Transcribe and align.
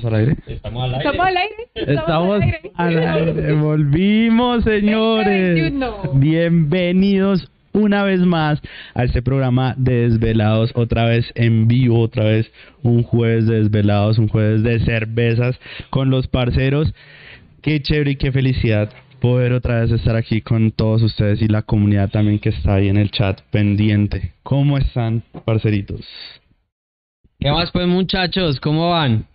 ¿Estamos 0.00 0.14
al 0.14 0.20
aire? 0.20 0.36
Estamos 0.46 0.82
al 0.82 0.94
aire. 0.94 1.10
¿Estamos 1.10 1.26
al 1.26 1.36
aire? 1.36 1.54
Estamos 1.74 2.30
al 2.36 2.42
aire. 2.42 2.72
al 2.74 2.98
aire. 2.98 3.52
Volvimos, 3.52 4.64
señores. 4.64 5.74
2021. 5.74 6.12
Bienvenidos 6.14 7.50
una 7.74 8.02
vez 8.02 8.20
más 8.20 8.62
a 8.94 9.04
este 9.04 9.20
programa 9.20 9.74
de 9.76 10.08
Desvelados, 10.08 10.70
otra 10.74 11.04
vez 11.04 11.30
en 11.34 11.68
vivo, 11.68 12.00
otra 12.00 12.24
vez 12.24 12.50
un 12.82 13.02
jueves 13.02 13.46
de 13.46 13.56
Desvelados, 13.56 14.16
un 14.16 14.28
jueves 14.28 14.62
de 14.62 14.80
cervezas 14.86 15.60
con 15.90 16.08
los 16.08 16.26
parceros. 16.28 16.94
Qué 17.60 17.82
chévere 17.82 18.12
y 18.12 18.16
qué 18.16 18.32
felicidad 18.32 18.88
poder 19.20 19.52
otra 19.52 19.82
vez 19.82 19.90
estar 19.90 20.16
aquí 20.16 20.40
con 20.40 20.70
todos 20.70 21.02
ustedes 21.02 21.42
y 21.42 21.48
la 21.48 21.60
comunidad 21.60 22.08
también 22.08 22.38
que 22.38 22.48
está 22.48 22.76
ahí 22.76 22.88
en 22.88 22.96
el 22.96 23.10
chat 23.10 23.42
pendiente. 23.50 24.32
¿Cómo 24.44 24.78
están, 24.78 25.22
parceritos? 25.44 26.08
¿Qué 27.38 27.50
más 27.50 27.70
pues 27.70 27.86
muchachos? 27.86 28.60
¿Cómo 28.60 28.90
van? 28.90 29.26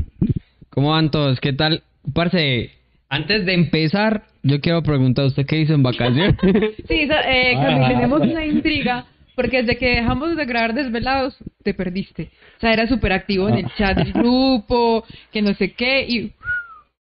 ¿Cómo 0.75 0.91
van 0.91 1.09
todos? 1.09 1.39
¿Qué 1.39 1.53
tal? 1.53 1.83
Parce, 2.13 2.69
antes 3.09 3.45
de 3.45 3.53
empezar, 3.53 4.23
yo 4.43 4.59
quiero 4.59 4.83
preguntar 4.83 5.23
a 5.23 5.27
usted 5.29 5.45
qué 5.45 5.61
hizo 5.61 5.73
en 5.73 5.83
vacaciones. 5.83 6.35
Sí, 6.87 7.07
eh, 7.09 7.53
Cami, 7.55 7.87
tenemos 7.87 8.21
una 8.21 8.45
intriga. 8.45 9.05
Porque 9.35 9.63
desde 9.63 9.77
que 9.77 9.87
dejamos 9.87 10.35
de 10.37 10.45
grabar 10.45 10.73
desvelados, 10.73 11.35
te 11.63 11.73
perdiste. 11.73 12.29
O 12.57 12.59
sea, 12.61 12.71
era 12.71 12.87
súper 12.87 13.11
activo 13.11 13.49
en 13.49 13.55
el 13.55 13.65
chat 13.77 13.97
del 13.97 14.13
grupo, 14.13 15.03
que 15.31 15.41
no 15.41 15.53
sé 15.55 15.73
qué, 15.73 16.05
y... 16.07 16.31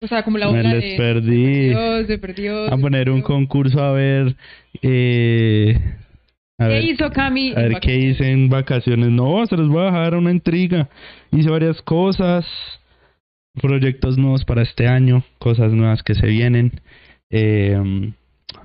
O 0.01 0.07
sea, 0.07 0.23
como 0.23 0.37
la 0.37 0.49
Me 0.51 0.63
les 0.63 0.83
de... 0.91 0.95
perdí. 0.97 1.69
Dios, 1.69 2.07
se 2.07 2.17
perdió. 2.17 2.65
A 2.65 2.75
se 2.75 2.77
poner 2.77 3.09
un 3.09 3.21
perdió. 3.21 3.35
concurso 3.35 3.81
a 3.81 3.91
ver. 3.93 4.35
Eh, 4.81 5.77
a 6.57 6.67
¿Qué 6.67 6.73
ver, 6.73 6.83
hizo 6.85 7.09
Cami? 7.11 7.51
a 7.51 7.59
ver 7.61 7.79
qué 7.81 7.95
hice 7.95 8.29
en 8.31 8.49
vacaciones. 8.49 9.09
No, 9.09 9.45
se 9.45 9.55
los 9.57 9.67
voy 9.69 9.81
a 9.81 9.85
dejar 9.85 10.15
una 10.15 10.31
intriga. 10.31 10.89
Hice 11.31 11.49
varias 11.49 11.81
cosas, 11.81 12.45
proyectos 13.61 14.17
nuevos 14.17 14.45
para 14.45 14.61
este 14.63 14.87
año, 14.87 15.23
cosas 15.39 15.71
nuevas 15.71 16.03
que 16.03 16.15
se 16.15 16.27
vienen. 16.27 16.71
eh, 17.29 18.11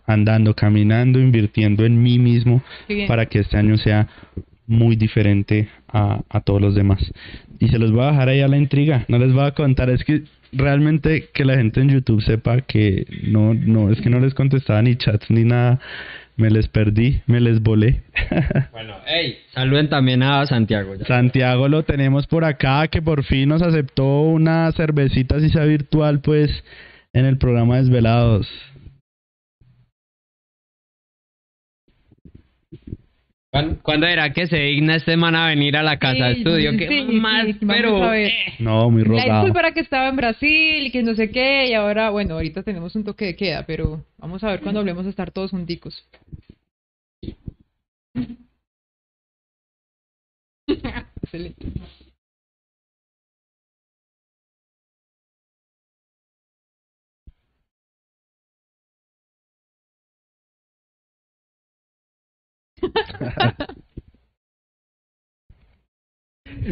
andando, 0.07 0.55
caminando, 0.55 1.21
invirtiendo 1.21 1.85
en 1.85 2.03
mí 2.03 2.19
mismo 2.19 2.63
para 3.07 3.27
que 3.27 3.41
este 3.41 3.57
año 3.57 3.77
sea 3.77 4.09
muy 4.67 4.97
diferente 4.97 5.69
a, 5.89 6.23
a 6.29 6.41
todos 6.41 6.61
los 6.61 6.75
demás. 6.75 7.01
Y 7.59 7.69
se 7.69 7.79
los 7.79 7.93
voy 7.93 8.05
a 8.05 8.11
dejar 8.11 8.29
ahí 8.29 8.41
a 8.41 8.49
la 8.49 8.57
intriga, 8.59 9.05
no 9.09 9.19
les 9.19 9.33
voy 9.33 9.45
a 9.45 9.53
contar, 9.53 9.91
es 9.91 10.05
que 10.05 10.25
realmente 10.53 11.29
que 11.33 11.45
la 11.45 11.57
gente 11.57 11.81
en 11.81 11.91
YouTube 11.91 12.23
sepa 12.23 12.61
que 12.63 13.07
no, 13.23 13.55
no, 13.55 13.91
es 13.91 14.01
que 14.01 14.11
no 14.11 14.21
les 14.21 14.35
contestaba 14.35 14.83
ni 14.83 14.97
chats 14.97 15.31
ni 15.31 15.45
nada, 15.45 15.81
me 16.39 16.51
les 16.51 16.69
perdí, 16.69 17.21
me 17.27 17.41
les 17.41 17.61
volé. 17.61 18.03
bueno, 18.73 18.95
hey, 19.07 19.39
saluden 19.53 19.89
también 19.89 20.23
a 20.23 20.47
Santiago. 20.47 20.95
ya. 20.95 21.05
Santiago 21.05 21.69
lo 21.69 21.83
tenemos 21.83 22.29
por 22.29 22.45
acá, 22.45 22.87
que 22.87 23.03
por 23.03 23.25
fin 23.25 23.49
nos 23.49 23.61
aceptó 23.61 24.21
una 24.21 24.71
cervecita, 24.73 25.37
así 25.37 25.51
sea 25.51 25.65
virtual, 25.65 26.21
pues, 26.21 26.51
en 27.13 27.27
el 27.27 27.39
programa 27.39 27.79
Desvelados. 27.79 28.49
¿Cuándo 33.83 34.07
era 34.07 34.31
que 34.35 34.47
se 34.47 34.59
digna 34.59 34.97
este 34.97 35.17
man 35.17 35.35
a 35.35 35.47
venir 35.47 35.75
a 35.79 35.83
la 35.83 35.99
casa 35.99 36.27
de 36.27 36.35
Sí, 36.35 36.41
estudio? 36.43 36.73
sí, 36.73 36.77
¿Qué 36.77 36.89
sí, 36.89 37.03
más? 37.15 37.47
pero... 37.67 38.03
a 38.05 38.11
ver. 38.11 38.27
eh, 38.31 38.55
No, 38.59 38.91
muy 38.91 39.03
La 39.05 39.09
rogado. 39.09 39.33
disculpa 39.41 39.61
era 39.61 39.73
que 39.73 39.81
estaba 39.81 40.09
en 40.09 40.17
Brasil 40.17 40.87
y 40.87 40.91
que 40.91 41.03
no 41.03 41.15
sé 41.15 41.31
qué, 41.31 41.67
y 41.69 41.73
ahora, 41.75 42.11
bueno, 42.11 42.35
ahorita 42.35 42.63
tenemos 42.63 42.95
un 42.95 43.05
toque 43.05 43.25
de 43.25 43.37
queda, 43.37 43.65
pero 43.67 44.05
vamos 44.19 44.45
a 44.45 44.49
ver 44.51 44.61
cuando 44.61 44.81
hablemos 44.81 45.07
a 45.07 45.11
estar 45.11 45.31
todos 45.31 45.51
junticos. 45.53 46.07
Excelente. 51.23 51.67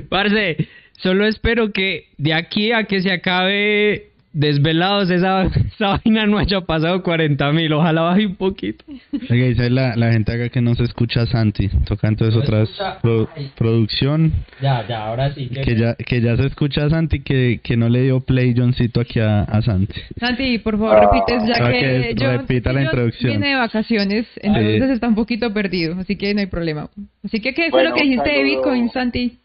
Parce, 0.09 0.57
solo 0.99 1.27
espero 1.27 1.73
que 1.73 2.09
de 2.19 2.35
aquí 2.35 2.73
a 2.73 2.85
que 2.85 3.01
se 3.01 3.13
acabe 3.13 4.13
desvelados 4.39 5.11
esa, 5.11 5.45
esa 5.47 5.99
vaina 5.99 6.27
no 6.27 6.39
haya 6.39 6.61
pasado 6.61 7.03
40 7.03 7.53
mil. 7.53 7.73
Ojalá 7.73 8.03
baje 8.03 8.27
un 8.27 8.37
poquito. 8.37 8.85
Oiga, 9.31 9.47
dice 9.47 9.71
la, 9.71 9.97
la 9.97 10.13
gente 10.13 10.33
acá 10.33 10.49
que 10.51 10.61
no 10.61 10.75
se 10.75 10.85
escucha 10.85 11.23
a 11.23 11.27
Santi. 11.27 11.69
Toca 11.87 12.09
entonces 12.09 12.37
No 12.37 12.99
pro- 13.01 13.29
producción. 13.57 14.33
Ya, 14.61 14.87
ya, 14.87 15.07
ahora 15.07 15.33
sí. 15.33 15.49
Que 15.49 15.75
ya, 15.77 15.95
que 15.95 16.21
ya 16.21 16.37
se 16.37 16.47
escucha 16.47 16.85
a 16.85 16.91
Santi, 16.91 17.21
que, 17.21 17.61
que 17.63 17.77
no 17.77 17.89
le 17.89 18.03
dio 18.03 18.21
play 18.21 18.55
Johncito 18.57 19.01
aquí 19.01 19.21
a, 19.21 19.41
a 19.43 19.63
Santi. 19.63 19.95
Santi, 20.19 20.59
por 20.59 20.79
favor, 20.79 21.01
repites, 21.01 21.43
ya 21.49 21.65
Ah, 21.67 21.71
que 21.73 22.15
que 22.17 22.29
repita 22.37 22.73
la 22.73 22.83
introducción. 22.83 23.31
viene 23.33 23.49
de 23.49 23.55
vacaciones, 23.57 24.27
entonces 24.43 24.91
está 24.91 25.09
un 25.09 25.15
poquito 25.15 25.53
perdido, 25.53 25.97
así 25.99 26.17
que 26.17 26.33
no 26.35 26.41
hay 26.41 26.47
problema. 26.47 26.89
Así 27.25 27.41
que, 27.41 27.55
¿qué 27.55 27.71
fue 27.71 27.81
Bueno, 27.83 27.91
lo 27.91 27.97
que 27.97 28.03
dijiste 28.05 28.31
de. 28.31 28.45
Bitcoin, 28.45 28.91
Santi? 28.91 29.39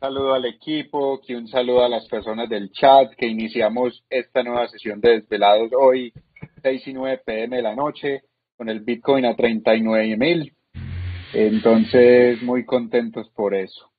Saludo 0.00 0.32
al 0.32 0.46
equipo, 0.46 1.20
que 1.20 1.36
un 1.36 1.46
saludo 1.46 1.84
a 1.84 1.88
las 1.88 2.08
personas 2.08 2.48
del 2.48 2.72
chat, 2.72 3.12
que 3.16 3.26
iniciamos 3.26 4.02
esta 4.08 4.42
nueva 4.42 4.66
sesión 4.68 4.98
de 5.00 5.20
Desvelados 5.20 5.70
hoy, 5.78 6.14
6 6.62 6.88
y 6.88 6.92
9 6.94 7.20
pm 7.24 7.56
de 7.56 7.62
la 7.62 7.76
noche, 7.76 8.22
con 8.56 8.70
el 8.70 8.80
Bitcoin 8.80 9.26
a 9.26 9.36
39 9.36 10.16
mil. 10.16 10.54
Entonces, 11.34 12.42
muy 12.42 12.64
contentos 12.64 13.28
por 13.36 13.54
eso. 13.54 13.90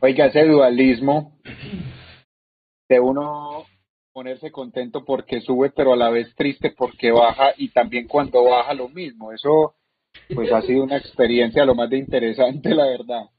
Oiga, 0.00 0.26
ese 0.26 0.44
dualismo 0.44 1.38
de 2.88 2.98
uno 2.98 3.66
ponerse 4.12 4.50
contento 4.50 5.04
porque 5.04 5.40
sube, 5.40 5.70
pero 5.70 5.92
a 5.92 5.96
la 5.96 6.10
vez 6.10 6.34
triste 6.34 6.74
porque 6.76 7.12
baja, 7.12 7.54
y 7.56 7.68
también 7.68 8.08
cuando 8.08 8.42
baja 8.42 8.74
lo 8.74 8.88
mismo. 8.88 9.30
Eso, 9.30 9.76
pues 10.34 10.52
ha 10.52 10.60
sido 10.62 10.82
una 10.82 10.96
experiencia 10.96 11.64
lo 11.64 11.76
más 11.76 11.88
de 11.88 11.98
interesante, 11.98 12.74
la 12.74 12.86
verdad. 12.86 13.30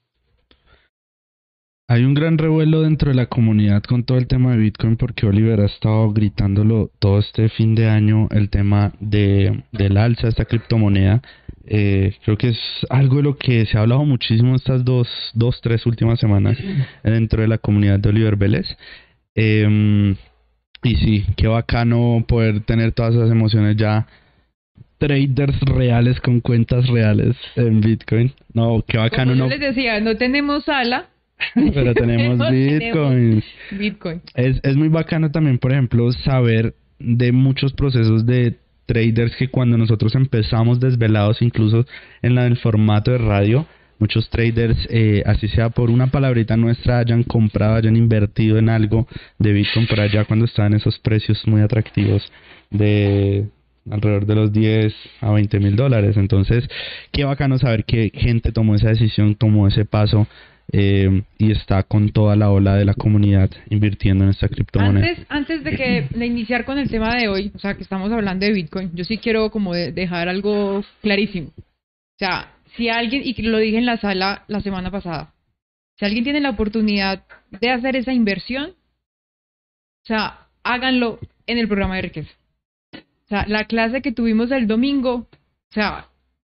Hay 1.91 2.05
un 2.05 2.13
gran 2.13 2.37
revuelo 2.37 2.83
dentro 2.83 3.09
de 3.09 3.15
la 3.15 3.25
comunidad 3.25 3.83
con 3.83 4.05
todo 4.05 4.17
el 4.17 4.25
tema 4.25 4.51
de 4.51 4.59
Bitcoin 4.59 4.95
porque 4.95 5.25
Oliver 5.25 5.59
ha 5.59 5.65
estado 5.65 6.13
gritándolo 6.13 6.89
todo 6.99 7.19
este 7.19 7.49
fin 7.49 7.75
de 7.75 7.89
año 7.89 8.29
el 8.31 8.49
tema 8.49 8.93
de, 9.01 9.65
del 9.73 9.97
alza 9.97 10.21
de 10.21 10.29
esta 10.29 10.45
criptomoneda. 10.45 11.21
Eh, 11.65 12.15
creo 12.23 12.37
que 12.37 12.47
es 12.51 12.59
algo 12.89 13.17
de 13.17 13.23
lo 13.23 13.35
que 13.35 13.65
se 13.65 13.77
ha 13.77 13.81
hablado 13.81 14.05
muchísimo 14.05 14.55
estas 14.55 14.85
dos, 14.85 15.09
dos 15.33 15.59
tres 15.59 15.85
últimas 15.85 16.17
semanas 16.17 16.57
dentro 17.03 17.41
de 17.41 17.49
la 17.49 17.57
comunidad 17.57 17.99
de 17.99 18.07
Oliver 18.07 18.37
Vélez. 18.37 18.67
Eh, 19.35 20.15
y 20.83 20.95
sí, 20.95 21.25
qué 21.35 21.47
bacano 21.47 22.23
poder 22.25 22.61
tener 22.61 22.93
todas 22.93 23.15
esas 23.15 23.29
emociones 23.29 23.75
ya. 23.75 24.07
Traders 24.97 25.59
reales 25.59 26.21
con 26.21 26.39
cuentas 26.39 26.87
reales 26.87 27.35
en 27.57 27.81
Bitcoin. 27.81 28.31
No, 28.53 28.81
qué 28.87 28.97
bacano. 28.97 29.33
Como 29.33 29.35
yo 29.35 29.43
No, 29.43 29.49
les 29.49 29.59
decía, 29.59 29.99
no 29.99 30.15
tenemos 30.15 30.69
ala, 30.69 31.09
pero 31.73 31.93
tenemos 31.95 32.39
Bitcoin. 32.51 33.43
Bitcoin. 33.71 34.21
Es, 34.35 34.59
es 34.63 34.75
muy 34.75 34.89
bacano 34.89 35.31
también, 35.31 35.57
por 35.57 35.71
ejemplo, 35.71 36.11
saber 36.11 36.75
de 36.99 37.31
muchos 37.31 37.73
procesos 37.73 38.25
de 38.25 38.57
traders 38.85 39.35
que 39.35 39.49
cuando 39.49 39.77
nosotros 39.77 40.15
empezamos 40.15 40.79
desvelados, 40.79 41.41
incluso 41.41 41.85
en 42.21 42.35
la, 42.35 42.45
el 42.45 42.57
formato 42.57 43.11
de 43.11 43.17
radio, 43.17 43.65
muchos 43.99 44.29
traders, 44.29 44.77
eh, 44.89 45.23
así 45.25 45.47
sea 45.47 45.69
por 45.69 45.89
una 45.89 46.07
palabrita 46.07 46.57
nuestra, 46.57 46.99
hayan 46.99 47.23
comprado, 47.23 47.75
hayan 47.75 47.95
invertido 47.95 48.57
en 48.57 48.69
algo 48.69 49.07
de 49.37 49.53
Bitcoin 49.53 49.87
por 49.87 49.99
allá 49.99 50.25
cuando 50.25 50.45
estaban 50.45 50.73
esos 50.73 50.99
precios 50.99 51.47
muy 51.47 51.61
atractivos 51.61 52.23
de 52.69 53.45
alrededor 53.89 54.25
de 54.25 54.35
los 54.35 54.51
10 54.51 54.93
a 55.21 55.31
20 55.31 55.59
mil 55.59 55.75
dólares. 55.75 56.17
Entonces, 56.17 56.67
qué 57.11 57.23
bacano 57.23 57.57
saber 57.57 57.85
que 57.85 58.11
gente 58.13 58.51
tomó 58.51 58.75
esa 58.75 58.89
decisión, 58.89 59.35
tomó 59.35 59.67
ese 59.67 59.85
paso 59.85 60.27
eh, 60.73 61.23
y 61.37 61.51
está 61.51 61.83
con 61.83 62.09
toda 62.09 62.35
la 62.35 62.49
ola 62.49 62.75
de 62.75 62.85
la 62.85 62.93
comunidad 62.93 63.49
invirtiendo 63.69 64.23
en 64.23 64.29
esta 64.29 64.47
criptomoneda. 64.47 65.07
Antes, 65.07 65.25
antes 65.29 65.63
de 65.63 65.75
que 65.75 66.07
de 66.17 66.25
iniciar 66.25 66.65
con 66.65 66.77
el 66.77 66.89
tema 66.89 67.15
de 67.15 67.27
hoy, 67.27 67.51
o 67.53 67.59
sea, 67.59 67.75
que 67.75 67.83
estamos 67.83 68.11
hablando 68.11 68.45
de 68.45 68.53
Bitcoin, 68.53 68.91
yo 68.93 69.03
sí 69.03 69.17
quiero 69.17 69.51
como 69.51 69.73
de- 69.73 69.91
dejar 69.91 70.29
algo 70.29 70.83
clarísimo. 71.01 71.49
O 71.57 72.17
sea, 72.17 72.53
si 72.77 72.87
alguien, 72.89 73.21
y 73.25 73.33
que 73.33 73.43
lo 73.43 73.57
dije 73.57 73.77
en 73.77 73.85
la 73.85 73.97
sala 73.97 74.43
la 74.47 74.61
semana 74.61 74.89
pasada, 74.91 75.33
si 75.97 76.05
alguien 76.05 76.23
tiene 76.23 76.39
la 76.39 76.51
oportunidad 76.51 77.23
de 77.59 77.69
hacer 77.69 77.95
esa 77.95 78.13
inversión, 78.13 78.69
o 78.71 80.05
sea, 80.07 80.47
háganlo 80.63 81.19
en 81.47 81.57
el 81.57 81.67
programa 81.67 81.97
de 81.97 82.03
riqueza. 82.03 82.31
O 82.93 83.27
sea, 83.27 83.45
la 83.47 83.65
clase 83.65 84.01
que 84.01 84.11
tuvimos 84.11 84.51
el 84.51 84.67
domingo, 84.67 85.13
o 85.15 85.73
sea, 85.73 86.07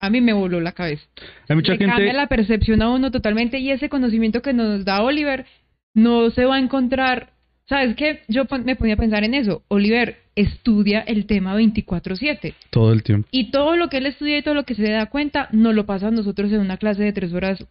a 0.02 0.10
mí 0.10 0.20
me 0.20 0.34
voló 0.34 0.60
la 0.60 0.72
cabeza. 0.72 1.04
Hay 1.48 1.56
mucha 1.56 1.74
Le 1.74 1.78
cambia 1.78 1.96
gente, 1.98 2.14
la 2.14 2.28
percepción 2.28 2.82
a 2.82 2.90
uno 2.90 3.12
totalmente 3.12 3.60
y 3.60 3.70
ese 3.70 3.88
conocimiento 3.88 4.42
que 4.42 4.52
nos 4.52 4.84
da 4.84 5.04
Oliver 5.04 5.46
no 5.94 6.32
se 6.32 6.46
va 6.46 6.56
a 6.56 6.60
encontrar. 6.60 7.30
¿Sabes 7.70 7.96
qué? 7.96 8.22
Yo 8.28 8.46
me 8.66 8.76
ponía 8.76 8.96
a 8.96 8.98
pensar 8.98 9.24
en 9.24 9.36
eso. 9.36 9.62
Oliver 9.68 10.18
estudia 10.36 11.02
el 11.02 11.26
tema 11.28 11.56
24/7 11.56 12.56
todo 12.70 12.94
el 12.94 13.04
tiempo. 13.04 13.28
y 13.32 13.52
todo 13.52 13.76
lo 13.76 13.90
que 13.90 13.98
él 13.98 14.08
estudia 14.08 14.38
y 14.38 14.42
todo 14.42 14.56
lo 14.56 14.64
que 14.64 14.76
se 14.76 14.90
da 14.90 15.06
cuenta 15.08 15.50
nos 15.52 15.76
lo 15.76 15.86
pasa 15.86 16.08
a 16.08 16.12
nosotros 16.12 16.52
en 16.52 16.62
una 16.62 16.78
clase 16.78 17.04
de 17.04 17.14
tres 17.14 17.32
horas 17.34 17.64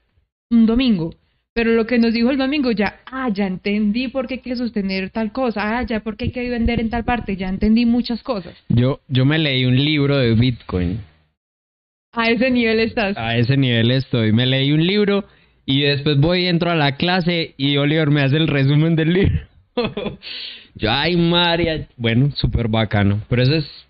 un 0.50 0.66
domingo. 0.66 1.14
Pero 1.52 1.72
lo 1.72 1.84
que 1.84 1.98
nos 1.98 2.14
dijo 2.14 2.30
el 2.30 2.38
domingo, 2.38 2.70
ya, 2.70 3.00
ah, 3.06 3.28
ya 3.28 3.44
entendí 3.46 4.06
por 4.06 4.28
qué 4.28 4.34
hay 4.34 4.40
que 4.40 4.54
sostener 4.54 5.10
tal 5.10 5.32
cosa, 5.32 5.78
ah, 5.78 5.82
ya 5.82 5.98
por 5.98 6.16
qué 6.16 6.26
hay 6.26 6.30
que 6.30 6.48
vender 6.48 6.78
en 6.78 6.90
tal 6.90 7.04
parte, 7.04 7.36
ya 7.36 7.48
entendí 7.48 7.86
muchas 7.86 8.22
cosas. 8.22 8.54
Yo, 8.68 9.00
yo 9.08 9.24
me 9.24 9.36
leí 9.36 9.64
un 9.64 9.76
libro 9.76 10.16
de 10.16 10.34
Bitcoin. 10.34 11.00
A 12.12 12.30
ese 12.30 12.50
nivel 12.50 12.80
estás. 12.80 13.16
A 13.16 13.36
ese 13.36 13.56
nivel 13.56 13.90
estoy. 13.90 14.32
Me 14.32 14.46
leí 14.46 14.72
un 14.72 14.86
libro 14.86 15.24
y 15.64 15.82
después 15.82 16.18
voy, 16.18 16.46
entro 16.46 16.70
a 16.70 16.74
la 16.74 16.96
clase 16.96 17.54
y 17.56 17.76
Oliver 17.76 18.10
me 18.10 18.22
hace 18.22 18.36
el 18.36 18.48
resumen 18.48 18.96
del 18.96 19.12
libro. 19.12 19.40
yo, 20.74 20.90
ay, 20.90 21.16
María. 21.16 21.86
Bueno, 21.96 22.30
súper 22.34 22.68
bacano. 22.68 23.20
Pero 23.28 23.42
eso 23.42 23.54
es 23.54 23.86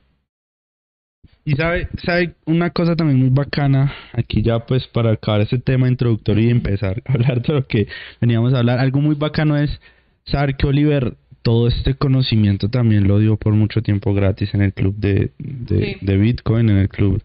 y 1.44 1.52
sabe, 1.52 1.88
sabe 2.04 2.34
una 2.44 2.70
cosa 2.70 2.94
también 2.96 3.18
muy 3.18 3.30
bacana, 3.30 3.92
aquí 4.12 4.42
ya 4.42 4.60
pues 4.66 4.86
para 4.88 5.12
acabar 5.12 5.40
ese 5.40 5.58
tema 5.58 5.88
introductorio 5.88 6.46
y 6.46 6.50
empezar 6.50 7.02
a 7.06 7.12
hablar 7.14 7.42
de 7.42 7.54
lo 7.54 7.66
que 7.66 7.88
veníamos 8.20 8.52
a 8.52 8.58
hablar, 8.58 8.78
algo 8.78 9.00
muy 9.00 9.14
bacano 9.14 9.56
es 9.56 9.80
saber 10.26 10.56
que 10.56 10.66
Oliver 10.66 11.14
todo 11.42 11.68
este 11.68 11.94
conocimiento 11.94 12.68
también 12.68 13.08
lo 13.08 13.18
dio 13.18 13.36
por 13.36 13.54
mucho 13.54 13.80
tiempo 13.82 14.12
gratis 14.12 14.52
en 14.52 14.60
el 14.60 14.74
club 14.74 14.94
de, 14.96 15.30
de, 15.38 16.16
Bitcoin, 16.18 16.68
en 16.68 16.76
el 16.76 16.88
club 16.90 17.22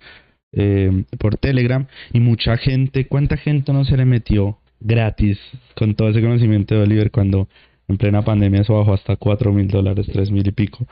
eh, 0.56 1.04
por 1.20 1.38
Telegram 1.38 1.86
y 2.14 2.20
mucha 2.22 2.58
gente, 2.58 3.08
¿cuánta 3.08 3.38
gente 3.38 3.74
no 3.74 3.84
se 3.84 3.98
le 3.98 4.06
metió 4.06 4.58
gratis 4.80 5.38
con 5.76 5.96
todo 5.96 6.10
ese 6.10 6.22
conocimiento 6.22 6.76
de 6.76 6.82
Oliver 6.82 7.12
cuando 7.12 7.50
en 7.88 7.98
plena 7.98 8.24
pandemia 8.24 8.62
eso 8.62 8.74
bajó 8.78 8.94
hasta 8.94 9.18
cuatro 9.18 9.52
mil 9.52 9.68
dólares, 9.68 10.08
tres 10.12 10.32
mil 10.32 10.48
y 10.48 10.52
pico? 10.52 10.88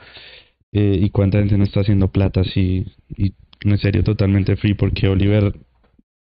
Eh, 0.72 0.98
y 1.02 1.10
cuánta 1.10 1.38
gente 1.38 1.56
no 1.56 1.64
está 1.64 1.80
haciendo 1.80 2.08
plata 2.08 2.40
así 2.40 2.84
y 3.16 3.32
en 3.64 3.78
serio 3.78 4.04
totalmente 4.04 4.56
free 4.56 4.74
porque 4.74 5.08
Oliver 5.08 5.54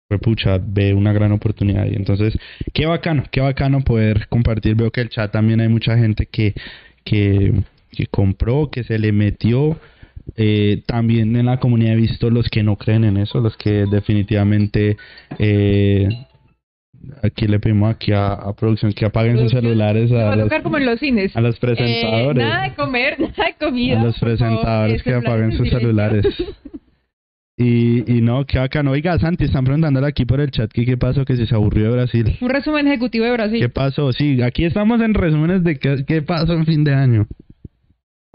pues, 0.07 0.21
pucha 0.21 0.57
ve 0.59 0.93
una 0.93 1.13
gran 1.13 1.31
oportunidad. 1.31 1.87
Y 1.87 1.95
entonces 1.95 2.37
qué 2.73 2.85
bacano 2.85 3.23
qué 3.31 3.41
bacano 3.41 3.83
poder 3.83 4.27
compartir. 4.29 4.75
Veo 4.75 4.91
que 4.91 5.01
el 5.01 5.09
chat 5.09 5.31
también 5.31 5.59
hay 5.59 5.67
mucha 5.67 5.97
gente 5.97 6.27
que 6.27 6.53
que, 7.03 7.53
que 7.91 8.07
compró 8.07 8.69
que 8.71 8.83
se 8.83 8.97
le 8.97 9.11
metió 9.11 9.77
eh, 10.35 10.83
también 10.85 11.35
en 11.35 11.45
la 11.45 11.59
comunidad 11.59 11.93
he 11.93 11.97
visto 11.97 12.29
los 12.29 12.49
que 12.49 12.63
no 12.63 12.77
creen 12.77 13.03
en 13.03 13.17
eso 13.17 13.39
los 13.39 13.55
que 13.57 13.85
definitivamente 13.85 14.97
eh, 15.37 16.09
aquí 17.23 17.47
le 17.47 17.59
pedimos 17.59 17.93
aquí 17.93 18.11
a, 18.13 18.37
producción 18.57 18.93
que 18.93 19.05
apaguen 19.05 19.37
sus 19.37 19.51
celulares 19.51 20.11
a, 20.11 20.35
los, 20.35 20.51
como 20.63 20.77
en 20.77 20.85
los 20.85 20.99
cines. 20.99 21.35
a 21.35 21.41
los 21.41 21.59
presentadores. 21.59 22.43
Eh, 22.43 22.47
nada 22.47 22.63
de 22.63 22.75
comer, 22.75 23.19
nada 23.19 23.45
de 23.45 23.65
comida. 23.65 24.01
A 24.01 24.03
los 24.03 24.19
presentadores 24.19 25.03
que 25.03 25.13
apaguen 25.13 25.51
sus 25.53 25.69
celulares. 25.69 26.25
Y, 27.57 28.17
y 28.17 28.21
no, 28.21 28.45
qué 28.45 28.59
bacano. 28.59 28.91
Oiga, 28.91 29.17
Santi, 29.17 29.45
están 29.45 29.63
preguntándole 29.63 30.05
aquí 30.07 30.25
por 30.25 30.41
el 30.41 30.51
chat 30.51 30.69
que 30.69 30.85
qué 30.85 30.97
pasó, 30.97 31.23
que 31.23 31.37
si 31.37 31.45
se 31.45 31.55
aburrió 31.55 31.85
de 31.85 31.91
Brasil. 31.91 32.37
Un 32.41 32.49
resumen 32.49 32.85
ejecutivo 32.85 33.23
de 33.23 33.31
Brasil. 33.31 33.61
¿Qué 33.61 33.69
pasó? 33.69 34.11
Sí, 34.11 34.41
aquí 34.41 34.65
estamos 34.65 34.99
en 35.01 35.13
resúmenes 35.13 35.63
de 35.63 35.77
qué, 35.77 36.03
qué 36.05 36.21
pasó 36.21 36.51
en 36.51 36.65
fin 36.65 36.83
de 36.83 36.93
año. 36.93 37.27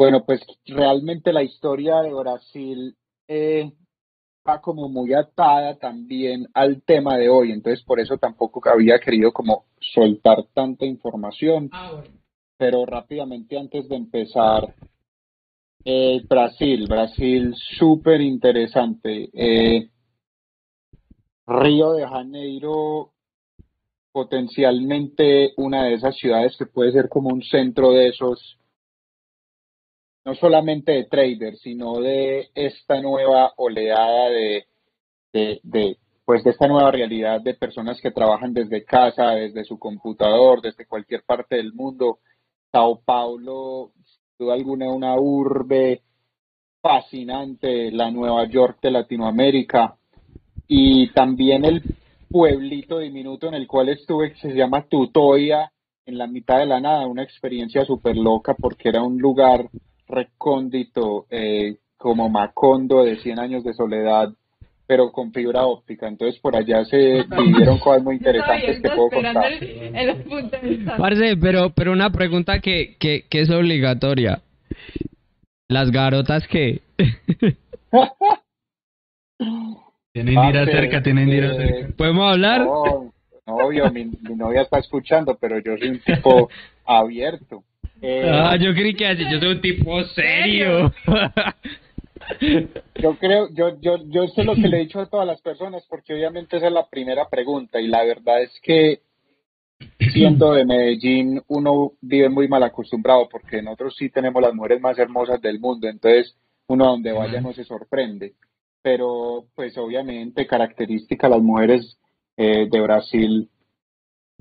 Bueno, 0.01 0.25
pues 0.25 0.41
realmente 0.65 1.31
la 1.31 1.43
historia 1.43 2.01
de 2.01 2.15
Brasil 2.15 2.97
eh, 3.29 3.71
va 4.49 4.59
como 4.63 4.89
muy 4.89 5.13
atada 5.13 5.77
también 5.77 6.47
al 6.55 6.81
tema 6.85 7.19
de 7.19 7.29
hoy, 7.29 7.53
entonces 7.53 7.85
por 7.85 8.01
eso 8.01 8.17
tampoco 8.17 8.63
había 8.67 8.99
querido 8.99 9.31
como 9.31 9.67
soltar 9.79 10.43
tanta 10.55 10.87
información. 10.87 11.69
Ah, 11.71 12.03
Pero 12.57 12.87
rápidamente 12.87 13.59
antes 13.59 13.91
de 13.91 13.97
empezar, 13.97 14.75
eh, 15.85 16.23
Brasil, 16.27 16.87
Brasil 16.89 17.55
súper 17.79 18.23
interesante. 18.23 19.29
Eh, 19.35 19.91
Río 21.47 21.93
de 21.93 22.09
Janeiro, 22.09 23.13
potencialmente 24.13 25.53
una 25.59 25.85
de 25.85 25.95
esas 25.97 26.17
ciudades 26.17 26.57
que 26.57 26.65
puede 26.65 26.91
ser 26.91 27.11
como 27.11 27.29
un 27.29 27.43
centro 27.43 27.91
de 27.91 28.09
esos 28.09 28.57
no 30.25 30.35
solamente 30.35 30.93
de 30.93 31.05
traders, 31.05 31.61
sino 31.61 32.01
de 32.01 32.49
esta 32.55 33.01
nueva 33.01 33.53
oleada 33.57 34.31
de, 34.31 34.67
de, 35.33 35.97
pues 36.25 36.45
de 36.45 36.51
esta 36.51 36.69
nueva 36.69 36.91
realidad 36.91 37.41
de 37.41 37.55
personas 37.55 38.01
que 38.01 38.11
trabajan 38.11 38.53
desde 38.53 38.85
casa, 38.85 39.31
desde 39.31 39.65
su 39.65 39.79
computador, 39.79 40.61
desde 40.61 40.87
cualquier 40.87 41.23
parte 41.25 41.57
del 41.57 41.73
mundo. 41.73 42.19
Sao 42.71 43.01
Paulo, 43.05 43.93
sin 44.05 44.21
duda 44.39 44.55
alguna, 44.55 44.93
una 44.93 45.15
urbe 45.19 46.03
fascinante, 46.81 47.91
la 47.91 48.11
Nueva 48.11 48.47
York 48.49 48.79
de 48.81 48.91
Latinoamérica, 48.91 49.97
y 50.67 51.11
también 51.13 51.65
el 51.65 51.83
pueblito 52.31 53.01
diminuto 53.01 53.49
en 53.49 53.55
el 53.55 53.67
cual 53.67 53.89
estuve, 53.89 54.33
que 54.33 54.39
se 54.39 54.55
llama 54.55 54.87
Tutoya, 54.89 55.73
en 56.07 56.17
la 56.17 56.27
mitad 56.27 56.59
de 56.59 56.67
la 56.67 56.81
nada, 56.81 57.07
una 57.07 57.23
experiencia 57.23 57.85
súper 57.85 58.17
loca 58.17 58.55
porque 58.55 58.89
era 58.89 59.03
un 59.03 59.19
lugar 59.19 59.69
recóndito 60.11 61.27
eh, 61.31 61.77
como 61.97 62.29
Macondo 62.29 63.05
de 63.05 63.17
100 63.17 63.39
años 63.39 63.65
de 63.65 63.75
soledad, 63.75 64.31
pero 64.87 65.13
con 65.13 65.33
fibra 65.33 65.67
óptica. 65.67 66.09
Entonces 66.09 66.41
por 66.41 66.57
allá 66.57 66.85
se 66.85 67.25
vivieron 67.45 67.79
cosas 67.79 68.03
muy 68.03 68.17
interesantes 68.17 68.81
que 68.81 68.89
puedo 68.89 69.11
contar. 69.11 69.53
Parce, 70.99 71.37
pero, 71.37 71.71
pero 71.71 71.93
una 71.93 72.11
pregunta 72.11 72.61
que, 72.61 72.97
que, 72.99 73.25
que 73.29 73.41
es 73.43 73.51
obligatoria. 73.51 74.43
¿Las 75.69 75.91
garotas 75.93 76.49
que 76.49 76.81
tienen 80.13 80.35
ir 80.35 80.65
cerca, 80.65 81.03
tienen 81.03 81.29
ir 81.29 81.45
eh, 81.45 81.57
cerca. 81.57 81.97
¿Podemos 81.97 82.33
hablar? 82.33 82.63
No, 82.63 83.13
obvio, 83.47 83.91
mi, 83.93 84.07
mi 84.07 84.35
novia 84.35 84.63
está 84.63 84.79
escuchando, 84.79 85.39
pero 85.41 85.59
yo 85.61 85.77
soy 85.79 85.91
un 85.91 86.01
tipo 86.01 86.49
abierto. 86.85 87.63
Eh, 88.03 88.31
ah, 88.33 88.57
yo 88.57 88.73
creí 88.73 88.95
que 88.95 89.07
así, 89.07 89.23
yo 89.31 89.39
soy 89.39 89.49
un 89.49 89.61
tipo 89.61 90.03
serio. 90.05 90.93
Yo 92.95 93.19
creo, 93.19 93.49
yo, 93.53 93.81
yo, 93.81 93.97
yo 94.09 94.29
sé 94.29 94.45
lo 94.45 94.55
que 94.55 94.69
le 94.69 94.77
he 94.77 94.81
dicho 94.81 95.01
a 95.01 95.07
todas 95.07 95.27
las 95.27 95.41
personas 95.41 95.85
porque 95.89 96.15
obviamente 96.15 96.57
esa 96.57 96.69
es 96.69 96.73
la 96.73 96.89
primera 96.89 97.29
pregunta 97.29 97.81
y 97.81 97.89
la 97.89 98.05
verdad 98.05 98.43
es 98.43 98.53
que 98.63 99.01
siendo 100.13 100.53
de 100.53 100.65
Medellín 100.65 101.43
uno 101.49 101.93
vive 102.01 102.29
muy 102.29 102.47
mal 102.47 102.63
acostumbrado 102.63 103.29
porque 103.29 103.63
nosotros 103.63 103.97
sí 103.97 104.11
tenemos 104.11 104.41
las 104.43 104.55
mujeres 104.55 104.81
más 104.81 104.99
hermosas 104.99 105.41
del 105.41 105.59
mundo, 105.59 105.89
entonces 105.89 106.37
uno 106.69 106.85
a 106.85 106.91
donde 106.91 107.13
vaya 107.13 107.41
no 107.41 107.53
se 107.53 107.65
sorprende. 107.65 108.35
Pero 108.83 109.47
pues 109.55 109.77
obviamente 109.77 110.47
característica 110.47 111.29
las 111.29 111.43
mujeres 111.43 111.99
eh, 112.37 112.69
de 112.71 112.81
Brasil 112.81 113.51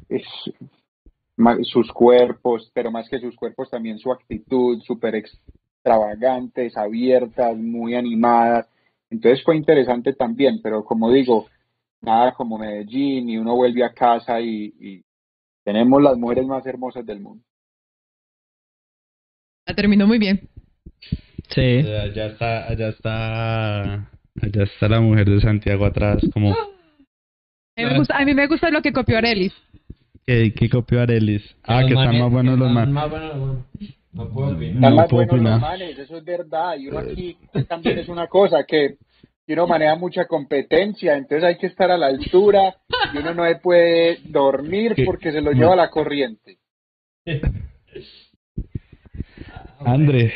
es 0.07 0.23
sus 1.63 1.91
cuerpos, 1.91 2.69
pero 2.73 2.91
más 2.91 3.09
que 3.09 3.19
sus 3.19 3.35
cuerpos 3.35 3.69
también 3.69 3.99
su 3.99 4.11
actitud, 4.11 4.81
súper 4.81 5.15
extravagantes, 5.15 6.75
abiertas, 6.75 7.55
muy 7.57 7.95
animadas. 7.95 8.67
Entonces 9.09 9.43
fue 9.43 9.55
interesante 9.55 10.13
también, 10.13 10.61
pero 10.61 10.83
como 10.83 11.11
digo, 11.11 11.47
nada 12.01 12.33
como 12.33 12.57
Medellín 12.57 13.29
y 13.29 13.37
uno 13.37 13.55
vuelve 13.55 13.83
a 13.83 13.93
casa 13.93 14.39
y, 14.41 15.03
tenemos 15.63 16.01
las 16.01 16.17
mujeres 16.17 16.47
más 16.47 16.65
hermosas 16.65 17.05
del 17.05 17.19
mundo. 17.19 17.43
La 19.67 19.75
terminó 19.75 20.07
muy 20.07 20.17
bien. 20.17 20.49
Sí. 21.49 21.85
Allá 21.85 22.27
está, 22.27 22.67
allá 22.67 22.89
está, 22.89 23.93
allá 23.93 24.63
está 24.63 24.87
la 24.87 24.99
mujer 24.99 25.29
de 25.29 25.41
Santiago 25.41 25.85
atrás, 25.85 26.23
como. 26.33 26.53
A 26.53 27.81
mí 27.81 27.85
me 27.85 27.97
gusta, 27.97 28.17
a 28.17 28.25
mí 28.25 28.33
me 28.33 28.47
gusta 28.47 28.71
lo 28.71 28.81
que 28.81 28.91
copió 28.91 29.17
Arelis. 29.19 29.53
¿Qué, 30.29 30.53
qué 30.53 30.69
copió 30.69 31.01
Arelis? 31.01 31.41
Ah, 31.63 31.81
que 31.87 31.95
están 31.95 32.19
más 32.19 32.31
buenos 32.31 32.59
los 32.59 32.71
manes. 32.71 32.93
No 34.11 34.29
puedo 34.29 34.49
opinar. 34.49 34.75
Están 34.75 34.95
más 34.95 35.09
buenos 35.09 35.41
los 35.41 35.59
manes, 35.59 35.97
eso 35.97 36.17
es 36.17 36.23
verdad. 36.23 36.77
Y 36.77 36.87
uno 36.87 36.99
aquí 36.99 37.35
también 37.67 37.97
es 37.97 38.07
una 38.07 38.27
cosa 38.27 38.63
que 38.63 38.97
uno 39.47 39.65
maneja 39.65 39.95
mucha 39.95 40.25
competencia, 40.25 41.17
entonces 41.17 41.43
hay 41.43 41.57
que 41.57 41.65
estar 41.65 41.89
a 41.89 41.97
la 41.97 42.05
altura 42.05 42.75
y 43.11 43.17
uno 43.17 43.33
no 43.33 43.43
puede 43.59 44.19
dormir 44.25 44.93
porque 45.03 45.31
se 45.31 45.41
lo 45.41 45.51
lleva 45.51 45.75
la 45.75 45.89
corriente. 45.89 46.59
André, 49.79 50.31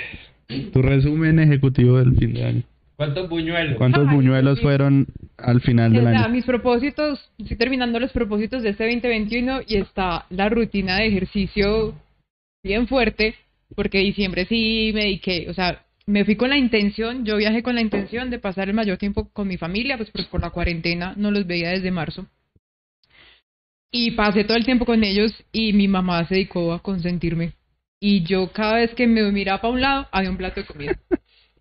tu 0.72 0.82
resumen 0.82 1.38
ejecutivo 1.38 2.00
del 2.00 2.18
fin 2.18 2.34
de 2.34 2.44
año. 2.44 2.64
¿Cuántos 3.04 3.30
buñuelos? 3.30 3.78
¿Cuántos 3.78 4.10
buñuelos 4.10 4.62
fueron 4.62 5.08
al 5.38 5.60
final 5.62 5.92
del 5.92 6.08
año? 6.08 6.30
Mis 6.30 6.46
propósitos, 6.46 7.30
estoy 7.38 7.58
terminando 7.58 8.00
los 8.00 8.12
propósitos 8.12 8.64
de 8.64 8.70
este 8.70 8.86
2021 8.86 9.62
y 9.68 9.78
está 9.78 10.26
la 10.30 10.48
rutina 10.48 10.98
de 10.98 11.08
ejercicio 11.08 11.96
bien 12.64 12.88
fuerte, 12.88 13.36
porque 13.76 14.00
diciembre 14.00 14.46
sí 14.46 14.92
me 14.94 15.02
dediqué, 15.02 15.48
o 15.50 15.54
sea, 15.54 15.84
me 16.06 16.24
fui 16.24 16.36
con 16.36 16.50
la 16.50 16.58
intención, 16.58 17.26
yo 17.26 17.38
viajé 17.38 17.62
con 17.62 17.76
la 17.76 17.82
intención 17.82 18.30
de 18.30 18.40
pasar 18.40 18.70
el 18.70 18.74
mayor 18.74 18.98
tiempo 18.98 19.30
con 19.34 19.48
mi 19.48 19.58
familia, 19.58 19.98
pues, 19.98 20.10
pues 20.12 20.26
por 20.28 20.42
la 20.42 20.50
cuarentena 20.50 21.14
no 21.18 21.32
los 21.32 21.46
veía 21.46 21.70
desde 21.70 21.92
marzo. 21.92 22.28
Y 23.92 24.12
pasé 24.12 24.44
todo 24.44 24.58
el 24.58 24.66
tiempo 24.66 24.86
con 24.86 25.04
ellos 25.04 25.32
y 25.52 25.74
mi 25.74 25.88
mamá 25.88 26.26
se 26.26 26.36
dedicó 26.36 26.74
a 26.74 26.82
consentirme. 26.82 27.54
Y 28.00 28.24
yo 28.24 28.52
cada 28.52 28.76
vez 28.76 28.94
que 28.96 29.08
me 29.08 29.32
miraba 29.32 29.62
para 29.62 29.74
un 29.74 29.82
lado, 29.82 30.08
había 30.12 30.30
un 30.30 30.38
plato 30.38 30.62
de 30.62 30.68
comida. 30.68 31.00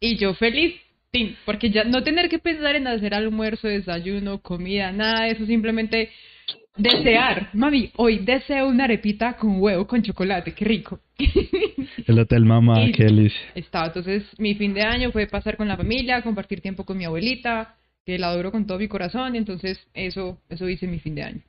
Y 0.00 0.16
yo 0.16 0.34
feliz, 0.34 0.75
Sí, 1.12 1.37
porque 1.45 1.71
ya 1.71 1.85
no 1.85 2.02
tener 2.02 2.28
que 2.28 2.38
pensar 2.38 2.75
en 2.75 2.87
hacer 2.87 3.14
almuerzo, 3.14 3.69
desayuno, 3.69 4.40
comida, 4.40 4.92
nada 4.92 5.25
de 5.25 5.33
eso, 5.33 5.47
simplemente 5.47 6.11
Desear. 6.76 7.50
Mami, 7.52 7.90
hoy 7.97 8.21
deseo 8.21 8.69
una 8.69 8.85
arepita 8.85 9.37
con 9.37 9.61
huevo 9.61 9.87
con 9.87 10.02
chocolate. 10.02 10.54
Qué 10.54 10.64
rico. 10.64 11.00
El 12.07 12.19
hotel 12.19 12.47
mamá, 12.47 12.76
qué 12.95 13.04
delicia. 13.04 13.40
Está, 13.54 13.87
entonces 13.87 14.25
mi 14.38 14.54
fin 14.54 14.73
de 14.73 14.83
año 14.83 15.12
fue 15.12 15.26
pasar 15.26 15.57
con 15.57 15.69
la 15.69 15.76
familia, 15.76 16.23
compartir 16.23 16.62
tiempo 16.62 16.85
con 16.85 16.97
mi 16.97 17.04
abuelita, 17.04 17.76
que 18.07 18.19
la 18.19 18.28
adoro 18.28 18.50
con 18.50 18.66
todo 18.66 18.78
mi 18.78 18.88
corazón, 18.88 19.35
y 19.35 19.38
entonces 19.38 19.87
eso, 19.92 20.38
eso 20.49 20.69
hice 20.69 20.87
mi 20.87 20.99
fin 20.99 21.14
de 21.14 21.23
año. 21.23 21.42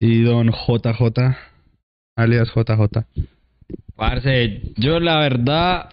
Y 0.00 0.22
don 0.22 0.50
JJ, 0.50 1.36
alias 2.16 2.50
JJ. 2.52 3.06
Parce, 3.94 4.62
yo 4.76 4.98
la 4.98 5.20
verdad 5.20 5.90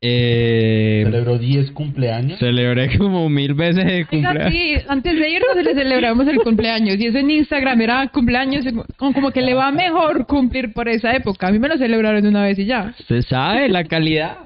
eh, 0.00 1.02
Celebró 1.04 1.38
10 1.38 1.72
cumpleaños. 1.72 2.38
celebré 2.38 2.96
como 2.98 3.28
mil 3.28 3.54
veces 3.54 3.84
de 3.84 3.94
Oiga, 3.94 4.06
cumpleaños. 4.08 4.52
sí, 4.52 4.74
antes 4.88 5.18
de 5.18 5.30
irnos 5.30 5.64
le 5.64 5.74
celebramos 5.74 6.26
el 6.28 6.38
cumpleaños, 6.38 6.96
y 6.98 7.06
eso 7.06 7.18
en 7.18 7.30
Instagram 7.30 7.80
era 7.80 8.08
cumpleaños, 8.08 8.64
como, 8.96 9.12
como 9.12 9.30
que 9.32 9.42
le 9.42 9.54
va 9.54 9.72
mejor 9.72 10.26
cumplir 10.26 10.72
por 10.72 10.88
esa 10.88 11.14
época. 11.16 11.48
A 11.48 11.50
mí 11.50 11.58
me 11.58 11.68
lo 11.68 11.76
celebraron 11.76 12.26
una 12.26 12.42
vez 12.44 12.58
y 12.58 12.66
ya. 12.66 12.94
Usted 13.00 13.22
sabe 13.22 13.68
la 13.68 13.84
calidad. 13.84 14.38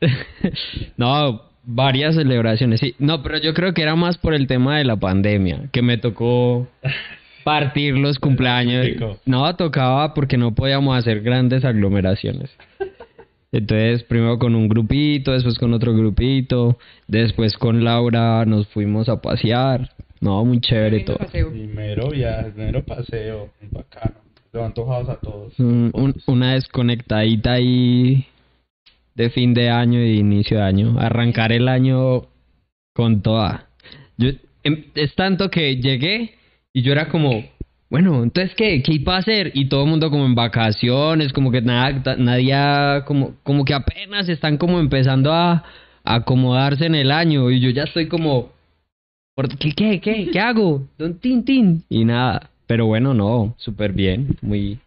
no, 0.96 1.42
varias 1.64 2.14
celebraciones, 2.14 2.80
sí. 2.80 2.94
No, 2.98 3.22
pero 3.22 3.38
yo 3.38 3.54
creo 3.54 3.72
que 3.74 3.82
era 3.82 3.94
más 3.94 4.18
por 4.18 4.34
el 4.34 4.46
tema 4.46 4.78
de 4.78 4.84
la 4.84 4.96
pandemia, 4.96 5.68
que 5.72 5.82
me 5.82 5.96
tocó 5.98 6.66
partir 7.44 7.96
los 7.96 8.18
cumpleaños. 8.18 8.86
No, 9.26 9.54
tocaba 9.56 10.14
porque 10.14 10.36
no 10.36 10.54
podíamos 10.54 10.96
hacer 10.96 11.20
grandes 11.20 11.64
aglomeraciones. 11.64 12.50
Entonces, 13.52 14.02
primero 14.04 14.38
con 14.38 14.54
un 14.54 14.66
grupito, 14.68 15.32
después 15.32 15.58
con 15.58 15.74
otro 15.74 15.94
grupito, 15.94 16.78
después 17.06 17.52
con 17.58 17.84
Laura 17.84 18.44
nos 18.46 18.66
fuimos 18.68 19.08
a 19.10 19.20
pasear. 19.20 19.90
No, 20.20 20.42
muy 20.44 20.60
chévere 20.60 21.00
todo. 21.00 21.18
paseo. 21.18 21.50
Primero 21.50 22.08
viaje, 22.10 22.50
primero 22.52 22.82
paseo, 22.84 23.50
muy 23.60 23.70
bacano. 23.70 24.14
Lo 24.52 24.64
antojados 24.64 25.08
a 25.08 25.16
todos. 25.16 25.58
Un- 25.58 25.90
un- 25.94 26.14
una 26.26 26.54
desconectadita 26.54 27.52
ahí 27.54 28.26
de 29.14 29.30
fin 29.30 29.52
de 29.52 29.68
año 29.68 29.98
y 29.98 30.12
de 30.12 30.14
inicio 30.14 30.58
de 30.58 30.62
año. 30.62 30.96
Arrancar 30.98 31.52
el 31.52 31.68
año 31.68 32.22
con 32.94 33.20
toda. 33.22 33.68
Yo, 34.16 34.30
em, 34.62 34.84
es 34.94 35.14
tanto 35.14 35.50
que 35.50 35.76
llegué 35.76 36.34
y 36.72 36.82
yo 36.82 36.92
era 36.92 37.08
como, 37.08 37.44
bueno, 37.92 38.22
entonces, 38.22 38.54
¿qué? 38.56 38.82
¿Qué 38.82 38.94
iba 38.94 39.16
a 39.16 39.18
hacer? 39.18 39.50
Y 39.52 39.68
todo 39.68 39.84
el 39.84 39.90
mundo 39.90 40.08
como 40.08 40.24
en 40.24 40.34
vacaciones, 40.34 41.30
como 41.30 41.50
que 41.50 41.60
nada, 41.60 42.16
nadie, 42.16 43.04
como, 43.04 43.34
como 43.42 43.66
que 43.66 43.74
apenas 43.74 44.30
están 44.30 44.56
como 44.56 44.80
empezando 44.80 45.30
a, 45.30 45.62
acomodarse 46.02 46.86
en 46.86 46.94
el 46.94 47.10
año. 47.12 47.50
Y 47.50 47.60
yo 47.60 47.68
ya 47.68 47.82
estoy 47.82 48.08
como, 48.08 48.48
¿por 49.34 49.46
qué, 49.58 50.00
qué, 50.00 50.30
qué, 50.32 50.40
hago? 50.40 50.88
Don 50.96 51.18
Tin 51.18 51.44
Tin. 51.44 51.84
Y 51.90 52.06
nada, 52.06 52.48
pero 52.66 52.86
bueno, 52.86 53.12
no, 53.12 53.54
súper 53.58 53.92
bien, 53.92 54.38
muy, 54.40 54.80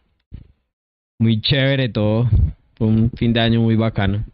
muy 1.20 1.40
chévere 1.42 1.90
todo. 1.90 2.28
Fue 2.74 2.88
un 2.88 3.12
fin 3.12 3.34
de 3.34 3.40
año 3.40 3.62
muy 3.62 3.76
bacano. 3.76 4.26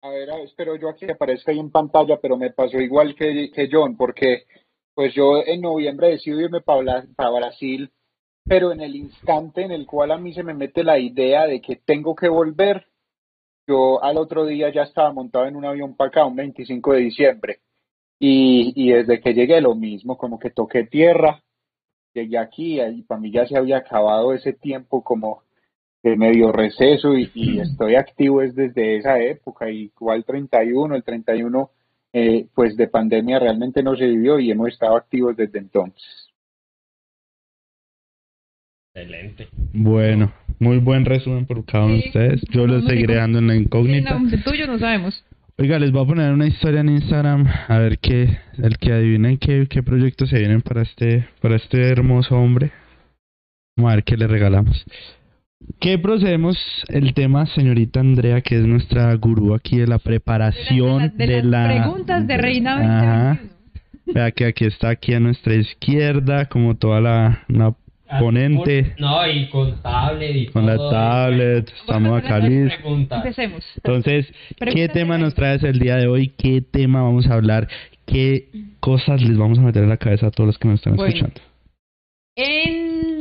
A 0.00 0.08
ver, 0.08 0.30
espero 0.44 0.76
yo 0.76 0.88
aquí 0.88 1.04
aparezca 1.10 1.52
ahí 1.52 1.58
en 1.58 1.70
pantalla, 1.70 2.18
pero 2.22 2.38
me 2.38 2.48
pasó 2.48 2.80
igual 2.80 3.14
que, 3.14 3.50
que 3.54 3.68
John, 3.70 3.98
porque 3.98 4.46
pues 4.94 5.14
yo 5.14 5.42
en 5.44 5.60
noviembre 5.60 6.08
decido 6.08 6.40
irme 6.40 6.60
para 6.60 7.30
Brasil, 7.30 7.90
pero 8.44 8.72
en 8.72 8.80
el 8.80 8.96
instante 8.96 9.62
en 9.62 9.70
el 9.70 9.86
cual 9.86 10.10
a 10.10 10.18
mí 10.18 10.34
se 10.34 10.42
me 10.42 10.54
mete 10.54 10.84
la 10.84 10.98
idea 10.98 11.46
de 11.46 11.60
que 11.60 11.76
tengo 11.76 12.14
que 12.14 12.28
volver, 12.28 12.86
yo 13.66 14.02
al 14.02 14.18
otro 14.18 14.44
día 14.44 14.72
ya 14.72 14.82
estaba 14.82 15.12
montado 15.12 15.46
en 15.46 15.56
un 15.56 15.64
avión 15.64 15.96
para 15.96 16.08
acá, 16.08 16.26
un 16.26 16.36
25 16.36 16.92
de 16.92 16.98
diciembre, 16.98 17.60
y, 18.18 18.72
y 18.76 18.92
desde 18.92 19.20
que 19.20 19.34
llegué 19.34 19.60
lo 19.60 19.74
mismo, 19.74 20.18
como 20.18 20.38
que 20.38 20.50
toqué 20.50 20.84
tierra, 20.84 21.42
llegué 22.12 22.38
aquí 22.38 22.80
y 22.80 23.02
para 23.02 23.20
mí 23.20 23.30
ya 23.30 23.46
se 23.46 23.56
había 23.56 23.78
acabado 23.78 24.32
ese 24.32 24.52
tiempo 24.52 25.02
como 25.02 25.42
de 26.02 26.16
medio 26.16 26.52
receso 26.52 27.14
y, 27.14 27.30
y 27.34 27.60
estoy 27.60 27.94
activo 27.94 28.42
es 28.42 28.54
desde 28.54 28.96
esa 28.96 29.20
época, 29.20 29.70
igual 29.70 30.24
31, 30.24 30.96
el 30.96 31.04
31 31.04 31.70
eh, 32.12 32.46
pues 32.54 32.76
de 32.76 32.88
pandemia 32.88 33.38
realmente 33.38 33.82
no 33.82 33.96
se 33.96 34.06
vivió 34.06 34.38
y 34.38 34.50
hemos 34.50 34.68
estado 34.68 34.96
activos 34.96 35.36
desde 35.36 35.58
entonces. 35.58 36.28
Excelente. 38.94 39.48
Bueno, 39.72 40.32
muy 40.58 40.78
buen 40.78 41.04
resumen 41.04 41.46
por 41.46 41.64
cada 41.64 41.86
uno 41.86 41.94
de 41.94 42.02
Sí. 42.02 42.08
ustedes. 42.08 42.42
Yo 42.50 42.66
No, 42.66 42.74
lo 42.74 42.80
no 42.80 42.88
seguiré 42.88 43.14
dando 43.16 43.38
en 43.38 43.46
la 43.46 43.54
Sí, 43.54 43.60
incógnita. 43.60 44.18
no, 44.18 44.28
el 44.30 44.44
tuyo 44.44 44.66
no 44.66 44.78
sabemos. 44.78 45.24
Oiga, 45.58 45.78
les 45.78 45.92
voy 45.92 46.02
a 46.02 46.06
poner 46.06 46.32
una 46.32 46.46
historia 46.46 46.80
en 46.80 46.88
Instagram 46.90 47.46
a 47.68 47.78
ver 47.78 47.98
qué, 47.98 48.38
el 48.58 48.76
que 48.78 48.92
adivinen 48.92 49.38
qué, 49.38 49.66
qué 49.68 49.82
proyectos 49.82 50.28
se 50.30 50.38
vienen 50.38 50.60
para 50.62 50.82
este, 50.82 51.26
para 51.40 51.56
este 51.56 51.88
hermoso 51.88 52.36
hombre. 52.36 52.70
Vamos 53.76 53.92
a 53.92 53.94
ver 53.96 54.04
qué 54.04 54.16
le 54.16 54.26
regalamos. 54.26 54.84
¿Qué 55.80 55.98
procedemos 55.98 56.56
el 56.88 57.12
tema, 57.14 57.46
señorita 57.46 58.00
Andrea, 58.00 58.40
que 58.40 58.56
es 58.56 58.62
nuestra 58.66 59.12
gurú 59.14 59.54
aquí 59.54 59.78
de 59.78 59.86
la 59.86 59.98
preparación 59.98 61.12
de, 61.16 61.26
de, 61.26 61.42
las 61.42 61.44
la... 61.44 61.66
preguntas 61.82 62.26
de 62.26 62.36
Reina 62.36 62.76
Ajá. 62.76 63.28
2021. 63.40 63.52
Vea 64.14 64.30
que 64.32 64.44
aquí 64.46 64.64
está 64.64 64.90
aquí 64.90 65.14
a 65.14 65.20
nuestra 65.20 65.54
izquierda, 65.54 66.46
como 66.46 66.74
toda 66.76 67.00
la, 67.00 67.44
la 67.48 67.74
ponente, 68.18 68.94
No, 68.98 69.26
y 69.26 69.48
con 69.48 69.80
tablet 69.80 70.36
y 70.36 70.46
con 70.46 70.66
la 70.66 70.76
todo, 70.76 70.90
tablet, 70.90 71.72
estamos 71.80 72.18
acá 72.18 72.38
las 72.38 72.48
listos. 72.50 72.80
Empecemos. 73.10 73.64
Entonces, 73.76 74.26
¿qué 74.72 74.88
tema 74.88 75.16
de 75.16 75.22
nos 75.22 75.34
traes 75.34 75.62
el 75.62 75.78
día 75.78 75.96
de 75.96 76.08
hoy? 76.08 76.28
¿Qué 76.36 76.60
tema 76.62 77.02
vamos 77.02 77.26
a 77.28 77.34
hablar? 77.34 77.68
¿Qué 78.04 78.48
cosas 78.80 79.22
les 79.22 79.36
vamos 79.38 79.58
a 79.58 79.62
meter 79.62 79.84
en 79.84 79.88
la 79.88 79.96
cabeza 79.96 80.26
a 80.26 80.30
todos 80.30 80.48
los 80.48 80.58
que 80.58 80.68
nos 80.68 80.80
están 80.80 80.96
Bueno. 80.96 81.08
escuchando? 81.14 81.40
En 82.34 83.11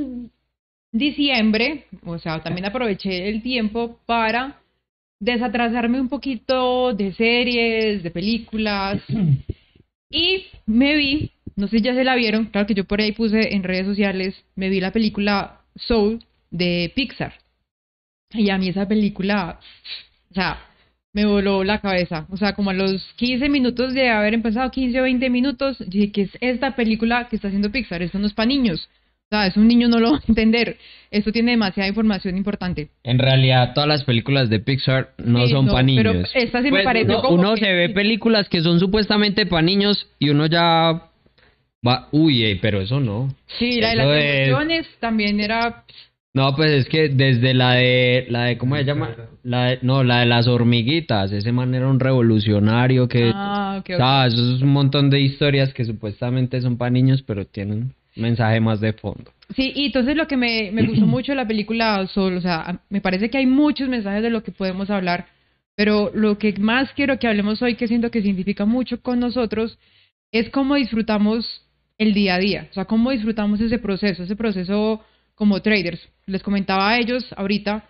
diciembre, 0.92 1.86
o 2.06 2.20
sea, 2.20 2.42
también 2.42 2.66
aproveché 2.66 3.30
el 3.30 3.42
tiempo 3.42 4.00
para 4.06 4.62
desatrasarme 5.20 6.02
un 6.02 6.10
poquito 6.10 6.94
de 6.94 7.14
series, 7.14 8.04
de 8.04 8.12
películas. 8.12 9.02
Y 10.14 10.48
me 10.66 10.98
vi, 10.98 11.32
no 11.56 11.70
sé 11.70 11.78
si 11.78 11.84
ya 11.84 11.96
se 11.96 12.04
la 12.04 12.16
vieron, 12.16 12.48
claro 12.48 12.68
que 12.68 12.74
yo 12.74 12.84
por 12.84 13.00
ahí 13.00 13.14
puse 13.14 13.56
en 13.56 13.64
redes 13.64 13.86
sociales, 13.86 14.36
me 14.58 14.68
vi 14.68 14.82
la 14.82 14.92
película 14.92 15.62
Soul 15.78 16.22
de 16.50 16.92
Pixar. 16.94 17.34
Y 18.34 18.50
a 18.50 18.58
mí 18.58 18.68
esa 18.68 18.90
película, 18.90 19.58
o 20.32 20.34
sea, 20.34 20.60
me 21.14 21.26
voló 21.26 21.64
la 21.64 21.80
cabeza. 21.80 22.28
O 22.30 22.38
sea, 22.38 22.54
como 22.54 22.70
a 22.70 22.74
los 22.74 23.04
15 23.16 23.50
minutos 23.50 23.94
de 23.94 24.10
haber 24.10 24.34
empezado, 24.34 24.72
15 24.72 25.00
o 25.00 25.04
20 25.04 25.30
minutos, 25.30 25.78
dije 25.88 26.12
que 26.12 26.22
es 26.24 26.38
esta 26.42 26.76
película 26.76 27.28
que 27.30 27.36
está 27.36 27.48
haciendo 27.48 27.72
Pixar. 27.72 28.02
Esto 28.02 28.20
no 28.20 28.28
es 28.28 28.34
para 28.34 28.48
niños. 28.48 28.90
O 29.32 29.38
sea, 29.38 29.48
es 29.48 29.56
un 29.56 29.66
niño 29.70 29.88
no 29.88 30.00
lo 30.02 30.12
va 30.12 30.18
a 30.18 30.22
entender. 30.28 30.76
Esto 31.10 31.32
tiene 31.32 31.52
demasiada 31.52 31.88
información 31.88 32.36
importante. 32.36 32.90
En 33.04 33.18
realidad, 33.18 33.72
todas 33.74 33.88
las 33.88 34.04
películas 34.04 34.50
de 34.50 34.60
Pixar 34.60 35.12
no 35.24 35.46
Sí, 35.46 35.54
son 35.54 35.68
no, 35.68 35.72
para 35.72 35.86
pero 35.96 36.12
niños. 36.14 36.32
esta 36.36 36.58
sí 36.60 36.66
me 36.66 36.72
Pues, 36.72 36.84
pareció 36.84 37.14
uno, 37.20 37.22
como 37.22 37.40
uno 37.40 37.54
que- 37.56 37.62
se 37.66 37.72
ve 37.74 37.90
películas 37.90 38.50
que 38.50 38.62
son 38.62 38.80
supuestamente 38.82 39.46
para 39.46 39.62
niños 39.62 40.06
y 40.20 40.30
uno 40.32 40.48
ya 40.48 41.04
va, 41.88 42.10
uy, 42.12 42.44
eh, 42.44 42.60
pero 42.62 42.82
eso 42.82 43.00
no. 43.00 43.34
Sí, 43.58 43.80
la 43.80 43.88
de 43.90 43.94
Eso 43.94 44.04
las 44.04 44.18
es- 44.18 44.48
emociones 44.50 44.88
también 45.00 45.40
era... 45.40 45.86
No, 46.34 46.54
pues 46.56 46.72
es 46.72 46.86
que 46.88 47.10
desde 47.10 47.54
la 47.54 47.74
de, 47.74 48.26
la 48.30 48.44
de, 48.46 48.58
¿cómo 48.58 48.76
se 48.78 48.84
llama? 48.86 49.16
La 49.44 49.66
de- 49.66 49.80
no, 49.82 50.04
la 50.04 50.20
de 50.22 50.26
las 50.26 50.48
hormiguitas. 50.48 51.32
Ese 51.34 51.52
man 51.54 51.74
era 51.76 51.88
un 51.90 52.00
revolucionario 52.00 53.08
que, 53.10 53.32
Ah, 53.34 53.76
ok, 53.80 53.86
ok. 53.90 53.94
o 53.96 53.98
sea, 53.98 54.28
eso 54.28 54.56
es 54.56 54.62
un 54.62 54.70
montón 54.72 55.10
de 55.10 55.20
historias 55.22 55.74
que 55.74 55.84
supuestamente 55.86 56.60
son 56.62 56.78
para 56.78 56.90
niños, 56.92 57.22
pero 57.22 57.46
tienen 57.46 57.94
mensaje 58.16 58.60
más 58.60 58.80
de 58.80 58.94
fondo. 58.94 59.32
Sí, 59.56 59.72
y 59.76 59.88
entonces 59.88 60.16
lo 60.16 60.28
que 60.28 60.38
me, 60.38 60.72
me 60.72 60.84
gustó 60.84 61.06
mucho 61.08 61.32
de 61.32 61.38
la 61.38 61.48
película 61.48 62.06
Soul, 62.08 62.38
o 62.38 62.42
sea, 62.42 62.82
me 62.90 63.02
parece 63.02 63.30
que 63.30 63.38
hay 63.38 63.46
muchos 63.46 63.90
mensajes 63.90 64.24
de 64.24 64.30
lo 64.30 64.44
que 64.44 64.52
podemos 64.52 64.90
hablar, 64.90 65.28
pero 65.76 66.12
lo 66.14 66.38
que 66.38 66.54
más 66.54 66.92
quiero 66.94 67.20
que 67.20 67.28
hablemos 67.28 67.62
hoy, 67.62 67.76
que 67.76 67.88
siento 67.88 68.12
que 68.12 68.22
significa 68.22 68.66
mucho 68.66 69.02
con 69.02 69.20
nosotros, 69.20 69.78
es 70.32 70.50
cómo 70.50 70.76
disfrutamos 70.76 71.66
el 71.98 72.14
día 72.14 72.36
a 72.36 72.40
día, 72.40 72.68
o 72.72 72.74
sea, 72.74 72.86
cómo 72.86 73.12
disfrutamos 73.12 73.60
ese 73.62 73.78
proceso, 73.78 74.24
ese 74.24 74.36
proceso 74.36 75.04
como 75.36 75.62
traders. 75.62 76.00
Les 76.26 76.44
comentaba 76.44 76.90
a 76.90 76.98
ellos 76.98 77.26
ahorita 77.36 77.86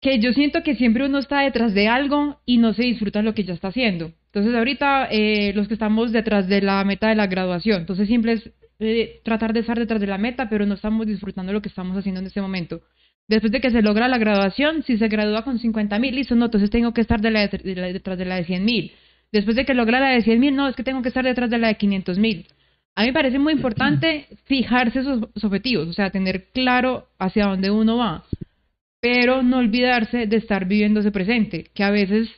que 0.00 0.18
yo 0.18 0.32
siento 0.32 0.62
que 0.62 0.76
siempre 0.76 1.04
uno 1.04 1.18
está 1.18 1.40
detrás 1.40 1.74
de 1.74 1.88
algo 1.88 2.40
y 2.44 2.58
no 2.58 2.74
se 2.74 2.82
disfruta 2.82 3.22
lo 3.22 3.34
que 3.34 3.44
ya 3.44 3.54
está 3.54 3.68
haciendo. 3.68 4.12
Entonces 4.26 4.54
ahorita 4.54 5.08
eh, 5.10 5.52
los 5.54 5.68
que 5.68 5.74
estamos 5.74 6.12
detrás 6.12 6.48
de 6.48 6.60
la 6.60 6.84
meta 6.84 7.08
de 7.08 7.16
la 7.16 7.26
graduación, 7.26 7.80
entonces 7.80 8.06
siempre 8.06 8.32
es 8.32 8.50
eh, 8.78 9.20
tratar 9.24 9.52
de 9.52 9.60
estar 9.60 9.78
detrás 9.78 10.00
de 10.00 10.06
la 10.06 10.18
meta, 10.18 10.48
pero 10.48 10.66
no 10.66 10.74
estamos 10.74 11.06
disfrutando 11.06 11.52
lo 11.52 11.62
que 11.62 11.68
estamos 11.68 11.96
haciendo 11.96 12.20
en 12.20 12.26
este 12.26 12.40
momento. 12.40 12.82
Después 13.28 13.50
de 13.52 13.60
que 13.60 13.70
se 13.70 13.82
logra 13.82 14.06
la 14.08 14.18
graduación, 14.18 14.82
si 14.84 14.98
se 14.98 15.08
gradúa 15.08 15.42
con 15.42 15.58
50 15.58 15.98
mil, 15.98 16.14
listo, 16.14 16.34
no, 16.36 16.44
entonces 16.46 16.70
tengo 16.70 16.92
que 16.94 17.00
estar 17.00 17.20
de 17.20 17.30
la 17.30 17.46
de- 17.48 17.58
de 17.74 17.92
detrás 17.92 18.18
de 18.18 18.24
la 18.24 18.36
de 18.36 18.44
100 18.44 18.64
mil. 18.64 18.92
Después 19.32 19.56
de 19.56 19.64
que 19.64 19.74
logra 19.74 19.98
la 20.00 20.10
de 20.10 20.22
100 20.22 20.38
mil, 20.38 20.54
no, 20.54 20.68
es 20.68 20.76
que 20.76 20.84
tengo 20.84 21.02
que 21.02 21.08
estar 21.08 21.24
detrás 21.24 21.50
de 21.50 21.58
la 21.58 21.68
de 21.68 21.74
500 21.76 22.18
mil. 22.18 22.46
A 22.94 23.02
mí 23.02 23.08
me 23.08 23.12
parece 23.12 23.38
muy 23.38 23.52
importante 23.52 24.26
fijarse 24.44 25.00
esos 25.00 25.24
objetivos, 25.44 25.88
o 25.88 25.92
sea, 25.92 26.10
tener 26.10 26.46
claro 26.54 27.08
hacia 27.18 27.46
dónde 27.46 27.70
uno 27.70 27.96
va, 27.98 28.24
pero 29.00 29.42
no 29.42 29.58
olvidarse 29.58 30.26
de 30.26 30.36
estar 30.36 30.66
viviendo 30.66 31.00
ese 31.00 31.10
presente, 31.10 31.66
que 31.74 31.84
a 31.84 31.90
veces 31.90 32.28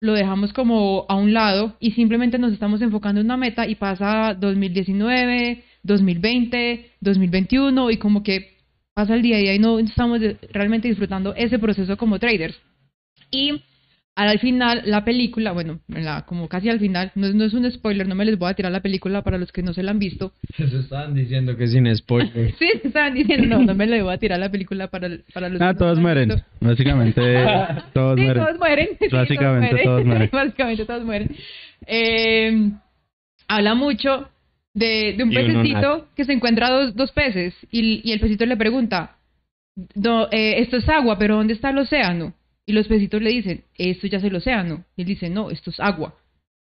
lo 0.00 0.14
dejamos 0.14 0.52
como 0.52 1.04
a 1.08 1.14
un 1.16 1.32
lado 1.34 1.76
y 1.78 1.92
simplemente 1.92 2.38
nos 2.38 2.52
estamos 2.52 2.80
enfocando 2.82 3.20
en 3.20 3.26
una 3.26 3.36
meta 3.36 3.66
y 3.68 3.74
pasa 3.74 4.34
2019, 4.34 5.62
2020, 5.82 6.90
2021 7.00 7.90
y 7.90 7.96
como 7.96 8.22
que 8.22 8.58
pasa 8.94 9.14
el 9.14 9.22
día 9.22 9.36
a 9.36 9.40
día 9.40 9.54
y 9.54 9.58
no 9.58 9.78
estamos 9.78 10.20
realmente 10.52 10.88
disfrutando 10.88 11.34
ese 11.34 11.58
proceso 11.58 11.96
como 11.96 12.18
traders. 12.18 12.58
Y 13.30 13.62
al 14.16 14.38
final 14.40 14.82
la 14.84 15.04
película, 15.04 15.52
bueno, 15.52 15.80
en 15.88 16.04
la- 16.04 16.26
como 16.26 16.48
casi 16.48 16.68
al 16.68 16.80
final, 16.80 17.10
no, 17.14 17.26
es- 17.28 17.34
no 17.34 17.44
es 17.44 17.54
un 17.54 17.70
spoiler, 17.70 18.06
no 18.06 18.14
me 18.14 18.24
les 18.26 18.36
voy 18.38 18.50
a 18.50 18.54
tirar 18.54 18.72
la 18.72 18.80
película 18.80 19.22
para 19.22 19.38
los 19.38 19.52
que 19.52 19.62
no 19.62 19.72
se 19.72 19.82
la 19.82 19.92
han 19.92 19.98
visto. 19.98 20.32
Eso 20.58 20.80
estaban 20.80 21.14
diciendo 21.14 21.56
que 21.56 21.66
sin 21.68 21.94
spoiler. 21.96 22.54
Sí, 22.58 22.68
estaban 22.84 23.14
diciendo, 23.14 23.46
no, 23.58 23.64
no 23.64 23.74
me 23.74 23.86
le 23.86 24.02
voy 24.02 24.12
a 24.12 24.18
tirar 24.18 24.38
la 24.40 24.50
película 24.50 24.88
para, 24.88 25.08
para 25.32 25.48
los 25.48 25.60
Ah, 25.62 25.68
que 25.68 25.72
no 25.74 25.78
todos 25.78 25.96
se 25.96 26.02
la 26.02 26.10
han 26.10 26.14
mueren. 26.16 26.28
visto. 26.28 26.44
Básicamente, 26.60 27.20
todos 27.94 28.16
sí, 28.18 28.22
mueren. 28.24 28.44
todos 28.44 28.58
mueren. 28.58 28.88
Sí, 29.00 29.06
Básicamente 29.10 29.76
todos 29.84 30.04
mueren. 30.04 30.30
Básicamente 30.32 30.84
todos 30.84 31.04
mueren. 31.04 31.36
Eh, 31.86 32.70
habla 33.48 33.74
mucho 33.74 34.28
de, 34.74 35.14
de 35.16 35.24
un 35.24 35.30
pececito 35.46 36.08
que 36.14 36.24
se 36.24 36.32
encuentra 36.32 36.70
dos, 36.70 36.94
dos 36.94 37.12
peces 37.12 37.54
y, 37.70 38.00
y 38.08 38.12
el 38.12 38.20
pececito 38.20 38.46
le 38.46 38.56
pregunta, 38.56 39.16
no, 39.94 40.26
eh, 40.30 40.60
esto 40.60 40.76
es 40.76 40.88
agua, 40.88 41.18
pero 41.18 41.36
¿dónde 41.36 41.54
está 41.54 41.70
el 41.70 41.78
océano? 41.78 42.34
Y 42.66 42.72
los 42.72 42.86
pecitos 42.86 43.20
le 43.22 43.30
dicen, 43.30 43.64
esto 43.76 44.06
ya 44.06 44.18
es 44.18 44.24
el 44.24 44.36
océano. 44.36 44.84
Y 44.96 45.02
él 45.02 45.08
dice, 45.08 45.28
no, 45.28 45.50
esto 45.50 45.70
es 45.70 45.80
agua. 45.80 46.14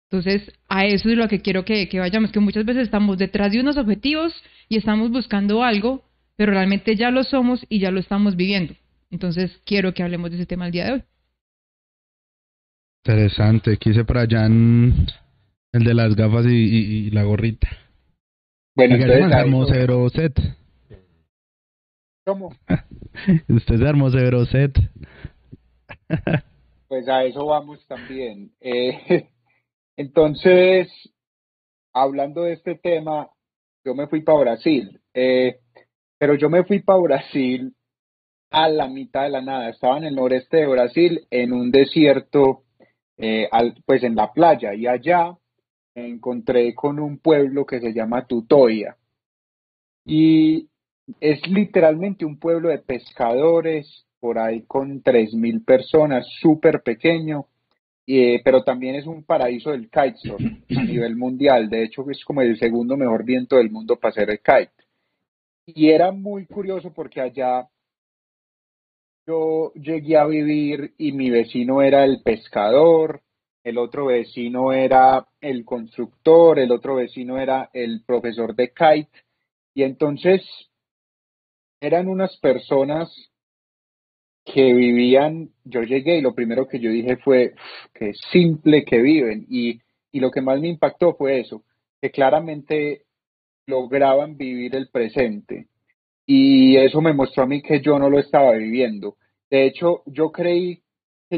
Entonces, 0.10 0.52
a 0.70 0.86
eso 0.86 1.10
es 1.10 1.18
lo 1.18 1.28
que 1.28 1.42
quiero 1.42 1.66
que, 1.66 1.88
que 1.90 2.00
vayamos, 2.00 2.32
que 2.32 2.40
muchas 2.40 2.66
veces 2.66 2.84
estamos 2.84 3.18
detrás 3.18 3.52
de 3.52 3.60
unos 3.60 3.78
objetivos 3.78 4.34
y 4.70 4.78
estamos 4.78 5.12
buscando 5.12 5.64
algo, 5.64 6.04
pero 6.36 6.52
realmente 6.52 6.96
ya 6.96 7.12
lo 7.12 7.24
somos 7.24 7.66
y 7.70 7.80
ya 7.80 7.92
lo 7.92 8.00
estamos 8.00 8.36
viviendo. 8.36 8.74
Entonces, 9.12 9.60
quiero 9.66 9.94
que 9.94 10.02
hablemos 10.02 10.32
de 10.32 10.38
ese 10.38 10.46
tema 10.46 10.66
el 10.66 10.72
día 10.72 10.86
de 10.86 10.92
hoy. 10.94 11.04
Interesante. 13.06 13.78
Quise 13.78 14.04
por 14.06 14.18
allá 14.18 14.46
en 14.46 15.08
el 15.74 15.84
de 15.84 15.94
las 15.94 16.16
gafas 16.16 16.46
y, 16.46 16.56
y- 16.56 17.08
y 17.08 17.10
la 17.12 17.24
gorrita. 17.24 17.68
Bueno, 18.76 18.96
entonces, 18.96 19.30
se 19.30 19.36
armó 19.36 19.66
severo 19.66 20.10
set. 20.10 20.40
¿cómo? 22.26 22.54
Usted 23.50 23.78
se 23.78 23.88
armó 23.88 24.10
severo 24.10 24.46
set. 24.46 24.74
Pues 26.88 27.08
a 27.10 27.24
eso 27.24 27.44
vamos 27.48 27.84
también. 27.88 28.52
Eh, 28.62 29.28
entonces, 29.98 30.88
hablando 31.92 32.44
de 32.44 32.54
este 32.54 32.76
tema, 32.76 33.32
yo 33.84 33.96
me 33.96 34.06
fui 34.08 34.22
para 34.22 34.38
Brasil, 34.40 35.02
eh, 35.16 35.58
pero 36.20 36.36
yo 36.36 36.52
me 36.52 36.64
fui 36.66 36.84
para 36.84 37.00
Brasil 37.00 37.74
a 38.52 38.70
la 38.70 38.88
mitad 38.88 39.24
de 39.24 39.30
la 39.32 39.42
nada. 39.42 39.70
Estaba 39.70 39.98
en 39.98 40.04
el 40.04 40.14
noreste 40.16 40.58
de 40.58 40.68
Brasil, 40.68 41.26
en 41.32 41.52
un 41.54 41.72
desierto, 41.72 42.64
eh, 43.18 43.48
al- 43.52 43.76
pues 43.88 44.04
en 44.04 44.14
la 44.16 44.32
playa, 44.32 44.76
y 44.76 44.86
allá 44.86 45.36
encontré 45.96 46.74
con 46.74 47.00
un 47.00 47.18
pueblo 47.18 47.66
que 47.66 47.80
se 47.80 47.94
llama 47.94 48.26
Tutoia. 48.26 48.98
Y 50.06 50.68
es 51.20 51.46
literalmente 51.48 52.26
un 52.26 52.38
pueblo 52.38 52.70
de 52.70 52.80
pescadores, 52.80 54.06
por 54.20 54.40
ahí 54.40 54.64
con 54.64 55.04
3.000 55.04 55.66
personas, 55.66 56.26
súper 56.40 56.82
pequeño, 56.82 57.46
eh, 58.08 58.42
pero 58.44 58.64
también 58.64 58.96
es 58.96 59.06
un 59.06 59.24
paraíso 59.24 59.72
del 59.72 59.90
kitesurf 59.90 60.42
a 60.78 60.84
nivel 60.84 61.16
mundial. 61.16 61.70
De 61.70 61.84
hecho, 61.84 62.10
es 62.10 62.24
como 62.26 62.42
el 62.42 62.58
segundo 62.58 62.98
mejor 62.98 63.24
viento 63.24 63.58
del 63.58 63.70
mundo 63.72 63.98
para 63.98 64.12
hacer 64.12 64.30
el 64.30 64.40
kite. 64.40 64.72
Y 65.66 65.90
era 65.90 66.12
muy 66.12 66.46
curioso 66.46 66.92
porque 66.94 67.22
allá 67.22 67.68
yo 69.26 69.72
llegué 69.74 70.18
a 70.18 70.26
vivir 70.26 70.94
y 70.98 71.14
mi 71.14 71.30
vecino 71.30 71.82
era 71.82 72.04
el 72.04 72.22
pescador, 72.22 73.22
el 73.64 73.78
otro 73.78 74.08
vecino 74.08 74.74
era 74.74 75.28
el 75.42 75.64
constructor, 75.64 76.60
el 76.60 76.72
otro 76.72 76.96
vecino 76.96 77.38
era 77.40 77.70
el 77.74 78.04
profesor 78.06 78.56
de 78.56 78.70
kite. 78.70 79.24
Y 79.74 79.84
entonces 79.84 80.42
eran 81.80 82.08
unas 82.08 82.38
personas 82.38 83.10
que 84.46 84.74
vivían, 84.74 85.50
yo 85.64 85.84
llegué 85.84 86.18
y 86.18 86.22
lo 86.22 86.36
primero 86.36 86.68
que 86.68 86.80
yo 86.80 86.90
dije 86.92 87.18
fue, 87.18 87.54
"Uf, 87.54 87.92
qué 87.94 88.12
simple 88.32 88.84
que 88.84 89.02
viven. 89.02 89.46
Y, 89.50 89.80
y 90.12 90.20
lo 90.20 90.32
que 90.32 90.42
más 90.42 90.60
me 90.60 90.68
impactó 90.68 91.14
fue 91.16 91.40
eso, 91.40 91.64
que 92.02 92.12
claramente 92.12 93.04
lograban 93.66 94.38
vivir 94.38 94.76
el 94.76 94.90
presente. 94.90 95.68
Y 96.26 96.76
eso 96.78 97.02
me 97.02 97.14
mostró 97.14 97.44
a 97.44 97.48
mí 97.48 97.62
que 97.62 97.82
yo 97.82 97.98
no 98.00 98.10
lo 98.10 98.20
estaba 98.20 98.52
viviendo. 98.52 99.16
De 99.50 99.66
hecho, 99.66 100.04
yo 100.06 100.32
creí 100.32 100.83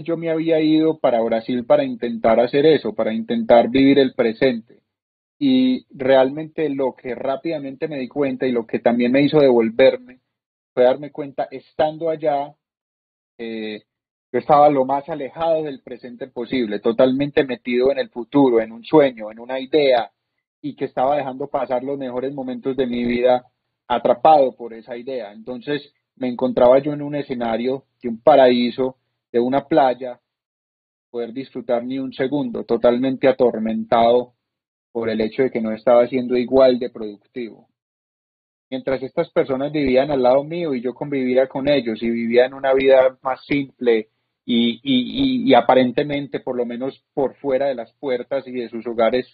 yo 0.04 0.18
me 0.18 0.30
había 0.30 0.60
ido 0.60 1.00
para 1.00 1.22
Brasil 1.22 1.66
para 1.66 1.84
intentar 1.84 2.40
hacer 2.40 2.66
eso, 2.66 2.94
para 2.94 3.14
intentar 3.14 3.70
vivir 3.70 4.00
el 4.00 4.14
presente. 4.14 4.82
Y 5.38 5.86
realmente 5.90 6.70
lo 6.70 6.96
que 6.96 7.14
rápidamente 7.14 7.88
me 7.88 8.00
di 8.00 8.08
cuenta 8.08 8.48
y 8.48 8.52
lo 8.52 8.66
que 8.66 8.80
también 8.80 9.12
me 9.12 9.22
hizo 9.22 9.40
devolverme 9.40 10.20
fue 10.74 10.84
darme 10.84 11.12
cuenta, 11.12 11.48
estando 11.52 12.10
allá, 12.10 12.54
eh, 13.38 13.84
yo 14.32 14.40
estaba 14.40 14.70
lo 14.70 14.86
más 14.86 15.08
alejado 15.08 15.64
del 15.64 15.82
presente 15.82 16.28
posible, 16.28 16.80
totalmente 16.80 17.46
metido 17.46 17.92
en 17.92 18.00
el 18.00 18.10
futuro, 18.10 18.60
en 18.60 18.74
un 18.74 18.84
sueño, 18.84 19.32
en 19.32 19.40
una 19.40 19.60
idea, 19.60 20.12
y 20.62 20.76
que 20.76 20.86
estaba 20.86 21.16
dejando 21.16 21.48
pasar 21.48 21.84
los 21.84 21.98
mejores 21.98 22.34
momentos 22.34 22.76
de 22.76 22.88
mi 22.88 23.06
vida 23.06 23.46
atrapado 23.88 24.56
por 24.56 24.74
esa 24.74 24.98
idea. 24.98 25.32
Entonces 25.32 25.94
me 26.16 26.28
encontraba 26.28 26.80
yo 26.80 26.94
en 26.94 27.02
un 27.02 27.16
escenario 27.16 27.86
de 28.02 28.10
un 28.10 28.22
paraíso, 28.22 28.98
de 29.36 29.42
una 29.42 29.68
playa, 29.68 30.22
poder 31.10 31.34
disfrutar 31.34 31.84
ni 31.84 32.00
un 32.00 32.14
segundo, 32.14 32.64
totalmente 32.64 33.28
atormentado 33.28 34.36
por 34.94 35.10
el 35.10 35.20
hecho 35.20 35.44
de 35.44 35.52
que 35.52 35.60
no 35.60 35.74
estaba 35.74 36.08
siendo 36.08 36.38
igual 36.38 36.80
de 36.80 36.90
productivo. 36.90 37.68
Mientras 38.70 39.04
estas 39.04 39.30
personas 39.32 39.74
vivían 39.74 40.10
al 40.10 40.24
lado 40.24 40.46
mío 40.46 40.74
y 40.74 40.80
yo 40.80 40.94
convivía 40.94 41.48
con 41.48 41.68
ellos 41.68 42.02
y 42.02 42.10
vivía 42.10 42.46
en 42.46 42.54
una 42.54 42.74
vida 42.74 43.18
más 43.24 43.44
simple 43.46 44.08
y, 44.46 44.80
y 44.84 45.54
aparentemente, 45.54 46.40
por 46.40 46.56
lo 46.56 46.66
menos 46.66 47.04
por 47.14 47.36
fuera 47.36 47.68
de 47.68 47.76
las 47.76 47.92
puertas 47.96 48.48
y 48.48 48.54
de 48.54 48.70
sus 48.70 48.88
hogares, 48.88 49.28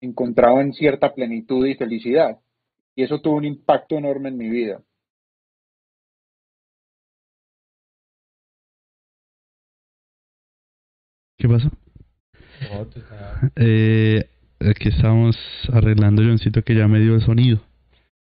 encontraban 0.00 0.72
cierta 0.72 1.12
plenitud 1.12 1.66
y 1.66 1.74
felicidad. 1.74 2.38
Y 2.94 3.02
eso 3.02 3.20
tuvo 3.20 3.36
un 3.36 3.44
impacto 3.44 3.98
enorme 3.98 4.30
en 4.30 4.38
mi 4.38 4.48
vida. 4.48 4.80
¿Qué 11.40 11.48
pasó? 11.48 11.70
Eh, 13.56 14.26
aquí 14.60 14.90
estamos 14.90 15.38
arreglando 15.72 16.22
Johncito 16.22 16.62
que 16.62 16.74
ya 16.74 16.86
me 16.86 17.00
dio 17.00 17.14
el 17.14 17.22
sonido. 17.22 17.62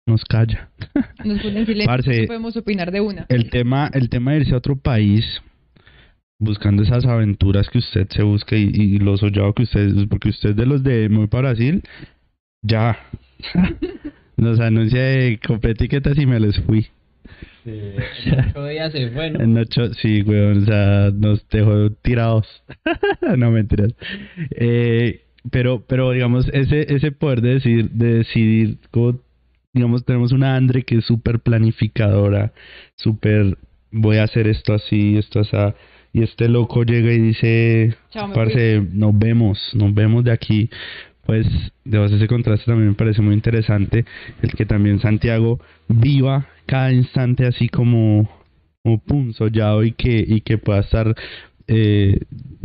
Nos 0.07 0.25
calla. 0.25 0.71
Nos 1.23 1.39
ponen 1.39 1.67
silencio, 1.67 1.85
Parce. 1.85 2.21
no 2.21 2.27
podemos 2.27 2.57
opinar 2.57 2.91
de 2.91 3.01
una. 3.01 3.27
El 3.29 3.51
tema, 3.51 3.91
el 3.93 4.09
tema 4.09 4.31
de 4.31 4.39
irse 4.39 4.55
a 4.55 4.57
otro 4.57 4.75
país, 4.75 5.23
buscando 6.39 6.81
esas 6.81 7.05
aventuras 7.05 7.69
que 7.69 7.77
usted 7.77 8.07
se 8.09 8.23
busca 8.23 8.55
y, 8.55 8.71
y 8.73 8.97
lo 8.97 9.17
soñado 9.17 9.53
que 9.53 9.63
usted, 9.63 10.07
porque 10.09 10.29
usted 10.29 10.49
es 10.49 10.55
de 10.55 10.65
los 10.65 10.83
de 10.83 11.07
muy 11.07 11.27
para 11.27 11.49
Brasil, 11.49 11.83
ya. 12.63 12.97
Nos 14.37 14.59
anuncia 14.59 14.99
de 14.99 15.39
compré 15.45 15.71
etiquetas 15.71 16.17
y 16.17 16.25
me 16.25 16.39
les 16.39 16.59
fui. 16.61 16.87
En 17.65 17.95
ocho 18.49 18.65
días 18.65 18.91
se 18.91 19.09
fue, 19.11 19.31
¿no? 19.31 19.41
En 19.41 19.57
ocho, 19.57 19.93
sí, 19.95 20.21
weón, 20.21 20.63
o 20.63 20.65
sea, 20.65 21.11
nos 21.13 21.47
dejó 21.49 21.89
tirados. 22.01 22.47
no 23.37 23.51
mentiras. 23.51 23.93
Eh, 24.51 25.21
pero, 25.51 25.83
pero 25.87 26.11
digamos, 26.11 26.47
ese, 26.53 26.93
ese 26.93 27.11
poder 27.11 27.41
de 27.41 27.53
decir, 27.55 27.89
de 27.91 28.13
decidir, 28.15 28.77
como, 28.91 29.19
digamos, 29.73 30.05
tenemos 30.05 30.31
una 30.31 30.55
Andre 30.55 30.83
que 30.83 30.97
es 30.97 31.05
súper 31.05 31.39
planificadora, 31.39 32.53
súper, 32.95 33.57
voy 33.91 34.17
a 34.17 34.23
hacer 34.23 34.47
esto 34.47 34.73
así, 34.73 35.17
esto 35.17 35.41
así, 35.41 35.57
y 36.13 36.23
este 36.23 36.47
loco 36.47 36.83
llega 36.83 37.11
y 37.11 37.19
dice, 37.19 37.95
Chao, 38.09 38.31
parce, 38.33 38.81
nos 38.93 39.17
vemos, 39.19 39.59
nos 39.73 39.93
vemos 39.93 40.23
de 40.23 40.31
aquí. 40.31 40.69
Pues, 41.25 41.47
de 41.83 42.05
ese 42.05 42.27
contraste 42.27 42.65
también 42.65 42.89
me 42.89 42.95
parece 42.95 43.21
muy 43.21 43.33
interesante, 43.33 44.05
el 44.41 44.51
que 44.53 44.65
también 44.65 44.99
Santiago 44.99 45.59
viva 45.87 46.47
cada 46.67 46.91
instante 46.91 47.47
así 47.47 47.67
como, 47.67 48.29
como 48.83 48.99
pum, 48.99 49.33
sollado 49.33 49.83
y 49.83 49.91
que, 49.91 50.23
y 50.27 50.41
que 50.41 50.59
pueda 50.59 50.81
estar, 50.81 51.15
eh, 51.67 52.19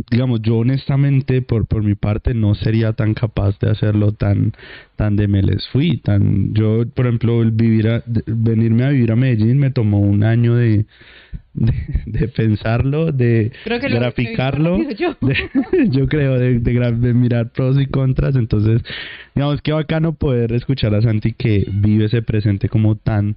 digamos, 0.09 0.41
yo 0.41 0.57
honestamente 0.57 1.41
por, 1.41 1.65
por 1.65 1.83
mi 1.83 1.95
parte 1.95 2.33
no 2.33 2.53
sería 2.55 2.93
tan 2.93 3.13
capaz 3.13 3.57
de 3.59 3.69
hacerlo 3.71 4.11
tan, 4.11 4.53
tan 4.95 5.15
de 5.15 5.27
me 5.27 5.41
les 5.41 5.67
fui, 5.69 5.97
tan, 5.97 6.53
yo 6.53 6.85
por 6.93 7.05
ejemplo 7.07 7.41
el 7.41 7.51
vivir 7.51 7.87
a- 7.87 8.03
venirme 8.27 8.83
a 8.83 8.89
vivir 8.89 9.11
a 9.11 9.15
Medellín 9.15 9.57
me 9.57 9.71
tomó 9.71 9.99
un 10.01 10.23
año 10.23 10.55
de, 10.55 10.85
de, 11.53 11.73
de 12.05 12.27
pensarlo, 12.27 13.11
de 13.11 13.51
graficarlo, 13.99 14.77
de- 15.21 15.37
yo 15.89 16.07
creo, 16.07 16.37
de, 16.37 16.59
de 16.59 17.13
mirar 17.13 17.51
pros 17.51 17.79
y 17.79 17.85
contras, 17.87 18.35
entonces, 18.35 18.81
digamos 19.33 19.61
que 19.61 19.71
bacano 19.71 20.13
poder 20.13 20.51
escuchar 20.53 20.93
a 20.93 21.01
Santi 21.01 21.31
que 21.33 21.65
vive 21.71 22.05
ese 22.05 22.21
presente 22.21 22.69
como 22.69 22.95
tan 22.97 23.35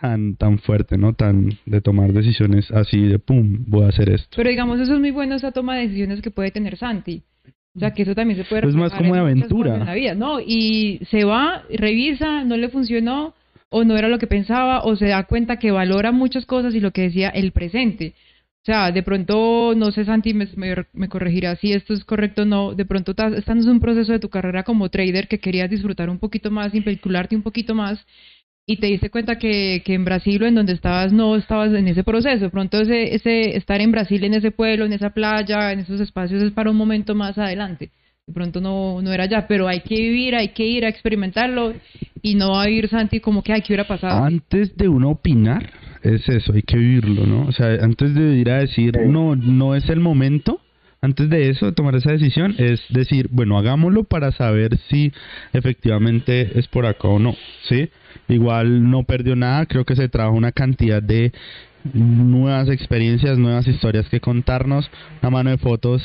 tan, 0.00 0.36
tan 0.36 0.58
fuerte, 0.58 0.98
¿no? 0.98 1.14
Tan 1.14 1.50
de 1.66 1.80
tomar 1.80 2.12
decisiones 2.12 2.70
así 2.70 3.00
de 3.00 3.18
pum, 3.18 3.64
voy 3.66 3.84
a 3.84 3.88
hacer 3.88 4.10
esto. 4.10 4.36
Pero 4.36 4.50
digamos, 4.50 4.80
eso 4.80 4.94
es 4.94 5.00
muy 5.00 5.10
bueno, 5.10 5.34
esa 5.34 5.52
toma 5.52 5.76
de 5.76 5.82
decisiones 5.82 6.20
que 6.20 6.30
puede 6.30 6.50
tener 6.50 6.76
Santi. 6.76 7.22
O 7.76 7.80
sea, 7.80 7.92
que 7.92 8.02
eso 8.02 8.14
también 8.14 8.38
se 8.38 8.44
puede 8.44 8.68
Es 8.68 8.74
más 8.74 8.92
como 8.92 9.08
muchas 9.08 9.22
aventura. 9.22 9.74
en 9.74 9.84
la 9.84 9.94
vida, 9.94 10.14
¿no? 10.14 10.38
Y 10.40 11.00
se 11.10 11.24
va, 11.24 11.64
revisa, 11.70 12.44
no 12.44 12.56
le 12.56 12.68
funcionó, 12.68 13.34
o 13.68 13.82
no 13.82 13.96
era 13.96 14.08
lo 14.08 14.18
que 14.18 14.28
pensaba, 14.28 14.84
o 14.84 14.94
se 14.94 15.06
da 15.06 15.24
cuenta 15.24 15.58
que 15.58 15.72
valora 15.72 16.12
muchas 16.12 16.46
cosas 16.46 16.74
y 16.74 16.80
lo 16.80 16.92
que 16.92 17.02
decía, 17.02 17.30
el 17.30 17.50
presente. 17.50 18.14
O 18.62 18.64
sea, 18.66 18.92
de 18.92 19.02
pronto, 19.02 19.74
no 19.76 19.90
sé, 19.90 20.04
Santi, 20.06 20.32
me, 20.32 20.48
me, 20.56 20.74
me 20.94 21.08
corregirá 21.08 21.56
si 21.56 21.72
esto 21.72 21.92
es 21.92 22.04
correcto 22.04 22.42
o 22.42 22.44
no. 22.46 22.74
De 22.74 22.86
pronto, 22.86 23.10
estás 23.10 23.46
en 23.48 23.68
un 23.68 23.80
proceso 23.80 24.12
de 24.12 24.20
tu 24.20 24.30
carrera 24.30 24.62
como 24.62 24.88
trader 24.88 25.28
que 25.28 25.38
querías 25.38 25.68
disfrutar 25.68 26.08
un 26.08 26.18
poquito 26.18 26.50
más, 26.50 26.72
vincularte 26.72 27.36
un 27.36 27.42
poquito 27.42 27.74
más, 27.74 28.06
y 28.66 28.76
te 28.78 28.86
diste 28.86 29.10
cuenta 29.10 29.36
que, 29.36 29.82
que 29.84 29.94
en 29.94 30.04
Brasil 30.04 30.42
o 30.42 30.46
en 30.46 30.54
donde 30.54 30.72
estabas 30.72 31.12
no 31.12 31.36
estabas 31.36 31.72
en 31.74 31.86
ese 31.86 32.02
proceso. 32.02 32.44
De 32.44 32.50
pronto, 32.50 32.80
ese, 32.80 33.14
ese 33.14 33.56
estar 33.56 33.80
en 33.80 33.92
Brasil, 33.92 34.24
en 34.24 34.34
ese 34.34 34.50
pueblo, 34.50 34.86
en 34.86 34.92
esa 34.92 35.10
playa, 35.10 35.72
en 35.72 35.80
esos 35.80 36.00
espacios, 36.00 36.42
es 36.42 36.52
para 36.52 36.70
un 36.70 36.76
momento 36.76 37.14
más 37.14 37.36
adelante. 37.36 37.90
De 38.26 38.32
pronto 38.32 38.62
no, 38.62 39.02
no 39.02 39.12
era 39.12 39.26
ya, 39.26 39.46
pero 39.46 39.68
hay 39.68 39.80
que 39.80 39.96
vivir, 39.96 40.34
hay 40.34 40.48
que 40.48 40.64
ir 40.64 40.86
a 40.86 40.88
experimentarlo 40.88 41.74
y 42.22 42.36
no 42.36 42.52
va 42.52 42.62
a 42.62 42.66
vivir 42.66 42.88
Santi 42.88 43.20
como 43.20 43.42
que, 43.42 43.52
ay, 43.52 43.60
¿qué 43.60 43.74
hubiera 43.74 43.86
pasado? 43.86 44.24
Antes 44.24 44.74
de 44.78 44.88
uno 44.88 45.10
opinar, 45.10 45.70
es 46.02 46.26
eso, 46.30 46.54
hay 46.54 46.62
que 46.62 46.78
vivirlo, 46.78 47.26
¿no? 47.26 47.46
O 47.46 47.52
sea, 47.52 47.66
antes 47.82 48.14
de 48.14 48.36
ir 48.36 48.50
a 48.50 48.60
decir, 48.60 48.98
no, 49.06 49.36
no 49.36 49.74
es 49.74 49.90
el 49.90 50.00
momento, 50.00 50.58
antes 51.02 51.28
de 51.28 51.50
eso, 51.50 51.66
de 51.66 51.72
tomar 51.72 51.96
esa 51.96 52.12
decisión, 52.12 52.54
es 52.56 52.80
decir, 52.88 53.28
bueno, 53.30 53.58
hagámoslo 53.58 54.04
para 54.04 54.32
saber 54.32 54.78
si 54.88 55.12
efectivamente 55.52 56.58
es 56.58 56.66
por 56.66 56.86
acá 56.86 57.08
o 57.08 57.18
no, 57.18 57.36
¿sí? 57.68 57.90
Igual 58.28 58.90
no 58.90 59.04
perdió 59.04 59.36
nada, 59.36 59.66
creo 59.66 59.84
que 59.84 59.96
se 59.96 60.08
trajo 60.08 60.32
una 60.32 60.52
cantidad 60.52 61.02
de 61.02 61.32
nuevas 61.92 62.68
experiencias, 62.68 63.38
nuevas 63.38 63.66
historias 63.66 64.08
que 64.08 64.20
contarnos, 64.20 64.90
una 65.20 65.30
mano 65.30 65.50
de 65.50 65.58
fotos 65.58 66.02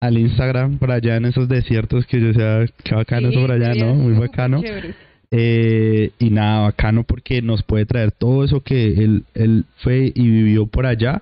al 0.00 0.16
Instagram 0.16 0.78
por 0.78 0.92
allá 0.92 1.16
en 1.16 1.24
esos 1.24 1.48
desiertos 1.48 2.06
que 2.06 2.20
yo 2.20 2.32
sea, 2.32 2.64
qué 2.84 2.94
bacano 2.94 3.28
eso 3.28 3.40
por 3.40 3.50
allá, 3.50 3.74
Sí, 3.74 3.80
¿no? 3.80 3.94
Muy 3.94 4.12
bacano. 4.12 4.62
Eh, 5.30 6.10
y 6.18 6.30
nada, 6.30 6.60
bacano 6.60 7.02
porque 7.02 7.42
nos 7.42 7.62
puede 7.62 7.84
traer 7.84 8.12
todo 8.12 8.44
eso 8.44 8.62
que 8.62 8.94
él, 8.94 9.24
él 9.34 9.64
fue 9.78 10.10
y 10.14 10.22
vivió 10.22 10.66
por 10.66 10.86
allá, 10.86 11.20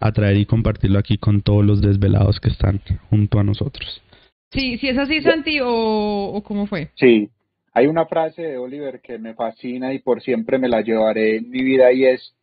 a 0.00 0.12
traer 0.12 0.36
y 0.36 0.44
compartirlo 0.44 0.98
aquí 0.98 1.16
con 1.16 1.40
todos 1.40 1.64
los 1.64 1.80
desvelados 1.80 2.38
que 2.40 2.50
están 2.50 2.82
junto 3.08 3.38
a 3.38 3.44
nosotros. 3.44 4.02
Sí, 4.50 4.76
sí 4.78 4.88
es 4.88 4.98
así, 4.98 5.22
Santi, 5.22 5.60
o, 5.60 5.68
o 5.68 6.42
cómo 6.42 6.66
fue. 6.66 6.90
Sí, 6.96 7.30
hay 7.76 7.88
una 7.88 8.06
frase 8.06 8.40
de 8.40 8.56
Oliver 8.56 9.02
que 9.02 9.18
me 9.18 9.34
fascina 9.34 9.92
y 9.92 9.98
por 9.98 10.22
siempre 10.22 10.58
me 10.58 10.66
la 10.66 10.80
llevaré 10.80 11.36
en 11.36 11.50
mi 11.50 11.62
vida 11.62 11.92
y 11.92 12.06
es, 12.06 12.34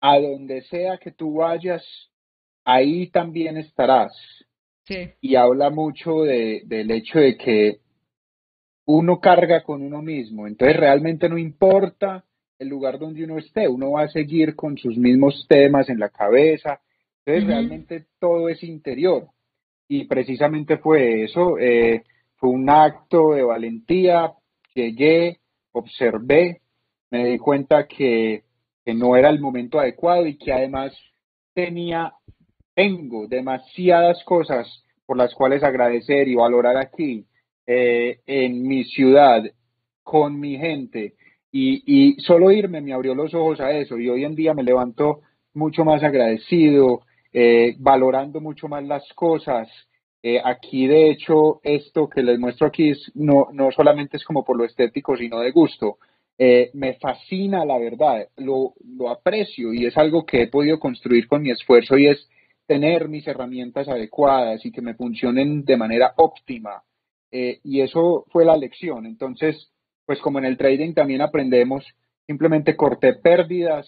a 0.00 0.18
donde 0.18 0.62
sea 0.62 0.98
que 0.98 1.12
tú 1.12 1.34
vayas, 1.34 1.84
ahí 2.64 3.06
también 3.06 3.56
estarás. 3.56 4.12
Sí. 4.82 5.10
Y 5.20 5.36
habla 5.36 5.70
mucho 5.70 6.22
de, 6.22 6.62
del 6.64 6.90
hecho 6.90 7.20
de 7.20 7.36
que 7.36 7.78
uno 8.86 9.20
carga 9.20 9.62
con 9.62 9.80
uno 9.80 10.02
mismo, 10.02 10.48
entonces 10.48 10.76
realmente 10.76 11.28
no 11.28 11.38
importa 11.38 12.24
el 12.58 12.66
lugar 12.66 12.98
donde 12.98 13.22
uno 13.22 13.38
esté, 13.38 13.68
uno 13.68 13.92
va 13.92 14.02
a 14.02 14.08
seguir 14.08 14.56
con 14.56 14.76
sus 14.76 14.98
mismos 14.98 15.46
temas 15.48 15.88
en 15.88 16.00
la 16.00 16.08
cabeza, 16.08 16.80
entonces 17.18 17.44
Ujú. 17.44 17.52
realmente 17.52 18.06
todo 18.18 18.48
es 18.48 18.60
interior. 18.64 19.28
Y 19.86 20.06
precisamente 20.06 20.78
fue 20.78 21.22
eso, 21.22 21.58
eh, 21.58 22.02
fue 22.34 22.50
un 22.50 22.68
acto 22.68 23.34
de 23.34 23.44
valentía, 23.44 24.32
llegué, 24.74 25.38
observé, 25.72 26.60
me 27.10 27.26
di 27.26 27.38
cuenta 27.38 27.86
que, 27.86 28.44
no 28.86 29.14
era 29.14 29.28
el 29.30 29.38
momento 29.38 29.78
adecuado 29.78 30.26
y 30.26 30.36
que 30.36 30.52
además 30.52 30.92
tenía, 31.54 32.12
tengo 32.74 33.28
demasiadas 33.28 34.24
cosas 34.24 34.66
por 35.06 35.16
las 35.16 35.32
cuales 35.32 35.62
agradecer 35.62 36.26
y 36.26 36.34
valorar 36.34 36.76
aquí, 36.76 37.24
eh, 37.68 38.18
en 38.26 38.66
mi 38.66 38.82
ciudad, 38.82 39.44
con 40.02 40.40
mi 40.40 40.58
gente, 40.58 41.14
y, 41.52 41.82
y 41.86 42.20
solo 42.22 42.50
irme 42.50 42.80
me 42.80 42.92
abrió 42.92 43.14
los 43.14 43.32
ojos 43.32 43.60
a 43.60 43.70
eso, 43.70 43.96
y 43.96 44.08
hoy 44.08 44.24
en 44.24 44.34
día 44.34 44.54
me 44.54 44.64
levanto 44.64 45.20
mucho 45.54 45.84
más 45.84 46.02
agradecido, 46.02 47.02
eh, 47.32 47.76
valorando 47.78 48.40
mucho 48.40 48.68
más 48.68 48.84
las 48.84 49.04
cosas. 49.14 49.68
Eh, 50.22 50.40
aquí, 50.44 50.86
de 50.86 51.10
hecho, 51.10 51.60
esto 51.62 52.08
que 52.08 52.22
les 52.22 52.38
muestro 52.38 52.66
aquí 52.66 52.90
es, 52.90 53.10
no, 53.14 53.48
no 53.52 53.70
solamente 53.72 54.16
es 54.16 54.24
como 54.24 54.44
por 54.44 54.56
lo 54.56 54.64
estético, 54.64 55.16
sino 55.16 55.40
de 55.40 55.50
gusto. 55.50 55.98
Eh, 56.38 56.70
me 56.74 56.94
fascina, 56.94 57.64
la 57.64 57.78
verdad, 57.78 58.28
lo, 58.36 58.74
lo 58.96 59.10
aprecio 59.10 59.72
y 59.74 59.86
es 59.86 59.96
algo 59.96 60.24
que 60.24 60.42
he 60.42 60.48
podido 60.48 60.78
construir 60.78 61.28
con 61.28 61.42
mi 61.42 61.50
esfuerzo 61.50 61.98
y 61.98 62.08
es 62.08 62.28
tener 62.66 63.08
mis 63.08 63.26
herramientas 63.26 63.88
adecuadas 63.88 64.64
y 64.64 64.70
que 64.70 64.80
me 64.80 64.94
funcionen 64.94 65.64
de 65.64 65.76
manera 65.76 66.14
óptima. 66.16 66.82
Eh, 67.32 67.58
y 67.64 67.80
eso 67.80 68.26
fue 68.30 68.44
la 68.44 68.56
lección. 68.56 69.06
Entonces, 69.06 69.70
pues 70.06 70.20
como 70.20 70.38
en 70.38 70.44
el 70.44 70.56
trading 70.56 70.94
también 70.94 71.20
aprendemos, 71.20 71.84
simplemente 72.26 72.76
corté 72.76 73.14
pérdidas, 73.14 73.86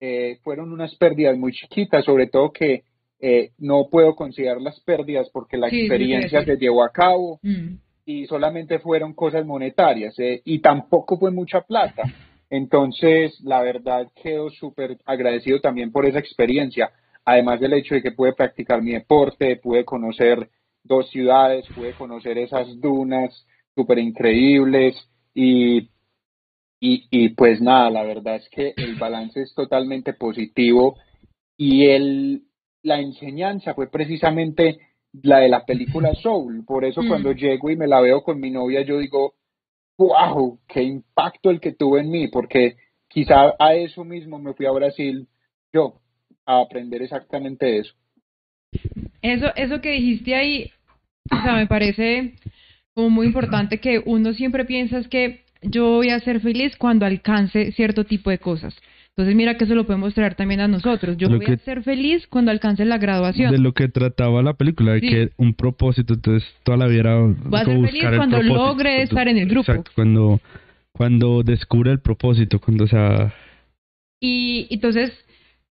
eh, 0.00 0.38
fueron 0.42 0.72
unas 0.72 0.94
pérdidas 0.96 1.36
muy 1.36 1.52
chiquitas, 1.52 2.04
sobre 2.04 2.26
todo 2.26 2.52
que 2.52 2.82
eh, 3.20 3.50
no 3.58 3.88
puedo 3.90 4.14
considerar 4.14 4.60
las 4.60 4.78
pérdidas 4.80 5.28
porque 5.32 5.56
la 5.56 5.70
Sí, 5.70 5.80
experiencia 5.80 6.44
se 6.44 6.56
llevó 6.56 6.84
a 6.84 6.90
cabo 6.90 7.40
Mm. 7.42 7.76
y 8.04 8.26
solamente 8.26 8.78
fueron 8.78 9.14
cosas 9.14 9.44
monetarias 9.46 10.18
eh, 10.18 10.42
y 10.44 10.60
tampoco 10.60 11.18
fue 11.18 11.30
mucha 11.30 11.62
plata. 11.62 12.02
Entonces, 12.50 13.40
la 13.42 13.60
verdad 13.62 14.06
quedo 14.22 14.50
súper 14.50 14.98
agradecido 15.04 15.60
también 15.60 15.90
por 15.90 16.06
esa 16.06 16.18
experiencia, 16.20 16.90
además 17.24 17.58
del 17.60 17.72
hecho 17.72 17.94
de 17.96 18.02
que 18.02 18.12
pude 18.12 18.34
practicar 18.34 18.82
mi 18.82 18.92
deporte, 18.92 19.56
pude 19.56 19.84
conocer 19.84 20.48
dos 20.84 21.10
ciudades, 21.10 21.66
pude 21.74 21.92
conocer 21.94 22.38
esas 22.38 22.80
dunas 22.80 23.44
súper 23.74 23.98
increíbles 23.98 24.94
y, 25.34 25.90
y, 26.80 27.06
y 27.10 27.30
pues 27.30 27.60
nada, 27.60 27.90
la 27.90 28.04
verdad 28.04 28.36
es 28.36 28.48
que 28.50 28.74
el 28.76 28.94
balance 28.96 29.42
es 29.42 29.52
totalmente 29.54 30.12
positivo 30.12 30.96
y 31.56 31.86
el, 31.86 32.42
la 32.86 33.00
enseñanza 33.00 33.74
fue 33.74 33.90
precisamente 33.90 34.78
la 35.22 35.40
de 35.40 35.48
la 35.48 35.64
película 35.64 36.14
Soul. 36.14 36.64
Por 36.64 36.84
eso 36.84 37.02
Mm. 37.02 37.08
cuando 37.08 37.32
llego 37.32 37.68
y 37.68 37.76
me 37.76 37.88
la 37.88 38.00
veo 38.00 38.22
con 38.22 38.40
mi 38.40 38.50
novia, 38.50 38.82
yo 38.82 38.98
digo, 38.98 39.34
wow, 39.98 40.60
qué 40.68 40.82
impacto 40.82 41.50
el 41.50 41.58
que 41.60 41.72
tuvo 41.72 41.98
en 41.98 42.10
mí, 42.10 42.28
porque 42.28 42.76
quizá 43.08 43.54
a 43.58 43.74
eso 43.74 44.04
mismo 44.04 44.38
me 44.38 44.54
fui 44.54 44.66
a 44.66 44.70
Brasil 44.70 45.26
yo, 45.72 46.00
a 46.46 46.60
aprender 46.60 47.02
exactamente 47.02 47.78
eso. 47.78 47.92
Eso, 49.20 49.46
eso 49.56 49.80
que 49.80 49.90
dijiste 49.90 50.34
ahí, 50.36 50.70
o 51.32 51.42
sea, 51.42 51.54
me 51.54 51.66
parece 51.66 52.34
como 52.94 53.10
muy 53.10 53.26
importante 53.26 53.78
que 53.78 54.00
uno 54.04 54.32
siempre 54.32 54.64
piensa 54.64 54.98
es 54.98 55.08
que 55.08 55.40
yo 55.60 55.96
voy 55.96 56.10
a 56.10 56.20
ser 56.20 56.40
feliz 56.40 56.76
cuando 56.76 57.04
alcance 57.04 57.72
cierto 57.72 58.04
tipo 58.04 58.30
de 58.30 58.38
cosas. 58.38 58.76
Entonces 59.16 59.34
mira 59.34 59.56
que 59.56 59.64
eso 59.64 59.74
lo 59.74 59.86
podemos 59.86 60.12
traer 60.12 60.34
también 60.34 60.60
a 60.60 60.68
nosotros. 60.68 61.16
Yo 61.16 61.28
Lo 61.30 61.38
voy 61.38 61.46
que- 61.46 61.52
a 61.52 61.56
ser 61.56 61.82
feliz 61.82 62.26
cuando 62.28 62.50
alcance 62.50 62.84
la 62.84 62.98
graduación. 62.98 63.50
De 63.50 63.56
lo 63.58 63.72
que 63.72 63.88
trataba 63.88 64.42
la 64.42 64.52
película, 64.52 64.92
de 64.92 65.00
Sí. 65.00 65.08
que 65.08 65.30
un 65.38 65.54
propósito, 65.54 66.12
entonces 66.12 66.46
toda 66.64 66.76
la 66.76 66.86
vida 66.86 67.00
era 67.00 67.20
Voy 67.20 67.60
a 67.60 67.64
ser 67.64 67.80
feliz 67.86 68.04
cuando 68.14 68.42
logre 68.42 69.00
estar 69.02 69.26
en 69.28 69.38
el 69.38 69.48
grupo. 69.48 69.70
Exacto, 69.72 69.90
cuando, 69.94 70.38
cuando 70.92 71.42
descubre 71.42 71.92
el 71.92 72.00
propósito, 72.00 72.58
cuando 72.60 72.84
o 72.84 72.88
sea, 72.88 73.32
Y 74.20 74.66
entonces, 74.70 75.12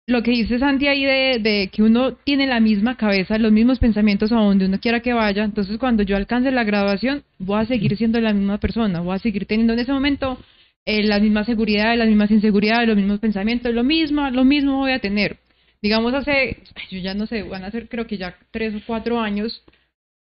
lo 0.08 0.21
que 0.23 0.32
dice 0.32 0.60
Santi 0.60 0.88
ahí 0.88 1.06
de, 1.06 1.39
de 1.41 1.69
que 1.71 1.82
uno 1.84 2.13
tiene 2.15 2.45
la 2.47 2.60
misma 2.60 2.95
cabeza, 2.97 3.38
los 3.38 3.52
mismos 3.54 3.80
pensamientos 3.80 4.32
a 4.34 4.36
donde 4.36 4.65
uno 4.65 4.80
quiera 4.80 4.99
que 5.02 5.13
vaya, 5.13 5.45
entonces 5.45 5.78
cuando 5.78 6.04
yo 6.04 6.17
alcance 6.17 6.52
la 6.52 6.63
graduación, 6.65 7.23
voy 7.38 7.62
a 7.62 7.65
seguir 7.65 7.95
siendo 7.95 8.19
la 8.19 8.34
misma 8.34 8.58
persona, 8.58 8.99
voy 8.99 9.15
a 9.15 9.19
seguir 9.19 9.45
teniendo 9.45 9.73
en 9.73 9.80
ese 9.80 9.93
momento 9.93 10.38
eh, 10.85 11.03
las 11.03 11.21
mismas 11.21 11.45
seguridades, 11.45 11.97
las 11.97 12.07
mismas 12.07 12.31
inseguridades, 12.31 12.87
los 12.87 12.97
mismos 12.97 13.19
pensamientos, 13.19 13.73
lo 13.73 13.83
mismo, 13.83 14.29
lo 14.29 14.43
mismo 14.45 14.77
voy 14.77 14.91
a 14.91 14.99
tener. 14.99 15.37
Digamos 15.81 16.13
hace, 16.13 16.57
yo 16.91 16.99
ya 16.99 17.13
no 17.13 17.25
sé, 17.25 17.43
van 17.43 17.63
a 17.63 17.71
ser 17.71 17.87
creo 17.87 18.05
que 18.07 18.17
ya 18.17 18.35
tres 18.51 18.73
o 18.75 18.81
cuatro 18.85 19.19
años, 19.19 19.63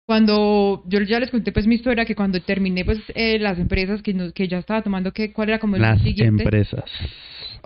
cuando 0.07 0.85
yo 0.87 1.01
ya 1.03 1.21
les 1.21 1.31
conté 1.31 1.53
pues 1.53 1.67
mi 1.67 1.75
historia, 1.75 2.05
que 2.05 2.15
cuando 2.15 2.41
terminé 2.41 2.85
pues 2.85 2.99
eh, 3.15 3.39
las 3.39 3.59
empresas 3.59 4.01
que, 4.03 4.15
nos- 4.15 4.33
que 4.33 4.47
ya 4.49 4.59
estaba 4.59 4.83
tomando, 4.83 5.13
que 5.13 5.33
cuál 5.33 5.49
era 5.51 5.59
como 5.59 5.77
el 5.77 5.83
las 5.83 6.01
siguiente, 6.03 6.43
empresas. 6.45 6.85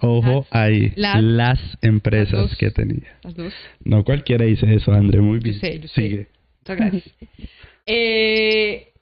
Ojo 0.04 0.46
Las- 0.50 0.62
ahí, 0.62 0.92
las- 0.96 1.22
las, 1.22 1.60
empresas 1.82 2.32
las 2.32 2.48
dos. 2.50 2.56
que 2.58 2.70
tenía. 2.70 3.18
las 3.22 3.34
dos. 3.36 3.52
No 3.84 4.02
cualquiera 4.04 4.44
dice 4.46 4.72
eso, 4.74 4.90
André, 4.92 5.20
muy 5.20 5.38
bien. 5.38 5.60
sé, 5.60 5.78
yo 5.78 5.88
sé. 5.88 6.00
Sigue. 6.02 6.26
Muchas 6.60 6.76
gracias. 6.76 7.04
Eh, 7.86 8.92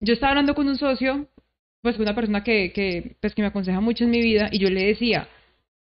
yo 0.00 0.12
estaba 0.12 0.32
hablando 0.32 0.54
con 0.54 0.68
un 0.68 0.76
socio, 0.76 1.26
pues 1.86 2.00
una 2.00 2.16
persona 2.16 2.42
que, 2.42 2.72
que, 2.72 3.14
pues, 3.20 3.32
que 3.32 3.42
me 3.42 3.46
aconseja 3.46 3.80
mucho 3.80 4.02
en 4.02 4.10
mi 4.10 4.20
vida, 4.20 4.48
y 4.50 4.58
yo 4.58 4.68
le 4.68 4.86
decía, 4.86 5.28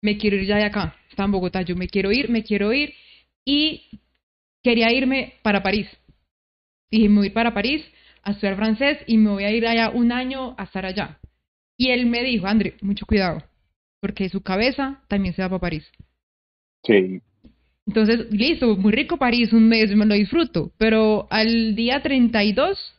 me 0.04 0.20
quiero 0.20 0.36
ir 0.36 0.46
ya 0.46 0.58
de 0.58 0.66
acá, 0.66 0.96
estaba 1.10 1.26
en 1.26 1.32
Bogotá, 1.32 1.64
yo 1.64 1.76
me 1.76 1.88
quiero 1.88 2.12
ir, 2.12 2.30
me 2.30 2.44
quiero 2.44 2.72
ir, 2.74 2.94
y 3.44 3.86
quería 4.62 4.94
irme 4.94 5.34
para 5.42 5.64
París. 5.64 5.88
Dije, 6.92 7.10
me 7.10 7.22
voy 7.22 7.32
para 7.32 7.56
París 7.56 7.84
a 8.22 8.34
estudiar 8.34 8.56
francés 8.56 9.00
y 9.08 9.18
me 9.18 9.32
voy 9.32 9.46
a 9.46 9.52
ir 9.52 9.66
allá 9.66 9.90
un 9.90 10.12
año 10.12 10.54
a 10.60 10.66
estar 10.66 10.86
allá. 10.86 11.18
Y 11.76 11.90
él 11.90 12.06
me 12.06 12.22
dijo, 12.22 12.46
André, 12.46 12.76
mucho 12.82 13.08
cuidado, 13.08 13.42
porque 14.00 14.30
su 14.30 14.42
cabeza 14.42 15.02
también 15.08 15.34
se 15.34 15.42
va 15.42 15.50
para 15.50 15.60
París. 15.60 15.92
Sí. 16.84 17.20
Entonces, 17.88 18.32
listo, 18.32 18.78
muy 18.78 18.92
rico 18.92 19.18
París, 19.18 19.54
un 19.54 19.68
mes, 19.68 19.90
me 19.96 20.06
lo 20.06 20.14
disfruto, 20.14 20.72
pero 20.78 21.26
al 21.32 21.74
día 21.74 22.04
32, 22.04 22.95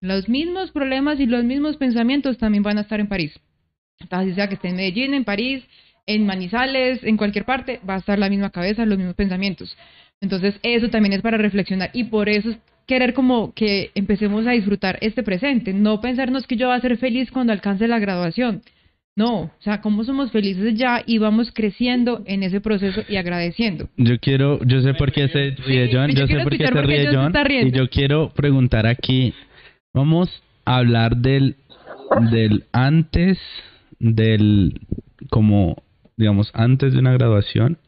los 0.00 0.28
mismos 0.28 0.70
problemas 0.70 1.20
y 1.20 1.26
los 1.26 1.44
mismos 1.44 1.76
pensamientos 1.76 2.38
también 2.38 2.62
van 2.62 2.78
a 2.78 2.82
estar 2.82 3.00
en 3.00 3.08
París. 3.08 3.32
Así 4.10 4.32
sea 4.34 4.48
que 4.48 4.54
esté 4.54 4.68
en 4.68 4.76
Medellín, 4.76 5.14
en 5.14 5.24
París, 5.24 5.62
en 6.06 6.26
Manizales, 6.26 7.04
en 7.04 7.16
cualquier 7.16 7.44
parte, 7.44 7.80
va 7.88 7.94
a 7.94 7.98
estar 7.98 8.18
la 8.18 8.30
misma 8.30 8.50
cabeza, 8.50 8.86
los 8.86 8.96
mismos 8.96 9.14
pensamientos. 9.14 9.76
Entonces, 10.20 10.58
eso 10.62 10.88
también 10.88 11.12
es 11.12 11.22
para 11.22 11.38
reflexionar 11.38 11.90
y 11.92 12.04
por 12.04 12.28
eso 12.28 12.50
es 12.50 12.58
querer 12.86 13.14
como 13.14 13.54
que 13.54 13.90
empecemos 13.94 14.46
a 14.46 14.52
disfrutar 14.52 14.98
este 15.00 15.22
presente, 15.22 15.72
no 15.72 16.00
pensarnos 16.00 16.46
que 16.46 16.56
yo 16.56 16.68
voy 16.68 16.76
a 16.76 16.80
ser 16.80 16.96
feliz 16.98 17.30
cuando 17.30 17.52
alcance 17.52 17.86
la 17.86 17.98
graduación. 17.98 18.62
No, 19.16 19.42
o 19.42 19.50
sea, 19.58 19.80
cómo 19.80 20.02
somos 20.04 20.32
felices 20.32 20.74
ya 20.74 21.02
y 21.04 21.18
vamos 21.18 21.52
creciendo 21.52 22.22
en 22.26 22.42
ese 22.42 22.60
proceso 22.60 23.02
y 23.08 23.16
agradeciendo. 23.16 23.88
Yo 23.96 24.18
quiero, 24.18 24.64
yo 24.64 24.80
sé 24.82 24.94
por 24.94 25.12
qué 25.12 25.28
se 25.28 25.50
ríe 25.66 25.90
John, 25.92 26.10
yo 26.10 26.26
yo 26.26 26.26
sé 26.26 26.42
por 26.42 26.56
qué 26.56 26.66
se 26.66 26.82
ríe 26.82 27.08
John 27.12 27.32
y 27.66 27.70
yo 27.70 27.88
quiero 27.90 28.30
preguntar 28.30 28.86
aquí, 28.86 29.34
vamos 29.92 30.28
a 30.64 30.76
hablar 30.76 31.16
del, 31.16 31.56
del 32.30 32.64
antes, 32.72 33.38
del, 33.98 34.80
como, 35.30 35.82
digamos, 36.16 36.50
antes 36.54 36.92
de 36.92 36.98
una 36.98 37.12
graduación, 37.12 37.78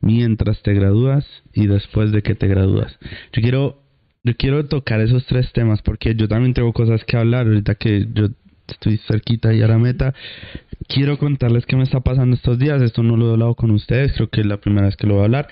mientras 0.00 0.62
te 0.62 0.74
gradúas 0.74 1.26
y 1.52 1.66
después 1.66 2.12
de 2.12 2.22
que 2.22 2.34
te 2.34 2.46
gradúas. 2.46 2.98
Yo 3.32 3.42
quiero, 3.42 3.82
yo 4.24 4.36
quiero 4.36 4.66
tocar 4.66 5.00
esos 5.00 5.24
tres 5.26 5.52
temas 5.52 5.82
porque 5.82 6.14
yo 6.14 6.28
también 6.28 6.54
tengo 6.54 6.72
cosas 6.72 7.04
que 7.04 7.16
hablar 7.16 7.46
ahorita 7.46 7.76
que 7.76 8.06
yo 8.12 8.28
estoy 8.68 8.98
cerquita 8.98 9.54
y 9.54 9.62
a 9.62 9.68
la 9.68 9.78
meta. 9.78 10.14
Quiero 10.88 11.18
contarles 11.18 11.66
qué 11.66 11.76
me 11.76 11.84
está 11.84 12.00
pasando 12.00 12.36
estos 12.36 12.58
días. 12.58 12.82
Esto 12.82 13.02
no 13.02 13.16
lo 13.16 13.28
he 13.28 13.32
hablado 13.32 13.54
con 13.54 13.70
ustedes, 13.70 14.12
creo 14.12 14.28
que 14.28 14.40
es 14.40 14.46
la 14.46 14.58
primera 14.58 14.86
vez 14.86 14.96
que 14.96 15.06
lo 15.06 15.14
voy 15.14 15.22
a 15.22 15.26
hablar. 15.26 15.48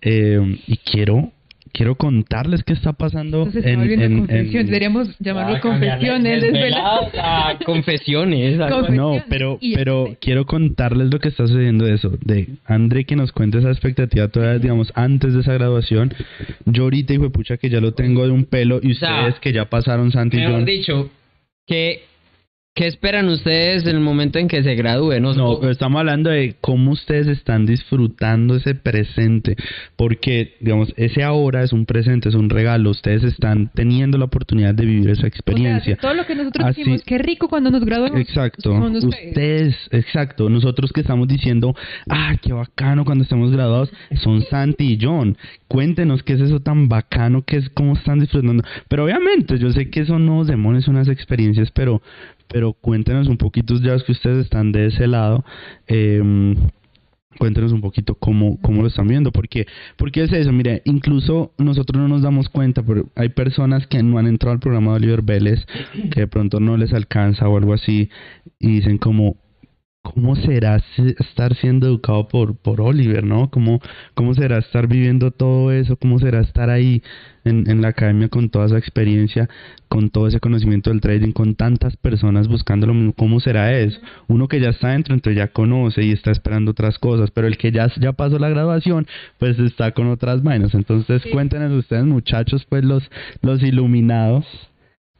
Eh, 0.00 0.58
y 0.66 0.76
quiero 0.78 1.32
quiero 1.74 1.96
contarles 1.96 2.62
qué 2.62 2.72
está 2.72 2.92
pasando 2.92 3.38
Entonces, 3.38 3.66
en, 3.66 3.80
en- 3.82 4.18
confesiones, 4.20 4.54
en- 4.54 4.66
deberíamos 4.66 5.18
llamarlo 5.18 5.56
Ah, 5.56 5.60
cambiarle 5.60 6.08
confesiones, 6.08 6.42
desveladas 6.42 7.58
confesiones. 7.66 8.58
No, 8.90 9.22
pero, 9.28 9.58
pero 9.74 10.04
este. 10.06 10.18
quiero 10.20 10.46
contarles 10.46 11.10
lo 11.12 11.18
que 11.18 11.28
está 11.28 11.46
sucediendo 11.46 11.84
de 11.84 11.94
eso. 11.94 12.12
De 12.24 12.48
André 12.64 13.04
que 13.04 13.16
nos 13.16 13.32
cuente 13.32 13.58
esa 13.58 13.70
expectativa 13.70 14.28
todavía, 14.28 14.58
digamos, 14.60 14.92
antes 14.94 15.34
de 15.34 15.40
esa 15.40 15.52
graduación. 15.54 16.14
Yo 16.64 16.84
ahorita, 16.84 17.12
hijo 17.14 17.24
de 17.24 17.30
pucha, 17.30 17.56
que 17.56 17.68
ya 17.70 17.80
lo 17.80 17.92
tengo 17.92 18.24
de 18.24 18.30
un 18.30 18.44
pelo. 18.44 18.78
Y 18.82 18.92
O 18.92 18.94
sea, 18.94 19.20
ustedes 19.20 19.40
que 19.40 19.52
ya 19.52 19.64
pasaron 19.68 20.12
Santi 20.12 20.38
y 20.38 20.44
John. 20.44 20.64
dicho, 20.64 21.10
¿qué, 21.66 22.02
¿qué 22.74 22.88
esperan 22.88 23.28
ustedes 23.28 23.84
en 23.84 23.90
el 23.96 24.00
momento 24.00 24.40
en 24.40 24.48
que 24.48 24.60
se 24.64 24.74
gradúen? 24.74 25.22
No, 25.22 25.32
No, 25.32 25.60
pero 25.60 25.70
estamos 25.70 26.00
hablando 26.00 26.30
de 26.30 26.56
cómo 26.60 26.90
ustedes 26.90 27.28
están 27.28 27.66
disfrutando 27.66 28.56
ese 28.56 28.74
presente, 28.74 29.54
porque, 29.96 30.54
digamos, 30.60 30.92
ese 30.96 31.22
ahora 31.22 31.62
es 31.62 31.72
un 31.72 31.86
presente, 31.86 32.28
es 32.30 32.34
un 32.34 32.50
regalo, 32.50 32.90
ustedes 32.90 33.22
están 33.22 33.70
teniendo 33.74 34.18
la 34.18 34.24
oportunidad 34.24 34.74
de 34.74 34.86
vivir 34.86 35.04
esa 35.10 35.12
O 35.12 35.20
sea, 35.20 35.28
experiencia. 35.28 35.96
todo 35.98 36.14
lo 36.14 36.26
que 36.26 36.34
nosotros 36.34 36.66
Así- 36.66 36.80
decimos, 36.80 37.02
qué 37.06 37.18
rico 37.18 37.48
cuando 37.48 37.70
nos 37.70 37.84
graduamos. 37.84 38.18
Exacto, 38.20 38.72
ustedes. 38.72 39.04
ustedes, 39.04 39.76
exacto, 39.92 40.50
nosotros 40.50 40.92
que 40.92 41.00
estamos 41.02 41.28
diciendo, 41.28 41.76
ah, 42.10 42.34
qué 42.42 42.52
bacano 42.52 43.04
cuando 43.04 43.22
estemos 43.22 43.52
graduados, 43.52 43.92
son 44.16 44.42
Santi 44.42 44.94
y 44.94 44.98
John. 45.00 45.36
Cuéntenos 45.68 46.22
qué 46.24 46.32
es 46.34 46.40
eso 46.40 46.60
tan 46.60 46.88
bacano, 46.88 47.42
qué 47.46 47.56
es 47.56 47.68
cómo 47.70 47.94
están 47.94 48.18
disfrutando. 48.18 48.64
Pero 48.88 49.04
obviamente, 49.04 49.58
yo 49.58 49.70
sé 49.70 49.90
que 49.90 50.04
son 50.04 50.26
nuevos 50.26 50.48
demonios, 50.48 50.88
unas 50.88 51.08
experiencias, 51.08 51.70
pero, 51.70 52.02
pero 52.54 52.72
cuéntenos 52.72 53.26
un 53.26 53.36
poquito 53.36 53.74
ya 53.80 53.98
que 53.98 54.12
ustedes 54.12 54.44
están 54.44 54.70
de 54.70 54.86
ese 54.86 55.08
lado. 55.08 55.44
Eh, 55.88 56.54
Cuéntenos 57.36 57.72
un 57.72 57.80
poquito 57.80 58.14
cómo, 58.14 58.60
cómo 58.60 58.82
lo 58.82 58.86
están 58.86 59.08
viendo, 59.08 59.32
porque, 59.32 59.66
porque 59.96 60.22
es 60.22 60.32
eso, 60.32 60.52
mire, 60.52 60.82
incluso 60.84 61.52
nosotros 61.58 62.00
no 62.00 62.06
nos 62.06 62.22
damos 62.22 62.48
cuenta, 62.48 62.84
pero 62.84 63.08
hay 63.16 63.30
personas 63.30 63.88
que 63.88 64.00
no 64.04 64.18
han 64.18 64.28
entrado 64.28 64.52
al 64.52 64.60
programa 64.60 64.92
de 64.92 64.98
Oliver 64.98 65.22
Vélez, 65.22 65.66
que 66.12 66.20
de 66.20 66.26
pronto 66.28 66.60
no 66.60 66.76
les 66.76 66.92
alcanza 66.92 67.48
o 67.48 67.56
algo 67.56 67.72
así, 67.72 68.08
y 68.60 68.68
dicen 68.76 68.98
como, 68.98 69.34
¿cómo 70.04 70.36
será 70.36 70.78
se- 70.94 71.16
estar 71.18 71.56
siendo 71.56 71.86
educado 71.88 72.28
por, 72.28 72.54
por 72.56 72.80
Oliver, 72.80 73.24
no? 73.24 73.50
¿Cómo, 73.50 73.80
¿Cómo 74.14 74.34
será 74.34 74.58
estar 74.58 74.86
viviendo 74.86 75.30
todo 75.32 75.72
eso? 75.72 75.96
¿Cómo 75.96 76.18
será 76.20 76.40
estar 76.40 76.68
ahí 76.70 77.02
en, 77.44 77.68
en 77.68 77.80
la 77.82 77.88
academia 77.88 78.28
con 78.28 78.50
toda 78.50 78.66
esa 78.66 78.78
experiencia, 78.78 79.48
con 79.88 80.10
todo 80.10 80.28
ese 80.28 80.40
conocimiento 80.40 80.90
del 80.90 81.00
trading, 81.00 81.32
con 81.32 81.54
tantas 81.56 81.96
personas 81.96 82.46
buscando 82.48 82.86
lo 82.86 82.94
mismo? 82.94 83.14
¿Cómo 83.14 83.40
será 83.40 83.72
eso? 83.76 83.98
Uno 84.28 84.46
que 84.46 84.60
ya 84.60 84.68
está 84.68 84.90
dentro, 84.90 85.14
entonces 85.14 85.38
ya 85.38 85.48
conoce 85.48 86.02
y 86.04 86.12
está 86.12 86.30
esperando 86.30 86.72
otras 86.72 86.98
cosas, 86.98 87.30
pero 87.32 87.46
el 87.46 87.56
que 87.56 87.72
ya, 87.72 87.90
ya 87.98 88.12
pasó 88.12 88.38
la 88.38 88.50
graduación, 88.50 89.06
pues 89.38 89.58
está 89.58 89.92
con 89.92 90.08
otras 90.08 90.42
vainas. 90.42 90.74
Entonces 90.74 91.22
Sí. 91.22 91.30
cuéntenos 91.30 91.72
ustedes, 91.72 92.04
muchachos, 92.04 92.66
pues 92.68 92.84
los, 92.84 93.10
los 93.42 93.62
iluminados. 93.62 94.44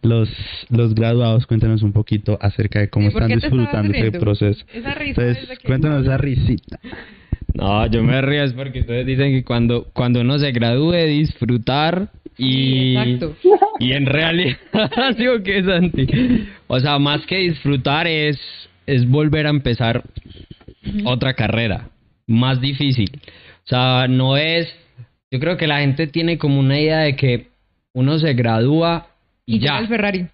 Los, 0.04 0.28
los 0.68 0.94
graduados, 0.94 1.46
cuéntenos 1.46 1.82
un 1.82 1.92
poquito 1.92 2.38
acerca 2.40 2.78
de 2.80 2.88
cómo 2.90 3.08
¿Y 3.08 3.10
por 3.10 3.22
están 3.22 3.38
disfrutando 3.40 3.92
ese 3.94 4.12
proceso. 4.12 4.64
Esa 4.72 4.94
risa 4.94 5.20
Entonces, 5.22 5.42
es 5.42 5.48
de 5.48 5.56
que- 5.56 5.66
cuéntanos 5.66 6.02
esa 6.04 6.16
risita. 6.18 6.78
No, 7.54 7.86
yo 7.86 8.02
me 8.02 8.20
río 8.20 8.42
es 8.44 8.52
porque 8.52 8.80
ustedes 8.80 9.06
dicen 9.06 9.32
que 9.32 9.44
cuando, 9.44 9.84
cuando 9.92 10.20
uno 10.20 10.38
se 10.38 10.50
gradúe, 10.52 10.92
disfrutar 11.06 12.08
y... 12.36 12.96
Exacto. 12.96 13.36
Y 13.78 13.92
en 13.92 14.06
realidad, 14.06 14.56
digo 15.18 15.42
que 15.42 15.58
es 15.58 15.68
anti. 15.68 16.06
O 16.66 16.78
sea, 16.80 16.98
más 16.98 17.24
que 17.26 17.36
disfrutar 17.38 18.06
es, 18.06 18.38
es 18.86 19.08
volver 19.08 19.46
a 19.46 19.50
empezar 19.50 20.02
otra 21.04 21.34
carrera, 21.34 21.88
más 22.26 22.60
difícil. 22.60 23.10
O 23.64 23.68
sea, 23.68 24.06
no 24.08 24.36
es... 24.36 24.68
Yo 25.30 25.40
creo 25.40 25.56
que 25.56 25.66
la 25.66 25.80
gente 25.80 26.06
tiene 26.08 26.38
como 26.38 26.60
una 26.60 26.78
idea 26.78 26.98
de 27.00 27.16
que 27.16 27.48
uno 27.92 28.18
se 28.18 28.34
gradúa 28.34 29.06
y, 29.46 29.56
Y 29.56 29.58
llega 29.60 29.74
ya. 29.74 29.78
el 29.80 29.88
Ferrari. 29.88 30.26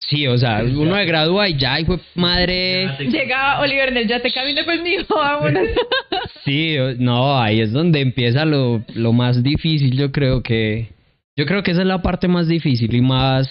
Sí, 0.00 0.26
o 0.26 0.36
sea, 0.38 0.62
uno 0.64 0.96
se 0.96 1.04
gradúa 1.04 1.48
y 1.48 1.58
ya, 1.58 1.78
y 1.78 1.84
fue 1.84 2.00
madre... 2.14 2.88
Llega 2.98 3.60
Oliver 3.60 3.90
en 3.90 3.98
el 3.98 4.08
yate, 4.08 4.32
camine 4.32 4.64
pues 4.64 4.82
mijo, 4.82 5.14
vámonos. 5.14 5.68
Sí, 6.44 6.74
no, 6.98 7.38
ahí 7.38 7.60
es 7.60 7.70
donde 7.72 8.00
empieza 8.00 8.46
lo, 8.46 8.82
lo 8.94 9.12
más 9.12 9.42
difícil, 9.42 9.96
yo 9.96 10.10
creo 10.10 10.42
que... 10.42 10.88
Yo 11.36 11.46
creo 11.46 11.62
que 11.62 11.72
esa 11.72 11.82
es 11.82 11.86
la 11.86 12.02
parte 12.02 12.28
más 12.28 12.48
difícil 12.48 12.94
y 12.94 13.00
más... 13.02 13.48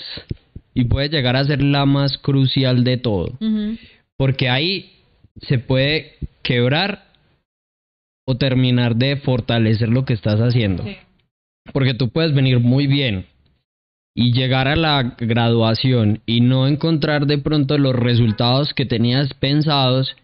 Y 0.73 0.85
puede 0.85 1.09
llegar 1.09 1.35
a 1.35 1.43
ser 1.43 1.61
la 1.61 1.85
más 1.85 2.17
crucial 2.17 2.83
de 2.83 2.97
todo. 2.97 3.37
Porque 4.17 4.49
ahí 4.49 4.91
se 5.41 5.59
puede 5.59 6.15
quebrar 6.41 7.05
o 8.25 8.37
terminar 8.37 8.95
de 8.95 9.17
fortalecer 9.17 9.89
lo 9.89 10.03
que 10.05 10.13
estás 10.13 10.39
haciendo. 10.39 10.83
Sí. 10.83 10.97
Porque 11.73 11.93
tú 11.93 12.09
puedes 12.09 12.33
venir 12.33 12.59
muy 12.59 12.87
bien 12.87 13.25
y 14.13 14.33
llegar 14.33 14.67
a 14.67 14.75
la 14.75 15.15
graduación 15.17 16.21
y 16.25 16.41
no 16.41 16.67
encontrar 16.67 17.25
de 17.25 17.37
pronto 17.37 17.77
los 17.77 17.95
resultados 17.95 18.73
que 18.73 18.85
tenías 18.85 19.33
pensados 19.35 20.15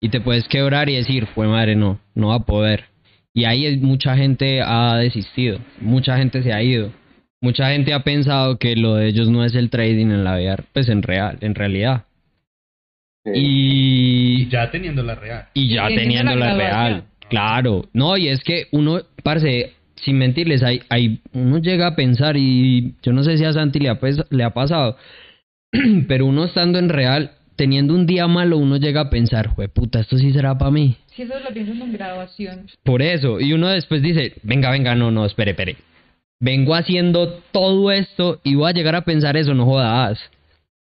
y 0.00 0.08
te 0.08 0.20
puedes 0.20 0.48
quebrar 0.48 0.88
y 0.88 0.96
decir, 0.96 1.26
fue 1.34 1.46
madre, 1.46 1.76
no, 1.76 2.00
no 2.14 2.28
va 2.28 2.36
a 2.36 2.46
poder. 2.46 2.86
Y 3.34 3.44
ahí 3.44 3.76
mucha 3.78 4.16
gente 4.16 4.60
ha 4.62 4.96
desistido, 4.96 5.58
mucha 5.80 6.16
gente 6.18 6.42
se 6.42 6.52
ha 6.52 6.62
ido, 6.62 6.92
mucha 7.40 7.70
gente 7.70 7.94
ha 7.94 8.02
pensado 8.02 8.58
que 8.58 8.76
lo 8.76 8.96
de 8.96 9.08
ellos 9.08 9.28
no 9.28 9.44
es 9.44 9.54
el 9.54 9.70
trading 9.70 10.06
en 10.06 10.24
la 10.24 10.36
vida, 10.36 10.56
pues 10.72 10.88
en 10.88 11.02
real, 11.02 11.38
en 11.40 11.54
realidad. 11.54 12.04
Sí. 13.24 13.30
Y, 13.34 14.48
ya 14.48 14.70
teniendo 14.70 15.02
la 15.02 15.14
real. 15.14 15.46
y 15.54 15.68
ya 15.68 15.90
Y 15.90 15.94
teniendo 15.94 16.32
teniendo 16.32 16.34
la 16.36 16.54
la 16.54 16.58
real. 16.58 17.04
Claro, 17.30 17.88
no, 17.94 18.16
y 18.16 18.28
es 18.28 18.42
que 18.42 18.66
uno, 18.72 19.00
parce, 19.22 19.72
sin 20.04 20.18
mentirles, 20.18 20.62
hay, 20.62 20.82
hay, 20.88 21.20
uno 21.32 21.58
llega 21.58 21.88
a 21.88 21.96
pensar, 21.96 22.36
y 22.36 22.94
yo 23.02 23.12
no 23.12 23.22
sé 23.22 23.38
si 23.38 23.44
a 23.44 23.52
Santi 23.52 23.78
le 23.78 23.88
ha, 23.88 24.00
pes- 24.00 24.24
le 24.30 24.44
ha 24.44 24.50
pasado, 24.50 24.96
pero 26.08 26.26
uno 26.26 26.44
estando 26.44 26.78
en 26.78 26.88
real, 26.88 27.32
teniendo 27.56 27.94
un 27.94 28.06
día 28.06 28.26
malo, 28.26 28.58
uno 28.58 28.76
llega 28.76 29.02
a 29.02 29.10
pensar, 29.10 29.54
puta, 29.72 30.00
esto 30.00 30.16
sí 30.18 30.32
será 30.32 30.58
para 30.58 30.70
mí. 30.70 30.96
Si 31.14 31.22
eso 31.22 31.34
lo 31.38 31.52
pienso 31.52 31.72
en 31.72 31.92
graduación. 31.92 32.66
Por 32.82 33.02
eso, 33.02 33.40
y 33.40 33.52
uno 33.52 33.68
después 33.68 34.02
dice, 34.02 34.34
venga, 34.42 34.70
venga, 34.70 34.94
no, 34.94 35.10
no, 35.10 35.24
espere, 35.26 35.50
espere. 35.52 35.76
Vengo 36.40 36.74
haciendo 36.74 37.40
todo 37.52 37.92
esto 37.92 38.40
y 38.42 38.56
voy 38.56 38.70
a 38.70 38.74
llegar 38.74 38.96
a 38.96 39.04
pensar 39.04 39.36
eso, 39.36 39.54
no 39.54 39.64
jodas. 39.64 40.18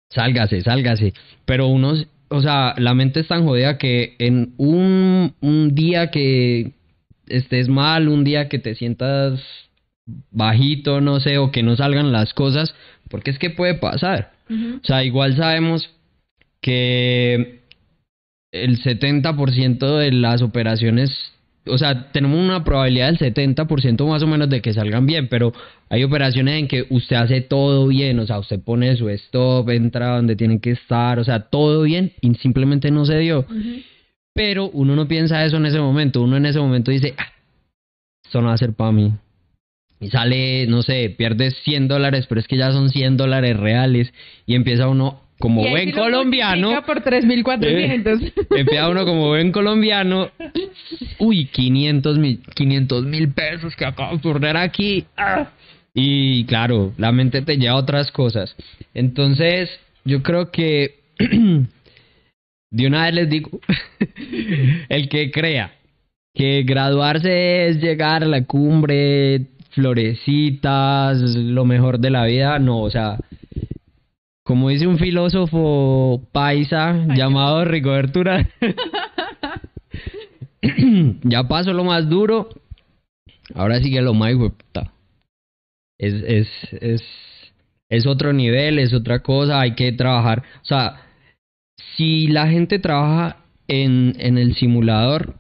Sálgase, 0.10 0.62
sálgase. 0.62 1.14
Pero 1.46 1.68
uno, 1.68 1.94
o 2.30 2.42
sea, 2.42 2.76
la 2.78 2.94
mente 2.94 3.20
es 3.20 3.28
tan 3.28 3.44
jodida 3.44 3.78
que 3.78 4.16
en 4.20 4.54
un, 4.58 5.34
un 5.42 5.76
día 5.76 6.12
que 6.12 6.72
estés 7.28 7.70
mal, 7.70 8.08
un 8.08 8.24
día 8.24 8.50
que 8.50 8.60
te 8.60 8.76
sientas 8.76 9.42
bajito, 10.32 11.02
no 11.02 11.20
sé, 11.20 11.38
o 11.38 11.52
que 11.52 11.64
no 11.64 11.76
salgan 11.76 12.12
las 12.12 12.34
cosas, 12.34 12.76
porque 13.10 13.32
es 13.32 13.40
que 13.40 13.50
puede 13.50 13.76
pasar. 13.76 14.34
O 14.50 14.86
sea, 14.86 15.04
igual 15.04 15.36
sabemos 15.36 15.90
que 16.62 17.62
el 18.52 18.82
70% 18.82 19.98
de 19.98 20.12
las 20.12 20.42
operaciones, 20.42 21.12
o 21.66 21.78
sea, 21.78 22.12
tenemos 22.12 22.40
una 22.40 22.64
probabilidad 22.64 23.08
del 23.08 23.34
70% 23.34 24.08
más 24.08 24.22
o 24.22 24.28
menos 24.28 24.50
de 24.50 24.62
que 24.62 24.74
salgan 24.74 25.06
bien, 25.06 25.28
pero 25.28 25.54
hay 25.90 26.04
operaciones 26.04 26.60
en 26.60 26.68
que 26.68 26.86
usted 26.90 27.16
hace 27.16 27.42
todo 27.42 27.88
bien, 27.88 28.20
o 28.20 28.28
sea, 28.28 28.40
usted 28.40 28.60
pone 28.60 28.96
su 28.96 29.10
stop, 29.10 29.70
entra 29.70 30.16
donde 30.16 30.36
tiene 30.36 30.60
que 30.60 30.72
estar, 30.72 31.18
o 31.20 31.24
sea, 31.24 31.40
todo 31.50 31.84
bien 31.84 32.14
y 32.22 32.36
simplemente 32.36 32.92
no 32.92 33.06
se 33.06 33.18
dio. 33.18 33.46
Pero 34.34 34.70
uno 34.70 34.96
no 34.96 35.08
piensa 35.08 35.46
eso 35.46 35.58
en 35.58 35.66
ese 35.66 35.80
momento. 35.80 36.22
Uno 36.22 36.38
en 36.38 36.46
ese 36.46 36.60
momento 36.60 36.92
dice, 36.92 37.14
ah, 37.18 37.32
esto 38.26 38.42
no 38.42 38.48
va 38.48 38.54
a 38.54 38.58
ser 38.58 38.74
para 38.74 38.92
mí. 38.92 39.12
Y 40.00 40.10
sale, 40.10 40.68
no 40.68 40.82
sé, 40.82 41.14
pierdes 41.16 41.56
100 41.64 41.88
dólares, 41.88 42.26
pero 42.28 42.42
es 42.42 42.48
que 42.48 42.58
ya 42.58 42.72
son 42.72 42.90
100 42.90 43.16
dólares 43.16 43.58
reales. 43.58 44.14
Y 44.46 44.56
empieza 44.56 44.88
uno 44.90 45.22
como 45.40 45.66
Y 45.66 45.70
buen 45.70 45.92
colombiano. 45.92 46.84
por 46.86 47.04
3.400. 47.04 48.34
Empieza 48.58 48.90
uno 48.90 49.06
como 49.06 49.28
buen 49.28 49.52
colombiano. 49.52 50.30
Uy, 51.20 51.46
500 51.46 52.18
mil, 52.18 52.42
500 52.56 53.06
mil 53.06 53.32
pesos 53.34 53.76
que 53.76 53.86
acabo 53.86 54.18
de 54.18 54.24
perder 54.24 54.58
aquí. 54.58 55.06
Ah. 55.16 55.52
Y 55.94 56.46
claro, 56.46 56.94
la 56.98 57.12
mente 57.12 57.42
te 57.42 57.58
lleva 57.58 57.74
a 57.74 57.78
otras 57.78 58.12
cosas. 58.12 58.56
Entonces, 58.94 59.70
yo 60.06 60.24
creo 60.24 60.50
que 60.50 61.00
de 62.74 62.88
una 62.88 63.04
vez 63.06 63.14
les 63.14 63.30
digo, 63.30 63.52
el 64.90 65.08
que 65.08 65.32
crea 65.32 65.72
que 66.34 66.64
graduarse 66.64 67.68
es 67.68 67.80
llegar 67.80 68.24
a 68.24 68.28
la 68.28 68.44
cumbre, 68.46 69.46
florecitas, 69.70 71.20
lo 71.36 71.66
mejor 71.66 72.00
de 72.00 72.10
la 72.10 72.26
vida, 72.26 72.58
no, 72.58 72.82
o 72.82 72.90
sea, 72.90 73.20
como 74.44 74.70
dice 74.70 74.88
un 74.88 74.98
filósofo 74.98 76.28
paisa 76.32 77.06
llamado 77.16 77.64
Rigoberto 77.64 78.24
ya 81.24 81.48
pasó 81.48 81.74
lo 81.74 81.84
más 81.84 82.10
duro, 82.10 82.50
ahora 83.54 83.80
sigue 83.82 84.02
lo 84.02 84.16
más 84.16 84.34
puta. 84.34 84.92
Es, 86.00 86.16
es, 86.26 86.50
es, 86.82 87.04
es 87.88 88.08
otro 88.08 88.34
nivel, 88.34 88.80
es 88.80 88.94
otra 88.94 89.20
cosa, 89.20 89.62
hay 89.62 89.76
que 89.76 89.92
trabajar. 89.92 90.42
O 90.64 90.66
sea, 90.66 91.04
si 91.96 92.28
la 92.28 92.48
gente 92.48 92.80
trabaja 92.80 93.38
en, 93.68 94.16
en 94.20 94.38
el 94.38 94.56
simulador, 94.56 95.36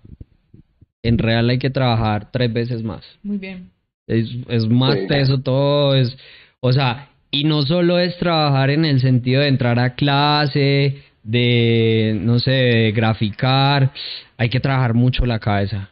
en 1.04 1.18
real 1.18 1.50
hay 1.50 1.58
que 1.60 1.70
trabajar 1.70 2.32
tres 2.32 2.52
veces 2.54 2.84
más. 2.84 3.04
Muy 3.24 3.38
bien. 3.38 3.70
Es, 4.08 4.30
es 4.50 4.68
más 4.68 4.96
Sí. 5.00 5.08
teso 5.08 5.42
todo, 5.42 5.96
es, 5.96 6.18
o 6.60 6.72
sea, 6.72 7.10
y 7.32 7.46
no 7.46 7.64
solo 7.64 8.00
es 8.00 8.18
trabajar 8.18 8.70
en 8.70 8.86
el 8.86 9.00
sentido 9.00 9.42
de 9.42 9.48
entrar 9.48 9.80
a 9.80 9.96
clase, 9.96 11.04
de, 11.24 12.18
no 12.22 12.40
sé, 12.40 12.52
de 12.52 12.92
graficar, 12.92 13.92
hay 14.38 14.50
que 14.50 14.60
trabajar 14.60 14.94
mucho 14.94 15.26
la 15.26 15.40
cabeza. 15.40 15.90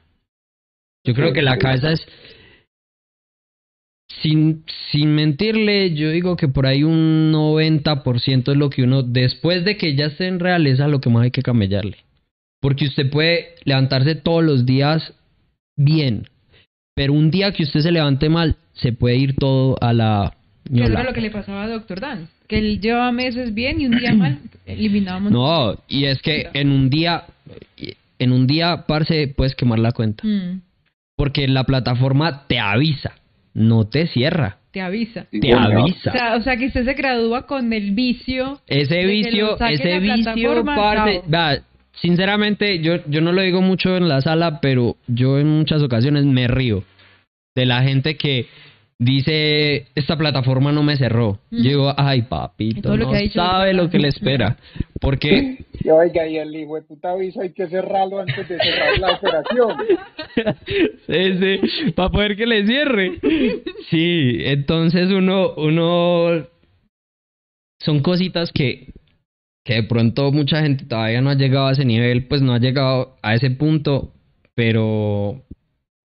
Yo 1.04 1.14
creo 1.14 1.34
que 1.34 1.42
la 1.42 1.58
cabeza 1.58 1.92
es, 1.92 2.06
sin, 4.22 4.64
sin 4.92 5.16
mentirle, 5.16 5.94
yo 5.94 6.10
digo 6.10 6.36
que 6.36 6.48
por 6.48 6.66
ahí 6.66 6.84
un 6.84 7.32
90% 7.32 8.52
es 8.52 8.58
lo 8.58 8.70
que 8.70 8.84
uno, 8.84 9.04
después 9.04 9.64
de 9.66 9.78
que 9.78 9.96
ya 9.96 10.08
esté 10.08 10.28
en 10.28 10.40
realeza, 10.40 10.88
lo 10.88 11.02
que 11.02 11.10
más 11.10 11.24
hay 11.24 11.32
que 11.32 11.42
camellarle. 11.42 11.98
Porque 12.60 12.86
usted 12.86 13.10
puede 13.10 13.56
levantarse 13.64 14.16
todos 14.16 14.44
los 14.44 14.66
días 14.66 15.14
bien, 15.76 16.28
pero 16.96 17.14
un 17.14 17.32
día 17.32 17.52
que 17.52 17.64
usted 17.64 17.80
se 17.80 17.92
levante 17.92 18.30
mal, 18.30 18.56
se 18.74 18.94
puede 18.94 19.16
ir 19.16 19.36
todo 19.36 19.78
a 19.82 19.94
la... 19.94 20.36
Ñola. 20.70 21.00
era 21.00 21.04
lo 21.04 21.14
que 21.14 21.22
le 21.22 21.32
pasaba 21.32 21.64
a 21.64 21.68
Doctor 21.68 22.00
Dan. 22.00 22.30
Que 22.48 22.60
él 22.60 22.80
llevaba 22.80 23.12
meses 23.12 23.54
bien 23.54 23.82
y 23.82 23.88
un 23.88 23.98
día 23.98 24.14
mal 24.14 24.38
eliminábamos. 24.66 25.32
No, 25.32 25.76
y 25.88 26.06
es 26.06 26.22
que 26.22 26.50
en 26.54 26.70
un 26.70 26.90
día, 26.90 27.24
en 28.20 28.32
un 28.32 28.46
día, 28.46 28.86
parce, 28.88 29.28
puedes 29.30 29.56
quemar 29.56 29.80
la 29.80 29.92
cuenta. 29.92 30.26
Mm, 30.26 30.62
Porque 31.16 31.48
la 31.48 31.64
plataforma 31.64 32.46
te 32.48 32.60
avisa, 32.60 33.14
no 33.54 33.88
te 33.88 34.08
cierra, 34.08 34.58
te 34.72 34.82
avisa. 34.82 35.28
Sí, 35.32 35.40
te 35.40 35.48
señor. 35.48 35.76
O 35.76 35.82
avisa. 35.82 36.12
sea, 36.12 36.36
o 36.36 36.42
sea, 36.42 36.58
que 36.58 36.68
usted 36.68 36.86
se 36.86 36.94
gradúa 36.94 37.46
con 37.46 37.72
el 37.74 37.92
vicio. 37.92 38.60
Ese 38.68 39.06
vicio, 39.06 39.60
ese 39.60 40.00
vicio, 40.00 40.64
vea, 41.28 41.64
sinceramente, 41.94 42.80
yo, 42.80 43.06
yo 43.08 43.22
no 43.22 43.32
lo 43.32 43.42
digo 43.42 43.62
mucho 43.62 43.98
en 43.98 44.08
la 44.08 44.22
sala, 44.22 44.60
pero 44.62 44.96
yo 45.08 45.40
en 45.40 45.48
muchas 45.48 45.82
ocasiones 45.82 46.26
me 46.26 46.48
río 46.48 46.84
de 47.56 47.66
la 47.66 47.84
gente 47.84 48.16
que 48.16 48.48
dice, 49.02 49.88
esta 49.96 50.16
plataforma 50.16 50.72
no 50.72 50.84
me 50.84 50.96
cerró. 50.96 51.40
Mm. 51.50 51.58
Yo 51.58 51.70
digo, 51.70 51.94
ay 51.98 52.22
papito, 52.24 52.82
todo 52.82 52.98
lo 52.98 53.06
no 53.06 53.12
que 53.12 53.18
ha 53.18 53.22
dicho 53.22 53.40
sabe 53.40 53.74
lo 53.74 53.90
que 53.90 53.98
le 53.98 54.10
espera. 54.10 54.58
Porque 55.00 55.66
oiga, 55.92 56.28
y 56.28 56.38
el 56.38 56.56
hijo 56.56 56.76
de 56.76 56.84
puta 56.84 57.12
aviso 57.12 57.42
hay 57.42 57.52
que 57.52 57.68
cerrarlo 57.68 58.20
antes 58.20 58.48
de 58.48 58.60
cerrar 58.60 59.00
la 59.00 59.14
operación. 59.16 59.78
sí, 61.08 61.60
sí, 61.68 61.92
para 61.94 62.10
poder 62.10 62.38
que 62.38 62.46
le 62.46 62.66
cierre. 62.68 63.20
Sí, 63.90 64.38
entonces 64.42 65.10
uno, 65.10 65.54
uno, 65.58 66.46
son 67.80 68.02
cositas 68.02 68.52
que, 68.52 68.94
que 69.66 69.74
de 69.74 69.84
pronto 69.84 70.32
mucha 70.32 70.62
gente 70.62 70.86
todavía 70.86 71.22
no 71.22 71.32
ha 71.32 71.36
llegado 71.36 71.68
a 71.68 71.72
ese 71.72 71.86
nivel, 71.86 72.28
pues 72.28 72.44
no 72.44 72.54
ha 72.54 72.60
llegado 72.60 73.18
a 73.24 73.34
ese 73.34 73.50
punto, 73.50 74.14
pero 74.54 75.42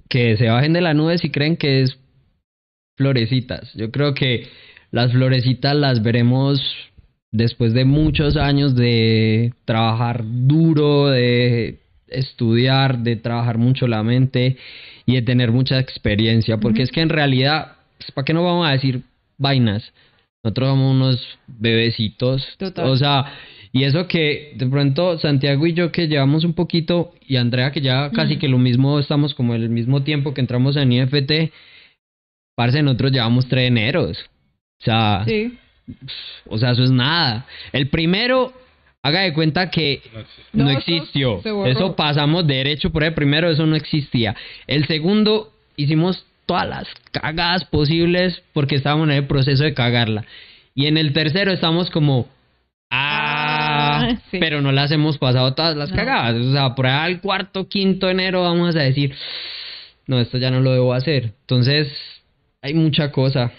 que 0.08 0.38
se 0.38 0.48
bajen 0.48 0.72
de 0.72 0.80
la 0.80 0.94
nube 0.94 1.18
si 1.18 1.30
creen 1.30 1.58
que 1.58 1.82
es 1.82 1.98
florecitas. 2.96 3.72
Yo 3.74 3.90
creo 3.90 4.14
que 4.14 4.48
las 4.90 5.12
florecitas 5.12 5.76
las 5.76 6.02
veremos 6.02 6.60
después 7.30 7.74
de 7.74 7.84
muchos 7.84 8.36
años 8.36 8.74
de 8.74 9.52
trabajar 9.64 10.24
duro, 10.24 11.08
de 11.08 11.80
estudiar, 12.08 12.98
de 12.98 13.16
trabajar 13.16 13.58
mucho 13.58 13.86
la 13.86 14.02
mente 14.02 14.56
y 15.04 15.14
de 15.14 15.22
tener 15.22 15.52
mucha 15.52 15.78
experiencia, 15.78 16.58
porque 16.58 16.82
es 16.82 16.90
que 16.90 17.00
en 17.00 17.08
realidad, 17.08 17.76
pues, 17.98 18.10
¿para 18.12 18.24
qué 18.24 18.32
no 18.32 18.44
vamos 18.44 18.66
a 18.66 18.72
decir 18.72 19.02
vainas? 19.38 19.92
Nosotros 20.42 20.70
somos 20.70 20.94
unos 20.94 21.38
bebecitos, 21.46 22.46
Total. 22.58 22.86
o 22.86 22.96
sea, 22.96 23.32
y 23.72 23.84
eso 23.84 24.06
que 24.06 24.54
de 24.56 24.66
pronto 24.66 25.18
Santiago 25.18 25.66
y 25.66 25.74
yo 25.74 25.90
que 25.90 26.06
llevamos 26.06 26.44
un 26.44 26.54
poquito 26.54 27.12
y 27.26 27.36
Andrea 27.36 27.72
que 27.72 27.80
ya 27.80 28.10
casi 28.10 28.38
que 28.38 28.48
lo 28.48 28.58
mismo, 28.58 28.98
estamos 28.98 29.34
como 29.34 29.54
en 29.54 29.62
el 29.62 29.70
mismo 29.70 30.02
tiempo 30.02 30.32
que 30.32 30.40
entramos 30.40 30.76
en 30.76 30.92
IFT, 30.92 31.52
parce, 32.56 32.82
nosotros 32.82 33.12
llevamos 33.12 33.46
tres 33.46 33.68
eneros. 33.68 34.18
O 34.80 34.84
sea, 34.84 35.22
Sí. 35.24 35.56
o 36.48 36.58
sea, 36.58 36.72
eso 36.72 36.82
es 36.82 36.90
nada. 36.90 37.46
El 37.72 37.88
primero, 37.88 38.52
haga 39.02 39.20
de 39.20 39.32
cuenta 39.32 39.70
que 39.70 40.02
no, 40.52 40.68
existió. 40.70 41.40
Eso 41.66 41.94
pasamos 41.94 42.44
derecho 42.46 42.90
por 42.90 43.04
el 43.04 43.14
primero, 43.14 43.48
eso 43.48 43.64
no 43.66 43.76
existía. 43.76 44.34
El 44.66 44.86
segundo, 44.88 45.52
hicimos 45.76 46.26
todas 46.46 46.68
las 46.68 46.88
cagadas 47.12 47.64
posibles 47.66 48.42
porque 48.52 48.74
estábamos 48.76 49.08
en 49.08 49.14
el 49.16 49.26
proceso 49.26 49.62
de 49.64 49.74
cagarla. 49.74 50.24
Y 50.74 50.86
en 50.86 50.96
el 50.98 51.12
tercero 51.12 51.52
estamos 51.52 51.90
como, 51.90 52.28
ah, 52.90 54.08
Ah, 54.10 54.16
sí. 54.30 54.38
pero 54.38 54.60
no 54.60 54.72
las 54.72 54.90
hemos 54.90 55.18
pasado 55.18 55.54
todas 55.54 55.76
las 55.76 55.90
No. 55.90 55.96
cagadas. 55.96 56.36
O 56.36 56.52
sea, 56.52 56.74
por 56.74 56.86
ahí 56.86 57.12
al 57.14 57.20
cuarto, 57.20 57.68
quinto 57.68 58.06
de 58.06 58.12
enero 58.12 58.42
vamos 58.42 58.74
a 58.76 58.80
decir, 58.80 59.14
no, 60.06 60.20
esto 60.20 60.38
ya 60.38 60.50
no 60.50 60.60
lo 60.60 60.72
debo 60.72 60.92
hacer. 60.94 61.32
Entonces, 61.42 61.88
hay 62.66 62.74
mucha 62.74 63.10
cosa. 63.12 63.52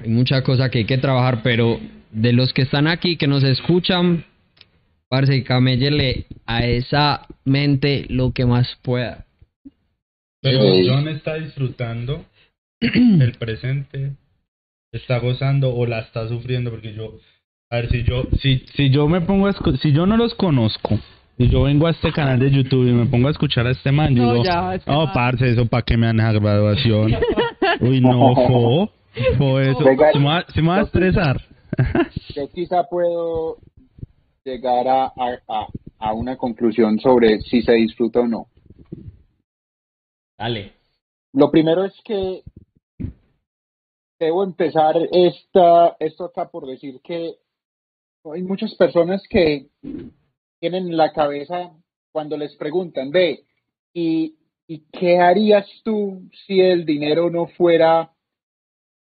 Hay 0.00 0.08
mucha 0.08 0.42
cosa 0.42 0.70
que 0.70 0.78
hay 0.78 0.84
que 0.86 0.98
trabajar, 0.98 1.42
pero 1.42 1.78
de 2.10 2.32
los 2.32 2.52
que 2.52 2.62
están 2.62 2.86
aquí, 2.88 3.16
que 3.16 3.26
nos 3.28 3.44
escuchan, 3.44 4.24
parce, 5.08 5.44
camellele 5.44 6.26
a 6.46 6.64
esa 6.66 7.26
mente 7.44 8.06
lo 8.08 8.32
que 8.32 8.44
más 8.46 8.76
pueda. 8.82 9.24
Pero. 10.42 10.60
John 10.84 11.08
está 11.08 11.34
disfrutando 11.36 12.24
el 12.80 13.32
presente, 13.38 14.12
está 14.92 15.18
gozando 15.18 15.74
o 15.74 15.86
la 15.86 16.00
está 16.00 16.26
sufriendo 16.28 16.70
porque 16.70 16.92
yo, 16.94 17.18
a 17.70 17.76
ver 17.76 17.88
si 17.90 18.02
yo, 18.02 18.24
si, 18.40 18.64
si 18.74 18.90
yo 18.90 19.06
me 19.08 19.20
pongo 19.20 19.46
a 19.46 19.52
escu- 19.52 19.78
si 19.78 19.92
yo 19.92 20.06
no 20.06 20.16
los 20.16 20.34
conozco 20.34 20.98
y 21.38 21.48
yo 21.48 21.62
vengo 21.64 21.86
a 21.86 21.90
este 21.92 22.12
canal 22.12 22.38
de 22.40 22.50
YouTube 22.50 22.88
y 22.88 22.92
me 22.92 23.06
pongo 23.06 23.28
a 23.28 23.30
escuchar 23.30 23.66
a 23.66 23.70
este 23.70 23.90
man, 23.92 24.14
yo 24.14 24.22
No, 24.24 24.32
digo, 24.32 24.44
ya, 24.44 24.74
este 24.74 24.90
man". 24.90 25.08
parce, 25.14 25.50
eso 25.50 25.66
para 25.66 25.82
qué 25.84 25.96
me 25.96 26.06
dan 26.06 26.20
esa 26.20 26.32
graduación. 26.32 27.12
Uy, 27.80 28.00
no, 28.00 28.34
fo, 28.34 28.90
fo 29.38 29.60
eso, 29.60 29.78
se 29.78 30.18
me 30.18 30.24
va, 30.24 30.44
se 30.52 30.62
me 30.62 30.68
va 30.68 30.76
a 30.78 30.82
estresar. 30.82 31.40
Yo 32.34 32.48
quizá 32.50 32.84
puedo 32.84 33.58
llegar 34.44 34.86
a, 34.88 35.06
a, 35.06 35.38
a, 35.48 35.66
a 35.98 36.12
una 36.12 36.36
conclusión 36.36 36.98
sobre 36.98 37.40
si 37.40 37.62
se 37.62 37.72
disfruta 37.72 38.20
o 38.20 38.26
no. 38.26 38.46
Dale. 40.38 40.72
Lo 41.32 41.50
primero 41.50 41.84
es 41.84 41.94
que 42.04 42.42
debo 44.18 44.44
empezar 44.44 44.96
esta, 45.12 45.96
esto 45.98 46.24
acá 46.24 46.48
por 46.48 46.66
decir 46.66 47.00
que 47.02 47.34
hay 48.32 48.42
muchas 48.42 48.74
personas 48.74 49.22
que 49.28 49.66
tienen 50.60 50.88
en 50.88 50.96
la 50.96 51.12
cabeza 51.12 51.72
cuando 52.12 52.36
les 52.36 52.54
preguntan, 52.56 53.10
ve, 53.10 53.44
¿y, 53.92 54.36
y 54.66 54.84
qué 54.90 55.18
harías 55.18 55.66
tú 55.84 56.22
si 56.46 56.60
el 56.60 56.84
dinero 56.84 57.30
no 57.30 57.46
fuera, 57.48 58.12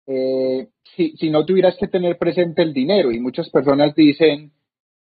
eh, 0.06 0.68
si, 0.94 1.16
si 1.16 1.30
no 1.30 1.44
tuvieras 1.44 1.76
que 1.76 1.88
tener 1.88 2.16
presente 2.16 2.62
el 2.62 2.72
dinero? 2.72 3.11
Y 3.11 3.20
muchas 3.20 3.50
personas 3.50 3.94
dicen 3.94 4.52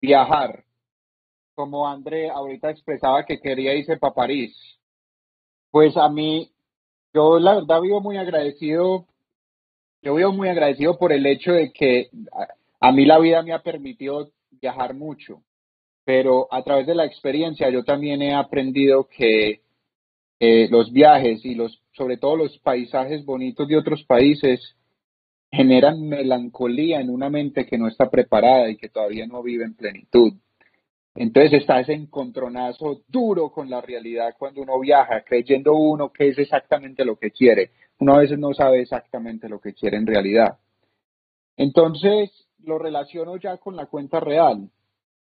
viajar, 0.01 0.63
como 1.55 1.87
André 1.87 2.29
ahorita 2.29 2.69
expresaba 2.69 3.25
que 3.25 3.39
quería 3.39 3.73
irse 3.73 3.97
para 3.97 4.13
París. 4.13 4.55
Pues 5.71 5.97
a 5.97 6.09
mí, 6.09 6.51
yo 7.13 7.39
la 7.39 7.55
verdad 7.55 7.81
vivo 7.81 8.01
muy 8.01 8.17
agradecido, 8.17 9.07
yo 10.01 10.15
vivo 10.15 10.31
muy 10.31 10.49
agradecido 10.49 10.97
por 10.97 11.11
el 11.11 11.25
hecho 11.25 11.51
de 11.53 11.71
que 11.71 12.09
a, 12.31 12.87
a 12.87 12.91
mí 12.91 13.05
la 13.05 13.19
vida 13.19 13.41
me 13.41 13.53
ha 13.53 13.63
permitido 13.63 14.29
viajar 14.51 14.93
mucho. 14.93 15.41
pero 16.05 16.47
a 16.51 16.63
través 16.63 16.85
de 16.85 16.95
la 16.95 17.05
experiencia 17.05 17.69
yo 17.69 17.83
también 17.83 18.21
he 18.21 18.33
aprendido 18.33 19.09
que 19.09 19.61
eh, 20.45 20.67
los 20.69 20.91
viajes 20.91 21.43
y 21.43 21.55
los, 21.55 21.81
sobre 21.93 22.17
todo 22.17 22.35
los 22.35 22.57
paisajes 22.59 23.25
bonitos 23.25 23.67
de 23.67 23.77
otros 23.77 24.03
países 24.03 24.75
generan 25.51 26.07
melancolía 26.07 26.99
en 26.99 27.09
una 27.09 27.29
mente 27.29 27.65
que 27.65 27.77
no 27.77 27.87
está 27.87 28.09
preparada 28.09 28.69
y 28.69 28.77
que 28.77 28.89
todavía 28.89 29.25
no 29.25 29.41
vive 29.41 29.63
en 29.63 29.73
plenitud. 29.73 30.33
Entonces 31.15 31.53
está 31.53 31.79
ese 31.79 31.93
encontronazo 31.93 33.01
duro 33.07 33.49
con 33.49 33.69
la 33.69 33.79
realidad 33.81 34.35
cuando 34.37 34.61
uno 34.61 34.79
viaja, 34.79 35.23
creyendo 35.23 35.73
uno 35.73 36.11
que 36.11 36.27
es 36.27 36.37
exactamente 36.37 37.05
lo 37.05 37.15
que 37.15 37.31
quiere. 37.31 37.71
Uno 37.99 38.15
a 38.15 38.19
veces 38.19 38.37
no 38.37 38.53
sabe 38.53 38.81
exactamente 38.81 39.47
lo 39.47 39.59
que 39.59 39.73
quiere 39.73 39.97
en 39.97 40.05
realidad. 40.05 40.59
Entonces 41.55 42.29
lo 42.63 42.77
relaciono 42.77 43.37
ya 43.37 43.57
con 43.57 43.77
la 43.77 43.85
cuenta 43.85 44.19
real. 44.19 44.69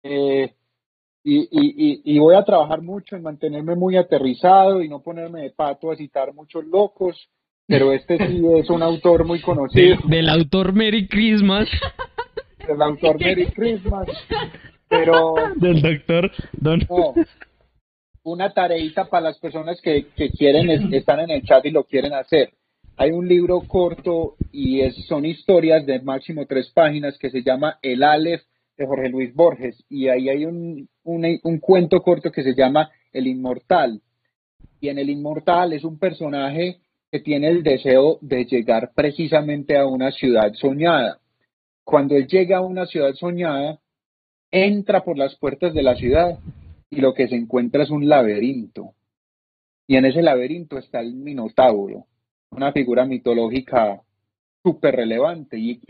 Eh, 0.02 0.54
y, 1.22 1.40
y, 1.50 2.02
y, 2.04 2.18
voy 2.18 2.34
a 2.34 2.44
trabajar 2.44 2.80
mucho 2.80 3.14
en 3.14 3.22
mantenerme 3.22 3.76
muy 3.76 3.96
aterrizado 3.96 4.82
y 4.82 4.88
no 4.88 5.02
ponerme 5.02 5.42
de 5.42 5.50
pato 5.50 5.90
a 5.90 5.96
citar 5.96 6.32
muchos 6.32 6.64
locos, 6.64 7.28
pero 7.66 7.92
este 7.92 8.16
sí 8.26 8.42
es 8.56 8.70
un 8.70 8.82
autor 8.82 9.26
muy 9.26 9.40
conocido. 9.40 9.98
del 10.08 10.28
autor 10.28 10.72
Merry 10.72 11.06
Christmas. 11.06 11.68
Del 12.66 12.80
autor 12.82 13.20
Merry 13.20 13.46
Christmas. 13.52 14.08
Pero. 14.88 15.34
Del 15.56 15.80
doctor 15.82 16.30
Don. 16.52 16.80
una 18.22 18.52
tareita 18.52 19.08
para 19.08 19.28
las 19.28 19.38
personas 19.38 19.80
que, 19.80 20.06
que 20.16 20.30
quieren, 20.30 20.92
están 20.92 21.20
en 21.20 21.30
el 21.30 21.42
chat 21.42 21.64
y 21.66 21.70
lo 21.70 21.84
quieren 21.84 22.12
hacer. 22.12 22.50
Hay 22.96 23.12
un 23.12 23.28
libro 23.28 23.60
corto 23.66 24.34
y 24.52 24.80
es, 24.80 24.94
son 25.06 25.24
historias 25.24 25.86
de 25.86 26.00
máximo 26.00 26.46
tres 26.46 26.70
páginas 26.70 27.16
que 27.18 27.30
se 27.30 27.42
llama 27.42 27.78
El 27.82 28.02
Aleph 28.02 28.42
de 28.76 28.86
Jorge 28.86 29.08
Luis 29.08 29.34
Borges. 29.34 29.84
Y 29.88 30.08
ahí 30.08 30.28
hay 30.28 30.44
un, 30.44 30.88
un, 31.10 31.58
cuento 31.58 32.00
corto 32.00 32.30
que 32.30 32.42
se 32.42 32.54
llama 32.54 32.90
El 33.12 33.26
Inmortal. 33.26 34.00
Y 34.80 34.88
en 34.88 34.98
El 34.98 35.10
Inmortal 35.10 35.72
es 35.72 35.84
un 35.84 35.98
personaje 35.98 36.78
que 37.10 37.20
tiene 37.20 37.48
el 37.48 37.62
deseo 37.62 38.18
de 38.20 38.44
llegar 38.44 38.92
precisamente 38.94 39.76
a 39.76 39.86
una 39.86 40.12
ciudad 40.12 40.52
soñada. 40.54 41.18
Cuando 41.84 42.16
él 42.16 42.26
llega 42.26 42.58
a 42.58 42.62
una 42.62 42.86
ciudad 42.86 43.14
soñada, 43.14 43.80
entra 44.50 45.04
por 45.04 45.18
las 45.18 45.36
puertas 45.36 45.74
de 45.74 45.82
la 45.82 45.96
ciudad 45.96 46.38
y 46.88 46.96
lo 47.00 47.14
que 47.14 47.28
se 47.28 47.36
encuentra 47.36 47.82
es 47.82 47.90
un 47.90 48.08
laberinto. 48.08 48.94
Y 49.86 49.96
en 49.96 50.04
ese 50.04 50.22
laberinto 50.22 50.78
está 50.78 51.00
el 51.00 51.14
Minotauro, 51.14 52.06
una 52.50 52.72
figura 52.72 53.04
mitológica 53.06 54.00
súper 54.62 54.96
relevante. 54.96 55.58
Y, 55.58 55.80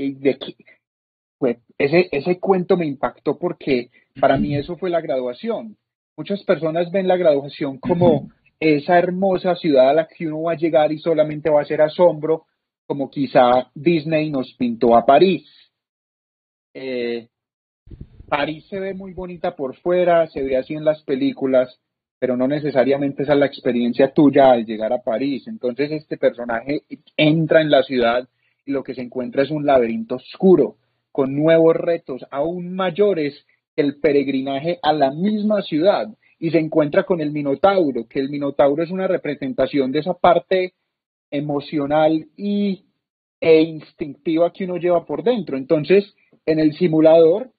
pues, 1.39 1.59
ese, 1.77 2.09
ese 2.11 2.39
cuento 2.39 2.77
me 2.77 2.87
impactó 2.87 3.39
porque 3.39 3.91
para 4.19 4.37
mí 4.37 4.57
eso 4.57 4.77
fue 4.77 4.91
la 4.91 5.01
graduación. 5.01 5.77
Muchas 6.17 6.43
personas 6.45 6.91
ven 6.91 7.09
la 7.09 7.17
graduación 7.17 7.79
como 7.79 8.31
esa 8.59 8.99
hermosa 8.99 9.55
ciudad 9.57 9.91
a 9.91 9.95
la 9.95 10.07
que 10.07 10.27
uno 10.27 10.43
va 10.43 10.53
a 10.53 10.57
llegar 10.57 10.93
y 10.93 10.99
solamente 10.99 11.51
va 11.51 11.63
a 11.63 11.65
ser 11.65 11.81
asombro, 11.81 12.45
como 12.87 13.09
quizá 13.09 13.71
Disney 13.75 14.31
nos 14.31 14.53
pintó 14.55 14.97
a 14.97 15.07
París. 15.07 15.49
Eh, 16.75 17.29
París 18.29 18.67
se 18.69 18.79
ve 18.79 18.95
muy 18.95 19.13
bonita 19.13 19.57
por 19.57 19.77
fuera, 19.77 20.27
se 20.29 20.43
ve 20.43 20.57
así 20.57 20.75
en 20.75 20.85
las 20.85 21.03
películas, 21.03 21.81
pero 22.19 22.37
no 22.37 22.47
necesariamente 22.47 23.23
esa 23.23 23.33
es 23.33 23.39
la 23.39 23.47
experiencia 23.47 24.13
tuya 24.13 24.53
al 24.53 24.67
llegar 24.67 24.93
a 24.93 25.03
París. 25.03 25.49
Entonces 25.49 25.91
este 25.91 26.19
personaje 26.19 26.83
entra 27.17 27.63
en 27.63 27.71
la 27.71 27.83
ciudad 27.83 28.29
y 28.67 28.73
lo 28.73 28.83
que 28.83 28.95
se 28.95 29.01
encuentra 29.01 29.43
es 29.43 29.51
un 29.51 29.65
laberinto 29.65 30.17
oscuro, 30.17 30.77
con 31.13 31.35
nuevos 31.35 31.75
retos 31.75 32.25
aún 32.31 32.75
mayores 32.75 33.47
el 33.77 34.01
peregrinaje 34.01 34.79
a 34.83 34.93
la 34.93 35.11
misma 35.11 35.63
ciudad. 35.63 36.09
Y 36.39 36.51
se 36.51 36.59
encuentra 36.59 37.05
con 37.05 37.21
el 37.21 37.33
Minotauro, 37.33 38.07
que 38.09 38.19
el 38.19 38.31
Minotauro 38.31 38.83
es 38.83 38.91
una 38.91 39.07
representación 39.07 39.93
de 39.93 39.99
esa 39.99 40.15
parte 40.15 40.73
emocional 41.31 42.27
y, 42.37 42.85
e 43.41 43.63
instintiva 43.63 44.53
que 44.53 44.65
uno 44.65 44.77
lleva 44.77 45.05
por 45.05 45.23
dentro. 45.23 45.57
Entonces, 45.57 46.15
en 46.47 46.59
el 46.59 46.75
simulador, 46.75 47.51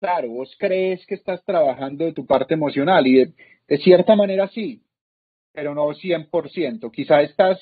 claro, 0.00 0.28
vos 0.30 0.54
crees 0.58 1.04
que 1.06 1.14
estás 1.14 1.44
trabajando 1.44 2.04
de 2.04 2.12
tu 2.12 2.26
parte 2.26 2.54
emocional 2.54 3.06
y 3.06 3.24
de, 3.68 3.78
cierta 3.78 4.14
manera 4.16 4.48
sí, 4.48 4.82
pero 5.52 5.74
no 5.74 5.86
100%. 5.86 6.90
Quizá 6.90 7.22
estás 7.22 7.58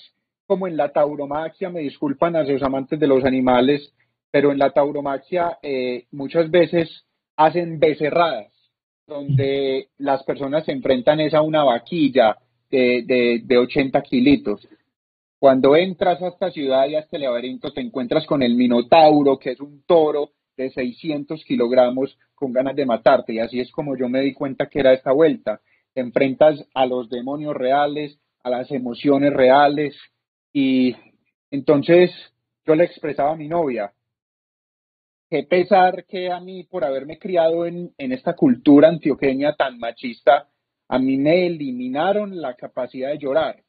como 0.47 0.67
en 0.67 0.77
la 0.77 0.93
tauromaxia, 0.93 1.71
me 1.71 1.81
disculpan 1.81 2.37
a 2.37 2.45
los 2.45 2.63
amantes 2.63 3.01
de 3.01 3.07
los 3.07 3.25
animales, 3.25 3.95
pero 4.31 4.53
en 4.53 4.59
la 4.59 4.71
tauromaxia 4.71 5.59
eh, 5.63 6.07
muchas 6.11 6.51
veces 6.51 7.07
hacen 7.37 7.79
becerradas, 7.79 8.53
donde 9.07 9.89
las 9.99 10.23
personas 10.25 10.65
se 10.65 10.73
enfrentan 10.73 11.21
es 11.21 11.35
a 11.35 11.43
una 11.43 11.65
vaquilla 11.65 12.37
de, 12.71 13.03
de, 13.07 13.43
de 13.45 13.59
80 13.59 14.03
kilitos. 14.03 14.67
Cuando 15.39 15.77
entras 15.77 16.23
a 16.23 16.29
esta 16.29 16.51
ciudad 16.51 16.89
y 16.89 16.95
a 16.95 17.01
este 17.01 17.19
laberinto, 17.19 17.71
te 17.73 17.83
encuentras 17.83 18.27
con 18.27 18.43
el 18.43 18.55
minotauro, 18.55 19.39
que 19.39 19.51
es 19.51 19.61
un 19.61 19.83
toro 19.85 20.31
de 20.57 20.71
600 20.71 21.45
kilogramos 21.45 22.17
con 22.35 22.53
ganas 22.53 22.75
de 22.77 22.87
matarte. 22.87 23.35
Y 23.35 23.41
así 23.41 23.61
es 23.61 23.71
como 23.71 23.97
yo 23.97 24.09
me 24.09 24.23
di 24.23 24.33
cuenta 24.33 24.67
que 24.67 24.81
era 24.81 24.93
esta 24.93 25.13
vuelta. 25.13 25.61
Te 25.93 26.01
enfrentas 26.01 26.65
a 26.75 26.87
los 26.87 27.11
demonios 27.11 27.55
reales, 27.55 28.19
a 28.43 28.51
las 28.51 28.71
emociones 28.71 29.33
reales. 29.33 29.95
Y 30.53 30.97
entonces 31.51 32.11
yo 32.67 32.75
le 32.75 32.85
expresaba 32.85 33.33
a 33.33 33.37
mi 33.37 33.49
novia, 33.49 33.93
qué 35.35 35.43
pesar 35.43 36.05
que 36.05 36.31
a 36.31 36.39
mí, 36.39 36.63
por 36.63 36.85
haberme 36.85 37.19
criado 37.19 37.67
en, 37.67 37.93
en 37.99 38.13
esta 38.13 38.37
cultura 38.37 38.89
antioqueña 38.89 39.57
tan 39.57 39.81
machista, 39.81 40.47
a 40.87 40.99
mí 41.01 41.17
me 41.17 41.47
eliminaron 41.47 42.41
la 42.41 42.55
capacidad 42.55 43.09
de 43.09 43.19
llorar. 43.19 43.61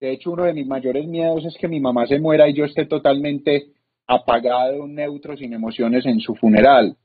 De 0.00 0.12
hecho, 0.12 0.30
uno 0.30 0.44
de 0.44 0.54
mis 0.54 0.66
mayores 0.66 1.06
miedos 1.06 1.44
es 1.44 1.58
que 1.58 1.68
mi 1.68 1.78
mamá 1.78 2.06
se 2.06 2.18
muera 2.18 2.48
y 2.48 2.54
yo 2.54 2.64
esté 2.64 2.86
totalmente 2.86 3.66
apagado, 4.06 4.86
neutro, 4.86 5.36
sin 5.36 5.52
emociones 5.52 6.06
en 6.06 6.20
su 6.20 6.34
funeral. 6.36 6.96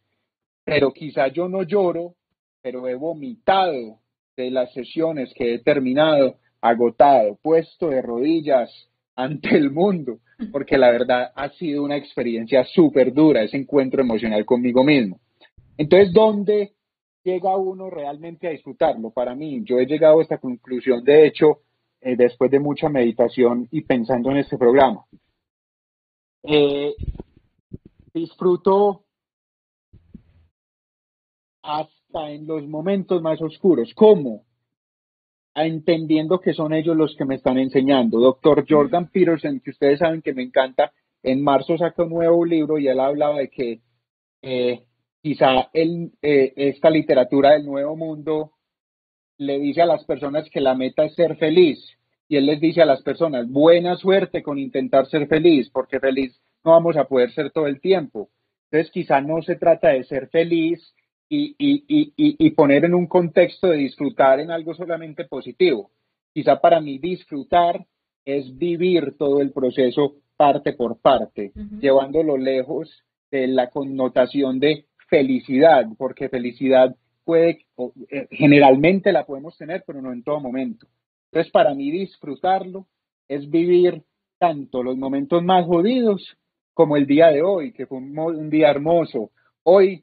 Pero 0.64 0.94
quizá 0.94 1.28
yo 1.28 1.50
no 1.50 1.64
lloro, 1.64 2.16
pero 2.62 2.88
he 2.88 2.96
vomitado 2.96 4.00
de 4.38 4.50
las 4.50 4.72
sesiones 4.72 5.34
que 5.36 5.56
he 5.56 5.60
terminado 5.60 6.38
agotado, 6.62 7.38
puesto 7.42 7.90
de 7.90 8.02
rodillas 8.02 8.72
ante 9.16 9.56
el 9.56 9.72
mundo, 9.72 10.20
porque 10.52 10.78
la 10.78 10.92
verdad 10.92 11.32
ha 11.36 11.50
sido 11.50 11.84
una 11.84 11.98
experiencia 11.98 12.64
súper 12.66 13.14
dura, 13.14 13.44
ese 13.44 13.58
encuentro 13.58 14.02
emocional 14.02 14.46
conmigo 14.46 14.84
mismo. 14.84 15.20
Entonces, 15.78 16.14
¿dónde 16.14 16.74
llega 17.24 17.56
uno 17.58 17.90
realmente 17.90 18.48
a 18.48 18.52
disfrutarlo? 18.52 19.12
Para 19.12 19.36
mí, 19.36 19.62
yo 19.64 19.80
he 19.80 19.86
llegado 19.86 20.20
a 20.20 20.24
esta 20.24 20.38
conclusión, 20.38 21.04
de 21.04 21.28
hecho, 21.28 21.62
eh, 22.02 22.16
después 22.16 22.52
de 22.52 22.60
mucha 22.60 22.90
meditación 22.90 23.68
y 23.72 23.82
pensando 23.82 24.32
en 24.32 24.38
este 24.38 24.58
programa. 24.58 25.06
Eh, 26.44 26.94
disfruto 28.14 29.06
hasta 31.62 32.30
en 32.30 32.46
los 32.46 32.68
momentos 32.68 33.22
más 33.22 33.42
oscuros. 33.42 33.94
¿Cómo? 33.96 34.44
Entendiendo 35.56 36.40
que 36.40 36.54
son 36.54 36.74
ellos 36.74 36.96
los 36.96 37.16
que 37.16 37.26
me 37.26 37.36
están 37.36 37.58
enseñando. 37.58 38.20
Doctor 38.20 38.66
Jordan 38.68 39.10
Peterson, 39.10 39.60
que 39.60 39.72
ustedes 39.72 40.00
saben 40.00 40.22
que 40.22 40.34
me 40.34 40.44
encanta, 40.44 40.92
en 41.22 41.44
marzo 41.44 41.78
saca 41.78 42.04
un 42.04 42.10
nuevo 42.10 42.44
libro 42.44 42.78
y 42.78 42.88
él 42.88 43.00
hablaba 43.00 43.38
de 43.38 43.50
que 43.50 43.82
eh, 44.42 44.84
quizá 45.22 45.70
el, 45.74 46.12
eh, 46.22 46.54
esta 46.56 46.90
literatura 46.90 47.52
del 47.52 47.66
nuevo 47.66 47.96
mundo 47.96 48.52
le 49.38 49.60
dice 49.60 49.82
a 49.82 49.86
las 49.86 50.04
personas 50.06 50.50
que 50.50 50.62
la 50.62 50.76
meta 50.76 51.06
es 51.06 51.16
ser 51.16 51.38
feliz 51.38 51.80
y 52.28 52.38
él 52.38 52.46
les 52.46 52.60
dice 52.60 52.82
a 52.82 52.86
las 52.86 53.02
personas, 53.04 53.50
buena 53.50 53.96
suerte 53.96 54.42
con 54.42 54.58
intentar 54.58 55.08
ser 55.08 55.28
feliz, 55.28 55.70
porque 55.70 56.00
feliz 56.00 56.40
no 56.64 56.72
vamos 56.72 56.98
a 56.98 57.06
poder 57.06 57.32
ser 57.32 57.52
todo 57.52 57.68
el 57.68 57.80
tiempo. 57.80 58.30
Entonces 58.72 58.92
quizá 58.92 59.22
no 59.22 59.42
se 59.44 59.56
trata 59.56 59.90
de 59.90 60.04
ser 60.06 60.30
feliz 60.30 60.96
y, 61.36 61.56
y, 61.58 61.84
y, 61.88 62.14
y, 62.16 62.50
poner 62.52 62.86
en 62.86 62.94
un 62.94 63.08
contexto 63.08 63.68
de 63.68 63.78
disfrutar 63.78 64.40
en 64.40 64.52
algo 64.52 64.76
solamente 64.76 65.26
positivo. 65.26 65.90
Quizá 66.32 66.62
para 66.62 66.80
mí 66.80 67.00
disfrutar 67.00 67.84
es 68.24 68.56
vivir 68.56 69.16
todo 69.18 69.42
el 69.42 69.52
proceso 69.52 70.18
parte 70.38 70.74
por 70.74 71.00
parte, 71.00 71.52
llevándolo 71.80 72.38
lejos 72.38 73.04
de 73.32 73.48
la 73.48 73.72
connotación 73.72 74.60
de 74.60 74.86
felicidad, 75.10 75.88
porque 75.98 76.30
felicidad 76.30 76.96
puede, 77.26 77.66
eh, 78.12 78.28
generalmente 78.30 79.12
la 79.12 79.26
podemos 79.26 79.58
tener, 79.58 79.84
pero 79.88 80.02
no 80.02 80.14
en 80.14 80.24
todo 80.24 80.40
momento. 80.40 80.86
Entonces, 81.32 81.52
para 81.52 81.74
mí 81.74 81.90
disfrutarlo 81.90 82.86
es 83.28 83.50
vivir 83.50 84.04
tanto 84.38 84.84
los 84.84 84.98
momentos 84.98 85.44
más 85.44 85.66
jodidos 85.66 86.38
como 86.76 86.96
el 86.96 87.08
día 87.08 87.28
de 87.28 87.42
hoy, 87.42 87.72
que 87.74 87.88
fue 87.88 87.98
un, 87.98 88.50
día 88.50 88.70
hermoso. 88.70 89.32
Hoy 89.64 90.03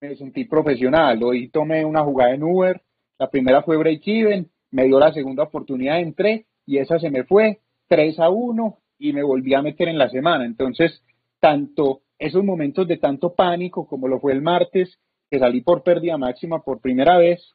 me 0.00 0.16
sentí 0.16 0.44
profesional, 0.44 1.22
hoy 1.22 1.48
tomé 1.48 1.84
una 1.84 2.02
jugada 2.02 2.34
en 2.34 2.42
Uber, 2.42 2.82
la 3.18 3.30
primera 3.30 3.62
fue 3.62 3.76
break-even, 3.76 4.50
me 4.70 4.84
dio 4.84 4.98
la 4.98 5.12
segunda 5.12 5.44
oportunidad, 5.44 6.00
entré 6.00 6.46
y 6.66 6.78
esa 6.78 6.98
se 6.98 7.10
me 7.10 7.24
fue 7.24 7.60
3 7.88 8.18
a 8.20 8.28
1 8.28 8.78
y 8.98 9.12
me 9.12 9.22
volví 9.22 9.54
a 9.54 9.62
meter 9.62 9.88
en 9.88 9.98
la 9.98 10.10
semana. 10.10 10.44
Entonces, 10.44 11.02
tanto 11.40 12.02
esos 12.18 12.44
momentos 12.44 12.86
de 12.88 12.98
tanto 12.98 13.34
pánico 13.34 13.86
como 13.86 14.08
lo 14.08 14.20
fue 14.20 14.32
el 14.32 14.42
martes 14.42 14.98
que 15.30 15.38
salí 15.38 15.60
por 15.60 15.82
pérdida 15.82 16.18
máxima 16.18 16.62
por 16.62 16.80
primera 16.80 17.16
vez, 17.16 17.54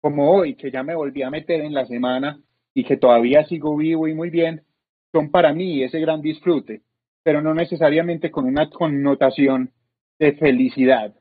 como 0.00 0.30
hoy, 0.30 0.54
que 0.54 0.70
ya 0.70 0.82
me 0.82 0.94
volví 0.94 1.22
a 1.22 1.30
meter 1.30 1.60
en 1.60 1.72
la 1.72 1.86
semana 1.86 2.40
y 2.74 2.84
que 2.84 2.96
todavía 2.96 3.44
sigo 3.46 3.76
vivo 3.76 4.06
y 4.08 4.14
muy 4.14 4.30
bien, 4.30 4.62
son 5.12 5.30
para 5.30 5.52
mí 5.52 5.82
ese 5.82 6.00
gran 6.00 6.20
disfrute, 6.20 6.82
pero 7.22 7.40
no 7.40 7.54
necesariamente 7.54 8.30
con 8.30 8.44
una 8.44 8.70
connotación 8.70 9.70
de 10.18 10.32
felicidad. 10.32 11.14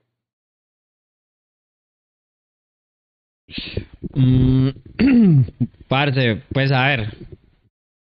Mm, 4.13 4.69
parce, 5.87 6.41
pues 6.51 6.71
a 6.71 6.87
ver. 6.87 7.13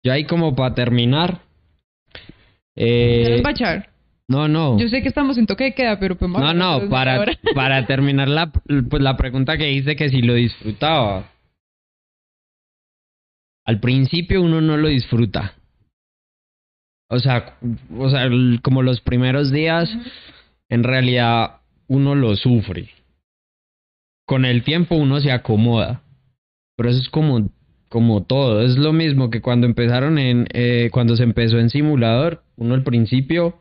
Yo 0.04 0.12
ahí 0.12 0.26
como 0.26 0.56
para 0.56 0.76
terminar. 0.76 1.42
¿Ya 2.76 2.86
Eh, 2.86 3.44
echar? 3.50 3.90
no, 4.28 4.48
no. 4.48 4.80
Yo 4.80 4.88
sé 4.88 5.02
que 5.02 5.08
estamos 5.08 5.38
en 5.38 5.46
toque 5.46 5.66
de 5.66 5.74
queda, 5.76 6.00
pero 6.00 6.16
pues 6.18 6.30
No, 6.30 6.54
no, 6.54 6.90
para, 6.90 7.24
para 7.56 7.86
terminar 7.86 8.28
la, 8.28 8.52
pues 8.52 9.02
la 9.02 9.16
pregunta 9.16 9.58
que 9.58 9.72
hice 9.72 9.96
que 9.96 10.10
si 10.10 10.22
lo 10.22 10.34
disfrutaba. 10.34 11.30
Al 13.66 13.80
principio 13.80 14.42
uno 14.42 14.60
no 14.60 14.76
lo 14.76 14.90
disfruta. 14.90 15.54
O 17.10 17.20
sea, 17.20 17.58
o 17.98 18.10
sea, 18.10 18.28
como 18.62 18.82
los 18.82 19.00
primeros 19.02 19.52
días, 19.52 19.90
en 20.70 20.84
realidad 20.84 21.62
uno 21.88 22.16
lo 22.16 22.36
sufre. 22.36 22.90
Con 24.26 24.46
el 24.46 24.64
tiempo 24.64 24.96
uno 24.96 25.20
se 25.20 25.32
acomoda. 25.32 26.04
Pero 26.76 26.90
eso 26.90 27.00
es 27.00 27.10
como, 27.10 27.50
como 27.90 28.24
todo. 28.24 28.62
Es 28.62 28.78
lo 28.78 28.94
mismo 28.94 29.30
que 29.30 29.42
cuando 29.42 29.68
empezaron 29.68 30.18
en, 30.18 30.48
eh, 30.54 30.90
cuando 30.92 31.16
se 31.16 31.24
empezó 31.24 31.60
en 31.60 31.70
simulador, 31.70 32.44
uno 32.56 32.74
al 32.74 32.84
principio 32.84 33.60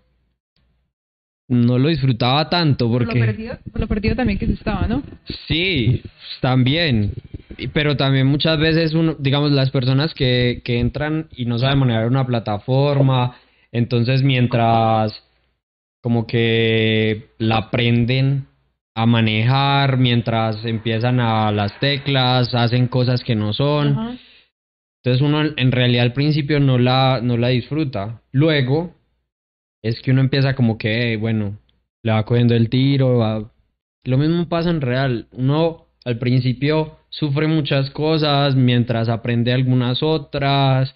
no 1.49 1.79
lo 1.79 1.89
disfrutaba 1.89 2.49
tanto 2.49 2.89
Por 2.89 3.05
porque... 3.05 3.19
lo 3.19 3.27
perdido, 3.27 3.59
por 3.71 3.81
lo 3.81 3.89
perdido 3.89 4.17
también 4.17 4.39
que 4.39 4.47
se 4.47 4.55
estaba, 4.55 4.87
¿no? 4.87 5.03
Sí, 5.49 6.03
también. 6.41 7.13
Pero 7.75 7.97
también 7.97 8.27
muchas 8.27 8.59
veces, 8.59 8.95
uno, 8.95 9.17
digamos, 9.19 9.53
las 9.53 9.71
personas 9.71 10.15
que, 10.15 10.63
que 10.65 10.81
entran 10.81 11.29
y 11.37 11.45
no 11.45 11.59
saben 11.59 11.79
manejar 11.79 12.07
una 12.07 12.27
plataforma, 12.27 13.37
entonces 13.71 14.23
mientras 14.23 15.23
como 16.01 16.27
que 16.27 17.29
la 17.39 17.59
aprenden 17.59 18.47
a 18.95 19.07
manejar, 19.07 19.97
mientras 19.97 20.65
empiezan 20.65 21.19
a 21.21 21.51
las 21.51 21.79
teclas, 21.81 22.55
hacen 22.55 22.89
cosas 22.89 23.23
que 23.25 23.35
no 23.35 23.53
son. 23.53 24.19
Entonces 25.05 25.23
uno 25.23 25.43
en 25.57 25.73
realidad 25.73 26.05
al 26.05 26.13
principio 26.13 26.61
no 26.61 26.79
la, 26.79 27.21
no 27.23 27.37
la 27.37 27.49
disfruta. 27.49 28.23
Luego 28.33 28.95
es 29.83 30.01
que 30.01 30.11
uno 30.13 30.21
empieza 30.21 30.55
como 30.55 30.79
que, 30.79 31.17
bueno, 31.17 31.59
le 32.05 32.13
va 32.13 32.25
cogiendo 32.25 32.55
el 32.55 32.69
tiro. 32.69 33.19
va- 33.19 33.51
Lo 34.05 34.19
mismo 34.19 34.49
pasa 34.49 34.71
en 34.71 34.81
real. 34.81 35.27
Uno 35.33 35.87
al 36.05 36.19
principio 36.19 36.99
sufre 37.11 37.47
muchas 37.47 37.91
cosas 37.91 38.55
mientras 38.55 39.09
aprende 39.09 39.53
algunas 39.53 40.03
otras. 40.03 40.95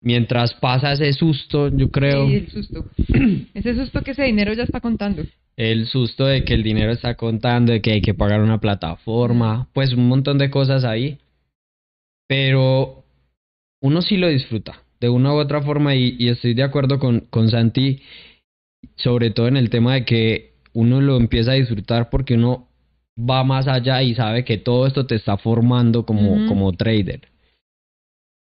Mientras 0.00 0.54
pasa 0.54 0.92
ese 0.92 1.12
susto, 1.12 1.68
yo 1.68 1.90
creo. 1.90 2.28
Sí, 2.28 2.34
el 2.36 2.50
susto. 2.50 2.84
Ese 3.54 3.74
susto 3.74 4.02
que 4.02 4.12
ese 4.12 4.22
dinero 4.22 4.52
ya 4.52 4.62
está 4.62 4.80
contando. 4.80 5.24
El 5.56 5.86
susto 5.86 6.24
de 6.24 6.44
que 6.44 6.54
el 6.54 6.62
dinero 6.62 6.92
está 6.92 7.16
contando, 7.16 7.72
de 7.72 7.80
que 7.82 7.90
hay 7.90 8.00
que 8.00 8.14
pagar 8.14 8.40
una 8.40 8.60
plataforma, 8.60 9.68
pues 9.72 9.92
un 9.92 10.06
montón 10.06 10.38
de 10.38 10.50
cosas 10.50 10.84
ahí. 10.84 11.18
Pero 12.28 13.02
uno 13.82 14.02
sí 14.02 14.16
lo 14.18 14.28
disfruta, 14.28 14.84
de 15.00 15.08
una 15.08 15.34
u 15.34 15.38
otra 15.38 15.62
forma, 15.62 15.96
y, 15.96 16.14
y 16.16 16.28
estoy 16.28 16.54
de 16.54 16.62
acuerdo 16.62 17.00
con, 17.00 17.20
con 17.30 17.48
Santi, 17.48 18.00
sobre 18.94 19.30
todo 19.30 19.48
en 19.48 19.56
el 19.56 19.68
tema 19.68 19.94
de 19.94 20.04
que 20.04 20.52
uno 20.74 21.00
lo 21.00 21.16
empieza 21.16 21.52
a 21.52 21.54
disfrutar 21.54 22.08
porque 22.08 22.34
uno 22.34 22.68
va 23.18 23.42
más 23.42 23.66
allá 23.66 24.02
y 24.02 24.14
sabe 24.14 24.44
que 24.44 24.58
todo 24.58 24.86
esto 24.86 25.06
te 25.06 25.16
está 25.16 25.36
formando 25.36 26.06
como, 26.06 26.46
como 26.46 26.72
trader. 26.72 27.28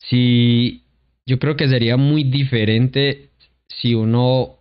Si 0.01 0.82
yo 1.27 1.39
creo 1.39 1.57
que 1.57 1.69
sería 1.69 1.97
muy 1.97 2.25
diferente 2.25 3.31
si 3.69 3.95
uno 3.95 4.59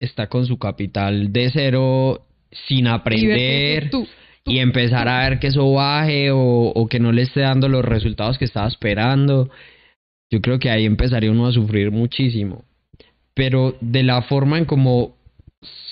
está 0.00 0.28
con 0.28 0.46
su 0.46 0.58
capital 0.58 1.32
de 1.32 1.50
cero 1.52 2.26
sin 2.66 2.86
Y 2.86 2.88
aprender 2.88 3.90
tú- 3.90 4.06
tú- 4.42 4.52
y 4.52 4.58
empezar 4.58 5.08
a 5.08 5.28
ver 5.28 5.38
que 5.38 5.48
eso 5.48 5.70
baje 5.72 6.30
o, 6.30 6.38
o 6.74 6.86
que 6.88 7.00
no 7.00 7.12
le 7.12 7.22
esté 7.22 7.40
dando 7.40 7.68
los 7.68 7.84
resultados 7.84 8.38
que 8.38 8.44
estaba 8.44 8.68
esperando. 8.68 9.50
Yo 10.30 10.40
creo 10.40 10.58
que 10.58 10.70
ahí 10.70 10.84
empezaría 10.84 11.30
uno 11.30 11.46
a 11.46 11.52
sufrir 11.52 11.90
muchísimo. 11.90 12.64
Pero 13.34 13.76
de 13.80 14.02
la 14.02 14.22
forma 14.22 14.58
en 14.58 14.64
como 14.64 15.16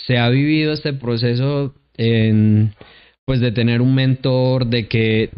se 0.07 0.18
ha 0.18 0.28
vivido 0.28 0.72
este 0.72 0.93
proceso, 0.93 1.74
en, 1.97 2.74
pues 3.24 3.41
de 3.41 3.53
tener 3.53 3.80
un 3.80 3.95
mentor, 3.95 4.66
de 4.66 4.87
que 4.89 5.30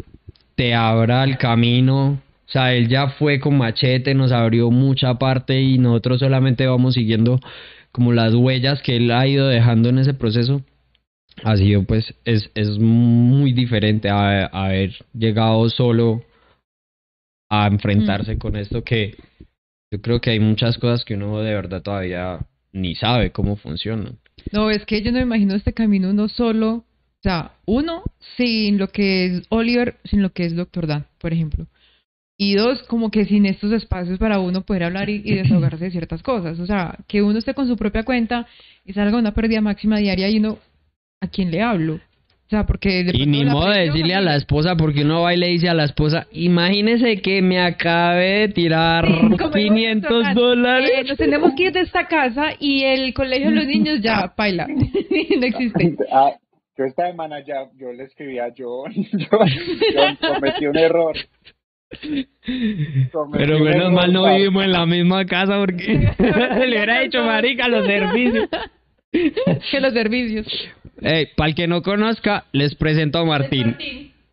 te 0.54 0.74
abra 0.74 1.24
el 1.24 1.38
camino. 1.38 2.20
O 2.48 2.50
sea, 2.50 2.74
él 2.74 2.88
ya 2.88 3.08
fue 3.08 3.40
con 3.40 3.58
machete, 3.58 4.14
nos 4.14 4.32
abrió 4.32 4.70
mucha 4.70 5.14
parte 5.18 5.60
y 5.60 5.78
nosotros 5.78 6.20
solamente 6.20 6.66
vamos 6.66 6.94
siguiendo 6.94 7.40
como 7.92 8.12
las 8.12 8.34
huellas 8.34 8.80
que 8.82 8.96
él 8.96 9.10
ha 9.10 9.26
ido 9.26 9.48
dejando 9.48 9.90
en 9.90 9.98
ese 9.98 10.14
proceso 10.14 10.62
ha 11.44 11.56
sido 11.56 11.84
pues 11.84 12.14
es, 12.24 12.50
es 12.54 12.78
muy 12.78 13.52
diferente 13.52 14.08
a, 14.08 14.46
a 14.46 14.66
haber 14.66 14.94
llegado 15.14 15.68
solo 15.68 16.24
a 17.48 17.66
enfrentarse 17.66 18.38
con 18.38 18.56
esto 18.56 18.82
que 18.82 19.16
yo 19.90 20.00
creo 20.02 20.20
que 20.20 20.30
hay 20.30 20.40
muchas 20.40 20.76
cosas 20.78 21.04
que 21.04 21.14
uno 21.14 21.40
de 21.40 21.54
verdad 21.54 21.82
todavía 21.82 22.40
ni 22.72 22.94
sabe 22.94 23.30
cómo 23.30 23.56
funcionan. 23.56 24.18
No, 24.52 24.70
es 24.70 24.84
que 24.84 25.02
yo 25.02 25.10
no 25.10 25.18
me 25.18 25.24
imagino 25.24 25.54
este 25.54 25.72
camino 25.72 26.10
uno 26.10 26.28
solo. 26.28 26.70
O 26.74 27.22
sea, 27.22 27.52
uno, 27.64 28.04
sin 28.36 28.78
lo 28.78 28.88
que 28.88 29.24
es 29.24 29.42
Oliver, 29.48 29.96
sin 30.04 30.22
lo 30.22 30.30
que 30.30 30.44
es 30.44 30.54
Doctor 30.54 30.86
Dan, 30.86 31.06
por 31.18 31.32
ejemplo. 31.32 31.66
Y 32.40 32.54
dos, 32.54 32.84
como 32.84 33.10
que 33.10 33.24
sin 33.24 33.46
estos 33.46 33.72
espacios 33.72 34.16
para 34.18 34.38
uno 34.38 34.62
poder 34.62 34.84
hablar 34.84 35.10
y, 35.10 35.20
y 35.24 35.34
desahogarse 35.34 35.86
de 35.86 35.90
ciertas 35.90 36.22
cosas. 36.22 36.58
O 36.60 36.66
sea, 36.66 36.96
que 37.08 37.20
uno 37.20 37.36
esté 37.36 37.52
con 37.52 37.66
su 37.66 37.76
propia 37.76 38.04
cuenta 38.04 38.46
y 38.84 38.92
salga 38.92 39.18
una 39.18 39.34
pérdida 39.34 39.60
máxima 39.60 39.98
diaria 39.98 40.30
y 40.30 40.38
uno, 40.38 40.58
¿a 41.20 41.26
quién 41.26 41.50
le 41.50 41.62
hablo? 41.62 41.94
O 41.94 42.48
sea, 42.50 42.64
porque... 42.64 43.02
de 43.04 43.12
Y 43.12 43.26
ni 43.26 43.44
modo 43.44 43.68
de 43.70 43.86
decirle 43.86 44.14
a 44.14 44.20
la 44.20 44.36
esposa 44.36 44.76
porque 44.76 45.02
uno 45.02 45.22
va 45.22 45.34
y 45.34 45.36
le 45.36 45.48
dice 45.48 45.68
a 45.68 45.74
la 45.74 45.84
esposa, 45.84 46.28
imagínese 46.32 47.20
que 47.20 47.42
me 47.42 47.60
acabé 47.60 48.46
de 48.46 48.48
tirar 48.50 49.04
Sí, 49.04 49.18
como 49.36 49.50
dijo 49.50 49.50
500 49.50 50.08
Doctor 50.10 50.24
Dan, 50.24 50.34
dólares. 50.34 50.90
eh, 50.94 51.04
nos 51.08 51.18
tenemos 51.18 51.52
que 51.56 51.64
ir 51.64 51.72
de 51.72 51.80
esta 51.80 52.06
casa 52.06 52.50
y 52.60 52.84
el 52.84 53.12
colegio 53.14 53.50
de 53.50 53.56
los 53.56 53.66
niños 53.66 54.00
ya, 54.00 54.32
paila. 54.36 54.66
no 55.40 55.46
existe. 55.46 55.96
Ah, 56.10 56.30
yo 56.78 56.84
esta 56.84 57.08
semana 57.08 57.40
ya, 57.44 57.68
yo 57.76 57.92
le 57.92 58.04
escribí 58.04 58.38
a 58.38 58.46
John, 58.56 58.92
John, 59.28 59.48
John, 59.92 60.18
cometí 60.34 60.66
un 60.66 60.76
error. 60.78 61.16
Pero 63.32 63.58
menos 63.60 63.92
mal 63.92 64.12
no 64.12 64.34
vivimos 64.34 64.64
en 64.64 64.72
la 64.72 64.86
misma 64.86 65.24
casa 65.24 65.58
porque 65.58 66.12
le 66.18 66.68
hubiera 66.68 67.00
dicho 67.00 67.22
marica 67.22 67.68
los 67.68 67.86
servicios. 67.86 68.48
que 69.10 69.80
los 69.80 69.92
servicios. 69.92 70.46
para 71.36 71.48
el 71.48 71.54
que 71.54 71.66
no 71.66 71.82
conozca, 71.82 72.44
les 72.52 72.74
presento 72.74 73.18
a 73.18 73.24
Martín. 73.24 73.76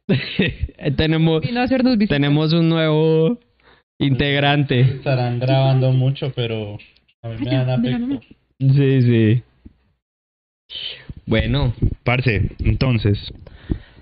tenemos, 0.97 1.41
Vino 1.41 1.61
a 1.61 1.63
hacernos 1.63 1.97
visita. 1.97 2.15
tenemos 2.15 2.53
un 2.53 2.69
nuevo 2.69 3.39
integrante. 3.99 4.81
Estarán 4.81 5.39
grabando 5.39 5.91
mucho, 5.91 6.31
pero 6.35 6.77
a 7.21 7.29
mí 7.29 7.37
me 7.39 7.51
dan 7.51 7.69
afecto. 7.69 8.21
Sí, 8.59 9.01
sí. 9.01 9.43
Bueno, 11.25 11.73
Parce, 12.03 12.51
entonces, 12.59 13.33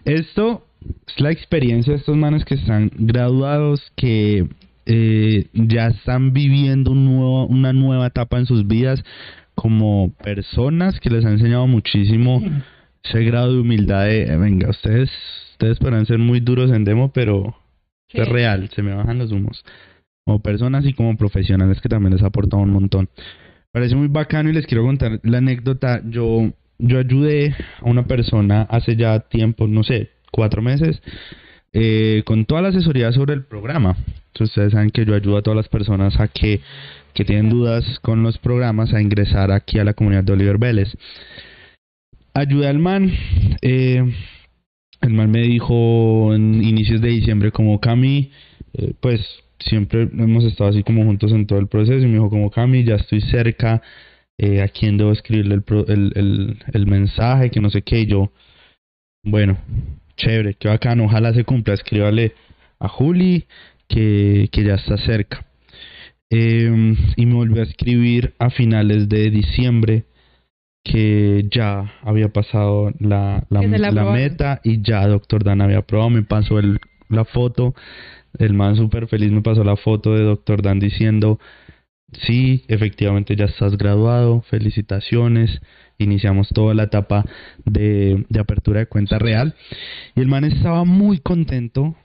esto 0.06 0.66
es 1.08 1.20
la 1.20 1.32
experiencia 1.32 1.94
de 1.94 2.00
estos 2.00 2.16
manes 2.16 2.46
que 2.46 2.56
están 2.56 2.92
graduados, 2.96 3.82
que 3.96 4.48
eh, 4.86 5.48
ya 5.54 5.88
están 5.88 6.34
viviendo 6.34 6.92
un 6.92 7.06
nuevo, 7.06 7.48
una 7.48 7.74
nueva 7.74 8.08
etapa 8.08 8.38
en 8.38 8.46
sus 8.46 8.68
vidas 8.68 9.04
como 9.56 10.12
personas 10.24 11.00
que 11.00 11.10
les 11.10 11.24
ha 11.26 11.30
enseñado 11.30 11.68
muchísimo 11.68 12.42
ese 13.04 13.24
grado 13.24 13.54
de 13.54 13.60
humildad 13.60 14.06
de, 14.06 14.24
eh, 14.24 14.38
venga, 14.38 14.70
ustedes, 14.70 15.10
ustedes 15.52 15.78
podrán 15.80 16.06
ser 16.06 16.18
muy 16.20 16.40
duros 16.40 16.72
en 16.72 16.84
demo, 16.84 17.12
pero 17.12 17.56
¿Qué? 18.08 18.22
es 18.22 18.28
real, 18.28 18.70
se 18.74 18.82
me 18.82 18.94
bajan 18.94 19.20
los 19.20 19.32
humos. 19.32 19.64
Como 20.26 20.40
personas 20.40 20.86
y 20.86 20.94
como 20.94 21.18
profesionales 21.18 21.82
que 21.82 21.90
también 21.90 22.14
les 22.14 22.24
ha 22.24 22.28
aportado 22.28 22.64
un 22.64 22.72
montón. 22.72 23.10
Parece 23.72 23.96
muy 23.96 24.08
bacano 24.08 24.50
y 24.50 24.54
les 24.54 24.68
quiero 24.68 24.86
contar 24.86 25.20
la 25.24 25.40
anécdota. 25.40 26.02
Yo, 26.06 26.52
yo 26.78 27.00
ayudé 27.00 27.56
a 27.82 27.90
una 27.90 28.06
persona 28.06 28.62
hace 28.64 28.96
ya 28.96 29.20
tiempo, 29.20 29.68
no 29.68 29.84
sé, 29.84 30.12
cuatro 30.34 30.62
meses, 30.62 31.02
eh, 31.74 32.24
con 32.26 32.46
toda 32.46 32.62
la 32.64 32.70
asesoría 32.70 33.12
sobre 33.12 33.34
el 33.36 33.44
programa. 33.44 33.96
Entonces, 34.28 34.50
ustedes 34.50 34.72
saben 34.74 34.90
que 34.90 35.06
yo 35.06 35.14
ayudo 35.16 35.38
a 35.38 35.42
todas 35.44 35.58
las 35.58 35.70
personas 35.70 36.20
a 36.20 36.28
que, 36.28 36.60
que 37.14 37.24
tienen 37.24 37.50
dudas 37.50 37.84
con 38.02 38.24
los 38.24 38.38
programas 38.40 38.94
a 38.94 39.00
ingresar 39.02 39.52
aquí 39.52 39.78
a 39.80 39.84
la 39.84 39.94
comunidad 39.94 40.24
de 40.24 40.34
Oliver 40.34 40.58
Vélez. 40.58 40.90
Ayudé 42.34 42.68
al 42.68 42.80
man. 42.80 43.12
eh, 43.62 44.04
el 45.02 45.14
man 45.14 45.30
me 45.30 45.42
dijo 45.42 46.34
en 46.34 46.64
inicios 46.64 47.02
de 47.02 47.10
diciembre 47.10 47.52
como 47.52 47.80
Cami, 47.80 48.32
eh, 48.74 48.94
pues 49.02 49.20
siempre 49.60 50.10
hemos 50.18 50.46
estado 50.46 50.70
así 50.72 50.82
como 50.82 51.04
juntos 51.04 51.32
en 51.32 51.46
todo 51.46 51.60
el 51.60 51.68
proceso 51.68 52.00
y 52.00 52.08
me 52.08 52.14
dijo 52.14 52.30
como 52.30 52.50
Cami, 52.50 52.84
ya 52.86 52.96
estoy 52.96 53.22
cerca, 53.22 53.82
eh, 54.40 54.62
a 54.62 54.68
quién 54.70 54.98
debo 54.98 55.12
escribirle 55.12 55.56
el, 55.56 55.62
pro- 55.62 55.86
el, 55.88 56.12
el, 56.16 56.58
el 56.74 56.86
mensaje, 56.88 57.52
que 57.52 57.62
no 57.62 57.70
sé 57.70 57.82
qué, 57.82 58.02
y 58.02 58.08
yo, 58.08 58.32
Bueno, 59.26 59.58
chévere, 60.18 60.56
qué 60.56 60.68
bacán, 60.68 61.00
ojalá 61.02 61.34
se 61.34 61.44
cumpla. 61.44 61.74
Escríbale 61.74 62.34
a 62.80 62.88
Juli 62.88 63.46
que, 63.88 64.50
que 64.52 64.64
ya 64.64 64.76
está 64.76 64.98
cerca. 64.98 65.46
Eh, 66.30 66.96
y 67.16 67.26
me 67.26 67.36
volvió 67.36 67.62
a 67.62 67.66
escribir 67.66 68.34
a 68.40 68.50
finales 68.50 69.08
de 69.08 69.30
diciembre 69.30 70.06
que 70.84 71.48
ya 71.50 71.94
había 72.02 72.30
pasado 72.30 72.92
la, 73.00 73.46
la, 73.50 73.62
meta 73.62 74.60
y 74.64 74.82
ya 74.82 75.08
Doctor 75.08 75.44
Dan 75.44 75.62
había 75.62 75.80
aprobado. 75.80 76.10
Me 76.10 76.24
pasó 76.24 76.60
el, 76.60 76.80
la 77.10 77.24
foto, 77.24 77.74
el 78.38 78.54
man 78.54 78.76
súper 78.76 79.08
feliz 79.08 79.32
me 79.32 79.42
pasó 79.42 79.64
la 79.64 79.78
foto 79.78 80.14
de 80.14 80.24
Doctor 80.24 80.62
Dan 80.62 80.80
diciendo, 80.80 81.40
sí, 82.26 82.66
efectivamente 82.68 83.36
ya 83.36 83.46
estás 83.46 83.78
graduado, 83.78 84.42
felicitaciones. 84.42 85.62
Iniciamos 85.98 86.50
toda 86.50 86.74
la 86.74 86.84
etapa 86.84 87.26
de, 87.66 88.26
de 88.30 88.40
apertura 88.40 88.80
de 88.80 88.86
cuenta 88.88 89.20
real. 89.20 89.56
Y 90.16 90.22
el 90.22 90.28
man 90.28 90.44
estaba 90.44 90.84
muy 90.86 91.20
contento, 91.20 91.96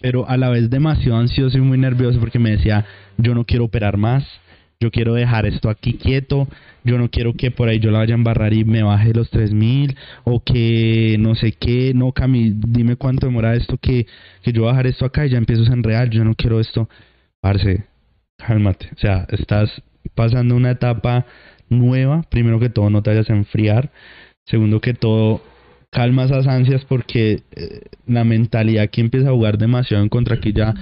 pero 0.00 0.28
a 0.28 0.36
la 0.36 0.48
vez 0.48 0.70
demasiado 0.70 1.18
ansioso 1.18 1.58
y 1.58 1.60
muy 1.60 1.78
nervioso 1.78 2.18
porque 2.20 2.38
me 2.38 2.50
decía, 2.50 2.84
yo 3.18 3.34
no 3.34 3.44
quiero 3.44 3.64
operar 3.64 3.96
más, 3.96 4.24
yo 4.80 4.90
quiero 4.90 5.14
dejar 5.14 5.46
esto 5.46 5.70
aquí 5.70 5.94
quieto, 5.94 6.48
yo 6.84 6.98
no 6.98 7.08
quiero 7.08 7.32
que 7.34 7.50
por 7.50 7.68
ahí 7.68 7.78
yo 7.78 7.90
la 7.90 7.98
vaya 7.98 8.14
a 8.14 8.18
embarrar 8.18 8.52
y 8.52 8.64
me 8.64 8.82
baje 8.82 9.14
los 9.14 9.30
3000 9.30 9.96
o 10.24 10.42
que 10.42 11.16
no 11.18 11.34
sé 11.34 11.52
qué, 11.52 11.92
no 11.94 12.12
Cami, 12.12 12.52
dime 12.54 12.96
cuánto 12.96 13.26
demora 13.26 13.54
esto 13.54 13.78
que, 13.78 14.06
que 14.42 14.52
yo 14.52 14.62
voy 14.62 14.68
a 14.68 14.72
bajar 14.72 14.86
esto 14.86 15.06
acá 15.06 15.26
y 15.26 15.30
ya 15.30 15.38
empiezo 15.38 15.64
en 15.72 15.82
real, 15.82 16.10
yo 16.10 16.24
no 16.24 16.34
quiero 16.34 16.60
esto. 16.60 16.88
Parce, 17.40 17.84
cálmate, 18.36 18.90
o 18.94 18.98
sea, 18.98 19.26
estás 19.30 19.70
pasando 20.14 20.54
una 20.54 20.72
etapa 20.72 21.24
nueva, 21.74 22.22
primero 22.30 22.58
que 22.60 22.70
todo 22.70 22.90
no 22.90 23.02
te 23.02 23.10
vayas 23.10 23.30
a 23.30 23.34
enfriar, 23.34 23.90
segundo 24.46 24.80
que 24.80 24.94
todo 24.94 25.42
calma 25.94 26.24
esas 26.24 26.48
ansias 26.48 26.84
porque 26.84 27.44
eh, 27.52 27.82
la 28.06 28.24
mentalidad 28.24 28.82
aquí 28.82 29.00
empieza 29.00 29.28
a 29.28 29.32
jugar 29.32 29.58
demasiado 29.58 30.02
en 30.02 30.08
contra. 30.08 30.34
Aquí 30.34 30.52
ya 30.52 30.74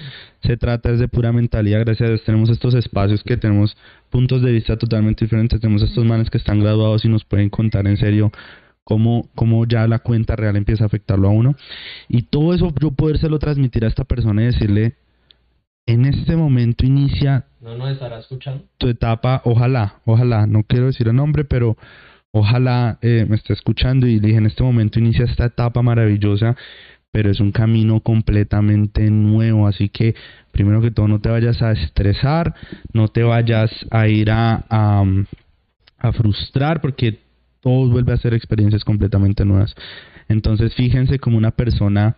se 0.43 0.57
trata 0.57 0.91
es 0.91 0.99
de 0.99 1.07
pura 1.07 1.33
mentalidad. 1.33 1.81
Gracias 1.81 2.07
a 2.07 2.11
Dios 2.11 2.25
tenemos 2.25 2.49
estos 2.49 2.75
espacios 2.75 3.23
que 3.23 3.37
tenemos 3.37 3.77
puntos 4.09 4.43
de 4.43 4.51
vista 4.53 4.79
totalmente 4.79 5.27
diferentes. 5.27 5.61
Tenemos 5.61 5.83
estos 5.83 6.05
manes 6.07 6.31
que 6.31 6.39
están 6.39 6.61
graduados 6.61 7.05
y 7.05 7.09
nos 7.09 7.25
pueden 7.25 7.51
contar 7.51 7.87
en 7.87 7.99
serio 7.99 8.33
cómo, 8.85 9.29
cómo 9.35 9.67
ya 9.67 9.87
la 9.87 9.99
cuenta 9.99 10.35
real 10.35 10.57
empieza 10.57 10.85
a 10.85 10.87
afectarlo 10.87 11.29
a 11.29 11.31
uno. 11.31 11.57
Y 12.09 12.23
todo 12.23 12.55
eso 12.55 12.73
yo 12.81 12.93
podérselo 12.93 13.39
transmitir 13.39 13.85
a 13.85 13.89
esta 13.89 14.05
persona 14.05 14.43
y 14.43 14.47
decirle, 14.47 14.95
en 15.87 16.05
este 16.07 16.37
momento 16.37 16.87
inicia 16.87 17.45
No 17.61 17.77
nos 17.77 17.91
estará 17.91 18.19
escuchando. 18.19 18.65
tu 18.79 18.89
etapa, 18.89 19.43
ojalá, 19.45 20.01
ojalá, 20.05 20.47
no 20.47 20.63
quiero 20.65 20.87
decir 20.87 21.09
el 21.09 21.17
nombre, 21.17 21.45
pero 21.45 21.77
ojalá 22.31 22.99
eh, 23.03 23.27
me 23.29 23.37
esté 23.37 23.53
escuchando 23.53 24.07
y 24.07 24.19
le 24.21 24.29
dije, 24.29 24.39
en 24.39 24.47
este 24.47 24.63
momento 24.63 24.99
inicia 24.99 25.25
esta 25.25 25.47
etapa 25.47 25.83
maravillosa, 25.83 26.57
pero 27.11 27.31
es 27.31 27.41
un 27.41 27.53
camino 27.53 28.01
completamente 28.01 29.11
nuevo, 29.11 29.67
así 29.67 29.89
que 29.91 30.15
primero 30.51 30.81
que 30.81 30.91
todo 30.91 31.09
no 31.09 31.21
te 31.21 31.29
vayas 31.29 31.61
a 31.63 31.73
estresar, 31.73 32.55
no 32.93 33.09
te 33.09 33.23
vayas 33.23 33.71
a 33.91 34.09
ir 34.09 34.31
a, 34.31 34.65
a, 34.71 35.05
a 35.99 36.13
frustrar, 36.13 36.81
porque 36.81 37.19
todo 37.61 37.89
vuelve 37.91 38.13
a 38.13 38.17
ser 38.17 38.35
experiencias 38.35 38.83
completamente 38.85 39.45
nuevas. 39.45 39.75
Entonces 40.29 40.75
fíjense 40.75 41.19
como 41.19 41.37
una 41.37 41.51
persona 41.51 42.17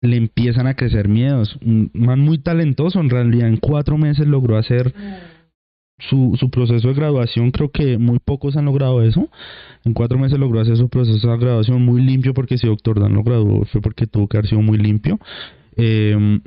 le 0.00 0.16
empiezan 0.16 0.66
a 0.66 0.74
crecer 0.74 1.08
miedos. 1.08 1.58
Un 1.64 1.90
man 1.94 2.20
muy 2.20 2.38
talentoso, 2.38 3.00
en 3.00 3.10
realidad 3.10 3.48
en 3.48 3.56
cuatro 3.56 3.98
meses 3.98 4.26
logró 4.26 4.56
hacer 4.56 4.94
su, 5.98 6.36
su 6.38 6.50
proceso 6.50 6.88
de 6.88 6.94
graduación, 6.94 7.50
creo 7.50 7.70
que 7.70 7.98
muy 7.98 8.18
pocos 8.20 8.56
han 8.56 8.66
logrado 8.66 9.02
eso. 9.02 9.28
En 9.84 9.94
cuatro 9.94 10.18
meses 10.18 10.38
logró 10.38 10.60
hacer 10.60 10.76
su 10.76 10.88
proceso 10.88 11.28
de 11.28 11.38
graduación 11.38 11.84
muy 11.84 12.02
limpio, 12.02 12.34
porque 12.34 12.58
si 12.58 12.66
Doctor 12.66 13.00
Dan 13.00 13.14
lo 13.14 13.22
graduó 13.22 13.64
fue 13.66 13.80
porque 13.80 14.06
tuvo 14.06 14.28
que 14.28 14.36
haber 14.36 14.48
sido 14.48 14.62
muy 14.62 14.78
limpio. 14.78 15.18
Eh, 15.76 16.40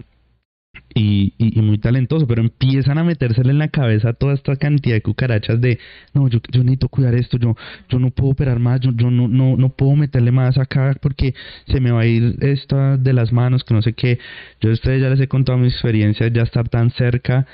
y, 0.94 1.34
y, 1.38 1.60
y 1.60 1.62
muy 1.62 1.78
talentoso, 1.78 2.28
pero 2.28 2.42
empiezan 2.42 2.98
a 2.98 3.04
metérsele 3.04 3.52
en 3.52 3.60
la 3.60 3.70
cabeza 3.70 4.14
toda 4.14 4.34
esta 4.34 4.56
cantidad 4.56 4.96
de 4.96 5.02
cucarachas 5.02 5.60
de 5.62 5.80
no, 6.14 6.28
yo, 6.28 6.40
necesito 6.54 6.90
cuidar 6.90 7.16
esto, 7.16 7.38
yo, 7.38 7.56
yo 7.90 8.00
no 8.00 8.12
puedo 8.12 8.32
operar 8.32 8.60
más, 8.60 8.80
yo, 8.82 8.92
yo 8.94 9.10
no, 9.10 9.28
no, 9.28 9.56
no 9.58 9.70
puedo 9.70 9.96
meterle 9.96 10.32
más 10.32 10.58
acá 10.58 10.96
porque 11.02 11.34
se 11.68 11.80
me 11.80 11.92
va 11.92 12.02
a 12.02 12.06
ir 12.06 12.38
esto 12.42 12.98
de 12.98 13.14
las 13.14 13.32
manos, 13.32 13.64
que 13.64 13.74
no 13.74 13.82
sé 13.82 13.94
qué. 13.94 14.20
Yo 14.60 14.70
a 14.70 14.74
ustedes 14.74 15.02
ya 15.02 15.10
les 15.10 15.20
he 15.20 15.28
contado 15.28 15.58
mi 15.58 15.68
experiencia 15.68 16.28
ya 16.28 16.44
estar 16.44 16.68
tan 16.70 16.92
cerca. 16.92 17.48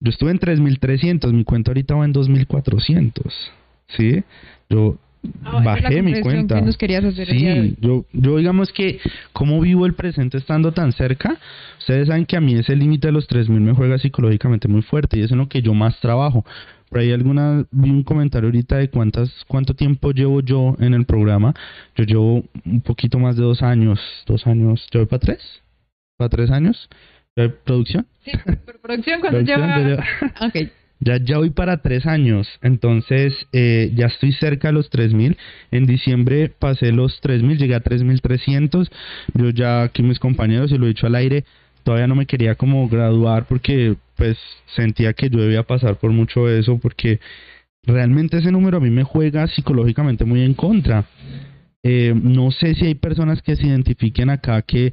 Yo 0.00 0.10
estuve 0.10 0.30
en 0.30 0.38
3300, 0.38 1.32
mi 1.32 1.44
cuenta 1.44 1.70
ahorita 1.70 1.94
va 1.94 2.04
en 2.04 2.12
2400. 2.12 3.52
¿Sí? 3.88 4.22
Yo 4.68 4.98
Ah, 5.44 5.58
es 5.58 5.64
bajé 5.64 6.02
mi 6.02 6.20
cuenta. 6.20 6.56
que 6.56 6.62
nos 6.62 6.76
querías 6.76 7.04
hacer 7.04 7.30
el 7.30 7.38
día 7.38 7.54
de 7.54 7.62
Sí, 7.70 7.76
yo, 7.80 8.04
yo 8.12 8.38
digamos 8.38 8.72
que 8.72 8.98
como 9.32 9.60
vivo 9.60 9.86
el 9.86 9.94
presente 9.94 10.36
estando 10.38 10.72
tan 10.72 10.92
cerca, 10.92 11.38
ustedes 11.78 12.08
saben 12.08 12.26
que 12.26 12.36
a 12.36 12.40
mí 12.40 12.54
ese 12.54 12.74
límite 12.74 13.08
de 13.08 13.12
los 13.12 13.26
3000 13.28 13.60
me 13.60 13.72
juega 13.72 13.98
psicológicamente 13.98 14.66
muy 14.68 14.82
fuerte 14.82 15.18
y 15.18 15.22
es 15.22 15.30
en 15.30 15.38
lo 15.38 15.48
que 15.48 15.62
yo 15.62 15.74
más 15.74 15.98
trabajo. 16.00 16.44
Por 16.88 16.98
ahí 17.00 17.12
alguna 17.12 17.64
vi 17.70 17.88
un 17.90 18.02
comentario 18.02 18.48
ahorita 18.48 18.76
de 18.76 18.90
cuántas 18.90 19.30
cuánto 19.46 19.74
tiempo 19.74 20.10
llevo 20.12 20.40
yo 20.42 20.76
en 20.78 20.92
el 20.92 21.06
programa. 21.06 21.54
Yo 21.96 22.04
llevo 22.04 22.44
un 22.66 22.80
poquito 22.82 23.18
más 23.18 23.36
de 23.36 23.42
dos 23.42 23.62
años, 23.62 23.98
dos 24.26 24.46
años, 24.46 24.86
¿yo 24.90 25.00
voy 25.00 25.06
para 25.06 25.20
tres? 25.20 25.62
¿Para 26.18 26.28
tres 26.28 26.50
años? 26.50 26.88
¿Ya 27.36 27.44
hay 27.44 27.48
producción? 27.64 28.06
Sí, 28.24 28.32
producción 28.82 29.20
cuando 29.20 29.40
lleva- 29.40 30.04
Ok. 30.42 30.68
Ya, 31.04 31.16
ya 31.16 31.38
voy 31.38 31.50
para 31.50 31.82
tres 31.82 32.06
años, 32.06 32.46
entonces 32.62 33.34
eh, 33.52 33.90
ya 33.96 34.06
estoy 34.06 34.32
cerca 34.34 34.68
de 34.68 34.74
los 34.74 34.88
3000. 34.88 35.36
En 35.72 35.84
diciembre 35.84 36.48
pasé 36.48 36.92
los 36.92 37.20
3000, 37.20 37.58
llegué 37.58 37.74
a 37.74 37.80
3300. 37.80 38.88
Yo 39.34 39.50
ya 39.50 39.82
aquí 39.82 40.04
mis 40.04 40.20
compañeros, 40.20 40.70
y 40.70 40.78
lo 40.78 40.86
he 40.86 40.90
dicho 40.90 41.08
al 41.08 41.16
aire, 41.16 41.44
todavía 41.82 42.06
no 42.06 42.14
me 42.14 42.26
quería 42.26 42.54
como 42.54 42.88
graduar 42.88 43.46
porque 43.48 43.96
pues 44.16 44.38
sentía 44.76 45.12
que 45.12 45.28
yo 45.28 45.40
debía 45.40 45.64
pasar 45.64 45.96
por 45.96 46.12
mucho 46.12 46.48
eso 46.48 46.78
porque 46.78 47.18
realmente 47.82 48.38
ese 48.38 48.52
número 48.52 48.76
a 48.76 48.80
mí 48.80 48.90
me 48.90 49.02
juega 49.02 49.48
psicológicamente 49.48 50.24
muy 50.24 50.42
en 50.42 50.54
contra. 50.54 51.06
Eh, 51.82 52.14
no 52.14 52.50
sé 52.52 52.74
si 52.74 52.86
hay 52.86 52.94
personas 52.94 53.42
que 53.42 53.56
se 53.56 53.66
identifiquen 53.66 54.30
acá 54.30 54.62
que 54.62 54.92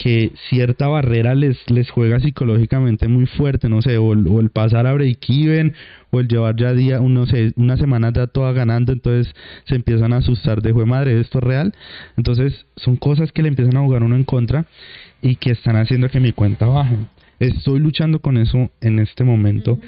que 0.00 0.32
cierta 0.48 0.88
barrera 0.88 1.34
les, 1.34 1.58
les 1.70 1.90
juega 1.90 2.20
psicológicamente 2.20 3.06
muy 3.06 3.26
fuerte, 3.26 3.68
no 3.68 3.82
sé, 3.82 3.98
o 3.98 4.14
el, 4.14 4.26
o 4.28 4.40
el 4.40 4.48
pasar 4.48 4.86
a 4.86 4.94
break-even, 4.94 5.74
o 6.10 6.20
el 6.20 6.26
llevar 6.26 6.56
ya 6.56 6.72
día, 6.72 7.00
no 7.00 7.26
sé, 7.26 7.52
una 7.56 7.76
semana 7.76 8.10
ya 8.10 8.26
toda 8.26 8.52
ganando, 8.52 8.92
entonces 8.92 9.34
se 9.66 9.74
empiezan 9.74 10.14
a 10.14 10.16
asustar 10.16 10.62
de, 10.62 10.72
jue 10.72 10.86
madre, 10.86 11.20
esto 11.20 11.36
es 11.36 11.44
real. 11.44 11.74
Entonces 12.16 12.64
son 12.76 12.96
cosas 12.96 13.30
que 13.30 13.42
le 13.42 13.48
empiezan 13.48 13.76
a 13.76 13.82
jugar 13.82 14.02
uno 14.02 14.16
en 14.16 14.24
contra 14.24 14.64
y 15.20 15.36
que 15.36 15.50
están 15.50 15.76
haciendo 15.76 16.08
que 16.08 16.18
mi 16.18 16.32
cuenta 16.32 16.64
baje. 16.64 16.96
Estoy 17.38 17.78
luchando 17.78 18.20
con 18.20 18.38
eso 18.38 18.70
en 18.80 19.00
este 19.00 19.22
momento. 19.22 19.78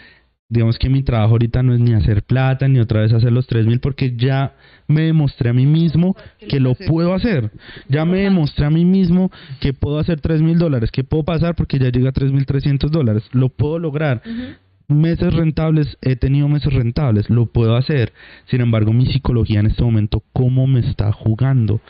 Digamos 0.53 0.79
que 0.79 0.91
mi 0.91 1.03
trabajo 1.03 1.33
ahorita 1.33 1.63
no 1.63 1.73
es 1.73 1.81
ni 1.81 1.95
hacer 1.95 2.25
plata, 2.25 2.69
ni 2.69 2.79
otra 2.79 3.01
vez 3.01 3.11
hacer 3.15 3.33
los 3.33 3.47
3000, 3.47 3.81
porque 3.81 4.15
ya 4.15 4.53
me 4.87 5.01
demostré 5.01 5.49
a 5.49 5.55
mí 5.55 5.65
mismo 5.65 6.15
que 6.47 6.61
lo 6.61 6.75
puedo 6.75 7.15
hacer. 7.15 7.51
Ya 7.89 8.05
me 8.05 8.19
demostré 8.19 8.67
a 8.67 8.71
mí 8.71 8.85
mismo 8.85 9.33
que 9.61 9.73
puedo 9.73 9.99
hacer 9.99 10.21
3000 10.21 10.59
dólares, 10.59 10.91
que 10.91 11.05
puedo 11.05 11.25
pasar 11.25 11.55
porque 11.55 11.79
ya 11.79 11.89
llega 11.89 12.11
a 12.11 12.13
3300 12.13 12.91
dólares. 12.91 13.23
Lo 13.33 13.49
puedo 13.49 13.79
lograr. 13.79 14.21
Meses 14.89 15.33
rentables, 15.33 15.97
he 16.03 16.17
tenido 16.17 16.49
meses 16.49 16.71
rentables, 16.71 17.31
lo 17.31 17.47
puedo 17.47 17.75
hacer. 17.75 18.13
Sin 18.51 18.61
embargo, 18.61 18.93
mi 18.93 19.07
psicología 19.07 19.61
en 19.61 19.69
este 19.69 19.83
momento, 19.83 20.23
¿cómo 20.35 20.67
me 20.67 20.81
está 20.81 21.13
jugando? 21.13 21.81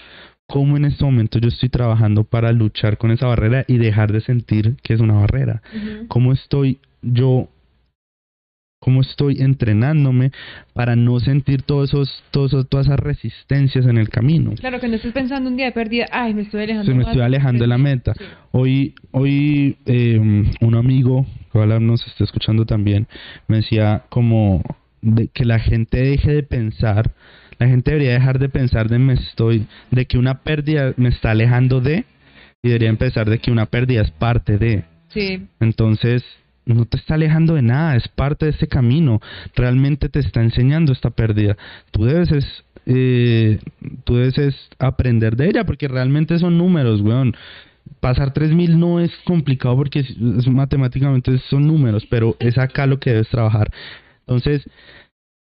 ¿Cómo 0.47 0.77
en 0.77 0.85
este 0.85 1.05
momento 1.05 1.41
yo 1.41 1.49
estoy 1.49 1.69
trabajando 1.69 2.23
para 2.23 2.53
luchar 2.53 2.97
con 2.97 3.11
esa 3.11 3.27
barrera 3.27 3.65
y 3.67 3.79
dejar 3.79 4.13
de 4.13 4.21
sentir 4.21 4.77
que 4.85 4.95
es 4.95 5.01
una 5.01 5.15
barrera? 5.15 5.63
¿Cómo 6.07 6.33
estoy 6.33 6.79
yo 7.03 7.49
cómo 8.83 9.01
estoy 9.01 9.41
entrenándome 9.41 10.33
para 10.75 10.97
no 10.97 11.21
sentir 11.21 11.63
todos 11.63 11.91
esos, 11.91 12.25
todos 12.33 12.69
todas 12.69 12.87
esas 12.87 12.99
resistencias 12.99 13.87
en 13.87 13.97
el 13.97 14.09
camino. 14.09 14.55
Claro, 14.59 14.81
que 14.81 14.89
no 14.89 14.97
estés 14.97 15.13
pensando 15.13 15.49
un 15.49 15.57
día 15.57 15.67
de 15.67 15.73
pérdida, 15.73 16.07
ay, 16.11 16.35
me 16.35 16.43
estoy 16.43 16.65
alejando 16.65 16.91
Se 16.91 16.95
me 16.99 17.05
estoy 17.05 17.21
alejando 17.21 17.63
de 17.63 17.69
la 17.69 17.79
meta. 17.79 18.13
Sí. 18.15 18.25
Hoy, 18.51 18.95
hoy 19.13 19.77
eh, 19.87 20.19
un 20.19 20.75
amigo, 20.75 21.25
que 21.53 21.59
ojalá 21.59 21.79
nos 21.79 22.05
esté 22.09 22.25
escuchando 22.25 22.67
también, 22.67 23.07
me 23.47 23.59
decía 23.59 24.03
como 24.09 24.65
de 25.01 25.29
que 25.29 25.45
la 25.45 25.61
gente 25.61 26.03
deje 26.03 26.33
de 26.33 26.43
pensar, 26.43 27.13
la 27.61 27.69
gente 27.69 27.93
debería 27.93 28.15
dejar 28.15 28.41
de 28.41 28.49
pensar 28.49 28.89
de 28.89 28.99
me 28.99 29.13
estoy, 29.13 29.69
de 29.93 30.07
que 30.07 30.19
una 30.19 30.43
pérdida 30.43 30.93
me 30.97 31.11
está 31.11 31.31
alejando 31.31 31.81
de, 31.81 32.05
y 32.65 32.69
debería 32.69 32.89
empezar 32.89 33.31
de 33.31 33.39
que 33.39 33.53
una 33.53 33.67
pérdida 33.67 34.03
es 34.03 34.11
parte 34.11 34.59
de. 34.59 34.83
Sí, 35.11 35.47
Entonces, 35.61 36.25
no 36.65 36.85
te 36.85 36.97
está 36.97 37.15
alejando 37.15 37.55
de 37.55 37.63
nada, 37.63 37.97
es 37.97 38.09
parte 38.09 38.47
de 38.47 38.53
este 38.53 38.69
camino. 38.69 39.21
Realmente 39.55 40.09
te 40.09 40.21
está 40.21 40.43
enseñando 40.43 40.93
esta 40.93 41.11
pérdida. 41.11 41.57
Tú 41.91 42.05
debes 42.05 42.31
es, 42.31 42.65
eh, 42.87 43.59
tú 44.05 44.17
debes 44.17 44.39
es 44.39 44.69
aprender 44.79 45.37
de 45.37 45.49
ella, 45.49 45.65
porque 45.65 45.89
realmente 45.89 46.39
son 46.39 46.59
números, 46.59 47.01
weón. 47.01 47.35
Pasar 48.01 48.33
3000 48.33 48.79
no 48.79 49.01
es 49.01 49.11
complicado 49.25 49.77
porque 49.77 50.05
matemáticamente 50.51 51.39
son 51.51 51.67
números, 51.67 52.07
pero 52.09 52.37
es 52.39 52.57
acá 52.59 52.87
lo 52.87 53.01
que 53.01 53.11
debes 53.11 53.29
trabajar. 53.29 53.71
Entonces, 54.21 54.63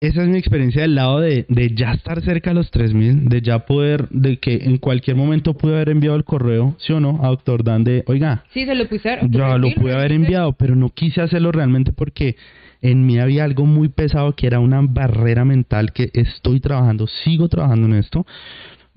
esa 0.02 0.22
es 0.24 0.28
mi 0.30 0.38
experiencia 0.38 0.82
del 0.84 0.96
lado 0.96 1.20
de, 1.20 1.46
de 1.50 1.74
ya 1.74 1.94
estar 1.94 2.22
cerca 2.22 2.52
de 2.52 2.56
los 2.56 2.70
3000, 2.72 3.26
de 3.30 3.42
ya 3.42 3.60
poder, 3.66 4.08
de 4.10 4.38
que 4.38 4.56
en 4.64 4.78
cualquier 4.78 5.16
momento 5.16 5.54
pude 5.56 5.76
haber 5.76 5.90
enviado 5.90 6.16
el 6.18 6.24
correo, 6.24 6.76
¿sí 6.80 6.94
o 6.94 7.00
no? 7.00 7.20
A 7.24 7.30
doctor 7.30 7.64
Dan 7.64 7.84
de, 7.84 8.04
oiga, 8.08 8.44
Sí, 8.54 8.66
se 8.66 8.76
lo 8.76 8.88
puse. 8.88 9.18
ya 9.30 9.58
lo 9.58 9.72
pude 9.74 9.94
haber 9.96 10.12
enviado, 10.12 10.54
pero 10.54 10.76
no 10.76 10.90
quise 10.90 11.22
hacerlo 11.22 11.52
realmente 11.52 11.92
porque 11.92 12.36
en 12.82 13.06
mí 13.06 13.18
había 13.20 13.46
algo 13.46 13.66
muy 13.66 13.88
pesado 13.90 14.36
que 14.36 14.46
era 14.48 14.60
una 14.60 14.82
barrera 14.82 15.44
mental 15.46 15.92
que 15.92 16.12
estoy 16.14 16.60
trabajando, 16.60 17.08
sigo 17.08 17.48
trabajando 17.48 17.88
en 17.88 17.96
esto. 17.96 18.26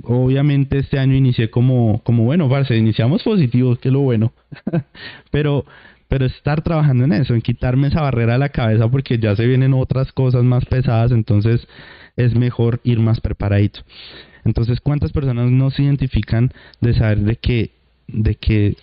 Obviamente 0.03 0.79
este 0.79 0.99
año 0.99 1.15
inicié 1.15 1.51
como, 1.51 2.03
como 2.05 2.25
bueno, 2.25 2.49
parce, 2.49 2.77
iniciamos 2.77 3.23
positivos, 3.23 3.79
que 3.79 3.89
es 3.89 3.93
lo 3.93 4.01
bueno. 4.01 4.33
pero, 5.31 5.65
pero 6.09 6.27
estar 6.27 6.63
trabajando 6.63 7.05
en 7.05 7.13
eso, 7.13 7.35
en 7.35 7.43
quitarme 7.43 7.89
esa 7.89 8.03
barrera 8.03 8.35
de 8.35 8.39
la 8.39 8.49
cabeza 8.49 8.89
porque 8.89 9.19
ya 9.19 9.37
se 9.37 9.47
vienen 9.47 9.75
otras 9.75 10.13
cosas 10.13 10.43
más 10.43 10.65
pesadas, 10.65 11.13
entonces 11.13 11.67
es 12.17 12.35
mejor 12.35 12.81
ir 12.83 12.99
más 12.99 13.21
preparadito. 13.21 13.81
Entonces, 14.45 14.81
¿cuántas 14.81 15.13
personas 15.13 15.51
no 15.51 15.71
se 15.71 15.83
identifican 15.83 16.53
de 16.81 16.95
saber 16.95 17.19
de 17.19 17.37
que, 17.37 17.73
de 18.07 18.35
que 18.37 18.77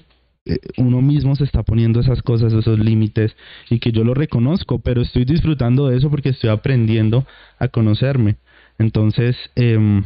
eh, 0.46 0.60
uno 0.78 1.02
mismo 1.02 1.36
se 1.36 1.44
está 1.44 1.64
poniendo 1.64 2.00
esas 2.00 2.22
cosas, 2.22 2.54
esos 2.54 2.78
límites, 2.78 3.36
y 3.70 3.80
que 3.80 3.92
yo 3.92 4.04
lo 4.04 4.14
reconozco, 4.14 4.80
pero 4.80 5.02
estoy 5.02 5.26
disfrutando 5.26 5.88
de 5.88 5.98
eso 5.98 6.10
porque 6.12 6.30
estoy 6.30 6.52
aprendiendo 6.52 7.26
a 7.58 7.68
conocerme. 7.68 8.36
Entonces, 8.78 9.36
eh, 9.56 10.04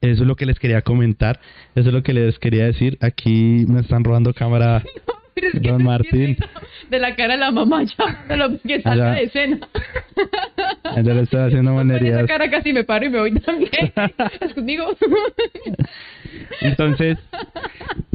eso 0.00 0.22
es 0.22 0.28
lo 0.28 0.36
que 0.36 0.46
les 0.46 0.58
quería 0.58 0.82
comentar, 0.82 1.40
eso 1.74 1.88
es 1.88 1.94
lo 1.94 2.02
que 2.02 2.14
les 2.14 2.38
quería 2.38 2.64
decir. 2.64 2.96
Aquí 3.00 3.64
me 3.66 3.80
están 3.80 4.04
robando 4.04 4.32
cámara. 4.32 4.84
Pero 5.40 5.56
es 5.56 5.62
que 5.62 5.68
Don 5.68 5.78
me 5.78 5.84
Martín. 5.84 6.36
De 6.90 6.98
la 6.98 7.14
cara 7.16 7.34
de 7.34 7.40
la 7.40 7.50
mamá 7.50 7.84
ya, 7.84 8.24
de 8.28 8.36
lo 8.36 8.58
que 8.60 8.82
salga 8.82 9.12
de 9.12 9.22
escena. 9.24 9.58
Ya 10.96 11.14
le 11.14 11.22
estoy 11.22 11.40
haciendo 11.40 11.74
Con 11.74 11.90
esa 11.90 12.26
cara 12.26 12.50
casi 12.50 12.72
me 12.72 12.84
paro 12.84 13.06
y 13.06 13.10
me 13.10 13.20
voy 13.20 13.40
también. 13.40 13.70
¿Es 14.40 14.54
conmigo? 14.54 14.96
Entonces, 16.60 17.18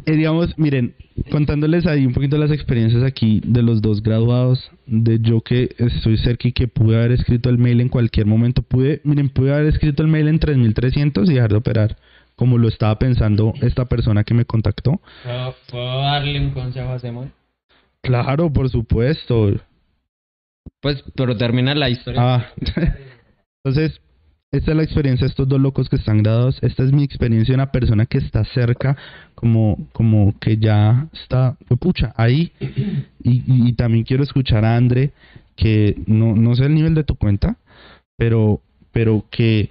eh, 0.05 0.11
digamos, 0.11 0.57
miren, 0.57 0.93
contándoles 1.32 1.86
ahí 1.88 2.05
un 2.05 2.13
poquito 2.13 2.38
las 2.38 2.51
experiencias 2.51 3.03
aquí 3.03 3.41
de 3.43 3.63
los 3.63 3.82
dos 3.82 4.03
graduados, 4.03 4.71
de 4.86 5.19
yo 5.19 5.41
que 5.41 5.76
estoy 5.78 6.17
cerca 6.17 6.47
y 6.47 6.51
que 6.51 6.67
pude 6.67 6.95
haber 6.97 7.13
escrito 7.13 7.49
el 7.49 7.57
mail 7.57 7.82
en 7.82 7.89
cualquier 7.89 8.26
momento, 8.26 8.61
pude, 8.61 9.01
miren, 9.03 9.30
pude 9.30 9.53
haber 9.53 9.67
escrito 9.67 10.03
el 10.03 10.09
mail 10.09 10.28
en 10.28 10.39
3300 10.39 11.30
y 11.30 11.34
dejar 11.34 11.51
de 11.51 11.57
operar, 11.57 11.97
como 12.36 12.58
lo 12.58 12.68
estaba 12.68 12.98
pensando 13.00 13.54
esta 13.62 13.86
persona 13.86 14.24
que 14.24 14.34
me 14.34 14.46
contactó. 14.46 15.02
¿Puedo, 15.24 15.56
puedo 15.70 16.02
darle 16.02 16.40
un 16.40 16.52
consejo 16.52 16.90
a 16.92 17.00
Simón? 17.00 17.32
Claro, 18.02 18.52
por 18.52 18.70
supuesto. 18.70 19.52
Pues, 20.82 21.04
pero 21.16 21.36
termina 21.36 21.74
la 21.74 21.90
historia. 21.90 22.22
Ah, 22.22 22.48
entonces, 23.64 24.00
esta 24.52 24.72
es 24.72 24.78
la 24.78 24.84
experiencia 24.84 25.26
de 25.26 25.32
estos 25.32 25.48
dos 25.48 25.60
locos 25.60 25.90
que 25.90 25.96
están 25.96 26.22
graduados. 26.22 26.60
Esta 26.62 26.84
es 26.84 26.92
mi 26.92 27.04
experiencia 27.04 27.54
de 27.54 27.56
una 27.56 27.72
persona 27.72 28.06
que 28.06 28.20
está 28.20 28.44
cerca, 28.46 28.96
como, 29.34 29.88
como 29.92 30.38
que 30.40 30.58
ya 30.58 31.08
está, 31.14 31.58
fue 31.68 31.78
pucha, 31.78 32.14
ahí. 32.16 32.52
Y, 32.60 33.32
y, 33.32 33.44
y 33.70 33.74
también 33.74 34.04
quiero 34.04 34.24
escuchar 34.24 34.64
a 34.66 34.76
Andre, 34.76 35.12
que 35.56 35.98
no, 36.06 36.36
no 36.36 36.56
sé 36.56 36.66
el 36.66 36.76
nivel 36.76 36.94
de 36.94 37.04
tu 37.04 37.16
cuenta, 37.16 37.58
pero, 38.18 38.62
pero 38.92 39.26
que 39.30 39.70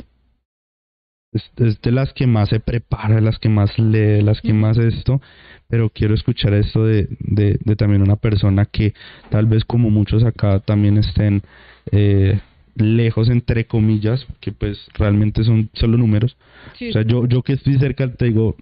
es, 1.34 1.50
es 1.56 1.80
de 1.82 1.92
las 1.92 2.12
que 2.12 2.26
más 2.26 2.48
se 2.48 2.60
prepara, 2.60 3.20
las 3.20 3.38
que 3.38 3.48
más 3.48 3.76
lee, 3.78 4.22
las 4.22 4.40
que 4.40 4.52
más 4.52 4.78
esto, 4.78 5.20
pero 5.68 5.90
quiero 5.90 6.14
escuchar 6.14 6.54
esto 6.54 6.84
de, 6.84 7.08
de, 7.18 7.58
de 7.62 7.76
también 7.76 8.02
una 8.02 8.16
persona 8.16 8.64
que 8.64 8.94
tal 9.30 9.46
vez 9.46 9.64
como 9.64 9.90
muchos 9.90 10.24
acá 10.24 10.60
también 10.60 10.96
estén 10.98 11.42
eh, 11.90 12.40
lejos 12.76 13.28
entre 13.28 13.66
comillas, 13.66 14.26
que 14.40 14.52
pues 14.52 14.78
realmente 14.94 15.44
son 15.44 15.70
solo 15.74 15.96
números. 15.98 16.36
Sí, 16.78 16.90
O 16.90 16.92
sea, 16.92 17.02
yo, 17.02 17.26
yo 17.26 17.42
que 17.42 17.54
estoy 17.54 17.78
cerca 17.78 18.12
te 18.12 18.26
digo, 18.26 18.56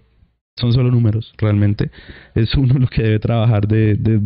son 0.55 0.73
solo 0.73 0.91
números, 0.91 1.33
realmente. 1.37 1.91
Es 2.35 2.53
uno 2.55 2.73
lo 2.79 2.87
que 2.87 3.03
debe 3.03 3.19
trabajar 3.19 3.67
de, 3.67 3.95
de 3.95 4.19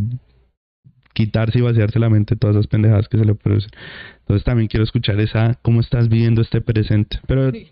quitarse 1.13 1.59
y 1.59 1.61
vaciarse 1.61 1.99
la 1.99 2.09
mente 2.09 2.35
todas 2.35 2.55
esas 2.55 2.67
pendejadas 2.67 3.07
que 3.07 3.17
se 3.17 3.25
le 3.25 3.35
producen. 3.35 3.71
Entonces 4.19 4.43
también 4.43 4.67
quiero 4.67 4.83
escuchar 4.83 5.19
esa, 5.19 5.57
cómo 5.61 5.81
estás 5.81 6.09
viviendo 6.09 6.41
este 6.41 6.61
presente. 6.61 7.19
Pero, 7.27 7.51
Sí. 7.51 7.67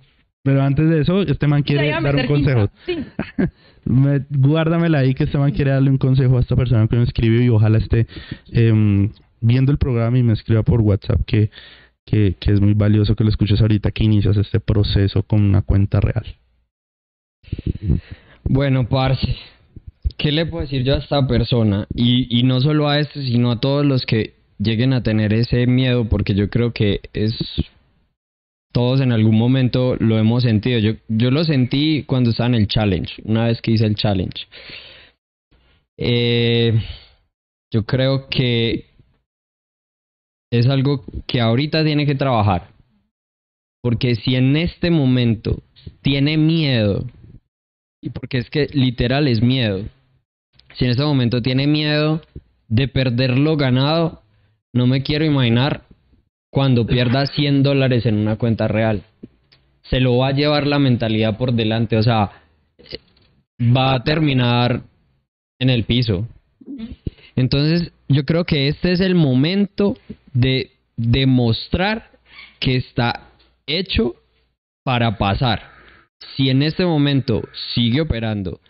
Pero 0.45 0.61
antes 0.61 0.87
de 0.87 1.01
eso, 1.01 1.23
este 1.23 1.47
man 1.47 1.63
quiere 1.63 1.89
dar 1.89 2.15
un 2.15 2.27
consejo. 2.27 2.69
Sí. 2.85 2.99
Me, 3.85 4.23
guárdamela 4.29 4.99
ahí 4.99 5.15
que 5.15 5.23
este 5.23 5.39
man 5.39 5.51
quiere 5.51 5.71
darle 5.71 5.89
un 5.89 5.97
consejo 5.97 6.37
a 6.37 6.41
esta 6.41 6.55
persona 6.55 6.87
que 6.87 6.95
me 6.95 7.03
escribió 7.03 7.43
y 7.43 7.49
ojalá 7.49 7.77
esté 7.77 8.07
em, 8.51 9.11
viendo 9.41 9.71
el 9.71 9.77
programa 9.77 10.17
y 10.17 10.23
me 10.23 10.33
escriba 10.33 10.63
por 10.63 10.81
WhatsApp 10.81 11.21
que, 11.25 11.51
que, 12.03 12.35
que 12.39 12.51
es 12.51 12.61
muy 12.61 12.73
valioso 12.73 13.15
que 13.15 13.23
lo 13.23 13.29
escuches 13.29 13.61
ahorita 13.61 13.91
que 13.91 14.03
inicias 14.03 14.37
este 14.37 14.59
proceso 14.59 15.21
con 15.23 15.43
una 15.43 15.61
cuenta 15.61 15.99
real. 15.99 16.25
Bueno, 18.43 18.87
parce, 18.87 19.35
¿qué 20.17 20.31
le 20.31 20.45
puedo 20.45 20.61
decir 20.61 20.83
yo 20.83 20.95
a 20.95 20.99
esta 20.99 21.27
persona? 21.27 21.87
Y, 21.93 22.39
y 22.39 22.43
no 22.43 22.61
solo 22.61 22.87
a 22.87 22.99
este, 22.99 23.23
sino 23.23 23.51
a 23.51 23.59
todos 23.59 23.85
los 23.85 24.05
que 24.05 24.35
lleguen 24.59 24.93
a 24.93 25.03
tener 25.03 25.33
ese 25.33 25.65
miedo, 25.67 26.05
porque 26.05 26.35
yo 26.35 26.49
creo 26.49 26.71
que 26.71 27.01
es... 27.13 27.35
Todos 28.75 28.99
en 28.99 29.13
algún 29.13 29.37
momento 29.37 29.95
lo 29.99 30.19
hemos 30.19 30.43
sentido. 30.43 30.79
Yo, 30.79 30.95
yo 31.07 31.31
lo 31.31 31.45
sentí 31.45 32.03
cuando 32.03 32.31
estaba 32.31 32.47
en 32.47 32.55
el 32.55 32.67
challenge, 32.67 33.21
una 33.23 33.45
vez 33.45 33.61
que 33.61 33.71
hice 33.71 33.85
el 33.85 33.95
challenge. 33.95 34.47
Eh, 35.97 36.77
yo 37.71 37.85
creo 37.85 38.27
que 38.27 38.87
es 40.51 40.67
algo 40.67 41.05
que 41.25 41.39
ahorita 41.39 41.85
tiene 41.85 42.05
que 42.05 42.15
trabajar. 42.15 42.67
Porque 43.81 44.15
si 44.15 44.35
en 44.35 44.57
este 44.57 44.91
momento 44.91 45.63
tiene 46.01 46.35
miedo 46.35 47.05
y 48.01 48.09
porque 48.09 48.39
es 48.39 48.49
que 48.49 48.67
literal 48.73 49.29
es 49.29 49.41
miedo. 49.41 49.85
Si 50.73 50.83
en 50.83 50.91
este 50.91 51.03
momento 51.03 51.41
tiene 51.41 51.65
miedo 51.65 52.21
de 52.67 52.89
perder 52.89 53.39
lo 53.39 53.55
ganado, 53.55 54.21
no 54.73 54.85
me 54.85 55.01
quiero 55.01 55.23
imaginar 55.23 55.85
cuando 56.55 56.87
pierda 56.87 57.25
100 57.25 57.63
dólares 57.63 58.05
en 58.05 58.15
una 58.15 58.37
cuenta 58.37 58.69
real. 58.69 59.03
Se 59.89 59.99
lo 59.99 60.15
va 60.15 60.29
a 60.29 60.31
llevar 60.31 60.65
la 60.67 60.79
mentalidad 60.79 61.37
por 61.37 61.51
delante, 61.51 61.97
o 61.97 62.01
sea, 62.01 62.31
va 63.59 63.93
a 63.93 64.03
terminar 64.05 64.83
en 65.59 65.69
el 65.69 65.83
piso. 65.83 66.25
Entonces, 67.35 67.91
yo 68.07 68.23
creo 68.23 68.45
que 68.45 68.69
este 68.69 68.93
es 68.93 69.01
el 69.01 69.15
momento 69.15 69.97
de 70.31 70.71
demostrar 70.95 72.09
que 72.61 72.77
está 72.77 73.31
hecho 73.67 74.15
para 74.85 75.17
pasar 75.17 75.61
si 76.37 76.49
en 76.49 76.63
este 76.63 76.85
momento 76.85 77.41
sigue 77.73 77.99
operando 77.99 78.61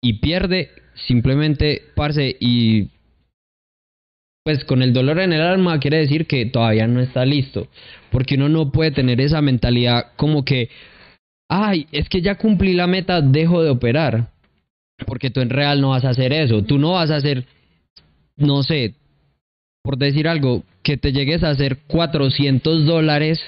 y 0.00 0.20
pierde, 0.20 0.70
simplemente, 1.06 1.82
parce, 1.94 2.34
y 2.40 2.88
pues 4.44 4.64
con 4.64 4.82
el 4.82 4.92
dolor 4.92 5.20
en 5.20 5.32
el 5.32 5.40
alma 5.40 5.80
quiere 5.80 5.98
decir 5.98 6.26
que 6.26 6.44
todavía 6.46 6.86
no 6.86 7.00
está 7.00 7.24
listo. 7.24 7.68
Porque 8.10 8.34
uno 8.34 8.48
no 8.48 8.70
puede 8.70 8.90
tener 8.90 9.20
esa 9.20 9.40
mentalidad 9.40 10.12
como 10.16 10.44
que, 10.44 10.68
ay, 11.48 11.86
es 11.92 12.08
que 12.08 12.20
ya 12.20 12.36
cumplí 12.36 12.74
la 12.74 12.86
meta, 12.86 13.22
dejo 13.22 13.62
de 13.62 13.70
operar. 13.70 14.30
Porque 15.06 15.30
tú 15.30 15.40
en 15.40 15.50
real 15.50 15.80
no 15.80 15.90
vas 15.90 16.04
a 16.04 16.10
hacer 16.10 16.32
eso. 16.32 16.62
Tú 16.62 16.78
no 16.78 16.92
vas 16.92 17.10
a 17.10 17.16
hacer, 17.16 17.46
no 18.36 18.62
sé, 18.62 18.94
por 19.82 19.96
decir 19.96 20.28
algo, 20.28 20.62
que 20.82 20.98
te 20.98 21.12
llegues 21.12 21.42
a 21.42 21.50
hacer 21.50 21.78
400 21.86 22.84
dólares 22.84 23.40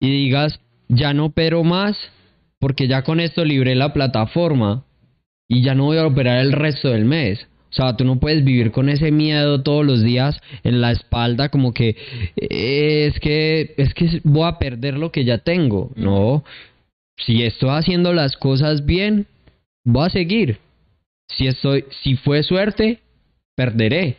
y 0.00 0.08
digas, 0.10 0.60
ya 0.88 1.12
no 1.14 1.26
opero 1.26 1.64
más 1.64 1.96
porque 2.60 2.86
ya 2.86 3.02
con 3.02 3.18
esto 3.18 3.44
libré 3.44 3.74
la 3.74 3.92
plataforma 3.92 4.84
y 5.48 5.64
ya 5.64 5.74
no 5.74 5.86
voy 5.86 5.98
a 5.98 6.06
operar 6.06 6.38
el 6.38 6.52
resto 6.52 6.90
del 6.90 7.04
mes. 7.04 7.48
O 7.72 7.74
sea, 7.74 7.96
tú 7.96 8.04
no 8.04 8.20
puedes 8.20 8.44
vivir 8.44 8.70
con 8.70 8.90
ese 8.90 9.10
miedo 9.10 9.62
todos 9.62 9.86
los 9.86 10.02
días 10.02 10.38
en 10.62 10.82
la 10.82 10.92
espalda 10.92 11.48
como 11.48 11.72
que 11.72 11.96
eh, 12.36 13.06
es 13.06 13.18
que 13.18 13.74
es 13.78 13.94
que 13.94 14.20
voy 14.24 14.46
a 14.46 14.58
perder 14.58 14.98
lo 14.98 15.10
que 15.10 15.24
ya 15.24 15.38
tengo. 15.38 15.90
No. 15.96 16.44
Si 17.16 17.42
estoy 17.42 17.70
haciendo 17.70 18.12
las 18.12 18.36
cosas 18.36 18.84
bien, 18.84 19.26
voy 19.84 20.06
a 20.06 20.10
seguir. 20.10 20.58
Si 21.28 21.46
estoy 21.46 21.86
si 22.02 22.16
fue 22.16 22.42
suerte, 22.42 23.00
perderé. 23.56 24.18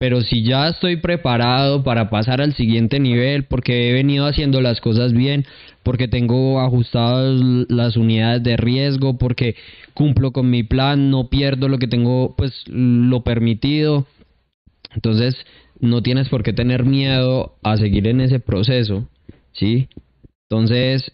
Pero 0.00 0.20
si 0.20 0.44
ya 0.44 0.68
estoy 0.68 0.96
preparado 0.96 1.82
para 1.82 2.08
pasar 2.08 2.40
al 2.40 2.54
siguiente 2.54 3.00
nivel, 3.00 3.44
porque 3.44 3.90
he 3.90 3.92
venido 3.92 4.26
haciendo 4.26 4.60
las 4.60 4.80
cosas 4.80 5.12
bien, 5.12 5.44
porque 5.82 6.06
tengo 6.06 6.60
ajustadas 6.60 7.40
las 7.68 7.96
unidades 7.96 8.44
de 8.44 8.56
riesgo, 8.56 9.18
porque 9.18 9.56
cumplo 9.94 10.32
con 10.32 10.50
mi 10.50 10.62
plan, 10.62 11.10
no 11.10 11.28
pierdo 11.28 11.68
lo 11.68 11.78
que 11.78 11.88
tengo, 11.88 12.36
pues 12.36 12.52
lo 12.68 13.24
permitido. 13.24 14.06
Entonces, 14.94 15.34
no 15.80 16.00
tienes 16.02 16.28
por 16.28 16.44
qué 16.44 16.52
tener 16.52 16.84
miedo 16.84 17.56
a 17.64 17.76
seguir 17.76 18.06
en 18.06 18.20
ese 18.20 18.38
proceso, 18.38 19.08
¿sí? 19.52 19.88
Entonces, 20.48 21.10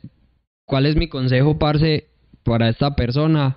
¿cuál 0.67 0.85
es 0.85 0.95
mi 0.95 1.09
consejo, 1.09 1.59
parce, 1.59 2.09
para 2.43 2.69
esta 2.69 2.95
persona? 2.95 3.57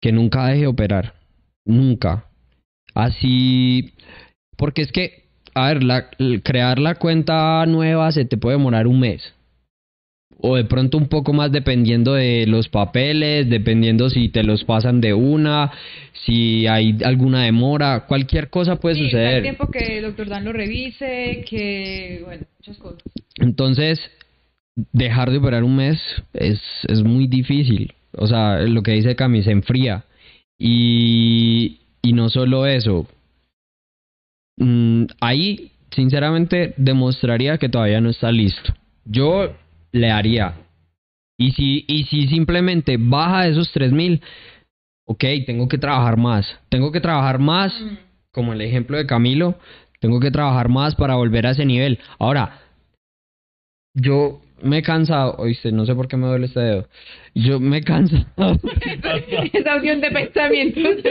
Que 0.00 0.12
nunca 0.12 0.46
deje 0.46 0.60
de 0.60 0.66
operar, 0.68 1.14
nunca. 1.64 2.27
Así, 2.98 3.92
porque 4.56 4.82
es 4.82 4.92
que 4.92 5.28
a 5.54 5.68
ver, 5.68 5.82
la, 5.82 6.08
crear 6.42 6.78
la 6.78 6.94
cuenta 6.94 7.64
nueva 7.66 8.12
se 8.12 8.24
te 8.24 8.36
puede 8.36 8.56
demorar 8.56 8.86
un 8.86 9.00
mes. 9.00 9.34
O 10.40 10.54
de 10.54 10.64
pronto 10.64 10.98
un 10.98 11.08
poco 11.08 11.32
más 11.32 11.50
dependiendo 11.50 12.14
de 12.14 12.46
los 12.46 12.68
papeles, 12.68 13.50
dependiendo 13.50 14.08
si 14.08 14.28
te 14.28 14.44
los 14.44 14.62
pasan 14.62 15.00
de 15.00 15.12
una, 15.12 15.72
si 16.12 16.68
hay 16.68 16.96
alguna 17.04 17.42
demora, 17.42 18.06
cualquier 18.06 18.48
cosa 18.48 18.76
puede 18.76 18.94
Sí, 18.94 19.06
está 19.06 19.18
el 19.18 19.26
suceder. 19.26 19.42
tiempo 19.42 19.70
que 19.70 19.98
el 19.98 20.04
doctor 20.04 20.28
Dan 20.28 20.44
lo 20.44 20.52
revise, 20.52 21.44
que, 21.48 22.20
bueno, 22.24 22.46
muchas 22.58 22.78
cosas. 22.78 23.02
Entonces, 23.36 23.98
dejar 24.92 25.32
de 25.32 25.38
operar 25.38 25.64
un 25.64 25.74
mes 25.74 26.00
es, 26.34 26.60
es 26.86 27.02
muy 27.02 27.26
difícil. 27.26 27.94
O 28.12 28.28
sea, 28.28 28.60
lo 28.60 28.82
que 28.84 28.92
dice 28.92 29.16
Cami, 29.16 29.42
se 29.42 29.50
enfría. 29.50 30.04
Y, 30.56 31.80
y 32.02 32.12
no 32.12 32.28
solo 32.28 32.66
eso. 32.66 33.06
Mm, 34.56 35.04
ahí, 35.20 35.72
sinceramente, 35.90 36.74
demostraría 36.76 37.58
que 37.58 37.68
todavía 37.68 38.00
no 38.00 38.10
está 38.10 38.32
listo. 38.32 38.74
Yo 39.04 39.54
le 39.92 40.10
haría. 40.10 40.54
Y 41.38 41.52
si, 41.52 41.84
y 41.86 42.04
si 42.04 42.26
simplemente 42.28 42.96
baja 42.98 43.46
esos 43.46 43.70
3000, 43.72 44.20
ok, 45.06 45.24
tengo 45.46 45.68
que 45.68 45.78
trabajar 45.78 46.16
más. 46.16 46.46
Tengo 46.68 46.90
que 46.92 47.00
trabajar 47.00 47.38
más 47.38 47.72
como 48.32 48.52
el 48.52 48.60
ejemplo 48.60 48.96
de 48.96 49.06
Camilo, 49.06 49.58
tengo 50.00 50.20
que 50.20 50.30
trabajar 50.30 50.68
más 50.68 50.94
para 50.94 51.16
volver 51.16 51.46
a 51.46 51.50
ese 51.50 51.64
nivel. 51.64 51.98
Ahora, 52.18 52.60
yo 53.94 54.40
me 54.62 54.78
he 54.78 54.82
cansado, 54.82 55.34
oíste, 55.38 55.72
no 55.72 55.86
sé 55.86 55.94
por 55.94 56.08
qué 56.08 56.16
me 56.16 56.26
duele 56.26 56.46
este 56.46 56.60
dedo. 56.60 56.88
Yo 57.34 57.60
me 57.60 57.78
he 57.78 57.82
cansado. 57.82 58.24
Esa 59.52 59.76
unión 59.76 60.00
de 60.00 60.10
pensamientos. 60.10 60.96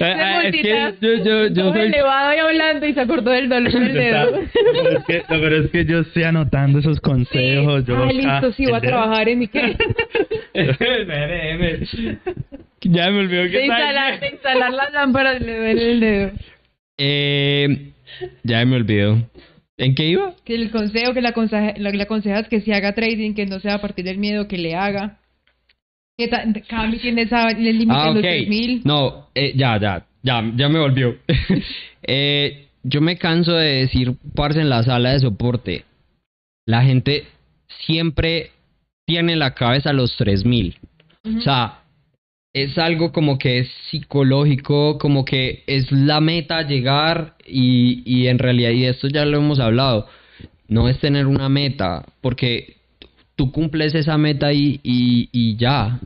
Ah, 0.00 0.42
es 0.44 0.52
que 0.52 0.62
yo, 1.00 1.14
yo, 1.24 1.46
yo 1.48 1.72
soy- 1.72 1.80
elevado 1.86 2.32
y 2.34 2.38
hablando 2.38 2.86
y 2.86 2.94
se 2.94 3.00
acordó 3.00 3.30
del 3.32 3.48
dolor 3.48 3.72
del 3.72 3.92
dedo. 3.92 4.30
Peor 4.32 4.94
es 4.96 5.04
que- 5.04 5.20
peor 5.28 5.52
es 5.52 5.70
que 5.70 5.84
yo 5.84 5.98
estoy 6.00 6.22
anotando 6.24 6.78
esos 6.78 7.00
consejos. 7.00 7.84
Yo, 7.86 7.96
ah, 7.96 8.12
listo, 8.12 8.28
ah, 8.30 8.52
sí, 8.56 8.64
voy 8.64 8.74
a 8.74 8.80
dedo. 8.80 8.90
trabajar 8.92 9.28
en 9.28 9.38
mi 9.40 9.48
qué. 9.48 9.76
ya 12.82 13.10
me 13.10 13.18
olvidó 13.20 13.42
De 13.42 13.50
que 13.50 13.66
instalar, 13.66 14.20
de 14.20 14.28
instalar 14.28 14.72
las 14.72 14.92
lámparas 14.92 15.40
le 15.40 15.56
duele 15.56 15.90
el 15.92 16.00
dedo. 16.00 16.30
Eh, 16.98 17.90
ya 18.44 18.64
me 18.64 18.76
olvidó. 18.76 19.18
¿En 19.78 19.94
qué 19.94 20.06
iba? 20.06 20.34
Que 20.44 20.56
el 20.56 20.70
consejo 20.72 21.14
que 21.14 21.22
le, 21.22 21.28
aconseja, 21.28 21.72
le 21.78 22.02
aconsejas 22.02 22.48
que 22.48 22.60
si 22.60 22.72
haga 22.72 22.94
trading, 22.94 23.34
que 23.34 23.46
no 23.46 23.60
sea 23.60 23.74
a 23.74 23.80
partir 23.80 24.04
del 24.04 24.18
miedo, 24.18 24.48
que 24.48 24.58
le 24.58 24.74
haga. 24.74 25.18
Que 26.18 26.28
tiene 27.00 27.22
esa, 27.22 27.46
el 27.48 27.78
límite 27.78 27.92
Ah, 27.96 28.08
de 28.08 28.14
los 28.14 28.16
ok. 28.16 28.28
3000. 28.28 28.82
No, 28.84 29.28
eh, 29.36 29.52
ya, 29.54 29.78
ya, 29.80 30.04
ya, 30.24 30.52
ya 30.56 30.68
me 30.68 30.80
volvió. 30.80 31.16
eh, 32.02 32.66
yo 32.82 33.00
me 33.00 33.18
canso 33.18 33.52
de 33.52 33.82
decir, 33.82 34.14
parce, 34.34 34.60
en 34.60 34.68
la 34.68 34.82
sala 34.82 35.12
de 35.12 35.20
soporte, 35.20 35.84
la 36.66 36.82
gente 36.82 37.26
siempre 37.86 38.50
tiene 39.06 39.34
en 39.34 39.38
la 39.38 39.54
cabeza 39.54 39.92
los 39.92 40.16
3000. 40.16 40.76
O 41.36 41.40
sea, 41.40 41.77
es 42.52 42.78
algo 42.78 43.12
como 43.12 43.38
que 43.38 43.60
es 43.60 43.68
psicológico, 43.90 44.98
como 44.98 45.24
que 45.24 45.64
es 45.66 45.90
la 45.92 46.20
meta 46.20 46.62
llegar 46.62 47.36
y, 47.46 48.02
y 48.04 48.28
en 48.28 48.38
realidad, 48.38 48.70
y 48.70 48.86
esto 48.86 49.08
ya 49.08 49.24
lo 49.24 49.38
hemos 49.38 49.60
hablado, 49.60 50.06
no 50.68 50.88
es 50.88 50.98
tener 50.98 51.26
una 51.26 51.48
meta, 51.48 52.04
porque 52.20 52.76
tú 53.36 53.52
cumples 53.52 53.94
esa 53.94 54.18
meta 54.18 54.52
y, 54.52 54.80
y, 54.82 55.28
y 55.32 55.56
ya. 55.56 56.00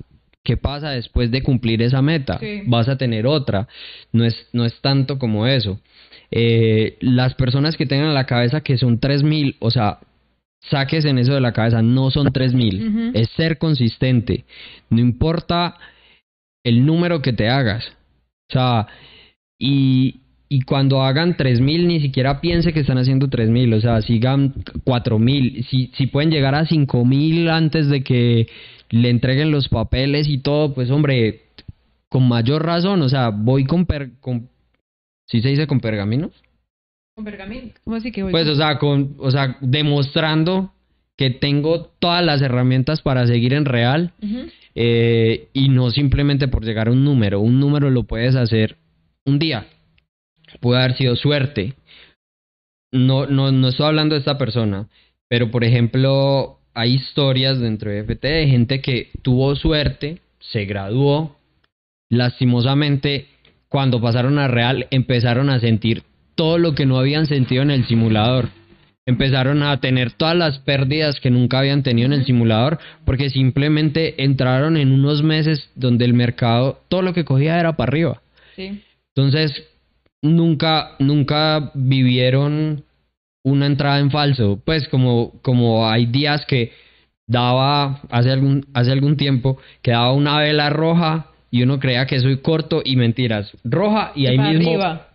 ¿Qué 0.45 0.57
pasa 0.57 0.91
después 0.91 1.31
de 1.31 1.43
cumplir 1.43 1.83
esa 1.83 2.03
meta? 2.03 2.39
Sí. 2.41 2.63
Vas 2.67 2.89
a 2.89 2.99
tener 2.99 3.29
otra. 3.29 3.69
No 4.11 4.25
es, 4.25 4.49
no 4.53 4.65
es 4.65 4.81
tanto 4.81 5.17
como 5.17 5.47
eso. 5.47 5.79
Eh, 6.33 6.97
las 7.01 7.35
personas 7.35 7.77
que 7.77 7.87
tengan 7.87 8.09
en 8.09 8.15
la 8.15 8.27
cabeza 8.27 8.61
que 8.61 8.77
son 8.77 8.99
3000, 8.99 9.55
o 9.61 9.71
sea, 9.71 10.01
saques 10.63 11.05
en 11.05 11.19
eso 11.19 11.33
de 11.33 11.41
la 11.41 11.53
cabeza, 11.53 11.81
no 11.81 12.11
son 12.11 12.33
3000. 12.33 12.89
Ujú. 12.89 13.11
Es 13.15 13.31
ser 13.37 13.59
consistente. 13.59 14.45
No 14.91 14.99
importa 14.99 15.77
el 16.65 16.87
número 16.87 17.23
que 17.23 17.33
te 17.33 17.49
hagas. 17.49 17.85
O 18.51 18.53
sea, 18.53 18.87
y, 19.59 20.21
y 20.49 20.63
cuando 20.63 21.03
hagan 21.03 21.37
3000 21.37 21.89
ni 21.89 22.01
siquiera 22.01 22.41
piense 22.41 22.73
que 22.73 22.81
están 22.81 22.99
haciendo 22.99 23.29
3000, 23.29 23.75
o 23.75 23.81
sea, 23.81 24.03
sigan 24.03 24.55
4000, 24.85 25.65
si 25.65 25.91
si 25.97 26.07
pueden 26.07 26.31
llegar 26.31 26.55
a 26.55 26.67
5000 26.67 27.49
antes 27.49 27.89
de 27.89 28.03
que 28.03 28.49
le 28.91 29.09
entreguen 29.09 29.51
los 29.51 29.69
papeles 29.69 30.29
y 30.29 30.39
todo, 30.39 30.75
pues 30.75 30.91
hombre, 30.91 31.43
con 32.09 32.29
mayor 32.29 32.65
razón, 32.65 33.01
o 33.03 33.09
sea, 33.09 33.31
voy 33.31 33.65
con 33.65 33.87
per, 33.87 34.19
con 34.21 34.51
¿sí 35.27 35.41
se 35.41 35.49
dice 35.49 35.67
con 35.67 35.81
pergaminos? 35.81 36.33
Con 37.15 37.25
pergamino. 37.25 37.71
¿Cómo 37.85 37.97
así 37.97 38.13
que 38.13 38.23
voy? 38.23 38.33
Pues, 38.33 38.47
o 38.49 38.55
sea, 38.55 38.79
con, 38.79 39.17
o 39.19 39.31
sea, 39.31 39.57
demostrando 39.61 40.73
que 41.17 41.31
tengo 41.31 41.87
todas 41.99 42.25
las 42.25 42.43
herramientas 42.43 43.01
para 43.01 43.27
seguir 43.27 43.53
en 43.55 43.65
real 43.65 44.13
Ujú. 44.23 44.49
Eh, 44.75 45.49
y 45.53 45.69
no 45.69 45.91
simplemente 45.91 46.49
por 46.49 46.65
llegar 46.65 46.89
a 46.89 46.93
un 46.93 47.05
número. 47.05 47.41
Un 47.41 47.61
número 47.61 47.91
lo 47.91 48.05
puedes 48.05 48.37
hacer 48.37 48.77
un 49.25 49.39
día. 49.39 49.67
Puede 50.61 50.83
haber 50.83 50.97
sido 50.97 51.17
suerte. 51.17 51.75
No, 52.93 53.27
no, 53.27 53.53
no 53.53 53.69
estoy 53.69 53.87
hablando 53.87 54.15
de 54.15 54.21
esta 54.21 54.37
persona, 54.37 54.89
pero 55.29 55.51
por 55.51 55.65
ejemplo, 55.65 56.59
hay 56.75 56.95
historias 56.95 57.59
dentro 57.59 57.91
de 57.91 58.01
FT 58.05 58.29
de 58.29 58.49
gente 58.49 58.81
que 58.81 59.11
tuvo 59.23 59.55
suerte, 59.57 60.21
se 60.39 60.67
graduó, 60.67 61.37
lastimosamente, 62.11 63.29
cuando 63.69 64.01
pasaron 64.01 64.39
a 64.39 64.49
real, 64.49 64.87
empezaron 64.91 65.49
a 65.49 65.61
sentir 65.61 66.03
todo 66.35 66.59
lo 66.59 66.75
que 66.75 66.85
no 66.85 66.99
habían 66.99 67.27
sentido 67.27 67.63
en 67.63 67.71
el 67.71 67.87
simulador. 67.87 68.51
Empezaron 69.05 69.63
a 69.65 69.81
tener 69.81 70.13
todas 70.13 70.37
las 70.37 70.59
pérdidas 70.61 71.19
que 71.19 71.31
nunca 71.31 71.59
habían 71.59 71.83
tenido 71.83 72.07
en 72.07 72.13
el 72.13 72.25
simulador 72.25 72.79
porque 73.05 73.31
simplemente 73.31 74.23
entraron 74.23 74.77
en 74.77 74.93
unos 74.93 75.23
meses 75.25 75.71
donde 75.75 76.05
el 76.05 76.15
mercado, 76.15 76.81
todo 76.89 77.03
lo 77.03 77.13
que 77.13 77.25
cogía 77.25 77.59
era 77.59 77.77
para 77.77 77.91
arriba. 77.91 78.23
Sí. 78.55 78.81
Entonces, 79.15 79.67
nunca, 80.23 80.93
nunca 81.01 81.73
vivieron 81.75 82.85
una 83.43 83.67
entrada 83.67 83.99
en 83.99 84.11
falso. 84.11 84.61
Pues 84.65 84.87
como, 84.89 85.33
como 85.43 85.89
hay 85.89 86.07
días 86.07 86.47
que 86.47 86.73
daba, 87.27 88.01
hace 88.09 88.31
algún, 88.31 88.67
hace 88.73 88.93
algún 88.93 89.17
tiempo, 89.17 89.59
que 89.83 89.91
daba 89.91 90.13
una 90.13 90.39
vela 90.39 90.71
roja 90.71 91.27
y 91.51 91.63
uno 91.63 91.79
creía 91.81 92.07
que 92.07 92.21
soy 92.21 92.39
corto 92.39 92.83
y 92.85 92.97
mentiras. 92.97 93.53
Roja 93.65 94.13
y 94.15 94.27
ahí 94.27 94.39
mismo. 94.39 94.71
arriba. 94.71 95.09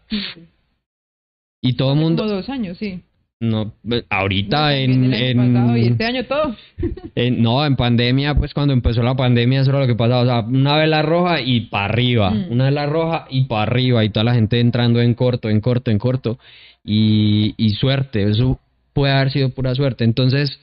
Y 1.61 1.73
todo 1.73 1.93
el 1.93 1.99
mundo. 1.99 2.23
Como 2.23 2.35
dos 2.35 2.49
años, 2.49 2.77
sí. 2.77 3.01
No, 3.39 3.71
eh, 3.91 4.03
ahorita 4.09 4.61
No, 4.61 4.69
en, 4.71 5.77
y 5.77 5.88
este 5.88 6.05
año 6.05 6.25
todo. 6.25 6.55
en- 7.15 7.41
no, 7.43 7.63
en 7.65 7.75
pandemia, 7.75 8.33
pues 8.33 8.53
cuando 8.53 8.73
empezó 8.73 9.03
la 9.03 9.15
pandemia, 9.15 9.61
eso 9.61 9.69
era 9.69 9.81
lo 9.81 9.88
que 9.88 9.93
pasaba. 9.95 10.21
O 10.21 10.25
sea, 10.25 10.39
una 10.41 10.75
vela 10.77 11.03
roja 11.03 11.39
y 11.41 11.61
para 11.67 11.85
arriba. 11.85 12.31
Mm. 12.31 12.51
Una 12.51 12.65
vela 12.65 12.85
roja 12.88 13.27
y 13.29 13.43
para 13.45 13.63
arriba. 13.63 14.03
Y 14.03 14.09
toda 14.09 14.23
la 14.23 14.33
gente 14.33 14.59
entrando 14.59 15.01
en 15.01 15.13
corto, 15.13 15.49
en 15.49 15.61
corto, 15.61 15.91
en 15.91 15.99
corto. 15.99 16.39
Y, 16.83 17.53
y 17.57 17.71
suerte. 17.75 18.23
Eso 18.29 18.59
puede 18.93 19.13
haber 19.13 19.31
sido 19.31 19.49
pura 19.49 19.75
suerte. 19.75 20.03
Entonces, 20.03 20.59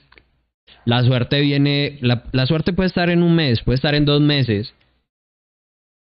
la 0.84 1.02
suerte 1.04 1.40
viene. 1.42 1.98
La, 2.00 2.24
la 2.32 2.46
suerte 2.46 2.72
puede 2.72 2.88
estar 2.88 3.08
en 3.08 3.22
un 3.22 3.36
mes, 3.36 3.62
puede 3.62 3.76
estar 3.76 3.94
en 3.94 4.04
dos 4.04 4.20
meses. 4.20 4.74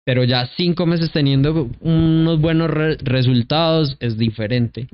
Pero 0.04 0.24
ya 0.24 0.46
cinco 0.56 0.84
meses 0.86 1.10
teniendo 1.12 1.70
unos 1.80 2.40
buenos 2.40 2.70
re- 2.70 2.96
resultados 3.02 3.96
es 4.00 4.18
diferente. 4.18 4.86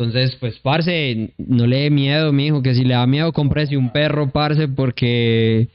Entonces, 0.00 0.34
pues, 0.40 0.58
parce, 0.60 1.34
no 1.36 1.66
le 1.66 1.80
dé 1.80 1.90
miedo, 1.90 2.32
mijo, 2.32 2.62
que 2.62 2.74
si 2.74 2.84
le 2.84 2.94
da 2.94 3.06
miedo, 3.06 3.34
cómprese 3.34 3.76
un 3.76 3.92
perro, 3.92 4.30
parce, 4.30 4.66
porque 4.66 5.68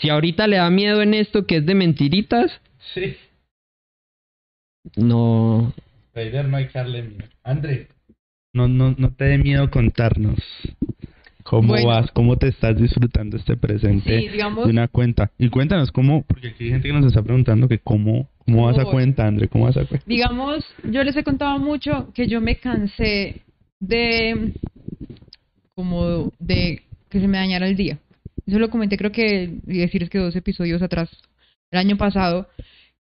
si 0.00 0.08
ahorita 0.08 0.46
le 0.46 0.56
da 0.56 0.70
miedo 0.70 1.02
en 1.02 1.12
esto 1.12 1.46
que 1.46 1.58
es 1.58 1.66
de 1.66 1.74
mentiritas, 1.74 2.50
Sí. 2.94 3.16
no. 4.96 5.74
Trader 6.14 6.48
no 6.48 6.56
hay 6.56 6.68
que 6.68 6.78
darle 6.78 7.02
miedo. 7.02 7.24
André. 7.44 7.88
No, 8.54 8.66
no, 8.66 8.94
no 8.96 9.12
te 9.12 9.24
dé 9.26 9.36
miedo 9.36 9.70
contarnos 9.70 10.38
cómo 11.42 11.68
Bueno. 11.74 11.88
vas, 11.88 12.10
cómo 12.12 12.36
te 12.38 12.48
estás 12.48 12.78
disfrutando 12.80 13.36
este 13.36 13.58
presente 13.58 14.20
Sí, 14.22 14.28
digamos- 14.28 14.64
de 14.64 14.70
una 14.70 14.88
cuenta. 14.88 15.30
Y 15.38 15.50
cuéntanos 15.50 15.92
cómo, 15.92 16.22
porque 16.22 16.48
aquí 16.48 16.64
hay 16.64 16.70
gente 16.70 16.88
que 16.88 16.94
nos 16.94 17.04
está 17.04 17.22
preguntando 17.22 17.68
que 17.68 17.78
cómo, 17.78 18.26
cómo 18.38 18.64
vas 18.64 18.78
a 18.78 18.86
cuenta, 18.86 19.26
André, 19.26 19.48
cómo 19.48 19.64
vas 19.66 19.76
a 19.76 19.84
cuenta. 19.84 20.06
Digamos, 20.08 20.64
yo 20.90 21.04
les 21.04 21.14
he 21.14 21.22
contado 21.22 21.58
mucho 21.58 22.10
que 22.14 22.26
yo 22.26 22.40
me 22.40 22.56
cansé 22.56 23.42
de 23.80 24.52
como 25.74 26.32
de 26.38 26.82
que 27.08 27.20
se 27.20 27.28
me 27.28 27.38
dañara 27.38 27.68
el 27.68 27.76
día. 27.76 27.98
Eso 28.46 28.58
lo 28.58 28.70
comenté 28.70 28.96
creo 28.96 29.12
que, 29.12 29.58
y 29.66 29.78
decir 29.78 30.08
que 30.08 30.18
dos 30.18 30.36
episodios 30.36 30.82
atrás, 30.82 31.10
el 31.70 31.78
año 31.78 31.96
pasado, 31.96 32.48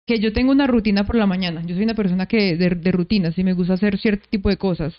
que 0.05 0.19
yo 0.19 0.33
tengo 0.33 0.51
una 0.51 0.67
rutina 0.67 1.05
por 1.05 1.15
la 1.15 1.25
mañana. 1.25 1.61
Yo 1.65 1.75
soy 1.75 1.83
una 1.83 1.95
persona 1.95 2.25
que 2.25 2.55
de, 2.55 2.69
de 2.69 2.91
rutinas 2.91 3.37
y 3.37 3.43
me 3.43 3.53
gusta 3.53 3.73
hacer 3.73 3.97
cierto 3.97 4.27
tipo 4.29 4.49
de 4.49 4.57
cosas. 4.57 4.93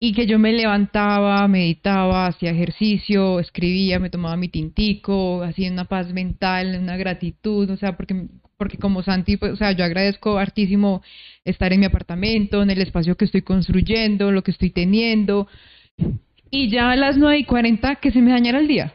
Y 0.00 0.12
que 0.12 0.26
yo 0.26 0.38
me 0.38 0.52
levantaba, 0.52 1.46
meditaba, 1.48 2.26
hacía 2.26 2.50
ejercicio, 2.50 3.40
escribía, 3.40 3.98
me 3.98 4.10
tomaba 4.10 4.36
mi 4.36 4.48
tintico, 4.48 5.42
hacía 5.42 5.70
una 5.70 5.86
paz 5.86 6.12
mental, 6.12 6.76
una 6.78 6.96
gratitud, 6.96 7.70
o 7.70 7.76
sea, 7.76 7.96
porque 7.96 8.14
por 8.14 8.28
porque 8.64 8.78
como 8.78 9.02
Santi, 9.02 9.36
pues, 9.36 9.52
o 9.52 9.56
sea, 9.56 9.72
yo 9.72 9.84
agradezco 9.84 10.38
hartísimo 10.38 11.02
estar 11.44 11.72
en 11.72 11.80
mi 11.80 11.86
apartamento, 11.86 12.62
en 12.62 12.70
el 12.70 12.80
espacio 12.80 13.16
que 13.16 13.24
estoy 13.26 13.42
construyendo, 13.42 14.32
lo 14.32 14.42
que 14.42 14.52
estoy 14.52 14.70
teniendo. 14.70 15.48
Y 16.50 16.70
ya 16.70 16.90
a 16.90 16.96
las 16.96 17.16
9 17.16 17.38
y 17.38 17.44
40 17.44 17.96
que 17.96 18.10
se 18.10 18.22
me 18.22 18.30
dañara 18.30 18.60
el 18.60 18.68
día. 18.68 18.94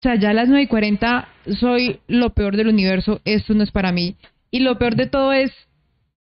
O 0.00 0.02
sea, 0.02 0.14
ya 0.14 0.30
a 0.30 0.34
las 0.34 0.48
9 0.48 0.62
y 0.62 0.66
40 0.66 1.28
soy 1.58 2.00
lo 2.06 2.30
peor 2.30 2.56
del 2.56 2.68
universo, 2.68 3.20
esto 3.24 3.54
no 3.54 3.64
es 3.64 3.70
para 3.70 3.92
mí. 3.92 4.16
Y 4.50 4.60
lo 4.60 4.78
peor 4.78 4.94
de 4.94 5.06
todo 5.06 5.32
es 5.32 5.50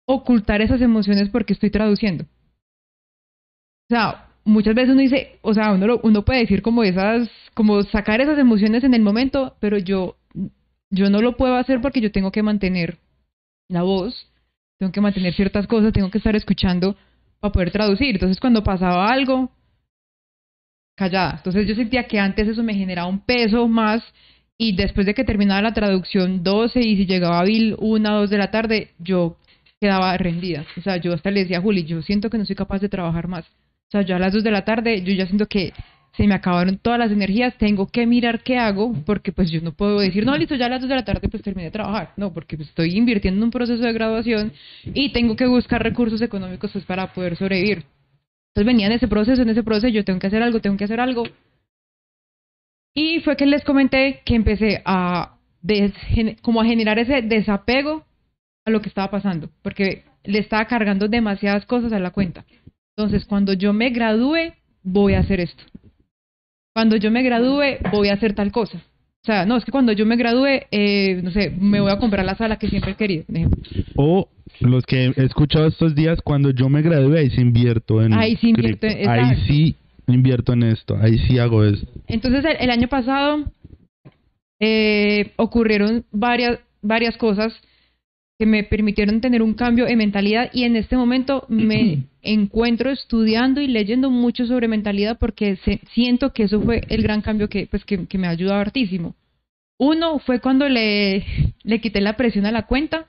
ocultar 0.06 0.62
esas 0.62 0.82
emociones 0.82 1.30
porque 1.30 1.54
estoy 1.54 1.70
traduciendo. 1.72 2.26
O 3.94 3.96
sea, 3.96 4.26
muchas 4.44 4.74
veces 4.74 4.94
uno 4.94 5.02
dice, 5.02 5.38
o 5.44 5.54
sea, 5.54 5.72
uno, 5.72 6.00
uno 6.02 6.26
puede 6.26 6.40
decir 6.40 6.64
como 6.64 6.84
esas, 6.84 7.30
como 7.54 7.84
sacar 7.84 8.22
esas 8.22 8.40
emociones 8.40 8.84
en 8.84 8.96
el 8.96 9.04
momento, 9.04 9.56
pero 9.60 9.78
yo, 9.78 10.16
yo 10.90 11.12
no 11.12 11.22
lo 11.22 11.38
puedo 11.38 11.56
hacer 11.58 11.80
porque 11.80 12.02
yo 12.02 12.12
tengo 12.12 12.32
que 12.32 12.42
mantener 12.42 12.98
la 13.70 13.84
voz, 13.84 14.32
tengo 14.80 14.92
que 14.92 15.00
mantener 15.00 15.36
ciertas 15.36 15.68
cosas, 15.68 15.94
tengo 15.94 16.10
que 16.10 16.18
estar 16.18 16.36
escuchando 16.36 16.96
para 17.40 17.52
poder 17.52 17.70
traducir. 17.70 18.16
Entonces, 18.16 18.40
cuando 18.40 18.64
pasaba 18.64 19.10
algo, 19.10 19.52
callada. 20.96 21.36
Entonces, 21.38 21.68
yo 21.68 21.76
sentía 21.76 22.08
que 22.08 22.20
antes 22.20 22.48
eso 22.48 22.64
me 22.64 22.74
generaba 22.74 23.08
un 23.08 23.20
peso 23.20 23.68
más 23.68 24.02
y 24.58 24.76
después 24.76 25.06
de 25.06 25.14
que 25.14 25.24
terminaba 25.24 25.62
la 25.62 25.76
traducción 25.76 26.42
12 26.42 26.80
y 26.80 26.98
si 26.98 27.06
llegaba 27.06 27.42
a 27.42 27.44
Bill 27.44 27.76
1 27.78 28.12
o 28.12 28.20
2 28.22 28.30
de 28.32 28.38
la 28.40 28.50
tarde, 28.50 28.90
yo 28.98 29.38
quedaba 29.80 30.18
rendida. 30.18 30.66
O 30.78 30.82
sea, 30.82 30.98
yo 30.98 31.14
hasta 31.14 31.30
le 31.30 31.42
decía 31.42 31.60
a 31.60 31.62
Juli, 31.62 31.84
yo 31.84 32.02
siento 32.02 32.32
que 32.32 32.40
no 32.40 32.46
soy 32.48 32.56
capaz 32.56 32.80
de 32.80 32.90
trabajar 32.90 33.28
más. 33.28 33.46
Sea, 33.94 34.02
yo 34.02 34.16
a 34.16 34.20
las 34.20 34.34
2 34.34 34.44
de 34.44 34.50
la 34.50 34.66
tarde, 34.66 35.04
yo 35.04 35.14
ya 35.14 35.28
siento 35.28 35.46
que 35.46 35.72
se 36.18 36.26
me 36.26 36.34
acabaron 36.34 36.80
todas 36.80 36.98
las 36.98 37.12
energías, 37.12 37.56
tengo 37.60 37.86
que 37.86 38.08
mirar 38.08 38.42
qué 38.42 38.58
hago, 38.58 38.92
porque 39.06 39.32
pues 39.32 39.52
yo 39.52 39.62
no 39.62 39.72
puedo 39.72 40.00
decir, 40.00 40.26
no, 40.26 40.36
listo, 40.36 40.56
ya 40.56 40.66
a 40.66 40.70
las 40.70 40.82
2 40.82 40.90
de 40.90 40.96
la 40.96 41.06
tarde 41.06 41.30
pues 41.30 41.44
terminé 41.44 41.66
de 41.66 41.72
trabajar. 41.72 42.12
No, 42.18 42.34
porque 42.34 42.58
pues, 42.58 42.70
estoy 42.70 42.98
invirtiendo 42.98 43.38
en 43.38 43.44
un 43.44 43.52
proceso 43.52 43.84
de 43.84 43.94
graduación 43.94 44.52
y 44.84 45.12
tengo 45.12 45.36
que 45.36 45.46
buscar 45.46 45.84
recursos 45.84 46.20
económicos 46.24 46.72
pues 46.72 46.84
para 46.86 47.14
poder 47.14 47.36
sobrevivir. 47.36 47.84
Entonces 48.48 48.66
venía 48.66 48.88
en 48.88 48.94
ese 48.94 49.08
proceso, 49.08 49.44
en 49.44 49.50
ese 49.50 49.62
proceso, 49.62 49.90
yo 49.90 50.04
tengo 50.04 50.20
que 50.20 50.28
hacer 50.28 50.42
algo, 50.42 50.60
tengo 50.60 50.76
que 50.76 50.86
hacer 50.86 51.00
algo. 51.00 51.26
Y 52.96 53.20
fue 53.20 53.36
que 53.36 53.46
les 53.46 53.64
comenté 53.64 54.22
que 54.26 54.34
empecé 54.34 54.82
a, 54.86 55.38
como 56.42 56.62
a 56.62 56.66
generar 56.66 56.98
ese 56.98 57.22
desapego 57.22 58.06
a 58.66 58.72
lo 58.72 58.82
que 58.82 58.90
estaba 58.90 59.12
pasando, 59.12 59.52
porque 59.62 60.04
le 60.24 60.40
estaba 60.40 60.66
cargando 60.66 61.08
demasiadas 61.08 61.68
cosas 61.68 61.94
a 61.94 62.00
la 62.00 62.10
cuenta. 62.10 62.44
Entonces, 62.96 63.26
cuando 63.26 63.54
yo 63.54 63.74
me 63.74 63.90
gradúe, 63.90 64.54
voy 64.84 65.14
a 65.14 65.20
hacer 65.20 65.40
esto. 65.40 65.64
Cuando 66.76 66.96
yo 66.96 67.10
me 67.12 67.24
gradúe, 67.24 67.78
voy 67.92 68.10
a 68.10 68.14
hacer 68.14 68.34
tal 68.34 68.52
cosa. 68.52 68.78
O 68.78 69.26
sea, 69.26 69.46
no, 69.46 69.58
es 69.58 69.66
que 69.66 69.72
cuando 69.72 69.94
yo 69.94 70.06
me 70.06 70.16
gradúe, 70.16 70.62
eh, 70.70 71.22
no 71.24 71.32
sé, 71.32 71.50
me 71.50 71.80
voy 71.80 71.92
a 71.92 71.98
comprar 71.98 72.26
la 72.26 72.36
sala 72.36 72.58
que 72.58 72.68
siempre 72.68 72.92
he 72.92 72.96
querido. 72.96 73.24
O 73.96 74.28
los 74.60 74.86
que 74.86 75.06
he 75.16 75.24
escuchado 75.24 75.68
estos 75.68 75.96
días, 75.96 76.20
cuando 76.22 76.52
yo 76.52 76.70
me 76.70 76.82
gradúe, 76.82 77.16
ahí 77.16 77.30
sí 77.30 77.42
invierto 77.42 78.02
en. 78.02 78.14
Ahí 78.14 78.36
sí 78.36 78.50
invierto, 78.50 78.88
Ahí 79.08 79.36
sí 79.48 79.76
invierto 80.08 80.54
en 80.54 80.64
esto, 80.64 80.98
ahí 81.00 81.18
sí 81.20 81.40
hago 81.40 81.64
eso. 81.64 81.88
Entonces, 82.08 82.44
el, 82.60 82.70
año 82.70 82.90
pasado 82.90 83.46
eh, 84.60 85.32
ocurrieron 85.38 86.04
varias, 86.12 86.60
varias 86.82 87.18
cosas 87.18 87.54
que 88.40 88.46
me 88.46 88.64
permitieron 88.64 89.22
tener 89.22 89.42
un 89.42 89.54
cambio 89.54 89.88
en 89.88 89.98
mentalidad 89.98 90.50
y 90.54 90.64
en 90.64 90.76
este 90.76 90.98
momento 90.98 91.46
me 91.50 92.06
encuentro 92.22 92.90
estudiando 92.90 93.62
y 93.62 93.68
leyendo 93.68 94.10
mucho 94.10 94.46
sobre 94.46 94.68
mentalidad 94.68 95.18
porque 95.20 95.58
siento 95.94 96.34
que 96.34 96.44
eso 96.44 96.62
fue 96.62 96.82
el 96.90 97.04
gran 97.04 97.22
cambio 97.22 97.48
que, 97.48 97.68
pues, 97.68 97.86
que, 97.86 98.18
me 98.18 98.28
ha 98.28 98.32
ayudado 98.32 98.60
hartísimo. 98.60 99.16
Uno 99.78 100.20
fue 100.20 100.40
cuando 100.40 100.68
le, 100.68 101.26
le 101.64 101.82
quité 101.82 102.02
la 102.02 102.16
presión 102.16 102.46
a 102.46 102.52
la 102.52 102.64
cuenta, 102.64 103.08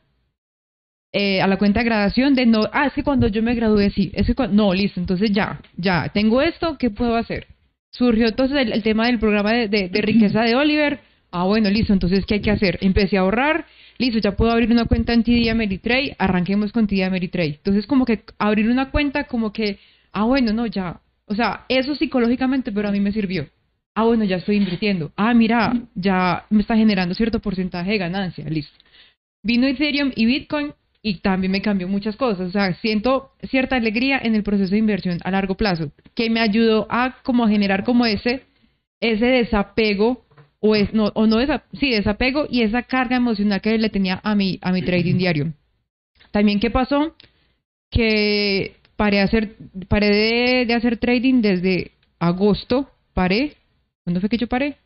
eh, 1.13 1.41
a 1.41 1.47
la 1.47 1.57
cuenta 1.57 1.81
de 1.81 1.87
graduación 1.87 2.35
de 2.35 2.45
no, 2.45 2.61
ah, 2.73 2.87
es 2.87 2.93
que 2.93 3.05
cuando 3.05 3.29
yo 3.29 3.43
me 3.43 3.55
gradué, 3.55 3.91
sí, 3.91 4.11
es 4.15 4.27
que 4.27 4.49
no, 4.49 4.75
listo, 4.75 5.01
entonces 5.01 5.31
ya, 5.33 5.61
ya, 5.77 6.11
tengo 6.13 6.43
esto, 6.43 6.77
¿qué 6.79 6.91
puedo 6.91 7.17
hacer? 7.17 7.47
Surgió 7.93 8.27
entonces 8.27 8.59
el, 8.59 8.83
tema 8.83 9.07
del 9.07 9.21
programa 9.21 9.53
de, 9.53 9.69
de 9.69 10.03
riqueza 10.03 10.43
de 10.43 10.57
Oliver, 10.57 11.01
ah, 11.31 11.45
bueno, 11.45 11.71
listo, 11.71 11.93
entonces, 11.93 12.27
¿qué 12.27 12.35
hay 12.35 12.41
que 12.41 12.51
hacer? 12.51 12.79
Empecé 12.81 13.17
a 13.17 13.21
ahorrar, 13.21 13.67
listo, 13.99 14.19
ya 14.19 14.37
puedo 14.37 14.53
abrir 14.53 14.71
una 14.71 14.87
cuenta 14.87 15.13
en 15.13 15.23
TD 15.23 15.51
Ameritrade, 15.51 16.17
arranquemos 16.19 16.73
con 16.73 16.87
TD 16.87 17.03
Ameritrade. 17.05 17.57
Entonces, 17.57 17.87
como 17.87 18.05
que 18.05 18.25
abrir 18.39 18.69
una 18.69 18.91
cuenta, 18.91 19.25
como 19.25 19.53
que, 19.53 19.79
ah, 20.13 20.25
bueno, 20.25 20.53
no, 20.53 20.67
ya. 20.67 21.01
O 21.27 21.35
sea, 21.35 21.65
eso 21.69 21.95
psicológicamente, 21.95 22.73
pero 22.73 22.89
a 22.89 22.93
mí 22.93 23.01
me 23.01 23.13
sirvió. 23.13 23.49
Ah, 23.95 24.05
bueno, 24.05 24.25
ya 24.25 24.37
estoy 24.37 24.57
invirtiendo. 24.57 25.13
Ah, 25.17 25.35
mira, 25.35 25.73
ya 25.95 26.47
me 26.51 26.61
está 26.63 26.77
generando 26.77 27.15
cierto 27.15 27.41
porcentaje 27.41 27.93
de 27.93 27.99
ganancia, 27.99 28.45
listo. 28.49 28.77
Vino 29.43 29.67
Ethereum 29.67 30.11
y 30.17 30.27
Bitcoin 30.27 30.73
y 31.01 31.17
también 31.17 31.53
me 31.53 31.63
cambió 31.63 31.87
muchas 31.87 32.17
cosas. 32.17 32.49
O 32.49 32.51
sea, 32.51 32.75
siento 32.81 33.33
cierta 33.51 33.77
alegría 33.77 34.19
en 34.23 34.35
el 34.35 34.43
proceso 34.43 34.73
de 34.73 34.79
inversión 34.79 35.19
a 35.23 35.31
largo 35.31 35.55
plazo, 35.55 35.93
que 36.15 36.31
me 36.31 36.41
ayudó 36.41 36.87
a 36.91 37.19
como 37.23 37.47
generar 37.47 37.85
como 37.85 38.07
ese, 38.07 38.43
ese 39.01 39.27
desapego 39.27 40.24
o 40.67 40.75
es 40.75 40.95
no 40.95 41.13
o 41.15 41.27
no 41.27 41.37
sí 41.79 41.91
desapego 41.91 42.47
y 42.49 42.63
esa 42.63 42.85
carga 42.85 43.17
emocional 43.17 43.61
que 43.61 43.77
le 43.77 43.91
tenía 43.91 44.21
a 44.25 44.35
mi 44.35 44.59
a 44.63 44.73
mi 44.73 44.81
trading 44.81 45.19
diario. 45.19 45.53
También 46.31 46.59
qué 46.59 46.71
pasó 46.71 47.15
que 47.91 48.75
paré 48.97 49.21
hacer 49.21 49.57
paré 49.89 50.65
de, 50.65 50.75
hacer 50.75 50.97
trading 50.97 51.43
desde 51.43 51.91
agosto 52.19 52.89
paré. 53.13 53.57
¿cuándo 54.05 54.21
fue 54.21 54.31
que 54.31 54.39
yo 54.39 54.47
paré? 54.47 54.79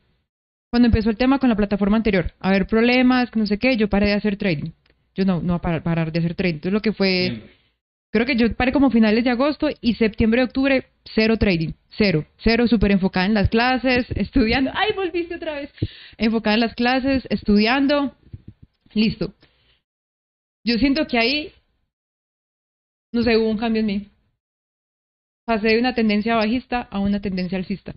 cuando 0.71 0.87
empezó 0.87 1.11
el 1.11 1.17
tema 1.17 1.39
con 1.39 1.49
la 1.49 1.57
plataforma 1.57 1.97
anterior. 1.97 2.33
A 2.41 2.51
ver 2.51 2.67
problemas 2.67 3.31
no 3.37 3.47
sé 3.47 3.59
qué 3.59 3.77
yo 3.77 3.89
paré 3.89 4.07
de 4.09 4.15
hacer 4.15 4.37
trading. 4.37 4.73
Yo 5.15 5.25
no 5.25 5.41
no 5.41 5.55
a 5.55 5.61
parar, 5.61 6.11
de 6.11 6.19
hacer 6.19 6.35
trading. 6.35 6.55
Entonces 6.55 6.73
lo 6.73 6.83
que 6.83 6.93
fue 6.93 7.41
creo 8.11 8.27
que 8.27 8.37
yo 8.37 8.55
paré 8.55 8.73
como 8.73 8.91
finales 8.91 9.25
de 9.25 9.31
agosto 9.31 9.69
y 9.81 9.95
septiembre 9.95 10.43
octubre 10.43 10.87
cero 11.15 11.37
trading 11.37 11.73
Cero, 11.99 12.25
cero, 12.39 12.69
súper 12.69 12.93
enfocada 12.93 13.27
en 13.27 13.35
las 13.35 13.49
clases, 13.49 14.07
estudiando. 14.15 14.71
¡Ay, 14.73 14.93
volviste 14.95 15.35
otra 15.35 15.55
vez! 15.55 15.73
Enfocada 16.17 16.55
en 16.55 16.61
las 16.61 16.75
clases, 16.75 17.27
estudiando. 17.29 18.15
Listo. 18.95 19.35
Yo 20.65 20.77
siento 20.79 21.07
que 21.09 21.19
ahí, 21.19 21.53
no 23.13 23.23
sé, 23.23 23.37
hubo 23.37 23.51
un 23.51 23.59
cambio 23.59 23.81
en 23.81 23.87
mí. 23.87 24.09
Pasé 25.45 25.69
de 25.69 25.81
una 25.81 25.95
tendencia 25.95 26.37
bajista 26.37 26.83
a 26.83 27.01
una 27.01 27.21
tendencia 27.21 27.59
alcista. 27.59 27.95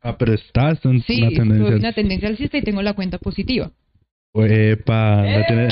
Ah, 0.00 0.16
pero 0.16 0.32
estás 0.32 0.82
en 0.86 1.02
sí, 1.02 1.20
una 1.20 1.30
tendencia 1.30 1.76
una 1.76 1.92
tendencia 1.92 2.28
alcista 2.28 2.56
y 2.56 2.62
tengo 2.62 2.80
la 2.80 2.94
cuenta 2.94 3.18
positiva. 3.18 3.70
Epa, 4.34 5.26
¡Eh! 5.26 5.68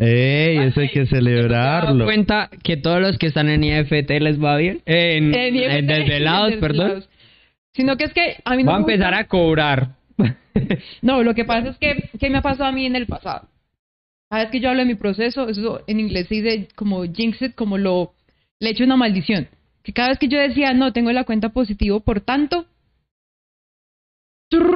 ¡Ey! 0.00 0.56
Eso 0.56 0.80
hay 0.80 0.88
que 0.88 1.04
celebrarlo. 1.06 2.06
cuenta 2.06 2.48
que 2.62 2.78
todos 2.78 3.00
los 3.02 3.18
que 3.18 3.26
están 3.26 3.50
en 3.50 3.62
IFT 3.62 4.10
les 4.20 4.42
va 4.42 4.56
bien? 4.56 4.80
En, 4.86 5.34
en, 5.34 5.86
desvelados, 5.86 6.54
perdón. 6.56 7.04
Sino 7.74 7.96
que 7.96 8.04
es 8.04 8.14
que 8.14 8.36
a 8.44 8.56
mí 8.56 8.64
no 8.64 8.70
Va 8.70 8.78
a 8.78 8.80
empezar 8.80 9.12
a 9.12 9.28
cobrar. 9.28 9.96
no, 11.02 11.22
lo 11.22 11.34
que 11.34 11.44
pasa 11.44 11.68
es 11.68 11.76
que, 11.76 12.08
¿qué 12.18 12.30
me 12.30 12.38
ha 12.38 12.42
pasado 12.42 12.64
a 12.64 12.72
mí 12.72 12.86
en 12.86 12.96
el 12.96 13.06
pasado? 13.06 13.46
Cada 14.30 14.44
vez 14.44 14.50
que 14.50 14.60
yo 14.60 14.70
hablo 14.70 14.80
de 14.80 14.86
mi 14.86 14.94
proceso, 14.94 15.48
eso 15.48 15.82
en 15.86 16.00
inglés 16.00 16.28
se 16.28 16.36
dice 16.36 16.68
como 16.74 17.04
jinx 17.04 17.42
it, 17.42 17.54
como 17.54 17.76
lo, 17.76 18.14
le 18.58 18.70
echo 18.70 18.84
una 18.84 18.96
maldición. 18.96 19.48
Que 19.82 19.92
cada 19.92 20.08
vez 20.08 20.18
que 20.18 20.28
yo 20.28 20.38
decía, 20.38 20.72
no, 20.72 20.92
tengo 20.92 21.12
la 21.12 21.24
cuenta 21.24 21.50
positivo, 21.50 22.00
por 22.00 22.22
tanto, 22.22 22.66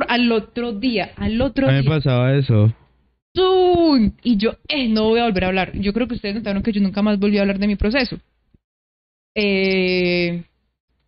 al 0.09 0.31
otro 0.33 0.73
día, 0.73 1.13
al 1.17 1.41
otro 1.41 1.67
día. 1.67 1.79
A 1.79 1.83
mí 1.83 1.89
me 1.89 1.95
pasaba 1.95 2.35
eso. 2.35 2.75
Y 3.37 4.37
yo, 4.37 4.57
eh, 4.69 4.89
no 4.89 5.09
voy 5.09 5.21
a 5.21 5.25
volver 5.25 5.45
a 5.45 5.49
hablar. 5.49 5.73
Yo 5.79 5.93
creo 5.93 6.09
que 6.09 6.15
ustedes 6.15 6.35
notaron 6.35 6.63
que 6.63 6.73
yo 6.73 6.81
nunca 6.81 7.03
más 7.03 7.19
volví 7.19 7.39
a 7.39 7.43
hablar 7.43 7.59
de 7.59 7.67
mi 7.67 7.77
proceso. 7.77 8.19
Eh, 9.35 10.45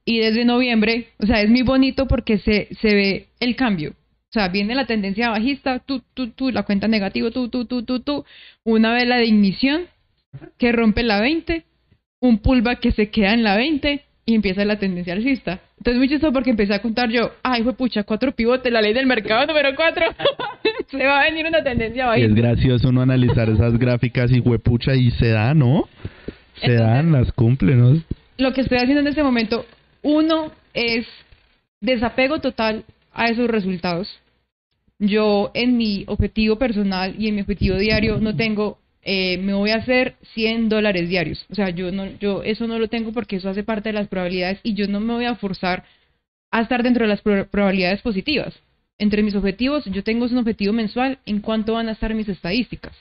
y 0.04 0.18
desde 0.18 0.44
noviembre, 0.44 1.08
o 1.18 1.26
sea, 1.26 1.40
es 1.40 1.50
muy 1.50 1.62
bonito 1.62 2.06
porque 2.06 2.38
se, 2.38 2.68
se 2.80 2.94
ve 2.94 3.26
el 3.40 3.56
cambio. 3.56 3.90
O 3.90 4.32
sea, 4.32 4.48
viene 4.48 4.74
la 4.74 4.86
tendencia 4.86 5.30
bajista, 5.30 5.78
tú, 5.78 6.02
tú, 6.14 6.30
tú, 6.30 6.50
la 6.50 6.64
cuenta 6.64 6.88
negativa, 6.88 7.30
tú, 7.30 7.48
tú, 7.48 7.64
tú, 7.64 7.84
tú, 7.84 8.00
tú, 8.00 8.24
una 8.64 8.92
vela 8.92 9.16
de 9.16 9.26
ignición 9.26 9.86
que 10.58 10.72
rompe 10.72 11.02
la 11.02 11.20
20, 11.20 11.64
un 12.20 12.38
pullback 12.38 12.80
que 12.80 12.92
se 12.92 13.10
queda 13.10 13.32
en 13.32 13.44
la 13.44 13.56
20 13.56 14.04
y 14.26 14.34
empieza 14.34 14.64
la 14.64 14.78
tendencia 14.78 15.14
alcista. 15.14 15.60
Entonces, 15.78 15.98
muy 15.98 16.08
chistoso 16.08 16.32
porque 16.32 16.50
empecé 16.50 16.74
a 16.74 16.82
contar 16.82 17.08
yo, 17.10 17.30
ay, 17.44 17.62
fue 17.62 17.74
pucha, 17.74 18.02
cuatro 18.02 18.32
pivotes, 18.32 18.72
la 18.72 18.82
ley 18.82 18.92
del 18.92 19.06
mercado 19.06 19.46
número 19.46 19.70
cuatro. 19.76 20.04
se 20.90 21.06
va 21.06 21.20
a 21.20 21.24
venir 21.24 21.46
una 21.46 21.62
tendencia 21.62 22.06
bajista. 22.06 22.28
Es 22.28 22.34
gracioso 22.34 22.90
no 22.90 23.02
analizar 23.02 23.48
esas 23.48 23.78
gráficas 23.78 24.30
y 24.32 24.40
pucha 24.40 24.94
y 24.94 25.12
se 25.12 25.28
da, 25.28 25.54
¿no? 25.54 25.88
Se 26.60 26.74
dan, 26.74 27.12
las 27.12 27.30
cumple, 27.32 27.76
¿no? 27.76 28.02
Lo 28.38 28.52
que 28.52 28.62
estoy 28.62 28.78
haciendo 28.78 29.00
en 29.00 29.06
este 29.06 29.22
momento, 29.22 29.64
uno 30.02 30.50
es 30.74 31.06
desapego 31.80 32.40
total 32.40 32.84
a 33.12 33.26
esos 33.26 33.48
resultados. 33.48 34.08
Yo 34.98 35.52
en 35.54 35.76
mi 35.76 36.04
objetivo 36.08 36.56
personal 36.56 37.14
y 37.18 37.28
en 37.28 37.36
mi 37.36 37.42
objetivo 37.42 37.76
diario 37.76 38.18
no 38.18 38.34
tengo, 38.34 38.78
eh, 39.08 39.38
me 39.38 39.54
voy 39.54 39.70
a 39.70 39.76
hacer 39.76 40.16
100 40.34 40.68
dólares 40.68 41.08
diarios. 41.08 41.46
O 41.48 41.54
sea, 41.54 41.70
yo, 41.70 41.92
no, 41.92 42.06
yo 42.18 42.42
eso 42.42 42.66
no 42.66 42.76
lo 42.76 42.88
tengo 42.88 43.12
porque 43.12 43.36
eso 43.36 43.48
hace 43.48 43.62
parte 43.62 43.90
de 43.90 43.92
las 43.92 44.08
probabilidades 44.08 44.58
y 44.64 44.74
yo 44.74 44.88
no 44.88 44.98
me 44.98 45.14
voy 45.14 45.26
a 45.26 45.36
forzar 45.36 45.84
a 46.50 46.62
estar 46.62 46.82
dentro 46.82 47.04
de 47.04 47.10
las 47.10 47.22
probabilidades 47.22 48.02
positivas. 48.02 48.52
Entre 48.98 49.22
mis 49.22 49.36
objetivos, 49.36 49.84
yo 49.84 50.02
tengo 50.02 50.24
un 50.24 50.38
objetivo 50.38 50.72
mensual 50.72 51.20
en 51.24 51.40
cuánto 51.40 51.74
van 51.74 51.88
a 51.88 51.92
estar 51.92 52.12
mis 52.14 52.28
estadísticas. 52.28 52.96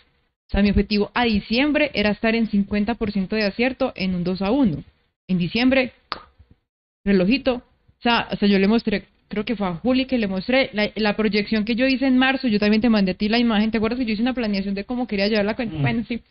O 0.48 0.52
sea, 0.52 0.62
mi 0.62 0.70
objetivo 0.70 1.10
a 1.16 1.24
diciembre 1.24 1.90
era 1.96 2.12
estar 2.12 2.36
en 2.36 2.48
50% 2.52 3.30
de 3.30 3.44
acierto 3.44 3.92
en 3.96 4.14
un 4.14 4.24
2 4.24 4.44
a 4.44 4.52
1. 4.52 4.84
En 5.28 5.38
diciembre, 5.40 5.94
relojito. 7.04 7.56
O 7.56 8.02
sea, 8.04 8.28
o 8.32 8.36
sea, 8.36 8.48
yo 8.48 8.60
le 8.60 8.68
mostré, 8.68 9.06
creo 9.28 9.46
que 9.46 9.56
fue 9.56 9.68
a 9.68 9.74
Juli 9.76 10.06
que 10.06 10.18
le 10.18 10.28
mostré 10.28 10.70
la, 10.74 10.90
la 10.96 11.16
proyección 11.16 11.66
que 11.66 11.76
yo 11.76 11.86
hice 11.88 12.06
en 12.08 12.18
marzo. 12.18 12.48
Yo 12.48 12.60
también 12.60 12.82
te 12.82 12.90
mandé 12.90 13.12
a 13.12 13.16
ti 13.16 13.30
la 13.30 13.40
imagen. 13.40 13.72
¿Te 13.72 13.78
acuerdas 13.78 14.00
que 14.00 14.06
yo 14.06 14.14
hice 14.14 14.22
una 14.22 14.34
planeación 14.34 14.76
de 14.76 14.84
cómo 14.84 15.08
quería 15.08 15.28
llevar 15.28 15.46
la 15.46 15.56
cuenta? 15.56 15.78
Mm. 15.78 15.82
Bueno, 15.82 16.04
sí. 16.08 16.22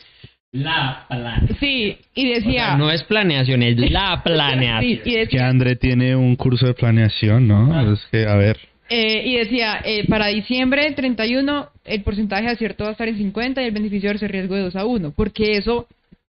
La 0.53 1.05
planeación. 1.09 1.59
Sí, 1.59 1.99
y 2.15 2.29
decía. 2.33 2.77
no 2.77 2.91
es 2.91 3.03
planeación, 3.05 3.63
es 3.65 3.77
la 3.91 4.23
planeación. 4.23 5.01
sí, 5.05 5.11
y 5.11 5.27
Que 5.27 5.41
André 5.41 5.77
tiene 5.77 6.15
un 6.15 6.37
curso 6.37 6.67
de 6.67 6.75
planeación, 6.75 7.49
¿no? 7.49 7.75
Ah. 7.75 7.93
Es 7.93 8.01
que, 8.13 8.25
a 8.25 8.37
ver. 8.37 8.59
eh, 8.89 9.23
y 9.25 9.37
decía 9.39 9.81
eh, 9.85 10.07
para 10.09 10.29
diciembre 10.29 10.93
31, 10.93 11.69
el 11.85 12.03
porcentaje 12.03 12.45
de 12.45 12.51
acierto 12.53 12.85
va 12.85 12.91
a 12.91 12.93
estar 12.93 13.09
en 13.09 13.17
50 13.17 13.63
y 13.63 13.67
el 13.67 13.73
beneficio 13.73 14.11
de 14.11 14.17
ese 14.17 14.29
riesgo 14.29 14.55
de 14.55 14.63
2 14.63 14.77
a 14.77 14.85
1. 14.85 15.13
Porque 15.17 15.57
eso. 15.57 15.89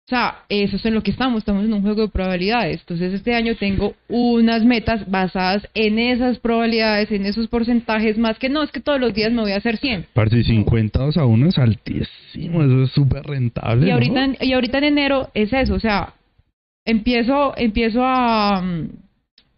O 0.05 0.07
sea, 0.07 0.43
eso 0.49 0.75
es 0.75 0.85
en 0.85 0.93
lo 0.93 1.01
que 1.01 1.09
estamos, 1.09 1.39
estamos 1.39 1.65
en 1.65 1.73
un 1.73 1.81
juego 1.81 2.03
de 2.03 2.09
probabilidades. 2.09 2.81
Entonces, 2.81 3.11
este 3.11 3.33
año 3.33 3.55
tengo 3.55 3.95
unas 4.07 4.63
metas 4.63 5.09
basadas 5.09 5.67
en 5.73 5.97
esas 5.97 6.37
probabilidades, 6.37 7.11
en 7.11 7.25
esos 7.25 7.47
porcentajes, 7.47 8.15
más 8.15 8.37
que 8.37 8.47
no, 8.47 8.61
es 8.61 8.71
que 8.71 8.81
todos 8.81 8.99
los 8.99 9.15
días 9.15 9.31
me 9.31 9.41
voy 9.41 9.53
a 9.53 9.57
hacer 9.57 9.77
100. 9.77 10.05
Parce, 10.13 10.43
52 10.43 11.17
a 11.17 11.25
1 11.25 11.47
es 11.47 11.57
altísimo, 11.57 12.61
eso 12.61 12.83
es 12.83 12.91
súper 12.91 13.23
rentable. 13.23 13.87
Y 13.87 13.89
¿no? 13.89 13.95
ahorita, 13.95 14.45
y 14.45 14.53
ahorita 14.53 14.77
en 14.77 14.83
enero 14.83 15.31
es 15.33 15.51
eso, 15.51 15.73
o 15.73 15.79
sea, 15.79 16.13
empiezo, 16.85 17.57
empiezo 17.57 18.03
a, 18.03 18.63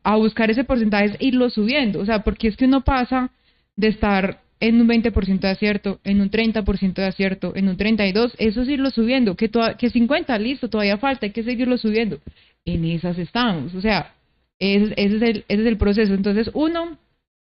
a 0.04 0.16
buscar 0.16 0.50
ese 0.50 0.64
porcentaje 0.64 1.18
e 1.20 1.28
irlo 1.28 1.50
subiendo, 1.50 2.00
o 2.00 2.06
sea, 2.06 2.24
porque 2.24 2.48
es 2.48 2.56
que 2.56 2.64
uno 2.64 2.86
pasa 2.86 3.32
de 3.76 3.90
estar 3.90 4.40
en 4.60 4.82
un 4.82 4.88
20% 4.88 5.40
de 5.40 5.50
acierto, 5.50 6.00
en 6.04 6.22
un 6.22 6.32
30% 6.32 6.94
de 6.94 7.06
acierto, 7.06 7.54
en 7.56 7.70
un 7.70 7.78
32%, 7.78 8.34
eso 8.38 8.62
es 8.62 8.70
irlo 8.70 8.90
subiendo, 8.90 9.36
que, 9.36 9.52
que 9.78 9.90
50, 9.90 10.38
listo, 10.40 10.70
todavía 10.70 10.98
falta, 10.98 11.26
hay 11.26 11.32
que 11.32 11.44
seguirlo 11.44 11.78
subiendo. 11.78 12.20
En 12.66 12.84
esas 12.86 13.18
estamos, 13.18 13.74
o 13.76 13.82
sea, 13.82 14.14
ese, 14.60 14.94
ese 14.98 15.16
es, 15.16 15.22
el, 15.22 15.46
ese 15.48 15.62
es 15.62 15.68
el 15.68 15.78
proceso. 15.78 16.14
Entonces, 16.14 16.50
uno 16.54 16.98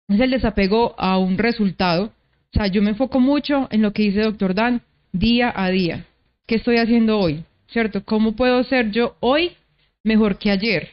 es 0.09 0.20
el 0.20 0.31
desapego 0.31 0.95
a 0.99 1.19
un 1.19 1.39
resultado, 1.39 2.07
o 2.07 2.59
sea, 2.59 2.66
yo 2.69 2.83
me 2.83 2.91
enfoco 2.91 3.20
mucho 3.20 3.69
en 3.70 3.83
lo 3.83 3.93
que 3.93 4.05
dice 4.05 4.23
doctor 4.23 4.55
Dan 4.55 4.83
día 5.12 5.53
a 5.55 5.70
día. 5.70 6.07
¿Qué 6.47 6.57
estoy 6.57 6.77
haciendo 6.77 7.19
hoy? 7.19 7.45
¿Cierto? 7.69 8.05
¿Cómo 8.05 8.37
puedo 8.37 8.62
ser 8.65 8.91
yo 8.91 9.16
hoy 9.20 9.53
mejor 10.05 10.39
que 10.39 10.51
ayer? 10.51 10.91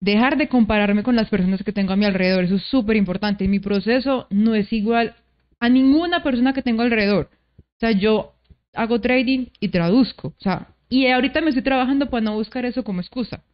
Dejar 0.00 0.36
de 0.36 0.48
compararme 0.48 1.02
con 1.02 1.16
las 1.16 1.28
personas 1.28 1.62
que 1.62 1.72
tengo 1.72 1.92
a 1.92 1.96
mi 1.96 2.04
alrededor, 2.04 2.44
eso 2.44 2.56
es 2.56 2.64
súper 2.64 2.96
importante. 2.96 3.48
Mi 3.48 3.60
proceso 3.60 4.26
no 4.30 4.54
es 4.54 4.72
igual 4.72 5.14
a 5.62 5.68
ninguna 5.68 6.24
persona 6.24 6.52
que 6.52 6.60
tengo 6.60 6.82
alrededor. 6.82 7.30
O 7.56 7.78
sea, 7.78 7.92
yo 7.92 8.32
hago 8.74 9.00
trading 9.00 9.46
y 9.60 9.68
traduzco. 9.68 10.28
O 10.36 10.40
sea, 10.40 10.74
y 10.88 11.06
ahorita 11.06 11.40
me 11.40 11.50
estoy 11.50 11.62
trabajando 11.62 12.10
para 12.10 12.20
no 12.20 12.34
buscar 12.34 12.64
eso 12.64 12.82
como 12.82 13.00
excusa. 13.00 13.44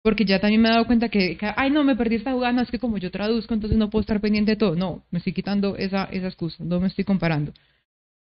Porque 0.00 0.24
ya 0.24 0.38
también 0.38 0.62
me 0.62 0.68
he 0.68 0.70
dado 0.70 0.86
cuenta 0.86 1.08
que, 1.08 1.36
que, 1.36 1.52
ay, 1.56 1.70
no, 1.70 1.82
me 1.82 1.96
perdí 1.96 2.14
esta 2.14 2.32
jugada, 2.32 2.52
no, 2.52 2.62
es 2.62 2.70
que 2.70 2.78
como 2.78 2.98
yo 2.98 3.10
traduzco, 3.10 3.52
entonces 3.52 3.76
no 3.76 3.90
puedo 3.90 4.02
estar 4.02 4.20
pendiente 4.20 4.52
de 4.52 4.56
todo. 4.56 4.76
No, 4.76 5.02
me 5.10 5.18
estoy 5.18 5.32
quitando 5.32 5.74
esa, 5.76 6.04
esa 6.04 6.28
excusa, 6.28 6.62
no 6.62 6.78
me 6.78 6.86
estoy 6.86 7.02
comparando. 7.02 7.52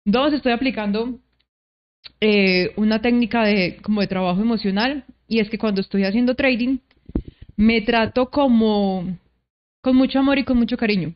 Dos, 0.04 0.32
estoy 0.32 0.50
aplicando 0.50 1.20
eh, 2.20 2.72
una 2.74 3.00
técnica 3.00 3.44
de, 3.44 3.76
como 3.82 4.00
de 4.00 4.08
trabajo 4.08 4.40
emocional, 4.40 5.04
y 5.28 5.38
es 5.38 5.48
que 5.48 5.58
cuando 5.58 5.80
estoy 5.80 6.02
haciendo 6.02 6.34
trading, 6.34 6.78
me 7.56 7.82
trato 7.82 8.30
como 8.30 9.16
con 9.80 9.94
mucho 9.94 10.18
amor 10.18 10.38
y 10.38 10.44
con 10.44 10.58
mucho 10.58 10.76
cariño. 10.76 11.14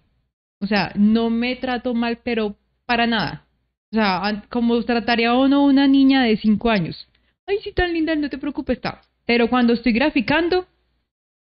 O 0.63 0.67
sea, 0.67 0.93
no 0.95 1.29
me 1.29 1.57
trato 1.57 1.93
mal, 1.93 2.21
pero 2.23 2.57
para 2.87 3.07
nada. 3.07 3.45
O 3.91 3.97
sea, 3.97 4.45
como 4.49 4.81
trataría 4.85 5.35
uno 5.35 5.65
una 5.65 5.89
niña 5.89 6.23
de 6.23 6.37
5 6.37 6.71
años. 6.71 7.09
Ay, 7.47 7.59
sí, 7.65 7.73
tan 7.73 7.93
linda, 7.93 8.15
no 8.15 8.31
te 8.31 8.39
preocupes, 8.39 8.77
está. 8.77 9.03
Pero 9.27 9.49
cuando 9.51 9.73
estoy 9.73 9.93
graficando, 9.93 10.67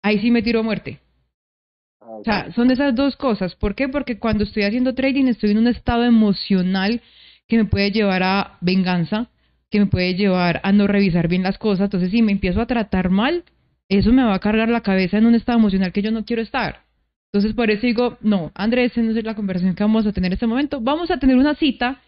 ahí 0.01 0.19
sí 0.19 0.31
me 0.31 0.41
tiro 0.41 0.61
a 0.61 0.63
muerte. 0.63 0.99
O 1.99 2.23
sea, 2.23 2.51
son 2.53 2.71
esas 2.71 2.95
dos 2.95 3.15
cosas. 3.15 3.55
¿Por 3.55 3.75
qué? 3.75 3.89
Porque 3.89 4.17
cuando 4.17 4.43
estoy 4.43 4.63
haciendo 4.63 4.95
trading 4.95 5.25
estoy 5.25 5.51
en 5.51 5.59
un 5.59 5.67
estado 5.67 6.03
emocional 6.03 7.01
que 7.47 7.57
me 7.57 7.65
puede 7.65 7.91
llevar 7.91 8.23
a 8.23 8.57
venganza, 8.61 9.29
que 9.69 9.79
me 9.79 9.85
puede 9.85 10.15
llevar 10.15 10.61
a 10.63 10.71
no 10.71 10.87
revisar 10.87 11.27
bien 11.27 11.43
las 11.43 11.59
cosas. 11.59 11.85
Entonces, 11.85 12.09
si 12.09 12.23
me 12.23 12.31
empiezo 12.31 12.59
a 12.59 12.67
tratar 12.67 13.09
mal, 13.09 13.43
eso 13.87 14.11
me 14.11 14.23
va 14.23 14.33
a 14.33 14.39
cargar 14.39 14.69
la 14.69 14.81
cabeza 14.81 15.17
en 15.17 15.27
un 15.27 15.35
estado 15.35 15.59
emocional 15.59 15.91
que 15.91 16.01
yo 16.01 16.11
no 16.11 16.25
quiero 16.25 16.41
estar. 16.41 16.84
Entonces, 17.35 17.53
por 17.53 17.69
eso 17.69 17.85
digo, 17.85 18.17
no, 18.21 18.53
Andrés, 18.55 18.93
esa 18.93 19.01
no 19.01 19.11
es 19.11 19.21
la 19.25 19.35
conversación 19.35 19.75
que 19.75 19.83
vamos 19.83 20.05
a 20.05 20.13
tener 20.13 20.29
en 20.29 20.35
este 20.35 20.47
momento. 20.47 20.79
Vamos 20.79 21.11
a 21.11 21.17
tener 21.17 21.35
una 21.35 21.53
cita 21.55 22.01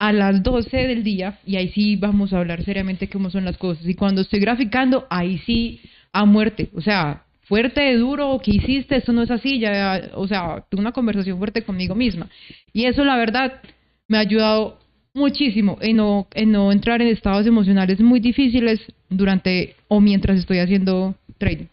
a 0.00 0.12
las 0.12 0.42
12 0.42 0.76
del 0.76 1.04
día 1.04 1.38
y 1.46 1.54
ahí 1.54 1.68
sí 1.68 1.94
vamos 1.94 2.32
a 2.32 2.38
hablar 2.38 2.64
seriamente 2.64 3.08
cómo 3.08 3.30
son 3.30 3.44
las 3.44 3.56
cosas. 3.56 3.86
Y 3.86 3.94
cuando 3.94 4.22
estoy 4.22 4.40
graficando, 4.40 5.06
ahí 5.10 5.38
sí 5.46 5.80
a 6.10 6.24
muerte. 6.24 6.70
O 6.74 6.80
sea, 6.80 7.22
fuerte, 7.42 7.94
duro, 7.94 8.40
¿qué 8.42 8.50
hiciste? 8.50 8.96
Esto 8.96 9.12
no 9.12 9.22
es 9.22 9.30
así. 9.30 9.60
Ya, 9.60 10.10
o 10.14 10.26
sea, 10.26 10.64
tuve 10.68 10.80
una 10.80 10.90
conversación 10.90 11.38
fuerte 11.38 11.62
conmigo 11.62 11.94
misma. 11.94 12.28
Y 12.72 12.86
eso, 12.86 13.04
la 13.04 13.16
verdad, 13.16 13.60
me 14.08 14.16
ha 14.16 14.22
ayudado 14.22 14.80
muchísimo 15.12 15.78
en 15.82 15.98
no, 15.98 16.26
en 16.34 16.50
no 16.50 16.72
entrar 16.72 17.00
en 17.00 17.06
estados 17.06 17.46
emocionales 17.46 18.00
muy 18.00 18.18
difíciles 18.18 18.80
durante 19.08 19.76
o 19.86 20.00
mientras 20.00 20.36
estoy 20.36 20.58
haciendo 20.58 21.14
trading. 21.38 21.66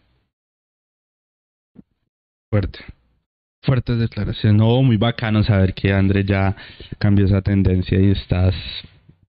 Fuerte. 2.52 2.80
Fuertes 3.62 3.98
declaraciones. 3.98 4.58
No, 4.58 4.82
muy 4.82 4.98
bacano 4.98 5.42
saber 5.42 5.72
que 5.72 5.90
André 5.90 6.22
ya 6.22 6.54
cambió 6.98 7.24
esa 7.24 7.40
tendencia 7.40 7.98
y 7.98 8.10
estás 8.10 8.54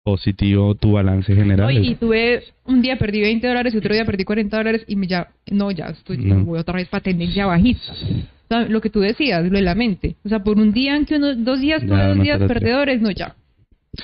positivo 0.03 0.75
tu 0.75 0.91
balance 0.91 1.33
general. 1.33 1.67
Hoy, 1.67 1.77
y 1.87 1.95
tuve 1.95 2.43
un 2.65 2.81
día 2.81 2.97
perdí 2.97 3.21
20 3.21 3.47
dólares 3.47 3.73
y 3.73 3.77
otro 3.77 3.93
día 3.93 4.03
perdí 4.03 4.25
40 4.25 4.57
dólares 4.57 4.83
y 4.89 4.97
me 4.97 5.07
ya, 5.07 5.29
no, 5.49 5.71
ya 5.71 5.85
estoy, 5.85 6.17
No. 6.17 6.43
voy 6.43 6.59
otra 6.59 6.73
vez 6.75 6.89
para 6.89 7.01
tendencia 7.01 7.45
bajista. 7.45 7.93
O 7.93 8.47
sea, 8.49 8.63
lo 8.67 8.81
que 8.81 8.89
tú 8.89 8.99
decías, 8.99 9.41
lo 9.45 9.51
de 9.57 9.61
la 9.61 9.73
mente. 9.73 10.17
O 10.25 10.29
sea, 10.29 10.43
por 10.43 10.57
un 10.57 10.73
día 10.73 10.97
en 10.97 11.05
que 11.05 11.15
uno, 11.15 11.33
dos 11.33 11.61
días, 11.61 11.81
Ya, 11.81 12.07
dos 12.09 12.17
no 12.17 12.23
días 12.23 12.39
perdedores, 12.39 12.99
no, 13.01 13.09
ya. 13.09 13.37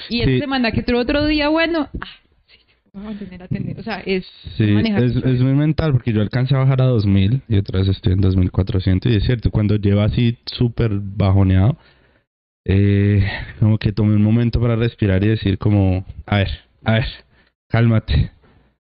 Y 0.07 0.21
esta 0.21 0.31
Sí. 0.31 0.39
semana 0.39 0.71
que 0.71 0.81
tuve 0.81 0.95
otro 0.97 1.25
día 1.25 1.49
bueno, 1.49 1.89
ah, 1.99 2.07
sí, 2.91 3.25
voy 3.25 3.41
a 3.41 3.47
tener. 3.47 3.79
O 3.79 3.83
sea, 3.83 3.99
es 4.01 4.25
Sí, 4.57 4.75
es, 4.75 5.15
es 5.15 5.41
muy 5.41 5.53
mental 5.53 5.91
porque 5.91 6.13
yo 6.13 6.21
alcancé 6.21 6.55
a 6.55 6.59
bajar 6.59 6.81
a 6.81 6.85
2000 6.85 7.41
y 7.47 7.57
otra 7.57 7.79
vez 7.79 7.89
estoy 7.89 8.13
en 8.13 8.21
2400 8.21 9.11
y 9.11 9.15
es 9.15 9.23
cierto, 9.23 9.51
cuando 9.51 9.75
lleva 9.75 10.05
así 10.05 10.37
súper 10.45 10.91
bajoneado, 10.93 11.77
eh, 12.65 13.25
como 13.59 13.77
que 13.77 13.91
tomé 13.91 14.15
un 14.15 14.23
momento 14.23 14.59
para 14.59 14.75
respirar 14.75 15.23
y 15.23 15.29
decir 15.29 15.57
como, 15.57 16.05
a 16.25 16.37
ver, 16.37 16.49
a 16.83 16.93
ver, 16.93 17.07
cálmate, 17.67 18.31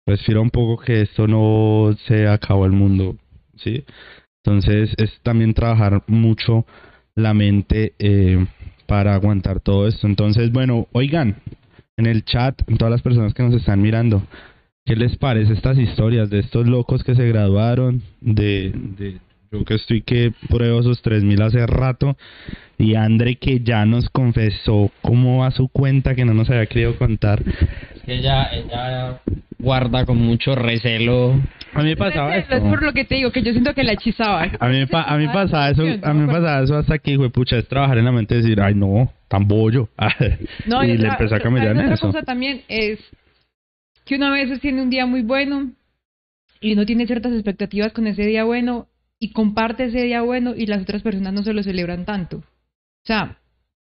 respira 0.06 0.40
un 0.40 0.50
poco 0.50 0.82
que 0.84 1.02
esto 1.02 1.28
no 1.28 1.96
se 2.08 2.28
acabó 2.28 2.66
el 2.66 2.74
mundo, 2.74 3.18
¿sí? 3.56 3.84
Entonces 4.44 4.94
es 4.98 5.20
también 5.22 5.54
trabajar 5.54 6.04
mucho 6.08 6.66
la 7.16 7.34
mente 7.34 7.94
eh, 8.00 8.46
para 8.88 9.14
aguantar 9.14 9.60
todo 9.60 9.88
esto. 9.88 10.08
Entonces, 10.08 10.52
bueno, 10.52 10.88
oigan, 10.92 11.38
en 12.02 12.08
el 12.08 12.24
chat, 12.26 12.62
todas 12.78 12.92
las 12.92 13.02
personas 13.02 13.34
que 13.34 13.44
nos 13.44 13.54
están 13.54 13.82
mirando, 13.82 14.24
¿Qué 14.84 14.96
les 14.96 15.16
parece 15.16 15.54
estas 15.54 15.78
historias 15.78 16.32
de 16.32 16.40
estos 16.40 16.66
locos 16.68 17.04
que 17.04 17.14
se 17.14 17.28
graduaron? 17.28 18.02
De, 18.20 18.74
de 18.98 19.18
yo 19.52 19.64
que 19.64 19.76
estoy 19.76 20.02
que 20.02 20.34
pruebo 20.50 20.80
esos 20.80 21.04
3000 21.04 21.40
hace 21.44 21.68
rato. 21.68 22.18
Y 22.80 22.96
André 22.96 23.36
que 23.36 23.60
ya 23.60 23.86
nos 23.86 24.10
confesó 24.10 24.90
cómo 25.04 25.42
va 25.42 25.52
su 25.52 25.68
cuenta 25.68 26.16
que 26.16 26.26
no 26.26 26.34
nos 26.34 26.50
había 26.50 26.66
querido 26.66 26.98
contar. 26.98 27.44
Es 27.96 28.02
que 28.02 28.16
ella, 28.16 28.50
ella 28.54 29.22
guarda 29.60 30.04
con 30.08 30.18
mucho 30.18 30.56
recelo. 30.56 31.40
A 31.76 31.84
mí 31.84 31.90
me 31.90 31.96
pasaba 31.96 32.36
es, 32.36 32.44
esto. 32.46 32.56
es 32.56 32.64
por 32.64 32.82
lo 32.82 32.92
que 32.92 33.06
te 33.06 33.16
digo, 33.16 33.32
que 33.32 33.44
yo 33.44 33.52
siento 33.52 33.76
que 33.76 33.84
la 33.84 33.94
hechizaba. 33.94 34.50
A 34.60 34.68
mí, 34.68 34.80
me 34.80 34.88
pa- 34.88 35.04
a 35.04 35.16
mí 35.16 35.28
pasaba 35.28 35.70
eso, 35.70 35.84
a 35.84 36.14
mí 36.14 36.22
me 36.26 36.34
pasaba 36.34 36.64
eso 36.64 36.76
hasta 36.76 36.98
que, 36.98 37.12
hijo 37.12 37.22
de 37.22 37.30
pucha, 37.30 37.58
es 37.60 37.68
trabajar 37.68 38.00
en 38.00 38.06
la 38.06 38.12
mente 38.12 38.34
y 38.34 38.38
decir, 38.42 38.60
ay 38.60 38.74
no, 38.74 39.14
tan 39.32 39.48
bollo. 39.48 39.88
No, 40.68 40.84
y 40.84 40.88
le 40.90 40.94
otra- 40.96 41.12
empecé 41.14 41.36
a 41.36 41.38
en 41.72 41.78
otra 41.80 41.94
eso. 41.94 42.08
cosa 42.08 42.22
también 42.24 42.62
es 42.68 43.00
que 44.06 44.16
uno 44.16 44.28
a 44.28 44.32
veces 44.32 44.60
tiene 44.60 44.82
un 44.82 44.90
día 44.90 45.06
muy 45.06 45.22
bueno 45.22 45.72
y 46.60 46.74
uno 46.74 46.86
tiene 46.86 47.08
ciertas 47.08 47.32
expectativas 47.34 47.94
con 47.94 48.06
ese 48.08 48.24
día 48.26 48.44
bueno 48.44 48.88
y 49.20 49.32
comparte 49.32 49.86
ese 49.86 50.04
día 50.04 50.22
bueno 50.22 50.54
y 50.56 50.66
las 50.66 50.82
otras 50.82 51.02
personas 51.02 51.34
no 51.34 51.44
se 51.44 51.54
lo 51.54 51.64
celebran 51.64 52.06
tanto. 52.06 52.38
O 52.38 53.06
sea, 53.06 53.38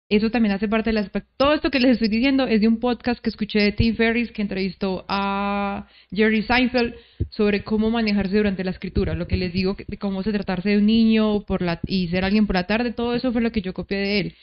eso 0.09 0.31
también 0.31 0.55
hace 0.55 0.68
parte 0.68 0.90
del 0.90 0.98
aspecto. 0.98 1.28
Todo 1.36 1.55
esto 1.55 1.70
que 1.70 1.81
les 1.81 1.93
estoy 1.93 2.09
diciendo 2.09 2.47
es 2.47 2.60
de 2.60 2.68
un 2.68 2.78
podcast 2.78 3.20
que 3.20 3.28
escuché 3.31 3.59
de 3.60 3.73
Tim 3.73 3.97
Ferriss 3.97 4.31
que 4.32 4.40
entrevistó 4.43 5.05
a 5.09 5.86
Jerry 6.12 6.43
Seinfeld 6.43 6.94
sobre 7.31 7.64
cómo 7.64 7.90
manejarse 7.90 8.36
durante 8.36 8.62
la 8.64 8.70
escritura. 8.70 9.14
Lo 9.14 9.27
que 9.27 9.36
les 9.36 9.52
digo, 9.52 9.77
de 9.86 9.97
cómo 9.98 10.23
se 10.23 10.32
tratarse 10.32 10.70
de 10.70 10.78
un 10.78 10.86
niño 10.86 11.40
por 11.44 11.60
la, 11.60 11.81
y 11.86 12.09
ser 12.09 12.24
alguien 12.24 12.47
por 12.47 12.55
la 12.56 12.66
tarde, 12.68 12.93
todo 12.93 13.14
eso 13.14 13.32
fue 13.32 13.43
lo 13.43 13.51
que 13.52 13.62
yo 13.62 13.74
copié 13.74 13.98
de 13.98 14.20
él. 14.20 14.35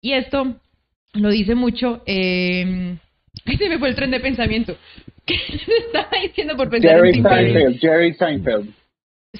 Y 0.00 0.12
esto 0.12 0.56
lo 1.14 1.30
dice 1.30 1.54
mucho. 1.54 2.02
Eh, 2.06 2.96
se 3.58 3.68
me 3.68 3.78
fue 3.78 3.88
el 3.88 3.94
tren 3.94 4.10
de 4.10 4.20
pensamiento. 4.20 4.76
¿Qué 5.26 5.34
les 5.50 5.68
estaba 5.86 6.10
diciendo 6.22 6.56
por 6.56 6.70
pensar 6.70 6.96
Jerry 6.96 7.08
en 7.08 7.14
Tim 7.14 7.22
Ferriss? 7.24 7.52
Seinfeld, 7.52 7.80
Jerry 7.80 8.14
Seinfeld. 8.14 8.74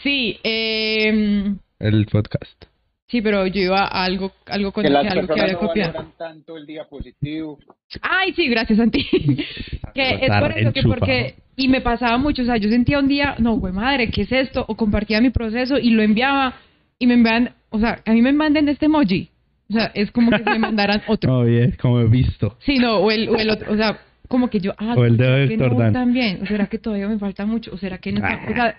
Sí, 0.03 0.39
eh, 0.45 1.55
El 1.78 2.07
podcast. 2.07 2.65
Sí, 3.09 3.23
pero 3.23 3.45
yo 3.49 3.61
iba 3.61 3.81
a 3.81 4.05
algo, 4.05 4.31
algo 4.47 4.70
con 4.70 4.85
Que 4.85 4.91
las 4.91 5.05
algo 5.05 5.23
que 5.23 5.27
personas 5.27 5.43
había 5.43 5.53
no 5.55 5.59
copiado. 5.59 5.93
valoran 5.95 6.12
tanto 6.16 6.57
el 6.57 6.65
día 6.65 6.85
positivo. 6.85 7.59
Ay, 8.03 8.32
sí, 8.35 8.49
gracias, 8.49 8.78
Santi. 8.78 9.05
que 9.95 10.11
es 10.20 10.31
por 10.39 10.53
eso 10.53 10.73
que 10.73 10.78
enchufado. 10.81 11.01
porque 11.01 11.35
y 11.57 11.66
me 11.69 11.81
pasaba 11.81 12.19
mucho, 12.19 12.43
o 12.43 12.45
sea, 12.45 12.57
yo 12.57 12.70
sentía 12.70 13.01
un 13.01 13.09
día, 13.09 13.35
no, 13.39 13.55
güey, 13.57 13.73
madre, 13.73 14.11
¿qué 14.11 14.23
es 14.23 14.32
esto? 14.32 14.65
O 14.69 14.77
compartía 14.77 15.20
mi 15.20 15.31
proceso 15.31 15.77
y 15.77 15.91
lo 15.91 16.03
enviaba 16.03 16.55
y 17.01 17.07
me 17.09 17.15
enviaban, 17.15 17.55
o 17.70 17.81
sea, 17.81 18.01
a 18.07 18.12
mí 18.12 18.23
me 18.23 18.32
mandan 18.32 18.69
este 18.69 18.87
emoji. 18.87 19.28
O 19.70 19.72
sea, 19.72 19.92
es 19.94 20.10
como 20.10 20.30
que 20.30 20.38
se 20.38 20.51
me 20.51 20.59
mandaran 20.59 21.02
otro. 21.06 21.30
Oh, 21.40 21.44
bien, 21.44 21.76
como 21.80 22.01
he 22.01 22.09
visto. 22.09 22.56
Sí, 22.60 22.78
no, 22.78 22.98
o 22.98 23.10
el, 23.10 23.28
o 23.28 23.36
el 23.36 23.51
otro, 23.51 23.72
o 23.72 23.76
sea, 23.76 24.01
como 24.28 24.51
que 24.51 24.60
yo, 24.60 24.72
ah, 24.78 24.94
O 24.97 25.05
el 25.05 25.16
dedo 25.16 25.30
¿será 25.30 25.40
de 25.40 25.48
que 25.48 25.55
Héctor 25.55 25.76
no 25.76 25.92
también? 25.92 26.42
¿O 26.42 26.47
será 26.47 26.66
que 26.66 26.78
todavía 26.78 27.09
me 27.09 27.18
falta 27.18 27.47
mucho? 27.47 27.72
¿O 27.72 27.78
será 27.78 27.98
que 27.98 28.12
no? 28.12 28.20
Ah. 28.24 28.40
O 28.48 28.52
sea, 28.52 28.76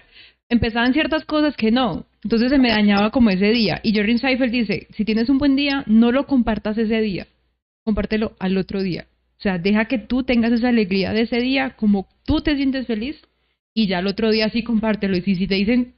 empezaban 0.50 0.94
ciertas 0.94 1.26
cosas 1.26 1.56
que 1.56 1.72
no. 1.72 2.06
Entonces 2.24 2.52
se 2.52 2.58
me 2.58 2.70
dañaba 2.70 3.10
como 3.10 3.30
ese 3.30 3.52
día. 3.52 3.80
Y 3.84 3.96
Jordan 3.96 4.18
Seifeld 4.18 4.52
dice, 4.52 4.88
si 4.92 5.06
tienes 5.06 5.30
un 5.30 5.38
buen 5.38 5.56
día, 5.56 5.84
no 5.88 6.12
lo 6.12 6.28
compartas 6.28 6.78
ese 6.78 7.02
día. 7.02 7.28
Compártelo 7.84 8.34
al 8.40 8.58
otro 8.58 8.84
día. 8.84 9.08
O 9.40 9.42
sea, 9.42 9.58
deja 9.58 9.86
que 9.86 9.98
tú 9.98 10.24
tengas 10.24 10.52
esa 10.52 10.70
alegría 10.70 11.14
de 11.14 11.22
ese 11.22 11.38
día, 11.38 11.72
como 11.72 12.08
tú 12.26 12.42
te 12.42 12.56
sientes 12.56 12.86
feliz, 12.86 13.20
y 13.74 13.88
ya 13.88 14.00
el 14.00 14.08
otro 14.08 14.30
día 14.30 14.50
sí 14.50 14.64
compártelo. 14.64 15.18
Y 15.18 15.22
si, 15.22 15.36
si 15.36 15.48
te 15.48 15.56
dicen, 15.56 15.94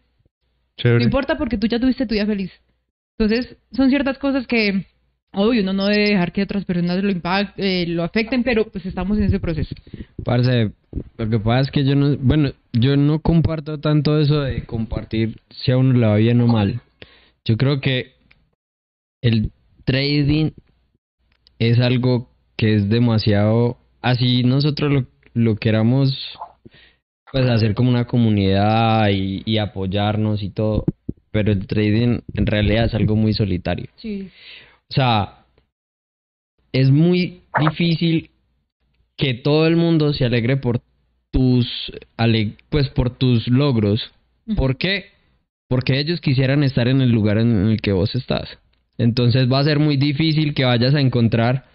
no 0.83 1.01
importa 1.01 1.37
porque 1.37 1.57
tú 1.57 1.67
ya 1.67 1.79
tuviste 1.79 2.05
tu 2.05 2.13
día 2.13 2.25
feliz. 2.25 2.51
Entonces, 3.17 3.57
son 3.71 3.89
ciertas 3.89 4.17
cosas 4.17 4.47
que, 4.47 4.85
obvio, 5.33 5.61
uno 5.61 5.73
no 5.73 5.85
debe 5.85 6.09
dejar 6.09 6.31
que 6.31 6.43
otras 6.43 6.65
personas 6.65 7.03
lo 7.03 7.11
impacten, 7.11 7.95
lo 7.95 8.03
afecten, 8.03 8.43
pero 8.43 8.65
pues 8.65 8.85
estamos 8.85 9.17
en 9.17 9.25
ese 9.25 9.39
proceso. 9.39 9.75
Parce, 10.23 10.71
lo 11.17 11.29
que 11.29 11.39
pasa 11.39 11.61
es 11.61 11.71
que 11.71 11.85
yo 11.85 11.95
no, 11.95 12.17
bueno, 12.17 12.51
yo 12.71 12.97
no 12.97 13.19
comparto 13.19 13.79
tanto 13.79 14.19
eso 14.19 14.41
de 14.41 14.65
compartir 14.65 15.39
si 15.51 15.71
a 15.71 15.77
uno 15.77 15.93
le 15.93 16.07
va 16.07 16.15
bien 16.15 16.41
o 16.41 16.47
mal. 16.47 16.81
Yo 17.45 17.57
creo 17.57 17.81
que 17.81 18.13
el 19.21 19.51
trading 19.85 20.51
es 21.59 21.79
algo 21.79 22.29
que 22.57 22.75
es 22.75 22.89
demasiado, 22.89 23.77
así 24.01 24.43
nosotros 24.43 24.91
lo, 24.91 25.05
lo 25.33 25.55
queramos 25.55 26.37
pues 27.31 27.49
hacer 27.49 27.73
como 27.73 27.89
una 27.89 28.05
comunidad 28.05 29.09
y 29.09 29.57
apoyarnos 29.57 30.43
y 30.43 30.51
todo, 30.51 30.85
pero 31.33 31.51
el 31.51 31.65
trading 31.65 32.19
en 32.35 32.45
realidad 32.45 32.85
es 32.85 32.93
algo 32.93 33.15
muy 33.15 33.33
solitario. 33.33 33.87
Sí. 33.95 34.29
O 34.89 34.93
sea, 34.93 35.45
es 36.71 36.91
muy 36.91 37.41
difícil 37.59 38.29
que 39.17 39.33
todo 39.33 39.65
el 39.65 39.75
mundo 39.75 40.13
se 40.13 40.25
alegre 40.25 40.57
por 40.57 40.81
tus 41.31 41.67
ale- 42.17 42.53
pues 42.69 42.87
por 42.89 43.09
tus 43.17 43.47
logros. 43.47 44.11
¿Por 44.55 44.77
qué? 44.77 45.05
Porque 45.67 45.99
ellos 45.99 46.21
quisieran 46.21 46.63
estar 46.63 46.87
en 46.87 47.01
el 47.01 47.09
lugar 47.09 47.39
en 47.39 47.65
el 47.67 47.81
que 47.81 47.93
vos 47.93 48.13
estás. 48.13 48.47
Entonces 48.99 49.51
va 49.51 49.59
a 49.59 49.63
ser 49.63 49.79
muy 49.79 49.97
difícil 49.97 50.53
que 50.53 50.65
vayas 50.65 50.93
a 50.93 51.01
encontrar, 51.01 51.65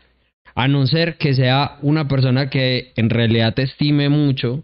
a 0.54 0.68
no 0.68 0.86
ser 0.86 1.16
que 1.18 1.34
sea 1.34 1.78
una 1.82 2.06
persona 2.06 2.48
que 2.48 2.92
en 2.94 3.10
realidad 3.10 3.54
te 3.54 3.62
estime 3.62 4.08
mucho, 4.08 4.62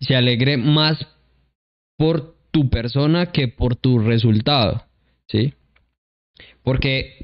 se 0.00 0.16
alegre 0.16 0.56
más 0.56 1.06
por 1.98 2.33
tu 2.54 2.70
persona 2.70 3.32
que 3.32 3.48
por 3.48 3.74
tu 3.74 3.98
resultado, 3.98 4.84
¿sí? 5.26 5.54
Porque 6.62 7.16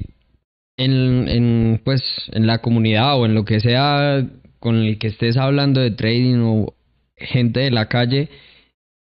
en, 0.75 1.29
en, 1.29 1.81
pues, 1.85 2.03
en 2.33 2.47
la 2.47 2.57
comunidad 2.57 3.17
o 3.17 3.25
en 3.25 3.33
lo 3.33 3.45
que 3.45 3.61
sea 3.61 4.27
con 4.59 4.75
el 4.75 4.99
que 4.99 5.07
estés 5.07 5.37
hablando 5.37 5.79
de 5.79 5.91
trading 5.91 6.39
o 6.41 6.73
gente 7.15 7.61
de 7.61 7.71
la 7.71 7.87
calle, 7.87 8.27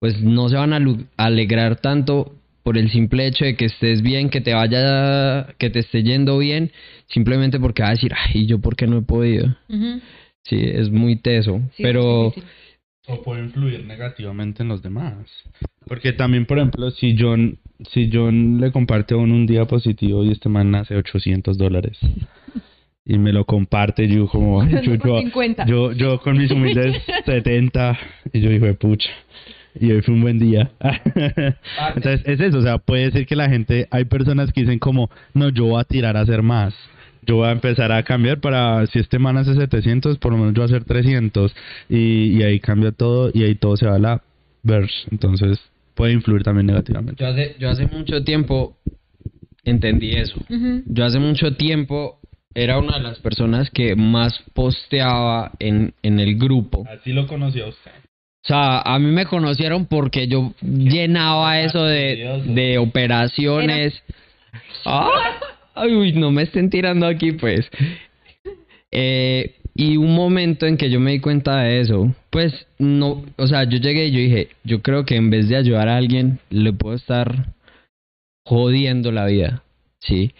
pues 0.00 0.22
no 0.22 0.48
se 0.48 0.56
van 0.56 0.72
a 0.72 0.80
alegrar 1.18 1.76
tanto 1.82 2.34
por 2.62 2.78
el 2.78 2.90
simple 2.90 3.26
hecho 3.26 3.44
de 3.44 3.54
que 3.54 3.66
estés 3.66 4.00
bien, 4.00 4.30
que 4.30 4.40
te 4.40 4.54
vaya, 4.54 5.54
que 5.58 5.68
te 5.68 5.80
esté 5.80 6.02
yendo 6.02 6.38
bien, 6.38 6.72
simplemente 7.08 7.60
porque 7.60 7.82
va 7.82 7.88
a 7.88 7.92
decir, 7.92 8.12
ay, 8.16 8.46
¿yo 8.46 8.58
por 8.58 8.74
qué 8.74 8.86
no 8.86 8.98
he 8.98 9.02
podido? 9.02 9.54
Sí, 10.44 10.58
es 10.62 10.90
muy 10.90 11.16
teso, 11.16 11.60
Sí, 11.76 11.82
pero... 11.82 12.32
O 13.08 13.22
puede 13.22 13.44
influir 13.44 13.84
negativamente 13.84 14.62
en 14.62 14.68
los 14.68 14.82
demás. 14.82 15.28
Porque 15.86 16.12
también, 16.12 16.46
por 16.46 16.58
ejemplo, 16.58 16.90
si 16.90 17.16
John, 17.18 17.58
si 17.90 18.10
John 18.12 18.60
le 18.60 18.72
comparte 18.72 19.14
a 19.14 19.18
uno 19.18 19.34
un 19.34 19.46
día 19.46 19.66
positivo 19.66 20.24
y 20.24 20.32
este 20.32 20.48
man 20.48 20.74
hace 20.74 20.96
800 20.96 21.56
dólares 21.56 21.98
y 23.04 23.18
me 23.18 23.32
lo 23.32 23.44
comparte, 23.44 24.08
yo 24.08 24.26
como, 24.26 24.60
ay, 24.60 24.80
yo, 24.82 24.94
Yo 24.94 24.98
con 24.98 25.10
yo, 25.10 25.20
50. 25.20 25.66
yo, 25.66 26.20
con 26.20 26.38
mis 26.38 26.50
humildes 26.50 27.02
70 27.24 27.98
y 28.32 28.40
yo 28.40 28.50
digo, 28.50 28.74
pucha. 28.74 29.10
Y 29.78 29.92
hoy 29.92 30.02
fue 30.02 30.14
un 30.14 30.22
buen 30.22 30.38
día. 30.38 30.70
Entonces, 31.94 32.22
es 32.24 32.40
eso, 32.40 32.58
o 32.58 32.62
sea, 32.62 32.78
puede 32.78 33.10
ser 33.12 33.26
que 33.26 33.36
la 33.36 33.48
gente, 33.48 33.86
hay 33.90 34.06
personas 34.06 34.52
que 34.52 34.62
dicen 34.62 34.78
como, 34.78 35.10
no, 35.34 35.50
yo 35.50 35.66
voy 35.66 35.80
a 35.80 35.84
tirar 35.84 36.16
a 36.16 36.22
hacer 36.22 36.42
más. 36.42 36.74
Yo 37.22 37.36
voy 37.36 37.48
a 37.48 37.52
empezar 37.52 37.92
a 37.92 38.02
cambiar 38.02 38.40
para, 38.40 38.86
si 38.86 38.98
este 38.98 39.18
man 39.18 39.36
hace 39.36 39.54
700, 39.54 40.18
por 40.18 40.32
lo 40.32 40.38
menos 40.38 40.54
yo 40.54 40.62
voy 40.62 40.72
a 40.72 40.76
hacer 40.76 40.84
300. 40.84 41.54
Y, 41.90 42.38
y 42.38 42.42
ahí 42.42 42.58
cambia 42.58 42.90
todo 42.90 43.30
y 43.32 43.44
ahí 43.44 43.54
todo 43.54 43.76
se 43.76 43.86
va 43.86 43.96
a 43.96 43.98
la 43.98 44.22
verse. 44.62 44.94
Entonces, 45.10 45.60
puede 45.96 46.12
influir 46.12 46.44
también 46.44 46.66
negativamente. 46.66 47.24
Yo 47.24 47.28
hace, 47.28 47.56
yo 47.58 47.70
hace 47.70 47.86
mucho 47.86 48.22
tiempo 48.22 48.76
entendí 49.64 50.12
eso. 50.12 50.38
Yo 50.86 51.04
hace 51.04 51.18
mucho 51.18 51.56
tiempo 51.56 52.20
era 52.54 52.78
una 52.78 52.98
de 52.98 53.02
las 53.02 53.18
personas 53.18 53.70
que 53.70 53.96
más 53.96 54.44
posteaba 54.54 55.52
en, 55.58 55.94
en 56.02 56.20
el 56.20 56.38
grupo. 56.38 56.84
Así 56.88 57.12
lo 57.12 57.26
conoció 57.26 57.68
usted. 57.68 57.90
O 58.44 58.46
sea, 58.46 58.80
a 58.82 58.98
mí 59.00 59.10
me 59.10 59.26
conocieron 59.26 59.86
porque 59.86 60.28
yo 60.28 60.54
llenaba 60.62 61.60
eso 61.60 61.82
de, 61.82 62.42
de 62.46 62.78
operaciones. 62.78 64.00
Ah, 64.84 65.08
ay, 65.74 65.94
uy, 65.94 66.12
no 66.12 66.30
me 66.30 66.42
estén 66.42 66.70
tirando 66.70 67.06
aquí, 67.06 67.32
pues. 67.32 67.68
Eh, 68.92 69.56
y 69.74 69.96
un 69.96 70.14
momento 70.14 70.66
en 70.66 70.76
que 70.76 70.90
yo 70.90 71.00
me 71.00 71.10
di 71.10 71.20
cuenta 71.20 71.56
de 71.62 71.80
eso, 71.80 72.14
pues 72.36 72.66
no, 72.78 73.24
o 73.38 73.46
sea, 73.46 73.64
yo 73.64 73.78
llegué 73.78 74.08
y 74.08 74.10
yo 74.12 74.18
dije, 74.18 74.48
yo 74.62 74.82
creo 74.82 75.06
que 75.06 75.16
en 75.16 75.30
vez 75.30 75.48
de 75.48 75.56
ayudar 75.56 75.88
a 75.88 75.96
alguien, 75.96 76.38
le 76.50 76.74
puedo 76.74 76.94
estar 76.94 77.54
jodiendo 78.44 79.10
la 79.10 79.24
vida, 79.24 79.62
¿sí? 80.00 80.32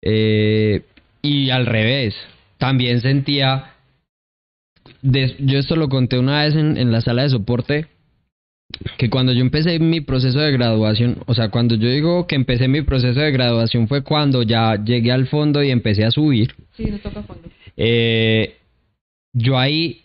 Eh, 0.00 0.80
y 1.20 1.50
al 1.50 1.66
revés, 1.66 2.14
también 2.56 3.02
sentía, 3.02 3.74
des- 5.02 5.36
yo 5.38 5.58
esto 5.58 5.76
lo 5.76 5.90
conté 5.90 6.18
una 6.18 6.44
vez 6.44 6.54
en, 6.54 6.78
en 6.78 6.90
la 6.90 7.02
sala 7.02 7.24
de 7.24 7.28
soporte, 7.28 7.88
que 8.96 9.10
cuando 9.10 9.34
yo 9.34 9.42
empecé 9.42 9.78
mi 9.78 10.00
proceso 10.00 10.38
de 10.38 10.50
graduación, 10.50 11.18
o 11.26 11.34
sea, 11.34 11.50
cuando 11.50 11.74
yo 11.74 11.90
digo 11.90 12.26
que 12.26 12.36
empecé 12.36 12.68
mi 12.68 12.80
proceso 12.80 13.20
de 13.20 13.32
graduación 13.32 13.86
fue 13.86 14.02
cuando 14.02 14.42
ya 14.42 14.82
llegué 14.82 15.12
al 15.12 15.26
fondo 15.26 15.62
y 15.62 15.70
empecé 15.70 16.06
a 16.06 16.10
subir. 16.10 16.54
Sí, 16.74 16.86
nos 16.86 17.02
toca 17.02 17.22
fondo. 17.22 17.50
Eh, 17.76 18.56
yo 19.34 19.58
ahí 19.58 20.03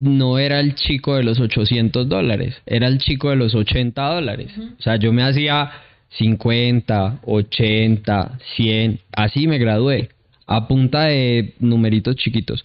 no 0.00 0.38
era 0.38 0.60
el 0.60 0.74
chico 0.74 1.16
de 1.16 1.24
los 1.24 1.40
800 1.40 2.08
dólares, 2.08 2.54
era 2.66 2.86
el 2.86 2.98
chico 2.98 3.30
de 3.30 3.36
los 3.36 3.54
80 3.54 4.02
dólares. 4.02 4.52
O 4.78 4.82
sea, 4.82 4.96
yo 4.96 5.12
me 5.12 5.22
hacía 5.22 5.70
50, 6.18 7.20
80, 7.24 8.38
100, 8.56 9.00
así 9.12 9.46
me 9.46 9.58
gradué, 9.58 10.10
a 10.46 10.68
punta 10.68 11.04
de 11.04 11.54
numeritos 11.60 12.16
chiquitos. 12.16 12.64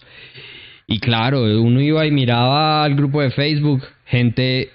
Y 0.86 0.98
claro, 0.98 1.42
uno 1.62 1.80
iba 1.80 2.06
y 2.06 2.10
miraba 2.10 2.84
al 2.84 2.94
grupo 2.94 3.22
de 3.22 3.30
Facebook, 3.30 3.82
gente 4.04 4.70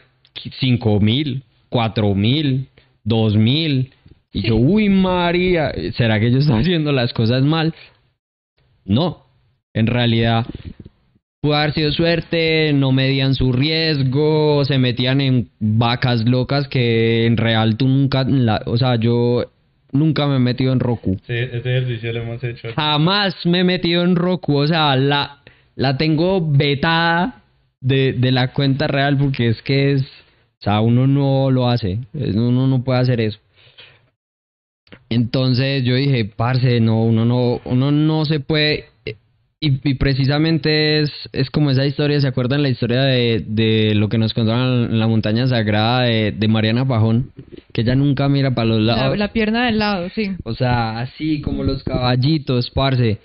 5 0.60 1.00
mil, 1.00 1.44
4 1.70 2.16
mil, 2.16 2.68
2 3.04 3.36
mil. 3.36 3.94
Y 4.34 4.48
yo, 4.48 4.56
uy, 4.56 4.90
María, 4.90 5.72
¿será 5.96 6.20
que 6.20 6.32
yo 6.32 6.40
estoy 6.40 6.62
haciendo 6.62 6.92
las 6.92 7.14
cosas 7.14 7.44
mal? 7.44 7.74
No, 8.86 9.26
en 9.74 9.88
realidad 9.88 10.46
pudo 11.42 11.56
haber 11.56 11.74
sido 11.74 11.92
suerte, 11.92 12.72
no 12.74 12.92
medían 12.92 13.36
su 13.36 13.52
riesgo, 13.54 14.64
se 14.66 14.78
metían 14.78 15.22
en 15.22 15.50
vacas 15.60 16.26
locas 16.26 16.68
que 16.68 17.26
en 17.26 17.38
real 17.38 17.78
tú 17.78 17.88
nunca, 17.88 18.24
la- 18.24 18.62
o 18.66 18.78
sea, 18.78 18.96
yo 18.96 19.46
nunca 19.92 20.28
me 20.28 20.38
he 20.38 20.40
metido 20.40 20.74
en 20.74 20.80
Roku. 20.80 21.18
Sí, 21.26 21.34
ese 21.34 21.58
ejercicio 21.58 22.12
lo 22.14 22.22
hemos 22.22 22.44
hecho. 22.44 22.70
Jamás 22.76 23.36
me 23.46 23.60
he 23.60 23.64
metido 23.64 24.04
en 24.04 24.16
Roku, 24.16 24.56
o 24.58 24.68
sea, 24.68 24.96
la, 24.96 25.40
la 25.76 25.98
tengo 25.98 26.46
vetada 26.46 27.44
de, 27.80 28.14
de 28.14 28.32
la 28.32 28.54
cuenta 28.54 28.88
real 28.88 29.18
porque 29.18 29.50
es 29.50 29.62
que 29.62 29.94
es, 29.94 30.02
o 30.02 30.64
sea, 30.64 30.82
uno 30.82 31.06
no 31.08 31.52
lo 31.52 31.70
hace, 31.70 32.00
uno 32.14 32.68
no 32.68 32.84
puede 32.84 33.00
hacer 33.00 33.22
eso. 33.22 33.40
Entonces 35.10 35.84
yo 35.84 35.96
dije, 35.96 36.26
parce, 36.26 36.80
no, 36.80 37.04
uno 37.04 37.26
no, 37.26 37.62
uno 37.66 37.92
no 37.92 38.26
se 38.26 38.40
puede, 38.40 38.86
y, 39.60 39.90
y 39.90 39.94
precisamente 39.96 41.00
es, 41.02 41.12
es 41.34 41.50
como 41.50 41.72
esa 41.72 41.86
historia, 41.86 42.22
¿se 42.22 42.28
acuerdan 42.28 42.62
la 42.62 42.70
historia 42.70 43.02
de, 43.04 43.44
de 43.48 43.94
lo 43.96 44.08
que 44.10 44.18
nos 44.18 44.34
contaron 44.34 44.92
en 44.92 45.00
la 45.00 45.08
montaña 45.08 45.48
sagrada 45.48 46.02
de, 46.04 46.32
de 46.32 46.48
Mariana 46.48 46.88
Pajón? 46.88 47.32
Que 47.74 47.82
ella 47.82 47.96
nunca 47.96 48.30
mira 48.30 48.52
para 48.54 48.68
los 48.68 48.82
lados. 48.82 49.18
La, 49.18 49.26
la 49.28 49.34
pierna 49.34 49.66
del 49.66 49.80
lado, 49.80 50.10
sí. 50.14 50.32
O 50.44 50.54
sea, 50.54 51.00
así 51.00 51.42
como 51.42 51.64
los 51.64 51.84
caballitos, 51.84 52.70
parce. 52.72 53.18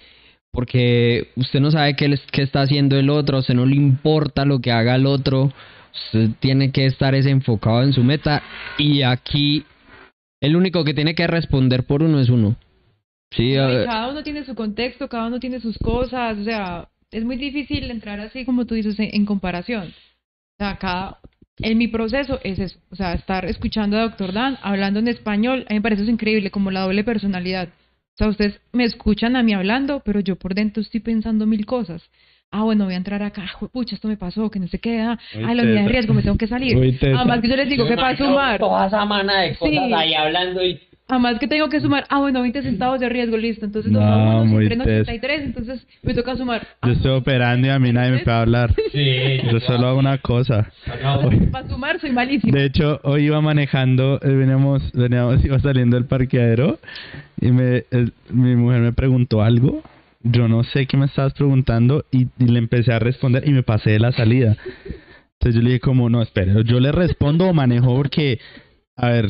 Porque 0.55 1.29
usted 1.37 1.61
no 1.61 1.71
sabe 1.71 1.97
qué, 1.97 2.09
les- 2.09 2.27
qué 2.31 2.43
está 2.43 2.63
haciendo 2.63 2.99
el 2.99 3.09
otro, 3.09 3.39
usted 3.39 3.55
no 3.55 3.65
le 3.67 3.77
importa 3.77 4.45
lo 4.45 4.61
que 4.61 4.71
haga 4.73 4.95
el 4.97 5.07
otro. 5.07 5.53
Usted 6.07 6.31
tiene 6.41 6.73
que 6.73 6.87
estar 6.87 7.15
es 7.15 7.27
enfocado 7.27 7.83
en 7.83 7.93
su 7.95 8.05
meta. 8.05 8.43
Y 8.79 9.03
aquí 9.03 9.65
el 10.43 10.57
único 10.57 10.85
que 10.85 10.93
tiene 10.95 11.15
que 11.15 11.27
responder 11.27 11.85
por 11.85 12.03
uno 12.03 12.21
es 12.21 12.29
uno. 12.29 12.57
Sí, 13.37 13.51
y 13.51 13.55
eh, 13.57 13.85
cada 13.87 14.09
uno 14.09 14.23
tiene 14.23 14.45
su 14.45 14.55
contexto, 14.55 15.09
cada 15.09 15.27
uno 15.27 15.41
tiene 15.41 15.61
sus 15.61 15.79
cosas, 15.79 16.39
o 16.39 16.45
sea, 16.45 16.89
es 17.11 17.25
muy 17.25 17.37
difícil 17.37 17.91
entrar 17.91 18.21
así 18.21 18.45
como 18.45 18.65
tú 18.67 18.75
dices 18.75 18.99
en, 18.99 19.11
en 19.13 19.25
comparación. 19.27 19.89
O 19.89 20.65
sea, 20.65 20.77
cada, 20.79 21.19
en 21.59 21.79
mi 21.79 21.89
proceso 21.89 22.39
es 22.45 22.59
eso, 22.59 22.79
o 22.91 22.97
sea, 22.97 23.15
estar 23.15 23.45
escuchando 23.45 23.97
a 23.99 24.03
Doctor 24.03 24.33
Dan, 24.33 24.59
hablando 24.63 25.01
en 25.01 25.09
español, 25.09 25.65
a 25.69 25.73
mí 25.73 25.79
me 25.79 25.83
parece 25.83 26.03
eso 26.03 26.11
increíble, 26.11 26.51
como 26.51 26.71
la 26.71 26.81
doble 26.81 27.05
personalidad. 27.05 27.69
O 27.69 28.17
sea, 28.19 28.29
ustedes 28.29 28.61
me 28.73 28.85
escuchan 28.85 29.37
a 29.37 29.43
mí 29.43 29.55
hablando, 29.55 30.01
pero 30.05 30.21
yo 30.21 30.37
por 30.37 30.55
dentro 30.55 30.83
estoy 30.83 31.01
pensando 31.01 31.47
mil 31.47 31.65
cosas. 31.65 32.03
Ah, 32.51 32.65
bueno, 32.65 32.85
voy 32.85 32.93
a 32.93 32.99
entrar 32.99 33.23
acá, 33.23 33.47
"Jue- 33.59 33.71
pucha, 33.71 33.95
esto 33.95 34.09
me 34.09 34.19
pasó, 34.19 34.51
que 34.51 34.59
no 34.61 34.69
sé 34.69 34.79
qué, 34.79 35.01
ah, 35.01 35.19
ay, 35.35 35.55
la 35.55 35.63
unidad 35.63 35.83
de 35.85 35.89
riesgo, 35.89 36.13
me 36.13 36.23
tengo 36.23 36.37
que 36.37 36.47
salir. 36.47 36.77
Además 37.03 37.41
que 37.41 37.49
yo 37.49 37.57
les 37.57 37.69
digo 37.71 37.87
que 37.89 37.97
para 37.97 38.15
sumar, 38.19 38.59
Toda 38.61 38.87
esa 38.89 39.05
mana 39.07 39.41
de 39.41 39.57
cosas 39.57 39.73
Sí. 39.87 39.95
ahí 39.95 40.13
hablando 40.15 40.63
y... 40.63 40.79
Además 41.12 41.39
que 41.39 41.47
tengo 41.47 41.68
que 41.68 41.78
sumar, 41.78 42.06
ah, 42.09 42.20
bueno, 42.20 42.40
20 42.40 42.62
centavos 42.62 42.98
de 42.98 43.06
riesgo, 43.10 43.36
listo. 43.36 43.66
Entonces, 43.66 43.93
No, 43.93 44.01
no, 44.01 44.44
muy 44.47 44.66
siempre 44.66 44.93
en 44.94 45.05
tes. 45.05 45.09
83, 45.09 45.43
entonces 45.43 45.86
me 46.02 46.14
toca 46.14 46.34
sumar. 46.36 46.66
Ah, 46.80 46.86
Yo 46.86 46.94
estoy 46.94 47.10
operando 47.10 47.66
y 47.66 47.70
a 47.70 47.78
mí 47.78 47.93
nadie 47.93 48.12
me 48.12 48.18
puede 48.20 48.36
hablar. 48.39 48.74
Sí, 48.93 49.40
Yo 49.51 49.60
solo 49.60 49.89
hago 49.89 49.98
una 49.98 50.16
cosa. 50.18 50.70
Para 51.52 51.68
sumar 51.68 52.01
soy 52.01 52.12
malísimo. 52.12 52.51
De 52.56 52.64
hecho, 52.64 52.98
hoy 53.05 53.24
iba 53.26 53.43
manejando, 53.43 54.20
eh, 54.22 54.28
veníamos, 54.30 54.90
veníamos, 54.93 55.44
iba 55.44 55.59
saliendo 55.60 55.97
del 55.97 56.06
parqueadero 56.06 56.78
y 57.40 57.51
me, 57.52 57.84
el- 57.90 58.14
mi 58.30 58.56
mujer 58.56 58.80
me 58.80 58.93
preguntó 58.94 59.43
algo. 59.43 59.82
Yo 60.22 60.48
no 60.48 60.64
sé 60.64 60.86
qué 60.86 60.97
me 60.97 61.05
estabas 61.05 61.34
preguntando 61.34 62.06
y, 62.10 62.28
y 62.39 62.47
le 62.47 62.59
empecé 62.59 62.90
a 62.94 62.98
responder 62.98 63.47
y 63.47 63.51
me 63.52 63.62
pasé 63.62 63.90
de 63.90 63.98
la 63.98 64.12
salida. 64.12 64.56
Entonces 65.34 65.56
yo 65.56 65.60
le 65.60 65.68
dije 65.70 65.80
como, 65.80 66.09
no, 66.09 66.22
espere, 66.22 66.55
yo 66.64 66.80
le 66.80 66.90
respondo 66.90 67.48
o 67.48 67.52
manejo 67.52 67.94
porque, 67.97 68.39
a 68.94 69.09
ver, 69.09 69.28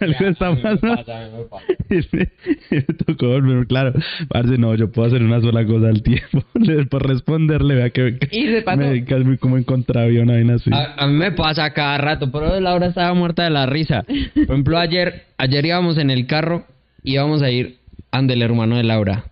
algo 0.00 0.26
está 0.26 0.54
pasando. 0.56 1.50
Y 1.90 2.16
me, 2.16 2.28
y 2.70 2.82
tocó 3.04 3.28
volver, 3.28 3.66
claro, 3.66 3.92
parce, 4.28 4.56
no, 4.58 4.74
yo 4.74 4.90
puedo 4.90 5.08
hacer 5.08 5.22
una 5.22 5.40
sola 5.40 5.66
cosa 5.66 5.88
al 5.88 6.02
tiempo. 6.02 6.42
Por 6.90 7.06
responderle, 7.06 7.74
vea 7.74 7.90
que, 7.90 8.18
que 8.18 8.28
Y 8.36 8.46
se 8.46 8.62
pasó. 8.62 8.78
me 8.78 9.04
casi 9.04 9.36
como 9.36 9.58
en 9.58 9.64
contravía 9.64 10.22
una 10.22 10.54
así. 10.54 10.70
A, 10.72 10.94
a 10.96 11.06
mí 11.06 11.14
me 11.14 11.32
pasa 11.32 11.70
cada 11.72 11.98
rato, 11.98 12.32
pero 12.32 12.58
Laura 12.58 12.86
estaba 12.86 13.12
muerta 13.14 13.44
de 13.44 13.50
la 13.50 13.66
risa. 13.66 14.02
Por 14.02 14.42
ejemplo, 14.44 14.78
ayer, 14.78 15.24
ayer 15.36 15.66
íbamos 15.66 15.98
en 15.98 16.10
el 16.10 16.26
carro, 16.26 16.64
íbamos 17.02 17.42
a 17.42 17.50
ir 17.50 17.78
ande 18.10 18.34
el 18.34 18.42
hermano 18.42 18.76
de 18.76 18.84
Laura. 18.84 19.24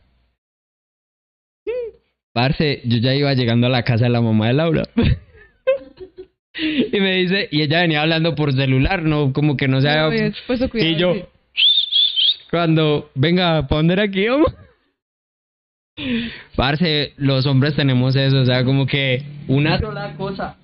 Parce, 2.34 2.82
yo 2.84 2.98
ya 2.98 3.14
iba 3.14 3.32
llegando 3.34 3.68
a 3.68 3.70
la 3.70 3.84
casa 3.84 4.04
de 4.04 4.10
la 4.10 4.20
mamá 4.20 4.48
de 4.48 4.54
Laura. 4.54 4.82
y 6.56 7.00
me 7.00 7.16
dice, 7.16 7.48
y 7.50 7.62
ella 7.62 7.80
venía 7.80 8.02
hablando 8.02 8.34
por 8.34 8.52
celular, 8.52 9.02
no, 9.02 9.32
como 9.32 9.56
que 9.56 9.68
no 9.68 9.80
se 9.80 9.88
había... 9.88 10.32
cuidado, 10.70 10.90
y 10.90 10.96
yo, 10.96 11.14
sí. 11.14 11.24
cuando, 12.50 13.10
venga, 13.14 13.66
¿para 13.66 13.78
dónde 13.78 13.94
era 13.94 14.02
aquí, 14.04 14.28
vamos? 14.28 14.54
Parce, 16.56 17.12
los 17.16 17.46
hombres 17.46 17.74
tenemos 17.76 18.16
eso, 18.16 18.40
o 18.40 18.46
sea, 18.46 18.64
como 18.64 18.86
que 18.86 19.22
una 19.48 19.78
sola 19.78 20.14
cosa. 20.16 20.56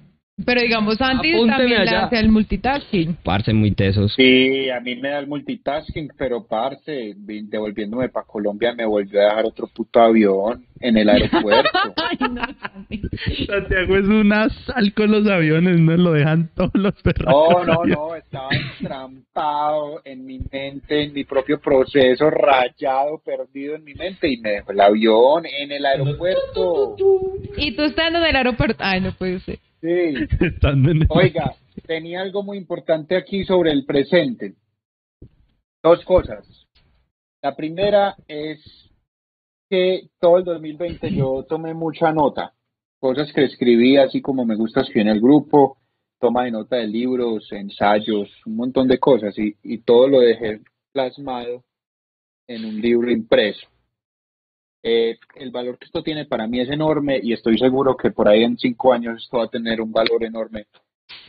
Pero 0.44 0.60
digamos, 0.62 1.00
Apúnteme 1.00 1.46
también 1.46 1.68
le 1.70 1.76
allá. 1.90 2.04
hace 2.06 2.18
el 2.18 2.30
multitasking. 2.30 3.16
Parce, 3.22 3.52
muy 3.52 3.72
tesos. 3.72 4.12
Sí, 4.14 4.70
a 4.70 4.80
mí 4.80 4.96
me 4.96 5.10
da 5.10 5.18
el 5.18 5.26
multitasking, 5.26 6.12
pero 6.16 6.46
parce, 6.46 7.14
vi- 7.16 7.42
devolviéndome 7.46 8.08
para 8.08 8.26
Colombia 8.26 8.72
me 8.74 8.84
volvió 8.86 9.20
a 9.20 9.24
dejar 9.24 9.44
otro 9.46 9.66
puto 9.66 10.00
avión 10.00 10.64
en 10.80 10.96
el 10.96 11.08
aeropuerto. 11.10 11.70
Ay, 11.96 12.16
no, 12.30 12.42
Santi. 12.60 13.02
Santiago 13.46 13.96
es 13.96 14.06
una 14.06 14.48
sal 14.48 14.92
con 14.94 15.10
los 15.10 15.26
aviones, 15.28 15.78
no 15.80 15.96
lo 15.96 16.12
dejan 16.12 16.48
todos 16.54 16.70
los 16.74 16.94
perros. 17.02 17.26
No, 17.32 17.64
no, 17.64 17.84
no, 17.84 18.14
estaba 18.14 18.48
entrampado 18.52 20.00
en 20.04 20.24
mi 20.24 20.40
mente, 20.50 21.02
en 21.04 21.12
mi 21.12 21.24
propio 21.24 21.60
proceso, 21.60 22.30
rayado, 22.30 23.18
perdido 23.24 23.76
en 23.76 23.84
mi 23.84 23.94
mente 23.94 24.28
y 24.28 24.38
me 24.38 24.50
dejó 24.52 24.72
el 24.72 24.80
avión 24.80 25.44
en 25.46 25.72
el 25.72 25.84
aeropuerto. 25.84 26.96
Y 27.56 27.72
tú 27.76 27.82
estando 27.82 28.18
en 28.20 28.26
el 28.26 28.36
aeropuerto. 28.36 28.76
Ay, 28.84 29.00
no 29.00 29.12
puede 29.12 29.40
ser. 29.40 29.58
Sí. 29.80 30.14
Oiga, 31.08 31.54
tenía 31.86 32.20
algo 32.20 32.42
muy 32.42 32.58
importante 32.58 33.16
aquí 33.16 33.44
sobre 33.44 33.72
el 33.72 33.84
presente. 33.84 34.54
Dos 35.82 36.04
cosas. 36.04 36.46
La 37.42 37.56
primera 37.56 38.16
es 38.28 38.60
que 39.70 40.08
todo 40.20 40.38
el 40.38 40.44
2020 40.44 41.14
yo 41.14 41.44
tomé 41.48 41.72
mucha 41.72 42.12
nota, 42.12 42.52
cosas 42.98 43.32
que 43.32 43.44
escribí, 43.44 43.96
así 43.96 44.20
como 44.20 44.44
me 44.44 44.56
gusta 44.56 44.80
escribir 44.82 45.08
en 45.08 45.14
el 45.14 45.20
grupo, 45.20 45.78
toma 46.18 46.44
de 46.44 46.50
nota 46.50 46.76
de 46.76 46.86
libros, 46.86 47.50
ensayos, 47.52 48.28
un 48.44 48.56
montón 48.56 48.88
de 48.88 48.98
cosas, 48.98 49.38
y, 49.38 49.56
y 49.62 49.78
todo 49.78 50.08
lo 50.08 50.20
dejé 50.20 50.60
plasmado 50.92 51.64
en 52.46 52.64
un 52.66 52.80
libro 52.80 53.10
impreso. 53.10 53.69
Eh, 54.82 55.18
el 55.36 55.50
valor 55.50 55.78
que 55.78 55.84
esto 55.84 56.02
tiene 56.02 56.24
para 56.24 56.46
mí 56.46 56.60
es 56.60 56.70
enorme 56.70 57.20
y 57.22 57.32
estoy 57.34 57.58
seguro 57.58 57.96
que 57.96 58.10
por 58.10 58.28
ahí 58.28 58.44
en 58.44 58.56
cinco 58.56 58.92
años 58.92 59.22
esto 59.22 59.38
va 59.38 59.44
a 59.44 59.48
tener 59.48 59.80
un 59.80 59.92
valor 59.92 60.24
enorme 60.24 60.66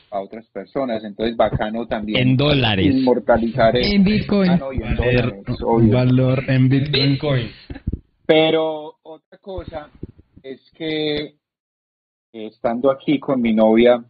a 0.10 0.22
otras 0.22 0.46
personas. 0.48 1.04
Entonces, 1.04 1.36
bacano 1.36 1.88
también 1.88 2.30
En 2.30 2.38
dólares. 2.38 2.86
inmortalizar 2.86 3.76
eso. 3.76 3.94
En 3.94 4.04
Bitcoin. 4.04 4.52
Ah, 4.52 4.58
no, 4.58 4.72
en 4.72 4.96
dólares, 4.96 5.92
valor 5.92 6.44
en 6.48 6.70
Bitcoin. 6.70 7.48
Pero 8.26 8.96
otra 9.04 9.38
cosa 9.40 9.90
es 10.44 10.60
que 10.72 11.16
eh, 12.34 12.48
estando 12.48 12.92
aquí 12.92 13.20
con 13.20 13.42
mi 13.42 13.54
novia 13.54 14.04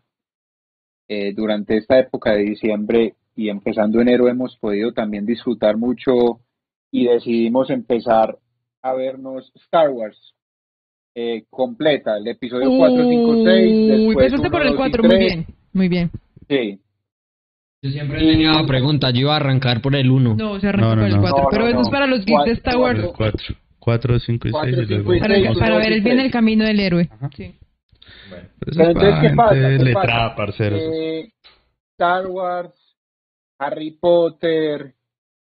eh, 1.08 1.34
durante 1.34 1.78
esta 1.78 2.00
época 2.00 2.34
de 2.34 2.44
diciembre 2.44 3.16
y 3.36 3.50
empezando 3.50 4.00
enero 4.00 4.28
hemos 4.28 4.56
podido 4.58 4.94
también 4.94 5.26
disfrutar 5.26 5.78
mucho 5.78 6.42
y 6.92 7.06
decidimos 7.08 7.70
empezar 7.70 8.38
a 8.82 8.94
vernos 8.94 9.52
Star 9.56 9.90
Wars 9.90 10.34
eh, 11.16 11.44
completa, 11.50 12.18
el 12.18 12.28
episodio 12.28 12.70
4, 12.78 13.10
5, 13.10 13.36
6, 13.44 13.46
Uy, 13.46 13.88
después 13.88 14.18
empezaste 14.34 14.50
por 14.50 14.62
uno, 14.62 14.70
el 14.72 14.78
dos 14.78 14.88
y 14.88 14.92
4, 14.92 15.04
muy 15.04 15.18
bien. 15.18 15.46
Muy 15.74 15.88
bien. 15.90 16.12
Sí, 16.50 16.80
Yo 17.82 17.90
siempre 17.92 18.20
tenía 18.20 18.52
una 18.52 18.66
pregunta, 18.68 19.10
yo 19.12 19.20
iba 19.22 19.34
a 19.34 19.38
arrancar 19.38 19.82
por 19.82 19.96
el 19.96 20.10
1. 20.10 20.36
No, 20.36 20.60
se 20.60 20.68
arrancó 20.68 20.88
No, 20.90 20.96
no, 20.96 21.02
por 21.02 21.10
el 21.10 21.16
no. 21.16 21.22
4. 21.22 21.42
No, 21.44 21.48
pero 21.52 21.64
no, 21.64 21.70
eso 21.70 21.82
es 21.82 21.90
para 21.90 22.08
los 22.08 22.26
geeks 22.26 22.46
de 22.46 22.52
Star 22.54 22.78
Wars. 22.78 23.00
Cuatro. 23.00 23.18
Cuatro. 23.18 23.56
Cuatro, 23.80 24.20
cinco 24.20 24.48
y 24.48 24.52
Cuatro, 24.52 24.70
seis. 24.76 24.84
y 24.84 24.88
cinco 24.88 24.96
luego 25.10 25.14
y 25.16 25.20
Para, 25.20 25.34
seis, 25.36 25.46
cuatro. 25.48 25.60
para 25.62 25.78
ver 25.78 25.94
el 25.94 26.02
bien 26.02 26.20
el 26.20 26.32
camino 26.32 26.64
del 26.66 26.80
héroe. 26.80 27.10
Ajá. 27.12 27.30
Sí. 27.36 27.56
Pero 28.30 28.42
eso 28.42 28.78
Pero 28.78 28.84
es 28.84 28.96
entonces, 28.96 29.30
¿qué 29.32 29.36
pasa? 29.36 29.56
¿Qué 29.84 29.94
pasa? 29.94 30.36
parceros. 30.36 30.82
Eh, 30.84 31.32
Star 31.94 32.28
Wars, 32.28 32.74
Harry 33.60 33.92
Potter, 33.92 34.94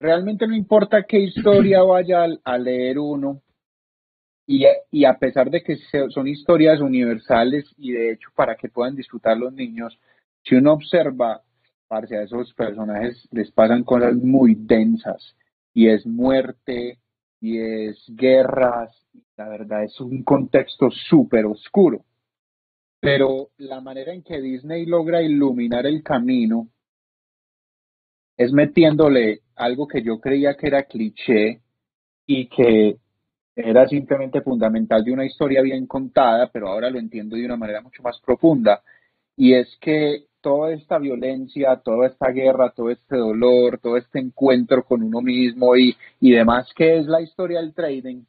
realmente 0.05 0.47
no 0.47 0.55
importa 0.55 1.05
qué 1.05 1.19
historia 1.19 1.83
vaya 1.95 2.25
a, 2.25 2.29
a 2.45 2.59
leer 2.59 2.99
uno, 2.99 3.41
y, 4.47 4.65
y 4.91 5.05
a 5.07 5.19
pesar 5.19 5.51
de 5.51 5.63
que 5.63 5.77
se- 5.77 6.11
son 6.11 6.29
historias 6.29 6.81
universales 6.81 7.65
y 7.79 7.93
de 7.93 8.13
hecho 8.13 8.29
para 8.37 8.57
que 8.57 8.69
puedan 8.69 8.95
disfrutar 8.95 9.37
los 9.39 9.53
niños, 9.55 9.99
si 10.43 10.55
uno 10.57 10.75
observa, 10.75 11.41
parce, 11.89 12.17
a 12.17 12.23
esos 12.23 12.53
personajes 12.53 13.27
les 13.33 13.51
pasan 13.51 13.85
cosas 13.85 14.15
muy 14.17 14.55
densas, 14.55 15.35
y 15.73 15.89
es 15.89 16.07
muerte, 16.07 16.99
y 17.41 17.59
es 17.59 18.05
guerras, 18.09 18.95
y 19.15 19.23
la 19.37 19.49
verdad 19.49 19.85
es 19.85 19.99
un 20.01 20.23
contexto 20.23 20.91
súper 20.91 21.47
oscuro. 21.47 22.05
Pero 23.01 23.49
la 23.59 23.81
manera 23.81 24.13
en 24.13 24.23
que 24.23 24.41
Disney 24.41 24.87
logra 24.87 25.23
iluminar 25.23 25.87
el 25.87 26.03
camino 26.03 26.69
es 28.37 28.53
metiéndole 28.53 29.41
algo 29.57 29.87
que 29.87 30.03
yo 30.03 30.21
creía 30.21 30.55
que 30.55 30.67
era 30.67 30.85
cliché 30.85 31.61
y 32.27 32.49
que 32.49 32.97
era 33.57 33.87
simplemente 33.87 34.41
fundamental 34.41 35.05
de 35.05 35.13
una 35.13 35.25
historia 35.25 35.63
bien 35.63 35.87
contada, 35.87 36.51
pero 36.53 36.69
ahora 36.69 36.91
lo 36.91 36.99
entiendo 36.99 37.37
de 37.37 37.45
una 37.45 37.57
manera 37.57 37.81
mucho 37.81 38.03
más 38.03 38.21
profunda. 38.21 38.83
Y 39.37 39.55
es 39.55 39.77
que 39.81 40.25
toda 40.41 40.73
esta 40.73 40.99
violencia, 40.99 41.81
toda 41.83 42.09
esta 42.09 42.31
guerra, 42.31 42.73
todo 42.75 42.91
este 42.91 43.17
dolor, 43.17 43.79
todo 43.79 43.97
este 43.97 44.19
encuentro 44.19 44.85
con 44.85 45.03
uno 45.03 45.21
mismo 45.21 45.77
y, 45.77 45.97
y 46.21 46.33
demás, 46.33 46.69
que 46.75 46.99
es 46.99 47.07
la 47.07 47.23
historia 47.23 47.61
del 47.61 47.75
trading, 47.75 48.25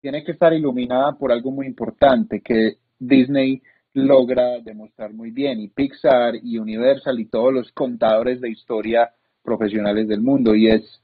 tiene 0.00 0.24
que 0.24 0.32
estar 0.32 0.52
iluminada 0.52 1.12
por 1.12 1.32
algo 1.32 1.50
muy 1.50 1.66
importante 1.66 2.40
que 2.40 2.76
Disney 2.98 3.60
logra 3.94 4.60
demostrar 4.60 5.12
muy 5.12 5.30
bien 5.30 5.60
y 5.60 5.68
Pixar 5.68 6.34
y 6.36 6.58
Universal 6.58 7.18
y 7.18 7.26
todos 7.26 7.52
los 7.52 7.72
contadores 7.72 8.40
de 8.40 8.50
historia 8.50 9.10
profesionales 9.42 10.06
del 10.08 10.20
mundo 10.20 10.54
y 10.54 10.68
es 10.68 11.00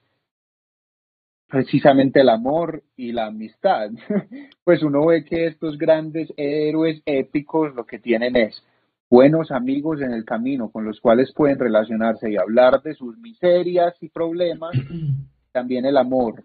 precisamente 1.48 2.20
el 2.20 2.28
amor 2.28 2.82
y 2.96 3.12
la 3.12 3.26
amistad. 3.26 3.90
Pues 4.64 4.82
uno 4.82 5.06
ve 5.06 5.24
que 5.24 5.46
estos 5.46 5.78
grandes 5.78 6.32
héroes 6.36 7.00
épicos 7.06 7.72
lo 7.76 7.86
que 7.86 8.00
tienen 8.00 8.36
es 8.36 8.64
buenos 9.08 9.52
amigos 9.52 10.00
en 10.00 10.12
el 10.12 10.24
camino 10.24 10.70
con 10.70 10.84
los 10.84 11.00
cuales 11.00 11.32
pueden 11.32 11.58
relacionarse 11.58 12.30
y 12.30 12.36
hablar 12.36 12.82
de 12.82 12.94
sus 12.94 13.16
miserias 13.18 13.94
y 14.00 14.08
problemas, 14.08 14.72
también 15.52 15.84
el 15.86 15.96
amor. 15.96 16.42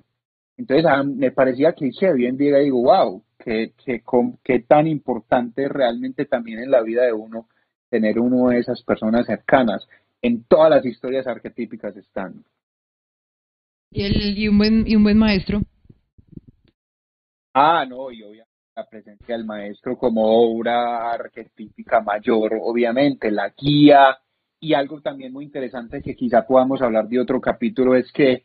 Entonces 0.62 0.86
ah, 0.88 1.02
me 1.04 1.32
parecía 1.32 1.74
cliché, 1.74 2.12
hoy 2.12 2.28
en 2.28 2.38
día 2.38 2.58
digo, 2.58 2.84
wow, 2.84 3.24
qué, 3.40 3.74
qué, 3.84 4.04
qué 4.44 4.60
tan 4.60 4.86
importante 4.86 5.68
realmente 5.68 6.26
también 6.26 6.60
en 6.60 6.70
la 6.70 6.82
vida 6.82 7.04
de 7.04 7.14
uno 7.14 7.48
tener 7.90 8.20
uno 8.20 8.50
de 8.50 8.60
esas 8.60 8.84
personas 8.84 9.26
cercanas. 9.26 9.88
En 10.22 10.44
todas 10.44 10.70
las 10.70 10.86
historias 10.86 11.26
arquetípicas 11.26 11.98
están. 11.98 12.46
Y, 13.90 14.04
el, 14.04 14.38
y, 14.38 14.48
un 14.48 14.60
buen, 14.60 14.88
y 14.88 14.96
un 14.96 15.04
buen 15.04 15.18
maestro. 15.18 15.62
Ah, 17.56 17.84
no, 17.90 18.12
y 18.12 18.22
obviamente 18.22 18.52
la 18.76 18.88
presencia 18.88 19.36
del 19.36 19.46
maestro 19.46 19.98
como 19.98 20.22
obra 20.28 21.12
arquetípica 21.12 22.02
mayor, 22.02 22.54
obviamente, 22.62 23.32
la 23.32 23.50
guía, 23.50 24.16
y 24.60 24.76
algo 24.76 25.02
también 25.02 25.34
muy 25.34 25.44
interesante 25.44 26.04
que 26.04 26.16
quizá 26.16 26.46
podamos 26.46 26.84
hablar 26.84 27.08
de 27.08 27.20
otro 27.20 27.42
capítulo 27.42 27.96
es 27.96 28.12
que 28.12 28.44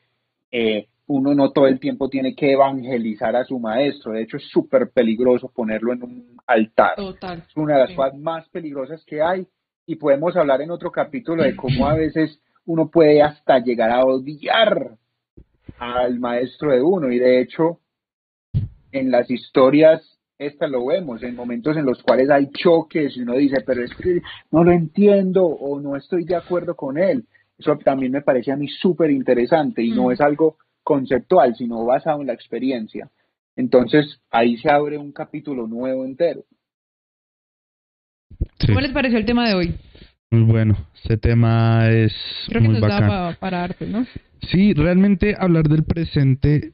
eh, 0.51 0.89
uno 1.09 1.35
no 1.35 1.53
todo 1.53 1.67
el 1.69 1.79
tiempo 1.79 2.09
tiene 2.09 2.35
que 2.35 2.53
evangelizar 2.53 3.37
a 3.37 3.45
su 3.45 3.59
maestro, 3.59 4.13
de 4.13 4.23
hecho 4.23 4.39
es 4.39 4.45
súper 4.51 4.91
peligroso 4.91 5.51
ponerlo 5.55 5.93
en 5.93 6.03
un 6.03 6.37
altar. 6.47 6.97
Total. 6.97 7.45
Es 7.49 7.57
una 7.57 7.75
de 7.75 7.81
las 7.87 7.93
cosas 7.93 8.15
más 8.19 8.49
peligrosas 8.49 9.05
que 9.05 9.23
hay 9.23 9.47
y 9.87 9.97
podemos 9.97 10.37
hablar 10.37 10.63
en 10.63 10.71
otro 10.71 10.91
capítulo 10.91 11.45
de 11.45 11.55
cómo 11.55 11.87
a 11.87 11.95
veces 11.97 12.41
uno 12.65 12.91
puede 12.91 13.23
hasta 13.23 13.61
llegar 13.61 13.91
a 13.91 14.05
odiar 14.05 14.97
al 15.79 16.19
maestro 16.19 16.73
de 16.73 16.83
uno 16.83 17.13
y 17.13 17.19
de 17.19 17.41
hecho 17.41 17.79
en 18.93 19.11
las 19.11 19.31
historias 19.31 20.03
esta 20.39 20.67
lo 20.67 20.87
vemos 20.87 21.23
en 21.23 21.35
momentos 21.35 21.77
en 21.77 21.87
los 21.87 22.03
cuales 22.03 22.31
hay 22.31 22.51
choques 22.51 23.17
y 23.17 23.23
uno 23.23 23.35
dice 23.35 23.63
pero 23.65 23.85
es 23.85 23.95
que 23.95 24.21
no 24.51 24.65
lo 24.65 24.73
entiendo 24.73 25.45
o 25.45 25.81
no 25.81 25.97
estoy 25.97 26.25
de 26.25 26.37
acuerdo 26.37 26.75
con 26.75 26.99
él 26.99 27.25
eso 27.59 27.77
también 27.85 28.13
me 28.13 28.23
parece 28.23 28.53
a 28.53 28.57
mí 28.57 28.69
súper 28.69 29.11
interesante 29.11 29.83
y 29.83 29.91
no 29.91 30.09
Mm. 30.09 30.13
es 30.13 30.21
algo 30.21 30.57
conceptual 30.87 31.57
sino 31.57 31.85
basado 31.85 32.21
en 32.21 32.29
la 32.29 32.33
experiencia 32.33 33.11
entonces 33.57 34.21
ahí 34.31 34.57
se 34.59 34.71
abre 34.71 34.97
un 34.99 35.11
capítulo 35.13 35.67
nuevo 35.67 36.05
entero 36.05 36.45
Sí, 38.61 38.69
¿Cómo 38.69 38.81
les 38.81 38.93
pareció 38.93 39.19
el 39.19 39.27
tema 39.27 39.49
de 39.49 39.55
hoy? 39.55 39.75
muy 40.31 40.43
bueno. 40.43 40.77
Este 41.03 41.17
tema 41.17 41.89
es 41.91 42.13
Creo 42.49 42.61
que 42.63 42.69
muy 42.69 42.81
nos 42.81 42.89
da 42.89 43.01
bacán. 43.01 43.37
para 43.39 43.65
arte, 43.65 43.87
¿no? 43.87 44.07
Sí, 44.51 44.73
realmente 44.75 45.35
hablar 45.39 45.69
del 45.69 45.85
presente 45.85 46.73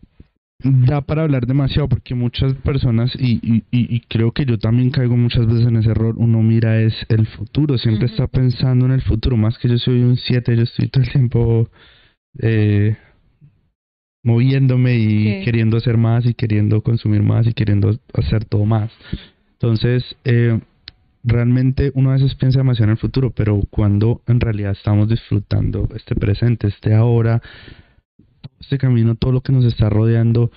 da 0.64 1.00
para 1.02 1.22
hablar 1.22 1.46
demasiado 1.46 1.88
porque 1.88 2.14
muchas 2.14 2.54
personas, 2.54 3.12
y, 3.18 3.32
y, 3.42 3.56
y- 3.70 3.96
y 3.96 4.00
creo 4.08 4.32
que 4.32 4.44
yo 4.44 4.58
también 4.58 4.90
caigo 4.90 5.16
muchas 5.16 5.46
veces 5.46 5.66
en 5.66 5.76
ese 5.76 5.90
error, 5.90 6.14
uno 6.18 6.40
mira 6.42 6.80
es 6.80 6.94
el 7.08 7.26
futuro, 7.26 7.76
siempre 7.78 8.06
está 8.06 8.26
pensando 8.28 8.86
en 8.86 8.92
el 8.92 9.02
futuro, 9.02 9.36
más 9.36 9.58
que 9.58 9.68
yo 9.68 9.76
soy 9.78 10.02
un 10.02 10.16
7, 10.16 10.56
yo 10.56 10.62
estoy 10.62 10.88
todo 10.88 11.02
el 11.02 11.10
tiempo 11.10 11.68
eh, 12.40 12.96
moviéndome 14.22 14.96
y 14.96 15.38
Sí. 15.38 15.44
queriendo 15.44 15.76
hacer 15.76 15.96
más 15.96 16.24
y 16.26 16.34
queriendo 16.34 16.80
consumir 16.82 17.22
más 17.22 17.46
y 17.46 17.52
queriendo 17.54 17.98
hacer 18.14 18.44
todo 18.44 18.64
más. 18.64 18.90
Entonces, 19.54 20.04
eh, 20.24 20.60
realmente 21.24 21.92
uno 21.94 22.10
a 22.10 22.14
veces 22.14 22.34
piensa 22.34 22.58
demasiado 22.60 22.84
en 22.84 22.90
el 22.90 22.96
futuro, 22.98 23.30
pero 23.30 23.60
cuando 23.70 24.22
en 24.26 24.40
realidad 24.40 24.72
estamos 24.72 25.08
disfrutando 25.08 25.88
este 25.94 26.14
presente, 26.14 26.66
este 26.68 26.94
ahora, 26.94 27.40
este 28.60 28.78
camino, 28.78 29.14
todo 29.14 29.32
lo 29.32 29.40
que 29.40 29.52
nos 29.52 29.64
está 29.64 29.88
rodeando, 29.88 30.50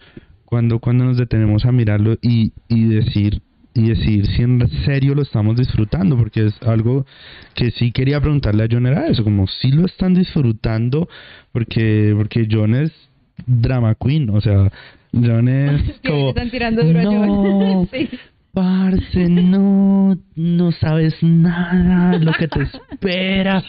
cuando, 0.46 0.80
cuando 0.80 1.06
nos 1.06 1.18
detenemos 1.18 1.66
a 1.66 1.72
mirarlo 1.72 2.18
y, 2.22 2.52
y 2.68 2.86
decir 2.86 3.42
y 3.78 3.90
decir 3.90 4.26
si 4.28 4.42
en 4.42 4.66
serio 4.86 5.16
lo 5.16 5.22
estamos 5.22 5.58
disfrutando, 5.58 6.16
porque 6.16 6.46
es 6.46 6.54
algo 6.64 7.06
que 7.56 7.72
sí 7.72 7.92
quería 7.92 8.22
preguntarle 8.22 8.64
a 8.64 8.68
John 8.72 8.86
era 8.88 9.08
eso, 9.08 9.22
como 9.26 9.48
si 9.48 9.70
lo 9.70 9.86
están 9.86 10.14
disfrutando, 10.14 11.10
porque 11.52 12.14
porque 12.16 12.48
John 12.50 12.74
es 12.74 12.94
drama 13.46 13.96
queen, 13.96 14.30
o 14.30 14.42
sea, 14.42 14.72
John 15.14 15.48
es 15.48 16.00
como 16.06 16.30
están 16.30 16.50
tirando 16.50 16.84
duro 16.84 17.02
no, 17.02 17.12
John. 17.12 17.90
Sí. 17.92 18.10
Parce, 18.56 19.28
no, 19.28 20.18
no 20.38 20.72
sabes 20.72 21.22
nada, 21.22 22.18
lo 22.20 22.32
que 22.32 22.48
te 22.48 22.62
espera, 22.62 23.62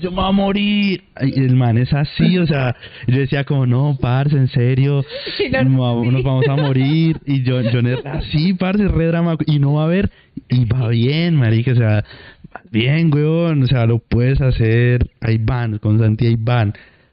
yo 0.00 0.10
me 0.10 0.16
voy 0.16 0.24
a 0.24 0.32
morir. 0.32 1.04
Y 1.20 1.40
el 1.40 1.56
man 1.56 1.76
es 1.76 1.92
así, 1.92 2.38
o 2.38 2.46
sea, 2.46 2.74
yo 3.06 3.18
decía 3.18 3.44
como, 3.44 3.66
no, 3.66 3.98
parce, 4.00 4.34
en 4.34 4.48
serio, 4.48 5.04
nos 5.62 6.24
vamos, 6.24 6.48
a 6.48 6.56
morir. 6.56 7.18
Y 7.26 7.42
yo, 7.42 7.60
yo 7.60 7.80
es 7.80 8.06
así, 8.06 8.54
parce, 8.54 8.88
re 8.88 9.08
drama, 9.08 9.36
y 9.44 9.58
no 9.58 9.74
va 9.74 9.82
a 9.82 9.84
haber, 9.84 10.10
y 10.48 10.64
va 10.64 10.88
bien, 10.88 11.36
marica, 11.36 11.72
o 11.72 11.76
sea, 11.76 12.02
bien, 12.70 13.12
weón, 13.12 13.64
o 13.64 13.66
sea, 13.66 13.84
lo 13.84 13.98
puedes 13.98 14.40
hacer, 14.40 15.06
ahí 15.20 15.36
van, 15.36 15.76
con 15.76 15.98
Santi 15.98 16.28
ahí 16.28 16.36
van. 16.38 16.72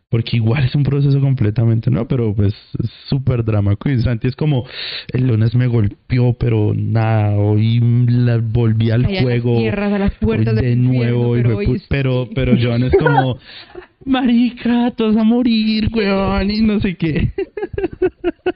Porque 0.10 0.38
igual 0.38 0.64
es 0.64 0.74
un 0.74 0.84
proceso 0.84 1.20
completamente 1.20 1.92
nuevo, 1.92 2.08
pero 2.08 2.34
pues 2.34 2.54
es 2.82 2.90
súper 3.10 3.44
drama 3.44 3.76
queen. 3.76 4.02
Santi 4.02 4.30
es 4.30 4.38
como, 4.38 4.66
el 5.12 5.28
lunes 5.28 5.54
me 5.54 5.68
golpeó, 5.68 6.32
pero 6.34 6.72
nada, 6.74 7.36
hoy 7.36 7.82
la 8.08 8.38
volví 8.38 8.90
al 8.90 9.04
Allá 9.04 9.10
en 9.10 9.16
las 9.16 9.24
juego. 9.42 9.58
tierras, 9.58 9.92
a 9.92 10.00
las 10.00 10.14
puertas 10.14 10.56
de 10.56 10.76
nuevo, 10.78 11.36
infierno, 11.36 11.58
pero, 11.58 11.58
hoy 11.58 11.76
es- 11.76 11.86
pero, 11.90 12.30
pero 12.34 12.54
John 12.62 12.84
es 12.84 12.94
como, 12.98 13.38
marica, 14.06 14.92
tú 14.92 15.06
vas 15.06 15.18
a 15.18 15.24
morir, 15.24 15.90
weón, 15.94 16.52
y 16.52 16.62
no 16.62 16.80
sé 16.80 16.96
qué. 16.96 17.32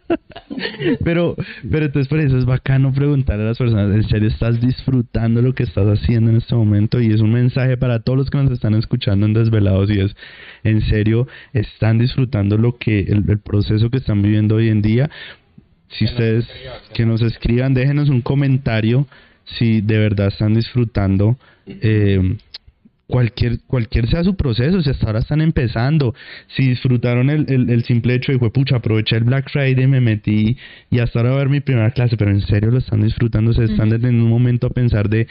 pero, 1.03 1.35
pero 1.69 1.85
entonces 1.85 2.07
por 2.07 2.19
eso 2.19 2.37
es 2.37 2.45
bacano 2.45 2.93
preguntarle 2.93 3.43
a 3.43 3.47
las 3.47 3.57
personas, 3.57 3.93
¿en 3.93 4.07
serio 4.07 4.29
estás 4.29 4.61
disfrutando 4.61 5.41
lo 5.41 5.53
que 5.53 5.63
estás 5.63 5.87
haciendo 5.87 6.31
en 6.31 6.37
este 6.37 6.55
momento? 6.55 7.01
Y 7.01 7.11
es 7.11 7.21
un 7.21 7.33
mensaje 7.33 7.77
para 7.77 7.99
todos 7.99 8.17
los 8.17 8.29
que 8.29 8.37
nos 8.37 8.51
están 8.51 8.75
escuchando 8.75 9.25
en 9.25 9.33
Desvelados 9.33 9.89
y 9.89 9.99
es, 9.99 10.15
¿en 10.63 10.81
serio 10.81 11.27
están 11.53 11.97
disfrutando 11.97 12.57
lo 12.57 12.77
que, 12.77 13.01
el, 13.01 13.23
el 13.27 13.39
proceso 13.39 13.89
que 13.89 13.97
están 13.97 14.21
viviendo 14.21 14.55
hoy 14.55 14.69
en 14.69 14.81
día? 14.81 15.09
Si 15.89 16.05
ustedes, 16.05 16.47
que 16.93 17.05
nos 17.05 17.21
escriban, 17.21 17.73
déjenos 17.73 18.09
un 18.09 18.21
comentario 18.21 19.07
si 19.57 19.81
de 19.81 19.97
verdad 19.97 20.27
están 20.27 20.53
disfrutando 20.53 21.37
eh, 21.65 22.37
cualquier 23.11 23.59
cualquier 23.67 24.07
sea 24.09 24.23
su 24.23 24.35
proceso, 24.35 24.81
si 24.81 24.89
hasta 24.89 25.05
ahora 25.05 25.19
están 25.19 25.41
empezando, 25.41 26.15
si 26.55 26.69
disfrutaron 26.69 27.29
el, 27.29 27.45
el, 27.51 27.69
el 27.69 27.83
simple 27.83 28.15
hecho 28.15 28.31
de, 28.31 28.39
"Jue 28.39 28.49
pucha, 28.51 28.77
aproveché 28.77 29.17
el 29.17 29.23
Black 29.25 29.51
Friday, 29.51 29.85
me 29.87 30.01
metí 30.01 30.57
y 30.89 30.99
hasta 30.99 31.19
ahora 31.19 31.31
voy 31.31 31.37
a 31.37 31.43
ver 31.43 31.49
mi 31.49 31.59
primera 31.59 31.91
clase, 31.91 32.17
pero 32.17 32.31
en 32.31 32.41
serio 32.41 32.71
lo 32.71 32.79
están 32.79 33.01
disfrutando, 33.01 33.53
se 33.53 33.65
están 33.65 33.89
deteniendo 33.89 34.23
un 34.25 34.31
momento 34.31 34.67
a 34.67 34.69
pensar 34.71 35.09
de, 35.09 35.27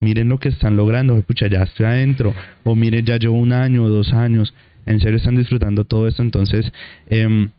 miren 0.00 0.28
lo 0.28 0.38
que 0.38 0.48
están 0.48 0.76
logrando, 0.76 1.14
"Jue 1.14 1.22
pucha, 1.22 1.48
ya 1.48 1.62
estoy 1.64 1.86
adentro, 1.86 2.34
o 2.64 2.74
miren, 2.74 3.04
ya 3.04 3.18
llevo 3.18 3.36
un 3.36 3.52
año 3.52 3.84
o 3.84 3.88
dos 3.88 4.12
años, 4.12 4.54
en 4.86 5.00
serio 5.00 5.18
están 5.18 5.36
disfrutando 5.36 5.84
todo 5.84 6.08
esto, 6.08 6.22
entonces... 6.22 6.72
em, 7.10 7.50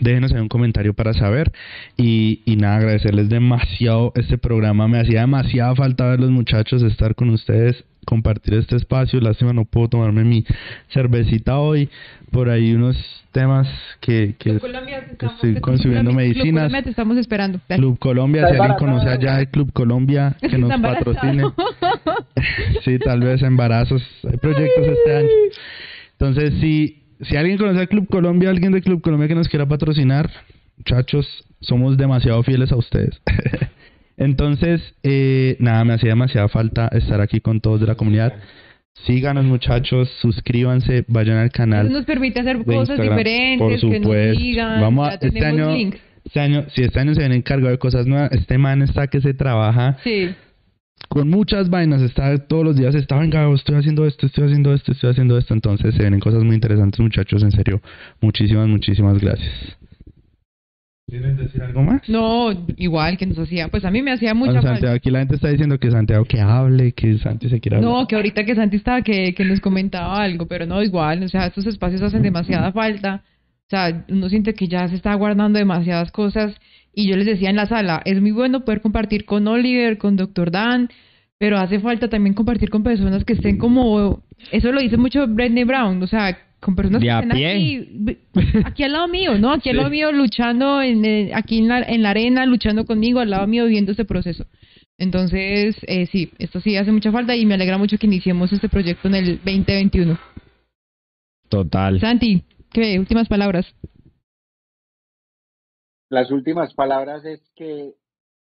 Déjenos 0.00 0.32
ahí 0.32 0.40
un 0.40 0.48
comentario 0.48 0.94
para 0.94 1.12
saber. 1.14 1.50
Y, 1.96 2.42
y 2.44 2.54
nada, 2.54 2.76
agradecerles 2.76 3.28
demasiado 3.28 4.12
este 4.14 4.38
programa. 4.38 4.86
Me 4.86 5.00
hacía 5.00 5.22
demasiada 5.22 5.74
falta 5.74 6.08
ver 6.08 6.20
los 6.20 6.30
muchachos, 6.30 6.84
estar 6.84 7.16
con 7.16 7.30
ustedes, 7.30 7.84
compartir 8.06 8.54
este 8.54 8.76
espacio. 8.76 9.20
Lástima, 9.20 9.52
no 9.52 9.64
puedo 9.64 9.88
tomarme 9.88 10.24
mi 10.24 10.44
cervecita 10.88 11.58
hoy. 11.58 11.88
Por 12.30 12.48
ahí 12.48 12.72
unos 12.74 12.96
temas 13.32 13.66
que, 14.00 14.34
que 14.38 14.50
Club 14.50 14.60
Colombia, 14.60 15.00
te 15.00 15.06
que 15.06 15.12
estamos- 15.12 15.34
estoy 15.44 15.60
consumiendo 15.60 16.10
Colombia- 16.10 16.32
Club 16.32 16.36
medicinas. 16.42 16.62
Colombia, 16.62 16.82
te 16.82 16.90
estamos 16.90 17.16
esperando. 17.18 17.60
Dale. 17.68 17.80
Club 17.82 17.98
Colombia, 17.98 18.48
si 18.48 18.56
alguien 18.56 18.78
conoce 18.78 19.08
allá 19.08 19.40
el 19.40 19.48
Club 19.48 19.72
Colombia, 19.72 20.36
que 20.50 20.58
nos 20.58 20.80
patrocine. 20.80 21.42
sí, 22.84 22.98
tal 22.98 23.20
vez 23.20 23.42
embarazos, 23.42 24.02
hay 24.30 24.36
proyectos 24.38 24.86
este 24.86 25.16
año. 25.16 25.28
Entonces, 26.12 26.54
si, 26.60 27.02
si 27.22 27.36
alguien 27.36 27.58
conoce 27.58 27.80
al 27.80 27.88
Club 27.88 28.06
Colombia, 28.08 28.50
alguien 28.50 28.72
de 28.72 28.82
Club 28.82 29.00
Colombia 29.00 29.28
que 29.28 29.34
nos 29.34 29.48
quiera 29.48 29.66
patrocinar, 29.66 30.30
muchachos, 30.76 31.26
somos 31.60 31.96
demasiado 31.96 32.42
fieles 32.42 32.70
a 32.72 32.76
ustedes. 32.76 33.20
Entonces, 34.20 34.80
eh, 35.02 35.56
nada, 35.60 35.82
me 35.84 35.94
hacía 35.94 36.10
demasiada 36.10 36.46
falta 36.48 36.88
estar 36.88 37.20
aquí 37.20 37.40
con 37.40 37.60
todos 37.60 37.80
de 37.80 37.86
la 37.86 37.94
comunidad. 37.96 38.34
Síganos, 39.06 39.46
muchachos, 39.46 40.10
suscríbanse, 40.20 41.04
vayan 41.08 41.38
al 41.38 41.50
canal. 41.50 41.86
Eso 41.86 41.94
nos 41.96 42.04
permite 42.04 42.38
hacer 42.40 42.62
cosas 42.64 43.00
diferentes, 43.00 43.80
por 43.80 43.90
que 43.90 44.00
nos 44.00 44.36
digan. 44.36 44.80
Vamos 44.82 45.08
a- 45.08 45.18
ya 45.18 45.26
este 45.28 45.44
año-. 45.46 45.74
Este 46.22 46.38
año, 46.38 46.66
si 46.74 46.82
este 46.82 47.00
año 47.00 47.14
se 47.14 47.20
viene 47.20 47.34
encargado 47.36 47.70
de 47.70 47.78
cosas 47.78 48.06
nuevas, 48.06 48.30
este 48.32 48.58
man 48.58 48.82
está 48.82 49.06
que 49.06 49.22
se 49.22 49.32
trabaja 49.32 49.96
Sí. 50.04 50.28
con 51.08 51.30
muchas 51.30 51.70
vainas, 51.70 52.02
está 52.02 52.36
todos 52.46 52.62
los 52.62 52.76
días, 52.76 52.94
está, 52.94 53.18
venga, 53.18 53.50
estoy 53.54 53.76
haciendo 53.76 54.06
esto, 54.06 54.26
estoy 54.26 54.44
haciendo 54.44 54.74
esto, 54.74 54.92
estoy 54.92 55.10
haciendo 55.10 55.38
esto, 55.38 55.54
entonces 55.54 55.94
se 55.94 56.00
vienen 56.02 56.20
cosas 56.20 56.44
muy 56.44 56.54
interesantes, 56.54 57.00
muchachos, 57.00 57.42
en 57.42 57.52
serio, 57.52 57.80
muchísimas, 58.20 58.68
muchísimas 58.68 59.18
gracias. 59.18 59.78
¿Quieren 61.10 61.36
decir 61.36 61.60
algo 61.60 61.82
más? 61.82 62.08
No, 62.08 62.52
igual 62.76 63.18
que 63.18 63.26
nos 63.26 63.38
hacía. 63.38 63.66
Pues 63.68 63.84
a 63.84 63.90
mí 63.90 64.00
me 64.00 64.12
hacía 64.12 64.32
mucha 64.32 64.52
Bueno, 64.52 64.68
falta. 64.68 64.92
Aquí 64.92 65.10
la 65.10 65.18
gente 65.18 65.34
está 65.34 65.48
diciendo 65.48 65.78
que 65.78 65.90
Santiago 65.90 66.24
que 66.24 66.40
hable, 66.40 66.92
que 66.92 67.18
Santi 67.18 67.48
se 67.48 67.60
quiera 67.60 67.80
No, 67.80 68.06
que 68.06 68.14
ahorita 68.14 68.44
que 68.44 68.54
Santi 68.54 68.76
estaba 68.76 69.02
que, 69.02 69.34
que 69.34 69.44
nos 69.44 69.60
comentaba 69.60 70.22
algo, 70.22 70.46
pero 70.46 70.66
no, 70.66 70.82
igual, 70.82 71.24
o 71.24 71.28
sea, 71.28 71.46
estos 71.46 71.66
espacios 71.66 72.00
hacen 72.02 72.22
demasiada 72.22 72.70
falta. 72.70 73.24
O 73.66 73.70
sea, 73.70 74.04
uno 74.08 74.28
siente 74.28 74.54
que 74.54 74.68
ya 74.68 74.86
se 74.88 74.94
está 74.94 75.12
guardando 75.14 75.58
demasiadas 75.58 76.12
cosas. 76.12 76.54
Y 76.92 77.08
yo 77.08 77.16
les 77.16 77.26
decía 77.26 77.50
en 77.50 77.56
la 77.56 77.66
sala, 77.66 78.02
es 78.04 78.20
muy 78.20 78.32
bueno 78.32 78.64
poder 78.64 78.80
compartir 78.80 79.24
con 79.24 79.46
Oliver, 79.48 79.98
con 79.98 80.16
Dr. 80.16 80.50
Dan, 80.50 80.90
pero 81.38 81.56
hace 81.56 81.80
falta 81.80 82.08
también 82.08 82.34
compartir 82.34 82.70
con 82.70 82.82
personas 82.82 83.24
que 83.24 83.32
estén 83.32 83.58
como, 83.58 84.22
eso 84.52 84.72
lo 84.72 84.80
dice 84.80 84.96
mucho 84.96 85.26
Britney 85.26 85.64
Brown, 85.64 86.02
o 86.02 86.06
sea, 86.06 86.36
con 86.60 86.76
personas 86.76 87.00
De 87.00 87.06
que 87.06 87.34
pie. 87.34 88.18
aquí, 88.34 88.62
aquí 88.64 88.82
al 88.84 88.92
lado 88.92 89.08
mío, 89.08 89.38
¿no? 89.38 89.52
Aquí 89.52 89.70
al 89.70 89.76
lado 89.78 89.90
mío 89.90 90.12
luchando, 90.12 90.82
en, 90.82 91.04
eh, 91.04 91.32
aquí 91.34 91.58
en 91.58 91.68
la, 91.68 91.80
en 91.80 92.02
la 92.02 92.10
arena, 92.10 92.46
luchando 92.46 92.84
conmigo, 92.84 93.20
al 93.20 93.30
lado 93.30 93.46
mío 93.46 93.64
viviendo 93.64 93.92
este 93.92 94.04
proceso. 94.04 94.46
Entonces, 94.98 95.76
eh, 95.86 96.06
sí, 96.06 96.32
esto 96.38 96.60
sí 96.60 96.76
hace 96.76 96.92
mucha 96.92 97.10
falta 97.10 97.34
y 97.34 97.46
me 97.46 97.54
alegra 97.54 97.78
mucho 97.78 97.96
que 97.96 98.06
iniciemos 98.06 98.52
este 98.52 98.68
proyecto 98.68 99.08
en 99.08 99.14
el 99.14 99.36
2021. 99.38 100.18
Total. 101.48 101.98
Santi, 102.00 102.44
¿qué? 102.72 102.98
Últimas 102.98 103.26
palabras. 103.28 103.66
las 106.10 106.30
últimas 106.32 106.74
palabras 106.74 107.24
es 107.24 107.40
que 107.54 107.94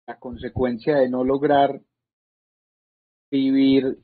la 0.07 0.19
consecuencia 0.19 0.95
de 0.97 1.09
no 1.09 1.23
lograr 1.23 1.81
vivir 3.31 3.97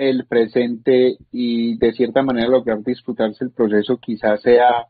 el 0.00 0.24
presente 0.26 1.18
y 1.30 1.76
de 1.76 1.92
cierta 1.92 2.22
manera 2.22 2.48
lograr 2.48 2.82
disfrutarse 2.82 3.44
el 3.44 3.50
proceso 3.50 3.98
quizás 3.98 4.40
sea 4.40 4.86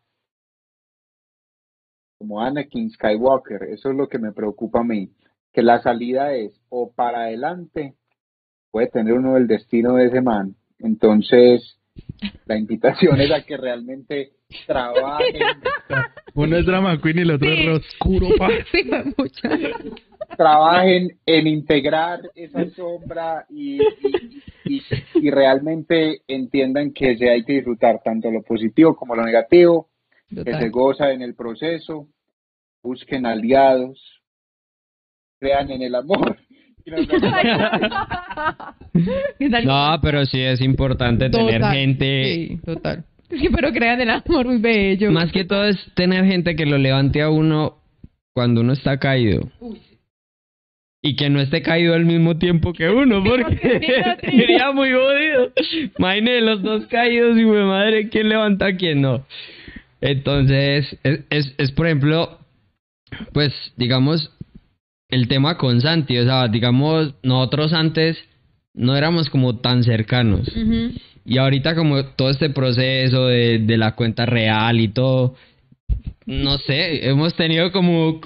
como 2.17 2.41
Anakin 2.41 2.91
Skywalker. 2.91 3.65
Eso 3.71 3.91
es 3.91 3.97
lo 3.97 4.09
que 4.09 4.21
me 4.21 4.31
preocupa 4.31 4.81
a 4.81 4.85
mí, 4.85 5.11
que 5.53 5.63
la 5.63 5.83
salida 5.83 6.33
es 6.35 6.53
o 6.69 6.93
para 6.93 7.23
adelante, 7.23 7.95
puede 8.71 8.87
tener 8.87 9.15
uno 9.15 9.37
el 9.37 9.49
destino 9.49 9.95
de 9.95 10.07
ese 10.07 10.21
man. 10.21 10.55
Entonces, 10.79 11.81
la 12.47 12.57
invitación 12.57 13.21
es 13.21 13.33
a 13.33 13.43
que 13.43 13.57
realmente 13.57 14.31
trabajen. 14.65 15.43
Uno 16.35 16.57
es 16.57 16.65
drama 16.65 17.01
queen 17.03 17.19
y 17.19 17.23
el 17.23 17.33
otro 17.33 17.49
Sí. 17.49 17.67
es 17.67 17.79
oscuro, 17.79 18.29
pa. 18.39 18.49
Sí. 18.71 18.91
Trabajen 20.45 21.19
en 21.27 21.47
integrar 21.47 22.21
esa 22.35 22.65
sombra 22.71 23.45
y, 23.51 23.77
y, 23.83 24.77
y- 24.77 24.83
y 25.15 25.31
realmente 25.31 26.23
entiendan 26.27 26.93
que 26.95 27.19
se 27.19 27.29
hay 27.29 27.45
que 27.45 27.53
disfrutar 27.55 28.01
tanto 28.03 28.31
lo 28.31 28.41
positivo 28.43 28.97
como 28.97 29.15
lo 29.15 29.23
negativo, 29.23 29.89
que 30.31 30.55
se 30.59 30.69
goza 30.71 31.13
en 31.13 31.21
el 31.21 31.35
proceso, 31.35 32.09
busquen 32.83 33.27
aliados, 33.27 34.01
crean 35.39 35.71
en 35.71 35.83
el 35.83 35.95
amor. 35.95 36.39
No, 39.65 39.99
pero 40.03 40.25
sí 40.25 40.41
es 40.41 40.61
importante 40.63 41.29
tener 41.31 41.63
gente. 41.63 42.25
Sí, 42.25 42.61
total. 42.65 43.05
Sí, 43.29 43.49
pero 43.55 43.71
crean 43.73 44.01
el 44.01 44.11
amor 44.11 44.47
muy 44.47 44.59
bello. 44.59 45.13
Más 45.13 45.31
que 45.31 45.45
todo 45.45 45.65
es 45.67 45.77
tener 45.95 46.25
gente 46.25 46.57
que 46.57 46.67
lo 46.67 46.79
levante 46.79 47.23
a 47.23 47.29
uno 47.31 47.77
cuando 48.33 48.63
uno 48.63 48.73
está 48.73 48.99
caído. 48.99 49.43
Uy, 49.61 49.81
Y 51.03 51.17
que 51.17 51.31
no 51.31 51.41
esté 51.41 51.63
caído 51.63 51.95
al 51.95 52.05
mismo 52.05 52.37
tiempo 52.37 52.75
que 52.75 52.91
uno, 52.91 53.25
porque 53.25 54.17
sería 54.21 54.71
muy 54.73 54.93
jodido. 54.93 55.53
Imagínate 55.99 56.41
los 56.43 56.63
dos 56.63 56.87
caídos 56.87 57.39
y 57.39 57.45
mi 57.45 57.65
madre, 57.65 58.09
¿quién 58.11 58.29
levanta 58.29 58.67
a 58.67 58.77
quién 58.77 59.01
no? 59.01 59.25
Entonces, 60.03 60.99
es, 61.03 61.21
es, 61.31 61.55
es, 61.57 61.73
por 61.73 61.87
ejemplo, 61.87 62.39
pues, 63.33 63.55
digamos, 63.77 64.31
el 65.09 65.29
tema 65.29 65.57
con 65.57 65.81
Santi. 65.81 66.19
O 66.19 66.25
sea, 66.25 66.49
digamos, 66.49 67.15
nosotros 67.23 67.73
antes 67.73 68.19
no 68.75 68.97
éramos 68.97 69.29
como 69.31 69.59
tan 69.59 69.83
cercanos. 69.83 70.51
Y 71.25 71.39
ahorita 71.39 71.75
como 71.75 72.05
todo 72.05 72.31
este 72.31 72.51
proceso 72.51 73.27
de, 73.27 73.59
de 73.59 73.77
la 73.77 73.95
cuenta 73.95 74.27
real 74.27 74.81
y 74.81 74.89
todo, 74.89 75.35
no 76.27 76.59
sé, 76.59 77.09
hemos 77.09 77.35
tenido 77.35 77.73
como, 77.73 78.21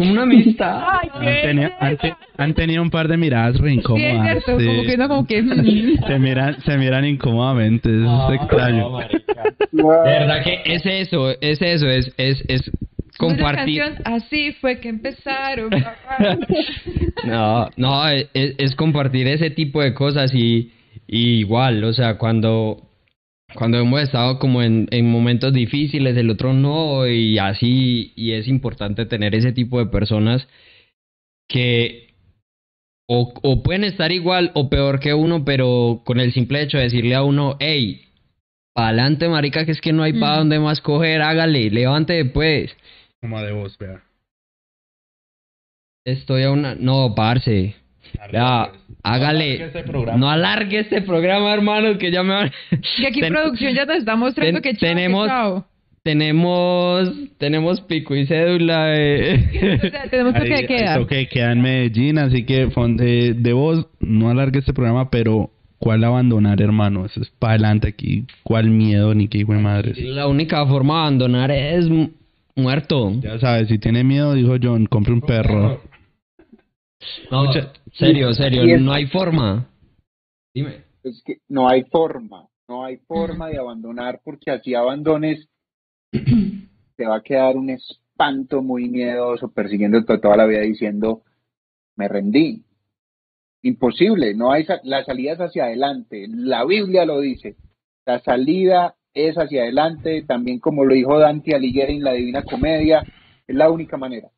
como 0.00 0.12
una 0.12 0.22
amistad. 0.22 0.82
Ay, 0.88 1.08
Han 1.14 1.42
tenido, 1.42 1.70
han, 1.78 1.96
te- 1.98 2.14
han 2.38 2.54
tenido 2.54 2.82
un 2.82 2.90
par 2.90 3.06
de 3.06 3.16
miradas 3.18 3.58
re 3.58 3.68
Sí, 3.70 3.74
es 3.76 3.80
incómodas. 3.80 4.22
cierto, 4.44 4.58
sí. 4.60 4.66
como 4.66 4.82
que 4.84 4.96
no, 4.96 5.08
como 5.08 5.26
que... 5.26 5.42
Se 6.06 6.18
miran, 6.18 6.60
se 6.62 6.78
miran 6.78 7.04
incómodamente, 7.04 7.90
eso 7.90 8.32
es 8.32 8.40
extraño. 8.40 8.98
De 9.72 9.82
verdad 9.82 10.42
que 10.42 10.62
es 10.64 10.86
eso, 10.86 11.30
es 11.40 11.60
eso, 11.60 11.86
es, 11.86 12.12
es, 12.16 12.42
es 12.48 12.70
compartir. 13.18 13.82
Una 13.82 13.94
canción, 13.94 14.14
así 14.14 14.52
fue 14.52 14.80
que 14.80 14.88
empezaron. 14.88 15.70
No, 17.24 17.68
no, 17.76 18.08
es, 18.08 18.28
es 18.32 18.74
compartir 18.74 19.26
ese 19.28 19.50
tipo 19.50 19.82
de 19.82 19.92
cosas 19.92 20.32
y, 20.34 20.72
y 21.06 21.40
igual, 21.40 21.84
o 21.84 21.92
sea, 21.92 22.16
cuando, 22.16 22.80
cuando 23.54 23.78
hemos 23.78 24.00
estado 24.00 24.38
como 24.38 24.62
en, 24.62 24.86
en 24.90 25.10
momentos 25.10 25.52
difíciles, 25.52 26.16
el 26.16 26.30
otro 26.30 26.52
no, 26.52 27.06
y 27.06 27.38
así, 27.38 28.12
y 28.16 28.32
es 28.32 28.48
importante 28.48 29.06
tener 29.06 29.34
ese 29.34 29.52
tipo 29.52 29.78
de 29.78 29.86
personas 29.86 30.46
que 31.48 32.10
o, 33.08 33.32
o 33.42 33.62
pueden 33.62 33.84
estar 33.84 34.12
igual 34.12 34.52
o 34.54 34.70
peor 34.70 35.00
que 35.00 35.14
uno, 35.14 35.44
pero 35.44 36.02
con 36.04 36.20
el 36.20 36.32
simple 36.32 36.62
hecho 36.62 36.78
de 36.78 36.84
decirle 36.84 37.16
a 37.16 37.24
uno, 37.24 37.56
hey, 37.58 38.02
pa'lante 38.72 39.28
marica, 39.28 39.66
que 39.66 39.72
es 39.72 39.80
que 39.80 39.92
no 39.92 40.04
hay 40.04 40.12
para 40.12 40.36
Mm. 40.36 40.38
dónde 40.38 40.58
más 40.60 40.80
coger, 40.80 41.20
hágale, 41.20 41.70
levante 41.70 42.24
pues. 42.24 42.76
Como 43.20 43.40
de 43.42 43.52
voz, 43.52 43.76
vea. 43.78 44.02
Estoy 46.06 46.44
a 46.44 46.52
una... 46.52 46.76
No, 46.76 47.14
parce. 47.14 47.74
Ya, 48.32 48.70
hágale. 49.02 49.70
programa. 49.86 50.18
No 50.18 50.30
alargue 50.30 50.80
este 50.80 51.02
programa, 51.02 51.52
hermano, 51.52 51.98
que 51.98 52.10
ya 52.10 52.22
me 52.22 52.34
van... 52.34 52.50
Y 52.98 53.06
aquí 53.06 53.20
Ten- 53.20 53.32
producción 53.32 53.74
ya 53.74 53.84
nos 53.86 53.96
está 53.98 54.16
mostrando 54.16 54.60
ten- 54.60 54.72
que 54.72 54.78
chao, 54.78 54.88
que 54.88 54.94
tenemos- 54.94 55.28
chao. 55.28 55.66
tenemos 56.02 57.12
tenemos 57.38 57.80
pico 57.82 58.14
y 58.14 58.26
cédula. 58.26 58.94
eh. 58.96 59.80
O 59.84 59.90
sea, 59.90 60.02
tenemos 60.10 60.34
que 60.34 60.54
Ahí- 60.54 60.66
quedar. 60.66 60.98
Eso 60.98 61.06
que 61.06 61.26
queda 61.28 61.52
en 61.52 61.60
Medellín, 61.62 62.18
así 62.18 62.44
que 62.44 62.68
fon- 62.68 62.96
de, 62.96 63.34
de 63.34 63.52
voz, 63.52 63.86
no 64.00 64.30
alargue 64.30 64.58
este 64.60 64.72
programa, 64.72 65.10
pero 65.10 65.50
¿cuál 65.78 66.04
abandonar, 66.04 66.60
hermano? 66.60 67.06
Eso 67.06 67.20
es 67.22 67.30
para 67.38 67.54
adelante 67.54 67.88
aquí. 67.88 68.24
¿Cuál 68.42 68.70
miedo 68.70 69.14
ni 69.14 69.28
qué 69.28 69.38
hijo 69.38 69.52
de 69.52 69.58
madre? 69.60 69.92
La 69.96 70.26
única 70.26 70.66
forma 70.66 70.94
de 70.94 71.00
abandonar 71.00 71.50
es 71.50 71.88
mu- 71.88 72.10
muerto. 72.56 73.12
Ya 73.22 73.38
sabes, 73.38 73.68
si 73.68 73.78
tiene 73.78 74.04
miedo, 74.04 74.34
dijo 74.34 74.56
John, 74.62 74.86
compre 74.86 75.12
un 75.12 75.20
perro. 75.22 75.80
No, 77.30 77.44
Mucha- 77.44 77.72
serio, 77.92 78.32
serio, 78.34 78.62
es- 78.64 78.80
no 78.80 78.92
hay 78.92 79.06
forma. 79.06 79.68
Dime. 80.54 80.84
Es 81.02 81.22
que 81.24 81.38
no 81.48 81.68
hay 81.68 81.84
forma, 81.84 82.46
no 82.68 82.84
hay 82.84 82.98
forma 82.98 83.48
de 83.48 83.58
abandonar 83.58 84.20
porque 84.22 84.50
así 84.50 84.74
abandones, 84.74 85.48
te 86.12 87.06
va 87.06 87.16
a 87.16 87.22
quedar 87.22 87.56
un 87.56 87.70
espanto 87.70 88.60
muy 88.62 88.88
miedoso 88.88 89.50
persiguiéndote 89.50 90.18
toda 90.18 90.36
la 90.36 90.46
vida 90.46 90.60
diciendo, 90.60 91.22
me 91.96 92.08
rendí. 92.08 92.64
Imposible, 93.62 94.34
no 94.34 94.52
hay 94.52 94.64
la 94.84 95.04
salida 95.04 95.32
es 95.32 95.38
hacia 95.40 95.64
adelante, 95.64 96.26
la 96.28 96.64
Biblia 96.64 97.04
lo 97.04 97.20
dice, 97.20 97.56
la 98.06 98.18
salida 98.20 98.94
es 99.12 99.36
hacia 99.36 99.62
adelante, 99.62 100.22
también 100.22 100.60
como 100.60 100.84
lo 100.84 100.94
dijo 100.94 101.18
Dante 101.18 101.54
Alighieri 101.54 101.96
en 101.96 102.04
la 102.04 102.12
Divina 102.12 102.42
Comedia, 102.42 103.02
es 103.46 103.54
la 103.54 103.70
única 103.70 103.98
manera. 103.98 104.28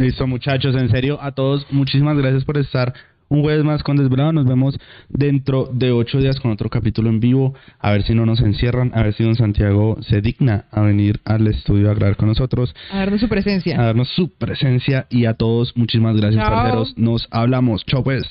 Listo, 0.00 0.26
muchachos, 0.26 0.74
en 0.76 0.88
serio, 0.88 1.18
a 1.20 1.32
todos, 1.32 1.66
muchísimas 1.70 2.16
gracias 2.16 2.46
por 2.46 2.56
estar 2.56 2.94
un 3.28 3.42
jueves 3.42 3.62
más 3.64 3.82
con 3.82 3.98
Desvelado. 3.98 4.32
Nos 4.32 4.46
vemos 4.46 4.78
dentro 5.10 5.68
de 5.70 5.92
ocho 5.92 6.16
días 6.16 6.40
con 6.40 6.50
otro 6.50 6.70
capítulo 6.70 7.10
en 7.10 7.20
vivo. 7.20 7.54
A 7.78 7.92
ver 7.92 8.02
si 8.04 8.14
no 8.14 8.24
nos 8.24 8.40
encierran, 8.40 8.92
a 8.94 9.02
ver 9.02 9.12
si 9.12 9.24
don 9.24 9.34
Santiago 9.34 9.98
se 10.00 10.22
digna 10.22 10.64
a 10.70 10.80
venir 10.80 11.20
al 11.26 11.46
estudio 11.48 11.90
a 11.90 11.94
grabar 11.94 12.16
con 12.16 12.28
nosotros. 12.28 12.74
A 12.90 13.00
darnos 13.00 13.20
su 13.20 13.28
presencia. 13.28 13.78
A 13.78 13.84
darnos 13.84 14.08
su 14.08 14.30
presencia 14.30 15.06
y 15.10 15.26
a 15.26 15.34
todos, 15.34 15.76
muchísimas 15.76 16.16
gracias, 16.16 16.48
parceros. 16.48 16.96
Nos 16.96 17.28
hablamos. 17.30 17.84
Chao, 17.84 18.02
pues. 18.02 18.24